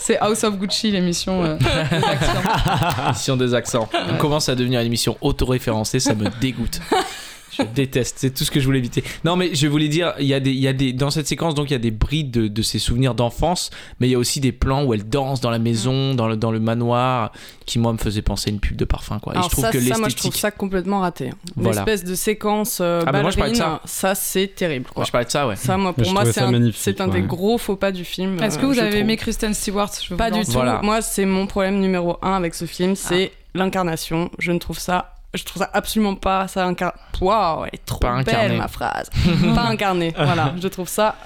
c'est 0.00 0.16
House 0.18 0.44
of 0.44 0.56
Gucci, 0.58 0.90
l'émission 0.92 1.42
euh, 1.44 1.56
des 1.56 2.04
accents. 2.04 3.04
Émission 3.06 3.36
des 3.36 3.54
accents. 3.54 3.88
On 4.12 4.16
commence 4.16 4.48
à 4.48 4.54
devenir 4.54 4.67
une 4.74 4.86
émission 4.86 5.16
autoréférencée, 5.20 6.00
ça 6.00 6.14
me 6.14 6.26
dégoûte. 6.40 6.80
Je 7.58 7.64
déteste, 7.64 8.18
c'est 8.20 8.32
tout 8.32 8.44
ce 8.44 8.52
que 8.52 8.60
je 8.60 8.66
voulais 8.66 8.78
éviter. 8.78 9.02
Non, 9.24 9.34
mais 9.34 9.52
je 9.52 9.66
voulais 9.66 9.88
dire, 9.88 10.12
il 10.20 10.26
y 10.26 10.34
a 10.34 10.38
des, 10.38 10.52
il 10.52 10.60
y 10.60 10.68
a 10.68 10.72
des, 10.72 10.92
dans 10.92 11.10
cette 11.10 11.26
séquence, 11.26 11.56
donc 11.56 11.70
il 11.70 11.72
y 11.72 11.76
a 11.76 11.80
des 11.80 11.90
brides 11.90 12.30
de, 12.30 12.46
de 12.46 12.62
ses 12.62 12.78
souvenirs 12.78 13.16
d'enfance, 13.16 13.70
mais 13.98 14.06
il 14.06 14.12
y 14.12 14.14
a 14.14 14.18
aussi 14.18 14.38
des 14.38 14.52
plans 14.52 14.84
où 14.84 14.94
elle 14.94 15.08
danse 15.08 15.40
dans 15.40 15.50
la 15.50 15.58
maison, 15.58 16.14
dans 16.14 16.28
le, 16.28 16.36
dans 16.36 16.52
le 16.52 16.60
manoir, 16.60 17.32
qui 17.66 17.80
moi 17.80 17.92
me 17.92 17.98
faisaient 17.98 18.22
penser 18.22 18.50
à 18.50 18.52
une 18.52 18.60
pub 18.60 18.76
de 18.76 18.84
parfum, 18.84 19.18
quoi. 19.18 19.32
Et 19.32 19.36
Alors 19.38 19.48
je 19.48 19.54
trouve 19.54 19.64
ça, 19.64 19.72
que 19.72 19.80
ça, 19.80 19.98
moi 19.98 20.08
je 20.08 20.14
trouve 20.14 20.36
ça 20.36 20.52
complètement 20.52 21.00
raté. 21.00 21.30
Voilà. 21.56 21.80
L'espèce 21.84 22.04
de 22.04 22.14
séquence 22.14 22.78
euh, 22.80 23.02
Ah, 23.04 23.22
moi, 23.22 23.30
je 23.32 23.36
parlais 23.36 23.52
de 23.52 23.56
ça. 23.56 23.80
ça, 23.86 24.14
c'est 24.14 24.54
terrible. 24.54 24.84
Quoi. 24.86 25.00
Moi, 25.00 25.04
je 25.06 25.10
parlais 25.10 25.26
de 25.26 25.30
ça, 25.32 25.48
ouais. 25.48 25.56
Ça, 25.56 25.76
moi, 25.76 25.92
pour 25.94 26.04
je 26.04 26.12
moi, 26.12 26.24
c'est 26.26 27.00
un, 27.00 27.08
des 27.08 27.22
gros 27.22 27.58
faux 27.58 27.74
pas 27.74 27.90
du 27.90 28.04
film. 28.04 28.40
Est-ce 28.40 28.58
euh, 28.58 28.60
que 28.60 28.66
vous 28.66 28.74
je 28.74 28.80
avez 28.80 28.90
trouve. 28.90 29.00
aimé 29.00 29.16
Kristen 29.16 29.52
Stewart? 29.52 29.90
Je 30.00 30.14
Pas 30.14 30.30
vous 30.30 30.38
du 30.38 30.44
tout. 30.44 30.52
Voilà. 30.52 30.80
Moi, 30.84 31.02
c'est 31.02 31.26
mon 31.26 31.48
problème 31.48 31.80
numéro 31.80 32.18
un 32.22 32.34
avec 32.34 32.54
ce 32.54 32.66
film, 32.66 32.94
c'est 32.94 33.32
Ah. 33.34 33.34
L'incarnation. 33.58 34.30
Je 34.38 34.52
ne 34.52 34.58
trouve 34.58 34.78
ça. 34.78 35.14
Je 35.34 35.44
trouve 35.44 35.62
ça 35.62 35.70
absolument 35.74 36.14
pas 36.14 36.48
ça 36.48 36.64
incarné. 36.64 36.94
Waouh, 37.20 37.64
elle 37.66 37.70
est 37.74 37.84
trop 37.84 37.98
Pas 37.98 38.10
incarné. 38.12 38.48
belle 38.48 38.58
ma 38.58 38.68
phrase. 38.68 39.10
pas 39.54 39.62
incarné. 39.64 40.14
Voilà, 40.16 40.54
je 40.60 40.68
trouve 40.68 40.88
ça 40.88 41.16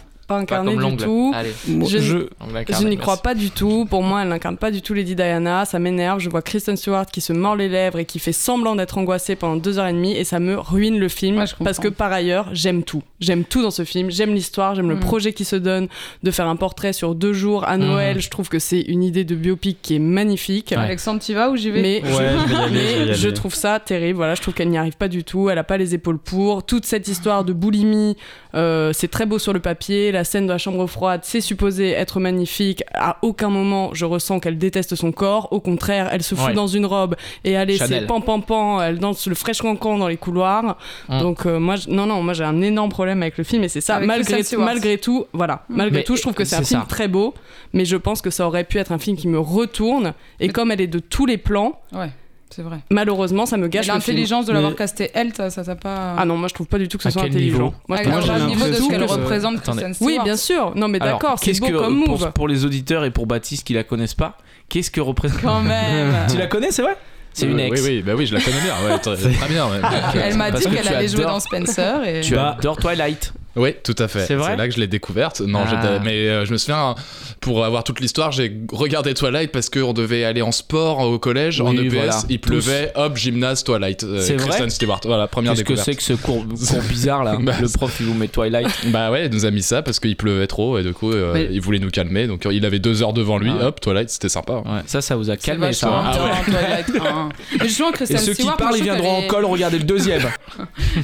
pas 0.41 0.47
Pas 0.47 0.61
incarné 0.61 0.76
comme 0.76 0.97
du 0.97 1.05
tout. 1.05 1.33
Allez, 1.35 1.53
Je- 1.87 1.99
Je, 1.99 2.87
n'y 2.89 2.97
crois 2.97 3.16
pas 3.18 3.35
du 3.35 3.51
tout. 3.51 3.87
Pour 3.89 4.03
moi, 4.03 4.22
elle 4.22 4.28
n'incarne 4.28 4.57
pas 4.57 4.70
du 4.70 4.83
tout 4.83 4.95
Lady 4.95 5.14
Diana. 5.14 5.64
Ça 5.64 5.78
m'énerve. 5.78 6.18
Je 6.20 6.28
vois 6.30 6.43
Kristen 6.43 6.76
Stewart 6.76 7.07
qui 7.07 7.20
se 7.20 7.33
mord 7.33 7.57
les 7.57 7.68
lèvres 7.68 7.99
et 7.99 8.05
qui 8.05 8.18
fait 8.18 8.33
semblant 8.33 8.74
d'être 8.76 8.99
angoissée 8.99 9.37
pendant 9.37 9.57
deux 9.57 9.78
heures 9.78 9.87
et 9.87 9.93
demie 9.93 10.16
et 10.16 10.24
ça 10.24 10.41
me 10.41 10.59
ruine 10.59 10.99
le 10.99 11.09
film. 11.09 11.39
Ouais, 11.39 11.45
parce 11.64 11.78
que 11.78 11.89
par 11.89 12.12
ailleurs, 12.12 12.49
j'aime 12.53 12.83
tout. 12.83 13.03
J'aime 13.20 13.45
tout 13.45 13.62
dans 13.62 13.70
ce 13.70 13.85
film. 13.85 14.11
J'aime 14.11 14.35
l'histoire. 14.35 14.74
J'aime 14.74 14.89
le 14.89 14.97
Mm. 14.97 15.01
projet 15.01 15.33
qui 15.33 15.45
se 15.45 15.57
donne 15.57 15.89
de 16.22 16.30
faire 16.30 16.47
un 16.47 16.57
portrait 16.57 16.93
sur 16.93 17.14
deux 17.14 17.33
jours 17.33 17.64
à 17.68 17.76
Noël. 17.76 18.20
Je 18.20 18.30
trouve 18.30 18.49
que 18.49 18.59
c'est 18.59 18.80
une 18.80 19.03
idée 19.03 19.24
de 19.24 19.35
biopic 19.35 19.78
qui 19.83 19.97
est 19.97 19.99
magnifique. 19.99 20.68
Ouais. 20.72 20.76
Alexandre, 20.83 21.20
tu 21.20 21.35
vas 21.35 21.51
ou 21.51 21.57
j'y 21.57 21.70
vais 21.70 21.83
Mais, 21.83 22.03
Ouais, 22.03 23.14
je 23.14 23.28
trouve 23.33 23.55
ça 23.55 23.80
terrible. 23.80 24.16
Voilà, 24.16 24.35
je 24.35 24.43
trouve 24.43 24.55
qu'elle 24.55 24.68
n'y 24.68 24.78
arrive 24.78 24.97
pas 24.97 25.09
du 25.09 25.24
tout. 25.24 25.51
Elle 25.51 25.59
a 25.59 25.64
pas 25.64 25.76
les 25.76 25.95
épaules 25.95 26.18
pour. 26.18 26.64
Toute 26.64 26.85
cette 26.85 27.09
histoire 27.09 27.45
de 27.45 27.53
boulimie, 27.53 28.16
euh, 28.55 28.93
c'est 28.93 29.09
très 29.09 29.26
beau 29.26 29.39
sur 29.39 29.53
le 29.53 29.61
papier. 29.61 30.12
La 30.12 30.22
scène 30.25 30.47
de 30.47 30.53
la 30.53 30.59
chambre 30.59 30.87
froide, 30.87 31.20
c'est 31.25 31.41
supposé 31.41 31.91
être 31.91 32.20
magnifique. 32.20 32.83
À 32.95 33.16
aucun 33.23 33.49
moment, 33.49 33.91
je 33.95 34.05
ressens 34.05 34.41
qu'elle 34.41 34.59
déteste 34.59 34.95
son 34.95 35.12
corps. 35.12 35.49
Au 35.53 35.61
contraire, 35.61 36.09
elle 36.12 36.23
se 36.23 36.35
fout 36.35 36.49
Ouais. 36.49 36.55
dans 36.55 36.66
une 36.66 36.87
robe 36.87 37.14
et 37.45 37.57
allez, 37.57 37.79
c'est 37.79 38.07
pan 38.07 38.20
pan 38.20 38.41
pan. 38.41 38.81
Elle 38.83 38.99
danse 38.99 39.27
le 39.27 39.35
fraîche 39.35 39.61
cancan 39.62 39.99
dans 39.99 40.09
les 40.09 40.16
couloirs. 40.16 40.77
Mm. 41.09 41.18
Donc 41.20 41.47
euh, 41.47 41.59
moi, 41.59 41.77
non 41.89 42.07
non, 42.07 42.23
moi 42.23 42.33
j'ai 42.35 42.45
un 42.45 42.61
énorme 42.62 42.91
problème 42.91 43.23
avec 43.23 43.39
le 43.39 43.45
film 43.45 43.62
et 43.64 43.68
c'est 43.68 43.81
ça. 43.81 43.97
Avec 43.97 44.09
Malgré 44.09 44.43
Stewart. 44.43 44.64
malgré 44.64 44.99
tout, 44.99 45.27
voilà. 45.33 45.64
Malgré 45.68 45.99
Mais 45.99 46.05
tout, 46.05 46.16
je 46.16 46.23
trouve 46.23 46.35
que 46.35 46.45
c'est 46.45 46.57
un 46.57 46.62
film 46.62 46.81
ça. 46.81 46.87
très 46.89 47.09
beau, 47.09 47.35
mais 47.73 47.85
je 47.85 47.97
pense 47.97 48.23
que 48.23 48.31
ça 48.31 48.47
aurait 48.47 48.64
pu 48.64 48.79
être 48.79 48.93
un 48.93 48.99
film 48.99 49.16
qui 49.16 49.29
me 49.29 49.39
retourne. 49.39 50.14
Et 50.41 50.49
comme 50.49 50.70
elle 50.70 50.81
est 50.81 50.87
de 50.87 50.99
tous 50.99 51.27
les 51.27 51.39
plans. 51.39 51.81
Ouais, 51.93 52.11
c'est 52.55 52.63
vrai. 52.63 52.79
Malheureusement, 52.91 53.47
ça 53.47 53.57
me 53.57 53.69
gâche 53.69 53.87
le. 53.87 53.95
L'intelligence 53.95 54.47
de 54.47 54.53
l'avoir 54.53 54.73
Mais- 54.73 54.77
casté 54.77 55.11
elle, 55.15 55.35
ça 55.35 55.51
ça 55.51 55.65
t'a 55.65 55.75
pas. 55.77 56.15
Ah 56.19 56.25
non, 56.25 56.37
moi 56.37 56.49
je 56.49 56.55
trouve 56.55 56.67
pas 56.67 56.79
du 56.79 56.89
tout 56.89 56.97
que 56.99 57.03
ce 57.03 57.09
À 57.09 57.13
soit 57.13 57.23
quel 57.23 57.33
intelligent. 57.33 57.57
niveau 57.59 57.75
Moi, 57.89 57.99
je 57.99 58.09
trouve 58.11 58.23
j'ai 58.39 58.47
niveau 58.47 58.67
de 58.67 58.73
ce 58.75 58.89
qu'elle 58.89 59.01
que- 59.07 59.11
représente, 59.13 59.57
Attendez. 59.59 59.83
Kristen 59.83 60.07
Oui, 60.07 60.19
bien 60.23 60.37
sûr. 60.37 60.73
Non, 60.77 60.89
mais 60.89 60.99
d'accord, 60.99 61.39
c'est 61.39 61.47
qu'est-ce 61.47 61.61
beau 61.61 61.69
que 61.69 61.73
comme 61.73 62.05
pour, 62.05 62.19
move. 62.19 62.33
pour 62.33 62.49
les 62.49 62.65
auditeurs 62.65 63.05
et 63.05 63.11
pour 63.11 63.27
Baptiste 63.27 63.67
qui 63.67 63.75
la 63.75 63.85
connaissent 63.85 64.15
pas, 64.15 64.37
qu'est-ce 64.69 64.91
que 64.91 65.01
représente 65.01 65.41
Quand 65.43 65.61
même. 65.63 66.15
Tu 66.31 66.37
la 66.37 66.47
connais, 66.47 66.71
c'est 66.71 66.83
vrai? 66.83 66.97
C'est 67.35 67.47
une 67.47 67.59
Euh, 67.59 67.67
ex. 67.69 67.81
Oui, 67.81 67.87
oui, 67.89 68.03
bah 68.03 68.13
oui, 68.15 68.27
je 68.27 68.35
la 68.35 68.41
connais 68.43 68.61
bien. 68.61 68.75
Ouais, 68.87 68.99
très, 68.99 69.17
très 69.17 69.49
bien. 69.49 69.67
ouais. 69.67 69.79
Elle 70.23 70.37
m'a 70.37 70.51
dit 70.51 70.65
que 70.65 70.69
qu'elle 70.71 70.89
allait 70.95 71.09
jouer 71.09 71.25
dans 71.25 71.41
Spencer 71.41 72.05
et. 72.07 72.21
Tu 72.21 72.35
Bah- 72.35 72.57
adores 72.59 72.77
Twilight. 72.77 73.33
Oui, 73.57 73.75
tout 73.85 73.95
à 73.99 74.09
fait. 74.09 74.25
C'est 74.27 74.35
vrai 74.35 74.57
là 74.57 74.67
que 74.69 74.75
je 74.75 74.81
l'ai 74.81 74.87
découverte. 74.87 75.41
Non, 75.41 75.61
Ah. 75.67 75.99
mais 76.03 76.29
euh, 76.29 76.45
je 76.47 76.53
me 76.53 76.57
souviens, 76.57 76.95
pour 77.41 77.65
avoir 77.65 77.85
toute 77.85 78.01
l'histoire, 78.01 78.33
j'ai 78.33 78.57
regardé 78.73 79.15
Twilight 79.15 79.53
parce 79.53 79.69
qu'on 79.69 79.93
devait 79.93 80.25
aller 80.25 80.43
en 80.43 80.53
sport 80.53 81.01
au 81.01 81.19
collège, 81.19 81.61
en 81.61 81.73
EPS, 81.73 81.93
voilà. 81.95 82.23
il 82.29 82.41
pleuvait, 82.41 82.93
hop, 82.95 83.17
gymnase, 83.17 83.63
Twilight. 83.65 84.05
euh, 84.05 84.21
C'est 84.21 84.37
vrai 84.37 84.47
Kristen 84.49 84.71
Stewart, 84.71 85.01
voilà, 85.05 85.27
première 85.29 85.53
Qu'est-ce 85.53 85.65
que 85.65 85.77
c'est 85.77 85.95
que 85.95 86.03
ce 86.03 86.15
cours, 86.15 86.45
cours 86.69 86.83
bizarre 86.89 87.25
là 87.25 87.37
Bah, 87.41 87.53
Le 87.61 87.69
prof 87.69 87.95
il 88.01 88.07
vous 88.07 88.15
met 88.15 88.29
Twilight. 88.29 88.69
Bah 88.87 89.11
ouais, 89.11 89.27
il 89.27 89.33
nous 89.33 89.45
a 89.45 89.51
mis 89.51 89.63
ça 89.63 89.83
parce 89.83 90.01
qu'il 90.01 90.17
pleuvait 90.17 90.47
trop 90.47 90.79
et 90.79 90.83
du 90.83 90.93
coup, 90.93 91.13
euh, 91.13 91.33
Mais- 91.35 91.49
il 91.51 91.61
voulait 91.61 91.79
nous 91.79 91.91
calmer. 91.91 92.27
Donc 92.27 92.47
il 92.51 92.65
avait 92.65 92.79
deux 92.79 93.03
heures 93.03 93.13
devant 93.13 93.39
lui, 93.39 93.51
Ah 93.53 93.59
ouais. 93.59 93.65
hop, 93.65 93.81
Twilight, 93.81 94.09
c'était 94.11 94.29
sympa. 94.29 94.55
Ouais, 94.65 94.81
ça, 94.87 95.01
ça 95.03 95.17
vous 95.17 95.29
a 95.31 95.37
calmé 95.37 95.73
ça. 95.73 95.89
hein. 95.89 96.11
bien, 96.13 96.43
Twilight 96.59 96.91
1. 97.07 97.29
Mais 97.61 97.69
justement, 97.69 97.91
Et 97.91 97.93
Kristen 97.93 98.19
ceux 98.19 98.35
qui 98.35 98.47
parlent, 98.47 98.77
ils 98.79 98.83
viendront 98.83 99.19
en 99.19 99.27
col 99.27 99.45
regarder 99.45 99.79
le 99.79 99.85
deuxième. 99.85 100.23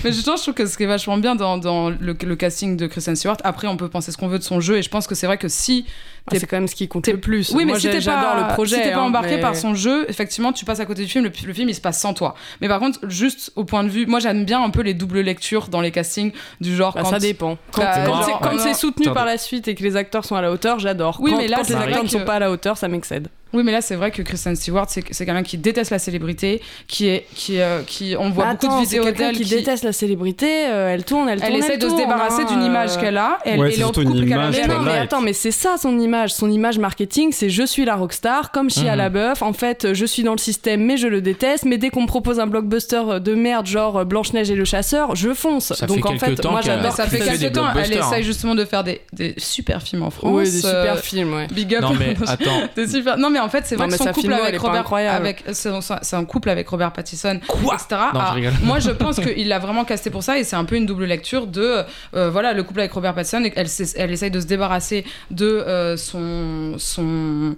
Mais 0.04 0.12
justement, 0.12 0.36
je 0.36 0.42
trouve 0.42 0.54
que 0.54 0.66
ce 0.66 0.76
qui 0.76 0.84
est 0.84 0.86
vachement 0.86 1.18
bien 1.18 1.34
dans, 1.34 1.90
le 1.90 2.14
casting 2.38 2.76
de 2.78 2.86
Kristen 2.86 3.14
Stewart, 3.16 3.36
après, 3.44 3.68
on 3.68 3.76
peut 3.76 3.88
penser 3.90 4.10
ce 4.12 4.16
qu'on 4.16 4.28
veut 4.28 4.38
de 4.38 4.44
son 4.44 4.60
jeu, 4.60 4.78
et 4.78 4.82
je 4.82 4.88
pense 4.88 5.06
que 5.06 5.14
c'est 5.14 5.26
vrai 5.26 5.36
que 5.36 5.48
si. 5.48 5.84
Ah, 6.30 6.36
c'est 6.38 6.46
quand 6.46 6.56
même 6.58 6.68
ce 6.68 6.74
qui 6.74 6.88
compte 6.88 7.04
t'es- 7.04 7.12
le 7.12 7.20
plus. 7.20 7.50
Oui, 7.52 7.64
mais 7.64 7.72
Moi, 7.72 7.80
si 7.80 7.88
t'es 7.88 8.02
j'adore 8.02 8.32
pas, 8.34 8.48
le 8.48 8.52
projet. 8.54 8.76
si 8.76 8.82
t'es 8.82 8.90
pas 8.92 8.98
hein, 8.98 9.04
embarqué 9.04 9.36
mais- 9.36 9.40
par 9.40 9.56
son 9.56 9.74
jeu, 9.74 10.04
effectivement, 10.10 10.52
tu 10.52 10.66
passes 10.66 10.78
à 10.80 10.84
côté 10.84 11.02
du 11.02 11.08
film, 11.08 11.24
le, 11.24 11.32
le 11.46 11.54
film 11.54 11.70
il 11.70 11.74
se 11.74 11.80
passe 11.80 11.98
sans 12.00 12.12
toi. 12.12 12.34
Mais 12.60 12.68
par 12.68 12.80
contre, 12.80 12.98
juste 13.08 13.50
au 13.56 13.64
point 13.64 13.82
de 13.82 13.88
vue, 13.88 14.04
moi 14.06 14.20
j'aime 14.20 14.44
bien 14.44 14.62
un 14.62 14.68
peu 14.68 14.82
les 14.82 14.92
doubles 14.92 15.20
lectures 15.20 15.68
dans 15.68 15.80
les 15.80 15.90
castings, 15.90 16.32
du 16.60 16.76
genre 16.76 16.92
Bah, 16.94 17.00
quand. 17.02 17.10
ça 17.10 17.18
dépend. 17.18 17.56
Quand, 17.72 17.80
Bah, 17.80 17.94
c'est- 18.26 18.32
quand 18.42 18.52
non. 18.52 18.58
c'est 18.62 18.74
soutenu 18.74 19.10
par 19.12 19.24
la 19.24 19.38
suite 19.38 19.68
et 19.68 19.74
que 19.74 19.82
les 19.82 19.96
acteurs 19.96 20.26
sont 20.26 20.36
à 20.36 20.42
la 20.42 20.52
hauteur, 20.52 20.78
j'adore. 20.78 21.16
Oui, 21.20 21.30
Quand- 21.30 21.38
mais 21.38 21.48
là, 21.48 21.62
les 21.66 21.74
acteurs 21.74 22.02
ne 22.04 22.08
que- 22.08 22.12
sont 22.12 22.24
pas 22.26 22.34
à 22.34 22.38
la 22.40 22.50
hauteur, 22.50 22.76
ça 22.76 22.88
m'excède. 22.88 23.28
Oui, 23.52 23.62
mais 23.64 23.72
là, 23.72 23.80
c'est 23.80 23.94
vrai 23.94 24.10
que 24.10 24.20
Kristen 24.22 24.54
Stewart, 24.56 24.86
c'est 24.88 25.02
c'est 25.10 25.24
quelqu'un 25.24 25.42
qui 25.42 25.56
déteste 25.58 25.90
la 25.90 25.98
célébrité, 25.98 26.60
qui 26.86 27.08
est. 27.08 27.26
Qui, 27.34 27.60
euh, 27.60 27.80
qui, 27.86 28.14
on 28.18 28.30
voit 28.30 28.52
beaucoup 28.54 28.68
de 28.76 28.82
vidéos 28.84 29.04
quelqu'un 29.04 29.32
d'elle 29.32 29.36
qui, 29.36 29.44
déteste 29.44 29.84
la 29.84 29.92
célébrité. 29.92 30.66
euh, 30.68 30.88
elle 30.92 31.04
tourne, 31.04 31.28
elle 31.28 31.40
tourne. 31.40 31.52
Elle 31.52 31.58
essaie 31.58 31.76
de 31.78 31.82
se 31.82 31.86
tourne, 31.88 32.00
débarrasser 32.00 32.42
hein, 32.42 32.46
d'une 32.52 32.62
image 32.62 32.96
euh. 32.96 33.00
qu'elle 33.00 33.16
a, 33.16 33.38
elle, 33.44 33.58
Ouais, 33.60 33.72
et 33.72 33.78
une 33.78 33.84
couple 33.86 34.04
qu'elle 34.04 34.16
image 34.28 34.58
avait. 34.58 34.68
Mais 34.68 34.74
non, 34.74 34.80
mais 34.82 34.98
attends, 34.98 35.20
mais 35.20 35.32
c'est 35.32 35.50
ça 35.50 35.76
son 35.78 35.98
image. 35.98 36.32
son 36.34 36.50
image 36.50 36.78
marketing, 36.78 37.32
c'est 37.32 37.48
je 37.48 37.62
suis 37.64 37.84
la 37.84 37.96
rockstar, 37.96 38.50
comme 38.52 38.70
Shia 38.70 38.92
Mhm. 38.92 38.98
LaBeouf. 38.98 39.42
En 39.42 39.52
fait, 39.52 39.94
je 39.94 40.04
suis 40.04 40.22
dans 40.22 40.32
le 40.32 40.38
système, 40.38 40.84
mais 40.84 40.96
je 40.96 41.06
le 41.08 41.20
déteste. 41.20 41.64
Mais 41.64 41.78
dès 41.78 41.90
qu'on 41.90 42.02
me 42.02 42.06
propose 42.06 42.40
un 42.40 42.46
blockbuster 42.46 43.02
de 43.20 43.34
merde, 43.34 43.66
genre 43.66 44.04
Blanche-Neige 44.04 44.50
et 44.50 44.54
le 44.56 44.64
chasseur, 44.64 45.16
je 45.16 45.32
fonce. 45.32 45.72
Ça 45.72 45.86
Donc 45.86 45.98
fait 46.06 46.14
en 46.14 46.18
fait, 46.18 46.34
temps 46.36 46.50
moi 46.52 46.60
j'adore. 46.60 46.92
ça 46.92 47.06
fait 47.06 47.18
quelques 47.18 47.52
temps, 47.54 47.66
elle 47.76 47.92
essaye 47.92 48.02
hein. 48.02 48.22
justement 48.22 48.54
de 48.54 48.64
faire 48.64 48.84
des, 48.84 49.00
super 49.38 49.82
films 49.82 50.02
en 50.02 50.10
France. 50.10 50.30
Oui, 50.34 50.44
des 50.44 50.66
euh, 50.66 50.82
super 50.82 50.98
films. 50.98 51.46
Big 51.52 51.74
up. 51.74 51.82
Non 51.82 51.94
mais 51.98 52.14
attends, 52.26 52.60
Des 52.76 52.86
super- 52.88 53.16
Non 53.16 53.30
mais 53.30 53.37
en 53.40 53.48
fait 53.48 53.64
c'est 53.66 53.76
Non, 53.76 53.86
vrai 53.86 53.96
que 53.96 54.02
mais 54.04 54.12
son 54.12 54.12
couple 54.12 54.32
avec 54.32 54.60
Robert, 54.60 54.92
avec 54.92 55.44
c'est 55.52 56.14
un 56.16 56.24
couple 56.24 56.50
avec 56.50 56.68
Robert 56.68 56.92
Pattinson, 56.92 57.40
Quoi 57.46 57.74
etc. 57.74 58.00
Non, 58.14 58.20
Ah, 58.20 58.34
moi 58.62 58.78
je 58.78 58.90
pense 58.98 59.20
qu'il 59.20 59.48
l'a 59.48 59.58
vraiment 59.58 59.84
casté 59.84 60.10
pour 60.10 60.22
ça 60.22 60.38
et 60.38 60.44
c'est 60.44 60.56
un 60.56 60.64
peu 60.64 60.76
une 60.76 60.86
double 60.86 61.04
lecture 61.04 61.46
de 61.46 61.82
euh, 62.14 62.30
voilà 62.30 62.52
le 62.52 62.62
couple 62.62 62.80
avec 62.80 62.92
Robert 62.92 63.14
Pattinson 63.14 63.42
elle, 63.54 63.66
elle 63.96 64.10
essaye 64.12 64.30
de 64.30 64.40
se 64.40 64.46
débarrasser 64.46 65.04
de 65.30 65.46
euh, 65.46 65.96
son 65.96 66.74
son 66.78 67.56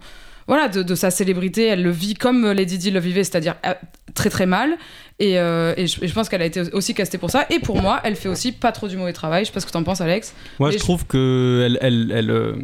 voilà 0.51 0.66
de, 0.68 0.82
de 0.82 0.94
sa 0.96 1.11
célébrité. 1.11 1.66
Elle 1.66 1.82
le 1.82 1.90
vit 1.90 2.14
comme 2.14 2.51
Lady 2.51 2.76
Di 2.76 2.90
le 2.90 2.98
vivait, 3.01 3.22
c'est-à-dire 3.24 3.55
euh, 3.64 3.72
très 4.14 4.30
très 4.30 4.46
mal. 4.46 4.76
Et, 5.22 5.38
euh, 5.38 5.74
et 5.76 5.86
je, 5.86 6.03
et 6.03 6.09
je 6.09 6.14
pense 6.14 6.30
qu'elle 6.30 6.40
a 6.40 6.46
été 6.46 6.62
aussi 6.72 6.94
castée 6.94 7.18
pour 7.18 7.30
ça. 7.30 7.44
Et 7.51 7.59
pour 7.59 7.80
moi, 7.80 8.01
elle 8.05 8.16
fait 8.16 8.28
aussi 8.30 8.53
pas 8.53 8.72
trop 8.72 8.88
du 8.88 8.96
mauvais 8.96 9.12
travail. 9.12 9.44
Je 9.44 9.48
sais 9.48 9.53
pas 9.53 9.61
ce 9.61 9.66
que 9.66 9.70
t'en 9.70 9.82
penses, 9.84 10.01
Alex. 10.01 10.34
Moi, 10.59 10.70
je 10.70 10.78
je- 10.78 10.82
trouve 10.82 11.07
que 11.07 11.62
elle, 11.66 11.78
elle, 11.82 12.11
elle, 12.14 12.30
euh, 12.30 12.55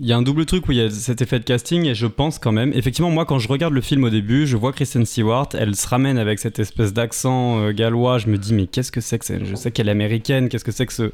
il 0.00 0.06
y 0.06 0.12
a 0.12 0.16
un 0.16 0.22
double 0.22 0.46
truc 0.46 0.66
où 0.68 0.72
il 0.72 0.78
y 0.78 0.80
a 0.80 0.88
cet 0.90 1.20
effet 1.20 1.38
de 1.38 1.44
casting 1.44 1.84
et 1.84 1.94
je 1.94 2.06
pense 2.06 2.38
quand 2.38 2.50
même, 2.52 2.72
effectivement, 2.74 3.10
moi, 3.10 3.26
quand 3.26 3.38
je 3.38 3.46
regarde 3.48 3.74
le 3.74 3.82
film 3.82 4.04
au 4.04 4.10
début, 4.10 4.46
je 4.46 4.56
vois 4.56 4.72
Kristen 4.72 5.04
Stewart, 5.04 5.50
elle 5.52 5.76
se 5.76 5.86
ramène 5.86 6.16
avec 6.18 6.38
cette 6.38 6.58
espèce 6.58 6.94
d'accent 6.94 7.60
euh, 7.60 7.72
gallois. 7.72 8.16
Je 8.18 8.28
me 8.28 8.38
dis, 8.38 8.54
mais 8.54 8.66
qu'est-ce 8.66 8.90
que 8.90 9.02
c'est 9.02 9.18
que 9.18 9.44
Je 9.44 9.54
sais 9.54 9.70
qu'elle 9.70 9.88
est 9.88 9.92
américaine. 9.92 10.48
Qu'est-ce 10.48 10.64
que 10.64 10.72
c'est 10.72 10.86
que 10.86 10.94
ce 10.94 11.12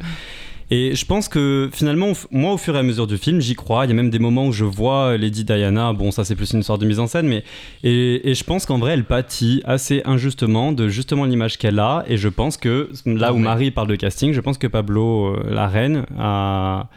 et 0.70 0.94
je 0.94 1.04
pense 1.04 1.28
que 1.28 1.68
finalement, 1.72 2.12
moi, 2.30 2.52
au 2.52 2.56
fur 2.56 2.74
et 2.76 2.78
à 2.78 2.82
mesure 2.82 3.06
du 3.06 3.18
film, 3.18 3.40
j'y 3.40 3.54
crois. 3.54 3.84
Il 3.84 3.88
y 3.88 3.92
a 3.92 3.94
même 3.94 4.10
des 4.10 4.18
moments 4.18 4.46
où 4.46 4.52
je 4.52 4.64
vois 4.64 5.16
Lady 5.16 5.44
Diana. 5.44 5.92
Bon, 5.92 6.10
ça, 6.10 6.24
c'est 6.24 6.34
plus 6.34 6.52
une 6.52 6.62
sorte 6.62 6.80
de 6.80 6.86
mise 6.86 7.00
en 7.00 7.06
scène, 7.06 7.26
mais 7.26 7.44
et, 7.82 8.30
et 8.30 8.34
je 8.34 8.44
pense 8.44 8.66
qu'en 8.66 8.78
vrai, 8.78 8.94
elle 8.94 9.04
pâtit 9.04 9.62
assez 9.64 10.02
injustement 10.04 10.72
de 10.72 10.88
justement 10.88 11.24
l'image 11.24 11.58
qu'elle 11.58 11.78
a. 11.78 12.04
Et 12.08 12.16
je 12.16 12.28
pense 12.28 12.56
que 12.56 12.90
là 13.06 13.32
où 13.32 13.38
Marie 13.38 13.70
parle 13.70 13.88
de 13.88 13.96
casting, 13.96 14.32
je 14.32 14.40
pense 14.40 14.58
que 14.58 14.66
Pablo, 14.66 15.34
euh, 15.34 15.46
la 15.50 15.68
reine, 15.68 16.06
a 16.18 16.88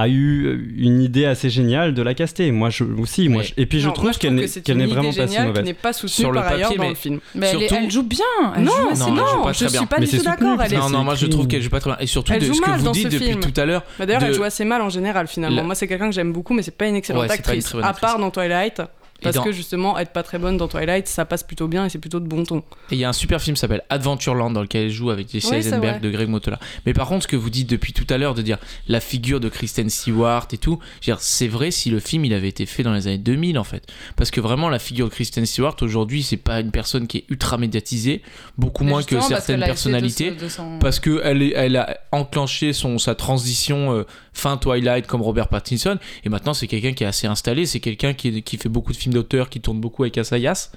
a 0.00 0.08
eu 0.08 0.74
une 0.78 1.02
idée 1.02 1.24
assez 1.24 1.50
géniale 1.50 1.92
de 1.92 2.02
la 2.02 2.14
caster. 2.14 2.52
Moi 2.52 2.70
je, 2.70 2.84
aussi. 2.84 3.28
Moi, 3.28 3.42
je- 3.42 3.52
et 3.56 3.66
puis 3.66 3.80
je 3.80 3.88
Non, 3.88 3.92
trouve 3.92 4.12
je 4.12 4.18
qu'elle 4.18 4.34
n'est 4.34 4.86
vraiment 4.86 5.12
pas 5.12 5.26
si 5.26 5.40
mauvaise. 5.40 5.64
n'est 5.64 5.74
pas 5.74 5.92
soutenue 5.92 6.10
Sur 6.14 6.30
le 6.30 6.40
par 6.40 6.52
ailleurs 6.52 6.68
papier, 6.68 6.76
dans 6.78 6.82
mais- 6.84 6.88
le 6.90 6.94
film. 6.94 7.20
Mais 7.34 7.46
elle, 7.48 7.56
est- 7.56 7.58
Surtout- 7.68 7.74
elle 7.84 7.90
joue 7.90 8.02
bien. 8.04 8.24
Elle 8.56 8.62
Non, 8.62 8.70
joue 8.70 8.82
Non, 8.84 8.90
assez 8.90 9.00
pas 9.02 9.08
je 9.08 9.14
très 9.42 9.52
suis 9.54 9.66
bien. 9.78 9.86
pas 9.86 9.96
Mais 9.98 10.06
du 10.06 10.18
tout 10.18 10.24
d'accord. 10.24 10.56
Non, 10.70 10.90
non, 10.90 11.04
moi 11.04 11.14
je 11.16 11.26
trouve 11.26 11.48
qu'elle 11.48 11.62
joue 11.62 11.70
pas 11.70 11.80
très 11.80 11.90
bien. 11.90 11.98
Et 12.00 12.06
surtout 12.06 12.32
Elle 12.32 12.40
de 12.40 12.46
joue 12.46 12.54
ce 12.54 12.60
que 12.60 12.70
mal 12.70 12.78
vous 12.78 12.84
dans 12.84 12.92
dites 12.92 13.04
ce 13.10 13.16
depuis 13.16 13.26
film. 13.30 13.40
tout 13.40 13.60
à 13.60 13.64
l'heure. 13.64 13.82
Bah, 13.98 14.06
D'ailleurs, 14.06 14.22
elle 14.22 14.34
joue 14.34 14.44
assez 14.44 14.64
mal 14.64 14.80
en 14.82 14.88
général 14.88 15.26
finalement. 15.26 15.64
Moi, 15.64 15.74
c'est 15.74 15.88
quelqu'un 15.88 16.06
que 16.08 16.14
j'aime 16.14 16.32
beaucoup, 16.32 16.54
mais 16.54 16.62
c'est 16.62 16.70
pas 16.76 16.86
une 16.86 16.94
excellente 16.96 17.28
actrice. 17.30 17.74
à 17.82 17.92
part 17.92 18.18
dans 18.18 18.30
Twilight. 18.30 18.80
Parce 19.22 19.36
dans- 19.36 19.42
que 19.42 19.52
justement, 19.52 19.98
être 19.98 20.12
pas 20.12 20.22
très 20.22 20.38
bonne 20.38 20.56
dans 20.56 20.68
Twilight, 20.68 21.08
ça 21.08 21.24
passe 21.24 21.42
plutôt 21.42 21.66
bien 21.66 21.84
et 21.84 21.88
c'est 21.88 21.98
plutôt 21.98 22.20
de 22.20 22.26
bon 22.26 22.44
ton. 22.44 22.58
Et 22.90 22.94
il 22.94 22.98
y 22.98 23.04
a 23.04 23.08
un 23.08 23.12
super 23.12 23.40
film 23.40 23.54
qui 23.56 23.60
s'appelle 23.60 23.82
Adventureland 23.90 24.50
dans 24.50 24.62
lequel 24.62 24.84
elle 24.84 24.90
joue 24.90 25.10
avec 25.10 25.30
Jesse 25.30 25.48
Oui, 25.50 25.56
Eisenberg 25.56 26.00
de 26.00 26.10
Greg 26.10 26.28
Motola. 26.28 26.58
Mais 26.86 26.92
par 26.92 27.08
contre, 27.08 27.24
ce 27.24 27.28
que 27.28 27.36
vous 27.36 27.50
dites 27.50 27.68
depuis 27.68 27.92
tout 27.92 28.06
à 28.10 28.18
l'heure 28.18 28.34
de 28.34 28.42
dire 28.42 28.58
la 28.86 29.00
figure 29.00 29.40
de 29.40 29.48
Kristen 29.48 29.90
Stewart 29.90 30.46
et 30.52 30.58
tout, 30.58 30.78
c'est 31.18 31.48
vrai 31.48 31.70
si 31.70 31.90
le 31.90 31.98
film 32.00 32.24
il 32.24 32.34
avait 32.34 32.48
été 32.48 32.64
fait 32.66 32.82
dans 32.82 32.92
les 32.92 33.06
années 33.08 33.18
2000 33.18 33.58
en 33.58 33.64
fait. 33.64 33.86
Parce 34.16 34.30
que 34.30 34.40
vraiment, 34.40 34.68
la 34.68 34.78
figure 34.78 35.08
de 35.08 35.12
Kristen 35.12 35.46
Stewart 35.46 35.76
aujourd'hui, 35.80 36.22
c'est 36.22 36.36
pas 36.36 36.60
une 36.60 36.70
personne 36.70 37.06
qui 37.06 37.18
est 37.18 37.24
ultra 37.28 37.58
médiatisée, 37.58 38.22
beaucoup 38.56 38.84
Mais 38.84 38.90
moins 38.90 39.02
que 39.02 39.16
parce 39.16 39.28
certaines 39.28 39.58
qu'elle 39.60 39.66
personnalités. 39.66 40.36
Parce 40.80 41.00
que 41.00 41.20
elle, 41.24 41.76
a 41.76 41.98
enclenché 42.12 42.72
son, 42.72 42.98
sa 42.98 43.14
transition 43.14 43.92
euh, 43.92 44.06
fin 44.32 44.56
Twilight 44.56 45.06
comme 45.06 45.22
Robert 45.22 45.48
Pattinson 45.48 45.98
et 46.24 46.28
maintenant 46.28 46.54
c'est 46.54 46.66
quelqu'un 46.66 46.92
qui 46.92 47.04
est 47.04 47.06
assez 47.06 47.26
installé 47.26 47.66
c'est 47.66 47.80
quelqu'un 47.80 48.14
qui, 48.14 48.42
qui 48.42 48.56
fait 48.56 48.68
beaucoup 48.68 48.92
de 48.92 48.96
films 48.96 49.07
d'auteur 49.12 49.48
qui 49.48 49.60
tourne 49.60 49.80
beaucoup 49.80 50.02
avec 50.04 50.18
Assayas 50.18 50.70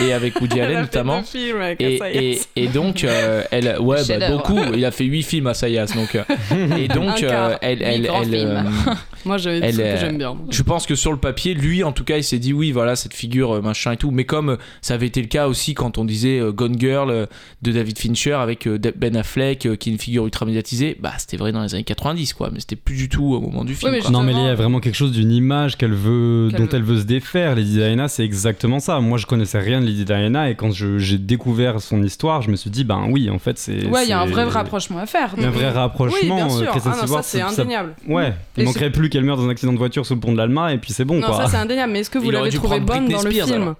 et 0.00 0.12
avec 0.12 0.40
Woody 0.40 0.58
Elle 0.58 0.64
Allen 0.66 0.80
notamment 0.82 1.20
deux 1.20 1.26
films 1.26 1.60
avec 1.60 1.80
et, 1.80 1.98
et, 2.14 2.40
et 2.56 2.68
donc 2.68 3.04
euh, 3.04 3.42
elle 3.50 3.76
ouais 3.80 3.98
bah, 4.08 4.30
beaucoup 4.30 4.58
il 4.74 4.84
a 4.84 4.90
fait 4.90 5.04
8 5.04 5.22
films 5.22 5.46
Assayas 5.46 5.86
donc 5.94 6.14
euh, 6.14 6.22
et 6.78 6.88
donc 6.88 7.22
euh, 7.22 7.56
elle, 7.60 7.82
elle, 7.82 8.06
elle, 8.06 8.24
films. 8.28 8.48
euh, 8.88 8.92
Moi, 9.24 9.38
j'avais 9.38 9.58
est- 9.58 9.72
que 9.94 10.00
j'aime 10.00 10.18
bien. 10.18 10.36
je 10.50 10.62
pense 10.62 10.86
que 10.86 10.94
sur 10.94 11.12
le 11.12 11.18
papier, 11.18 11.54
lui, 11.54 11.84
en 11.84 11.92
tout 11.92 12.02
cas, 12.04 12.16
il 12.16 12.24
s'est 12.24 12.38
dit 12.40 12.52
oui, 12.52 12.72
voilà, 12.72 12.96
cette 12.96 13.14
figure, 13.14 13.62
machin 13.62 13.92
et 13.92 13.96
tout. 13.96 14.10
Mais 14.10 14.24
comme 14.24 14.58
ça 14.80 14.94
avait 14.94 15.06
été 15.06 15.20
le 15.22 15.28
cas 15.28 15.46
aussi 15.46 15.74
quand 15.74 15.98
on 15.98 16.04
disait 16.04 16.40
Gone 16.52 16.78
Girl 16.78 17.28
de 17.62 17.72
David 17.72 17.98
Fincher 17.98 18.32
avec 18.34 18.68
Ben 18.68 19.16
Affleck, 19.16 19.60
qui 19.78 19.88
est 19.90 19.92
une 19.92 19.98
figure 19.98 20.24
ultra 20.24 20.44
médiatisée, 20.46 20.96
bah 21.00 21.12
c'était 21.18 21.36
vrai 21.36 21.52
dans 21.52 21.62
les 21.62 21.74
années 21.74 21.84
90, 21.84 22.32
quoi. 22.34 22.50
Mais 22.52 22.58
c'était 22.60 22.74
plus 22.76 22.96
du 22.96 23.08
tout 23.08 23.24
au 23.34 23.40
moment 23.40 23.64
du 23.64 23.74
film. 23.76 23.92
mais 23.92 23.98
quoi. 24.00 24.08
je- 24.08 24.12
Non, 24.12 24.22
mais 24.22 24.32
il 24.32 24.38
y 24.44 24.48
a 24.48 24.54
vraiment 24.56 24.80
quelque 24.80 24.96
chose 24.96 25.12
d'une 25.12 25.30
image 25.32 25.76
qu'elle 25.78 25.94
veut, 25.94 26.50
dont 26.50 26.64
veut. 26.64 26.68
elle 26.72 26.82
veut 26.82 26.98
se 26.98 27.04
défaire. 27.04 27.54
Lady 27.62 27.74
Diana, 27.76 28.08
c'est 28.08 28.24
exactement 28.24 28.78
ça. 28.80 29.00
Moi, 29.00 29.18
je 29.18 29.26
connaissais 29.26 29.58
rien 29.58 29.80
de 29.80 29.86
Lady 29.86 30.04
Diana 30.04 30.50
et 30.50 30.54
quand 30.54 30.70
je- 30.70 30.98
j'ai 30.98 31.18
découvert 31.18 31.80
son 31.80 32.02
histoire, 32.02 32.42
je 32.42 32.50
me 32.50 32.56
suis 32.56 32.70
dit, 32.70 32.84
ben 32.84 33.06
oui, 33.08 33.30
en 33.30 33.38
fait, 33.38 33.58
c'est. 33.58 33.86
Ouais, 33.86 34.04
il 34.04 34.10
y 34.10 34.12
a 34.12 34.20
un 34.20 34.26
vrai 34.26 34.44
rapprochement 34.44 34.98
à 34.98 35.06
faire. 35.06 35.30
Il 35.36 35.42
y 35.42 35.46
a 35.46 35.48
un 35.48 35.52
vrai 35.52 35.70
rapprochement. 35.70 36.18
Oui, 36.20 36.26
bien 36.26 36.46
euh, 36.46 36.50
sûr. 36.50 36.72
Ah 36.84 36.96
non, 37.00 37.06
ça, 37.06 37.22
c'est 37.22 37.38
ça- 37.38 37.48
indéniable. 37.48 37.94
Ouais, 38.08 38.32
il 38.56 38.62
Et 38.62 38.66
manquerait 38.66 38.90
plus 38.90 39.08
qu'elle 39.08 39.24
meure 39.24 39.36
dans 39.36 39.46
un 39.46 39.50
accident 39.50 39.72
de 39.72 39.78
voiture 39.78 40.04
sous 40.06 40.14
le 40.14 40.20
pont 40.20 40.32
de 40.32 40.36
l'Alma 40.38 40.72
et 40.72 40.78
puis 40.78 40.92
c'est 40.92 41.04
bon 41.04 41.18
Non, 41.20 41.28
quoi. 41.28 41.36
ça 41.44 41.48
c'est 41.48 41.56
indéniable. 41.56 41.92
Mais 41.92 42.00
est-ce 42.00 42.10
que 42.10 42.18
vous 42.18 42.30
l'avez 42.30 42.50
dû 42.50 42.56
trouvé 42.58 42.76
prendre 42.80 42.86
bonne 42.86 43.08
dans 43.08 43.22
le 43.22 43.30
film 43.30 43.74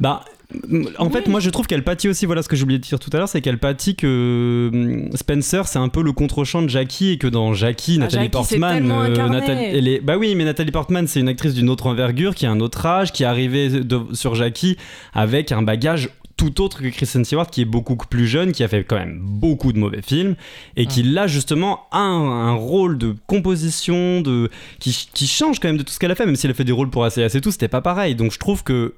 Bah, 0.00 0.24
en 0.98 1.08
fait, 1.08 1.28
moi 1.28 1.40
je 1.40 1.48
trouve 1.50 1.66
qu'elle 1.66 1.82
pâtit 1.82 2.08
aussi. 2.08 2.26
Voilà 2.26 2.42
ce 2.42 2.48
que 2.48 2.56
j'ai 2.56 2.62
oublié 2.64 2.78
de 2.78 2.84
dire 2.84 2.98
tout 2.98 3.08
à 3.14 3.16
l'heure, 3.18 3.28
c'est 3.28 3.40
qu'elle 3.40 3.58
pâtit 3.58 3.94
que 3.96 5.08
Spencer, 5.14 5.66
c'est 5.66 5.78
un 5.78 5.88
peu 5.88 6.02
le 6.02 6.12
contre-champ 6.12 6.62
de 6.62 6.68
Jackie 6.68 7.12
et 7.12 7.18
que 7.18 7.26
dans 7.26 7.54
Jackie, 7.54 7.94
Ah, 7.96 8.04
Nathalie 8.04 8.24
Jackie, 8.24 8.30
Portman. 8.58 8.86
Nathalie- 9.28 9.60
elle 9.78 9.88
est- 9.88 10.00
bah 10.00 10.16
oui, 10.18 10.34
mais 10.34 10.44
Nathalie 10.44 10.70
Portman, 10.72 11.06
c'est 11.06 11.20
une 11.20 11.28
actrice 11.28 11.54
d'une 11.54 11.70
autre 11.70 11.86
envergure, 11.86 12.34
qui 12.34 12.46
a 12.46 12.50
un 12.50 12.60
autre 12.60 12.84
âge, 12.86 13.12
qui 13.12 13.22
est 13.22 13.26
arrivée 13.26 13.68
de- 13.70 14.00
sur 14.12 14.34
Jackie 14.34 14.76
avec 15.14 15.52
un 15.52 15.62
bagage 15.62 16.10
tout 16.36 16.60
autre 16.62 16.82
que 16.82 16.88
Kristen 16.88 17.24
Stewart 17.24 17.46
qui 17.48 17.60
est 17.60 17.66
beaucoup 17.66 17.94
plus 17.94 18.26
jeune, 18.26 18.52
qui 18.52 18.64
a 18.64 18.68
fait 18.68 18.82
quand 18.84 18.96
même 18.96 19.20
beaucoup 19.22 19.72
de 19.72 19.78
mauvais 19.78 20.00
films 20.02 20.34
et 20.76 20.86
qui 20.86 21.02
là 21.02 21.26
justement 21.26 21.80
a 21.92 21.98
un, 22.00 22.48
un 22.48 22.52
rôle 22.54 22.96
de 22.98 23.14
composition 23.26 24.22
de 24.22 24.50
qui, 24.80 25.08
qui 25.12 25.26
change 25.26 25.60
quand 25.60 25.68
même 25.68 25.76
de 25.76 25.82
tout 25.82 25.92
ce 25.92 25.98
qu'elle 25.98 26.10
a 26.10 26.14
fait 26.14 26.24
même 26.26 26.34
si 26.34 26.46
elle 26.46 26.50
a 26.52 26.54
fait 26.54 26.64
des 26.64 26.72
rôles 26.72 26.88
pour 26.90 27.04
ACS 27.04 27.34
et 27.36 27.40
tout 27.42 27.50
c'était 27.52 27.68
pas 27.68 27.82
pareil 27.82 28.14
donc 28.14 28.32
je 28.32 28.38
trouve 28.38 28.64
que 28.64 28.94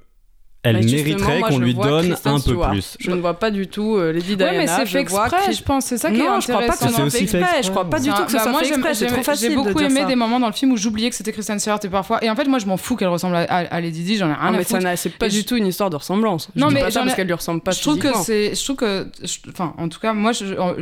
elle 0.64 0.80
Bah, 0.80 0.84
mériterait 0.84 1.40
qu'on 1.42 1.58
lui 1.58 1.74
donne 1.74 2.08
Kristen 2.08 2.32
un 2.32 2.34
peu 2.36 2.40
Stewart. 2.40 2.70
plus 2.70 2.96
Je 2.98 3.10
ne 3.10 3.20
vois 3.20 3.34
pas 3.34 3.50
du 3.50 3.66
tout 3.66 3.96
euh, 3.96 4.12
Lady 4.12 4.34
Diana. 4.36 4.52
Ouais, 4.52 4.58
mais 4.58 4.66
c'est 4.66 4.86
fait 4.86 5.00
exprès, 5.00 5.52
je 5.52 5.62
pense. 5.62 5.84
C'est 5.84 5.98
ça 5.98 6.10
qui 6.10 6.16
est 6.16 6.24
non, 6.26 6.40
je 6.40 6.48
crois 6.48 6.60
pas 6.62 6.68
que 6.68 6.84
intéressant. 6.84 6.88
ce 6.88 6.94
soit 6.94 7.10
C'est 7.10 7.18
fait 7.18 7.24
aussi 7.24 7.26
fait 7.28 7.38
exprès. 7.40 7.62
Je 7.62 7.70
crois 7.70 7.90
pas 7.90 8.00
du 8.00 8.08
tout 8.10 8.24
que 8.24 8.30
ce 8.30 8.36
bah, 8.36 8.42
soit 8.42 8.50
moi, 8.52 8.60
fait 8.62 8.68
exprès. 8.68 8.94
C'est 8.94 9.04
j'aime- 9.04 9.14
trop 9.14 9.22
facile 9.22 9.50
J'ai 9.50 9.56
beaucoup 9.56 9.80
aimé 9.80 10.04
des 10.06 10.16
moments 10.16 10.40
dans 10.40 10.46
le 10.46 10.52
film 10.52 10.72
où 10.72 10.76
j'oubliais 10.76 11.10
que 11.10 11.16
c'était 11.16 11.32
Kristen 11.32 11.58
Stewart 11.60 11.80
et 11.84 11.88
parfois. 11.88 12.24
Et 12.24 12.30
en 12.30 12.34
fait, 12.34 12.48
moi, 12.48 12.58
je 12.58 12.66
m'en 12.66 12.76
fous 12.76 12.96
qu'elle 12.96 13.08
ressemble 13.08 13.36
à, 13.36 13.80
Lady 13.80 14.02
Di. 14.02 14.16
J'en 14.16 14.30
ai 14.30 14.34
rien 14.34 14.48
à 14.48 14.50
mais 14.52 14.64
foutre. 14.64 14.80
n'a- 14.80 14.96
c'est 14.96 15.10
pas 15.10 15.28
du 15.28 15.44
tout 15.44 15.56
une 15.56 15.66
histoire 15.66 15.90
de 15.90 15.96
ressemblance. 15.96 16.48
Non, 16.56 16.70
mais 16.70 16.80
parce 16.80 17.14
qu'elle 17.14 17.26
lui 17.26 17.34
ressemble 17.34 17.60
pas 17.60 17.70
je 17.72 17.80
trouve 17.80 17.98
que 17.98 18.08
c'est 18.24 18.54
je 18.54 18.64
trouve 18.64 18.76
que 18.76 19.06
enfin 19.50 19.74
en 19.78 19.88
tout 19.88 20.00
cas 20.00 20.12
moi 20.12 20.32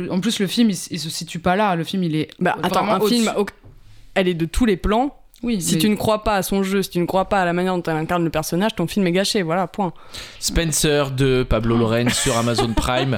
en, 0.09 0.19
plus 0.19 0.39
le 0.39 0.47
film 0.47 0.69
il, 0.69 0.75
se 0.99 1.09
situe 1.09 1.39
pas 1.39 1.55
là 1.55 1.75
le 1.75 1.83
film 1.83 2.03
il 2.03 2.15
est 2.15 2.29
Bah, 2.39 2.55
attends, 2.63 2.87
un 2.87 2.99
film, 3.01 3.31
elle 4.15 4.27
est 4.27 4.33
de 4.33 4.45
tous 4.45 4.65
les 4.65 4.77
plans. 4.77 5.15
Oui 5.43 5.61
Si 5.61 5.75
mais- 5.75 5.81
tu 5.81 5.89
ne 5.89 5.95
crois 5.95 6.23
pas 6.23 6.35
à 6.37 6.41
son 6.43 6.63
jeu, 6.63 6.81
si 6.81 6.89
tu 6.89 6.99
ne 6.99 7.05
crois 7.05 7.25
pas 7.25 7.41
à 7.41 7.45
la 7.45 7.53
manière 7.53 7.75
dont 7.75 7.83
elle 7.83 7.97
incarne 7.97 8.23
le 8.23 8.29
personnage, 8.29 8.73
ton 8.75 8.87
film 8.87 9.05
est 9.07 9.11
gâché. 9.11 9.41
Voilà, 9.43 9.67
point. 9.67 9.93
Spencer 10.39 11.11
de 11.11 11.43
Pablo 11.43 11.77
Loren 11.77 12.09
sur 12.09 12.37
Amazon 12.37 12.73
Prime. 12.75 13.17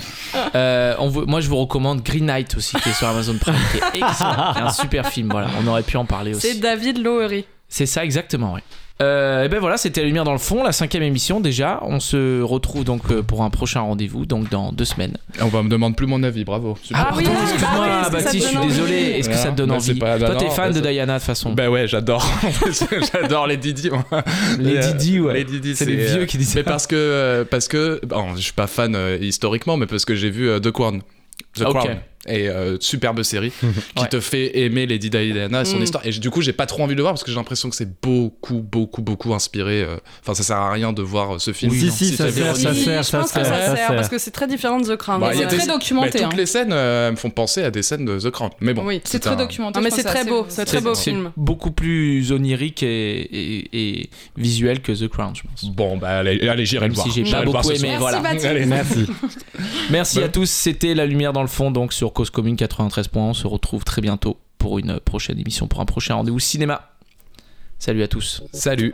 Euh, 0.56 0.96
on 1.00 1.12
moi, 1.28 1.40
je 1.42 1.48
vous 1.50 1.58
recommande 1.58 2.02
Green 2.04 2.26
Knight 2.26 2.56
aussi, 2.58 2.76
qui 2.78 2.90
est 2.90 2.94
sur 2.94 3.08
Amazon 3.08 3.36
Prime, 3.40 3.56
qui 3.72 3.78
est 3.78 4.02
excellent, 4.04 4.54
qui 4.54 4.60
est 4.60 4.62
un 4.64 4.70
super 4.72 5.08
film. 5.08 5.30
Voilà, 5.32 5.48
on 5.64 5.68
aurait 5.68 5.84
pu 5.84 5.98
en 5.98 6.06
parler 6.06 6.34
C'est 6.34 6.52
aussi. 6.52 6.60
David 6.60 6.98
Lowery. 7.04 7.46
C'est 7.68 7.86
ça 7.86 8.04
exactement, 8.04 8.54
oui. 8.54 8.62
Euh, 9.02 9.44
et 9.44 9.50
ben 9.50 9.60
voilà, 9.60 9.76
c'était 9.76 10.00
la 10.00 10.08
lumière 10.08 10.24
dans 10.24 10.32
le 10.32 10.38
fond, 10.38 10.64
la 10.64 10.72
cinquième 10.72 11.04
émission 11.04 11.42
déjà. 11.42 11.80
On 11.82 12.00
se 12.00 12.42
retrouve 12.42 12.86
donc 12.86 13.02
euh, 13.12 13.22
pour 13.22 13.44
un 13.44 13.50
prochain 13.50 13.82
rendez-vous, 13.82 14.26
donc 14.26 14.50
dans 14.50 14.72
deux 14.72 14.86
semaines. 14.86 15.18
On 15.42 15.48
va 15.50 15.64
me 15.64 15.70
demande 15.70 15.98
plus 15.98 16.08
mon 16.08 16.24
avis, 16.24 16.46
bravo. 16.46 16.78
Super. 16.82 17.08
Ah 17.12 17.14
oui, 17.18 17.26
pardon, 17.26 17.40
bah 17.44 17.50
excuse-moi, 17.52 17.82
oui, 17.82 17.90
est-ce 17.92 18.08
que 18.10 18.16
ça 18.16 18.24
Baptiste, 18.24 18.48
te 18.48 18.54
je 18.54 18.58
suis 18.60 18.68
désolé. 18.70 18.96
Est-ce 18.96 19.30
que 19.30 19.36
ça 19.36 19.52
te 19.52 19.56
donne 19.58 19.70
Bah, 19.70 19.76
envie 19.76 19.96
pas- 19.96 20.18
bah 20.18 20.28
Toi, 20.28 20.36
t'es 20.38 20.50
fan 20.50 20.72
bah, 20.72 20.80
de 20.80 20.88
Diana 20.88 21.14
de 21.16 21.20
toute 21.20 21.26
façon. 21.26 21.52
Bah 21.52 21.70
ouais, 21.70 21.90
j'adore. 21.90 22.26
j'adore 23.14 23.48
les 23.48 23.58
Didi. 23.58 23.90
moi. 23.90 24.06
Les 24.60 24.78
euh, 24.78 24.92
Didi, 24.94 25.20
ouais. 25.20 25.34
Les 25.34 25.44
Didi, 25.44 25.76
C'est 25.76 25.84
les 25.86 25.98
vieux 26.06 26.26
qui 26.26 26.38
disent 26.38 26.56
Mais 26.56 26.64
ça. 26.64 26.70
parce 26.70 26.88
que, 26.88 27.46
parce 27.52 27.68
que, 27.68 28.00
bon, 28.06 28.34
je 28.38 28.42
suis 28.42 28.54
pas 28.54 28.68
fan 28.68 28.96
euh, 28.96 29.18
historiquement, 29.20 29.76
mais 29.76 29.88
parce 29.88 30.06
que 30.06 30.16
j'ai 30.16 30.30
vu 30.30 30.50
euh, 30.50 30.60
The 30.62 30.72
Crown. 30.72 31.02
The 31.58 31.64
Ok. 31.64 31.70
Crown. 31.80 31.98
Et 32.28 32.50
euh, 32.50 32.78
superbe 32.80 33.22
série 33.24 33.52
qui 33.96 34.02
Ouais. 34.04 34.10
te 34.10 34.20
fait 34.20 34.58
aimer 34.60 34.86
Lady 34.88 35.10
Diana 35.10 35.62
et 35.62 35.66
son 35.66 35.78
Mm. 35.78 35.84
histoire. 35.84 36.06
Et 36.08 36.12
du 36.12 36.30
coup, 36.30 36.42
j'ai 36.42 36.54
pas 36.54 36.66
trop 36.66 36.82
envie 36.84 36.94
de 36.94 36.98
le 36.98 37.04
voir 37.04 37.14
parce 37.14 37.24
que 37.24 37.30
j'ai 37.32 37.38
l'impression 37.38 37.70
que 37.70 37.76
c'est 37.76 38.00
beaucoup, 38.02 38.62
beaucoup, 38.62 39.02
beaucoup 39.02 39.34
inspiré. 39.34 39.82
euh, 39.84 39.98
Enfin, 40.22 40.34
ça 40.34 40.44
sert 40.44 40.58
à 40.58 40.72
rien 40.72 40.92
de 40.94 41.02
voir 41.02 41.36
euh, 41.36 41.40
ce 41.40 41.54
film. 41.54 41.72
Oui, 41.72 41.80
si 41.80 41.92
si 41.92 42.06
si 42.08 42.16
ça 42.16 42.32
sert 42.32 42.56
ça 42.56 42.74
sert 42.74 43.04
je 43.04 43.08
ça 43.10 43.20
pense 43.20 43.32
que 43.32 43.44
sert 43.44 43.46
ça 43.46 43.76
sert 43.76 43.96
parce 43.96 44.10
que 44.10 44.18
c'est 44.18 44.32
très 44.32 44.48
différent 44.48 44.80
de 44.80 44.86
The 44.88 44.98
Crown. 44.98 45.20
Bah, 45.22 45.32
c'est 45.36 45.46
très 45.48 45.68
documenté 45.68 46.10
Bah, 46.20 46.26
hein. 46.26 46.30
toutes 46.30 46.38
les 46.40 46.46
scènes 46.46 46.72
euh, 46.74 47.12
me 47.12 47.16
font 47.16 47.30
penser 47.30 47.64
à 47.64 47.72
des 47.72 47.84
scènes 47.84 48.06
de 48.06 48.20
The 48.20 48.32
Crown. 48.32 48.50
Mais 48.60 48.74
bon, 48.74 48.86
Oui. 48.86 49.02
c'est 49.04 49.18
un- 49.28 49.32
très 49.32 49.36
documenté 49.36 49.78
Non, 49.80 49.84
mais 49.84 49.92
c'est 49.92 50.04
très 50.04 50.26
beau, 50.26 50.46
c'est 50.50 50.66
très 50.66 50.82
beau 50.82 50.96
film. 50.96 51.32
beaucoup 51.38 51.72
plus 51.72 52.32
onirique 52.32 52.82
et, 52.84 52.88
et- 53.20 54.00
et 54.02 54.10
visuel 54.38 54.82
que 54.82 54.92
The 54.92 55.08
Crown, 55.10 55.34
je 55.36 55.44
pense. 55.44 55.66
Bon, 55.76 55.98
bah 55.98 56.20
allez, 56.20 56.48
allez 56.48 56.66
j'irai 56.66 56.88
le 56.88 56.94
voir. 56.94 57.06
si 57.06 57.12
j'ai 57.24 57.32
pas 57.32 57.44
beaucoup 57.44 57.72
aimé, 57.72 57.96
voilà. 58.00 58.22
Merci 59.90 60.20
à 60.24 60.30
tous, 60.30 60.50
c'était 60.50 60.94
La 60.94 61.06
Lumière 61.06 61.34
dans 61.34 61.42
le 61.42 61.48
fond, 61.48 61.72
donc 61.72 61.94
sur 61.94 62.14
Cause 62.16 62.30
Commune 62.30 62.56
93 62.56 63.10
points. 63.10 63.24
On 63.24 63.34
se 63.34 63.46
retrouve 63.46 63.84
très 63.84 64.02
bientôt 64.02 64.38
pour 64.58 64.80
une 64.80 65.02
prochaine 65.02 65.38
émission, 65.38 65.68
pour 65.68 65.82
un 65.82 65.86
prochain 65.86 66.16
rendez-vous 66.16 66.40
cinéma. 66.40 66.94
Salut 67.78 68.04
à 68.04 68.08
tous. 68.08 68.42
Salut. 68.54 68.94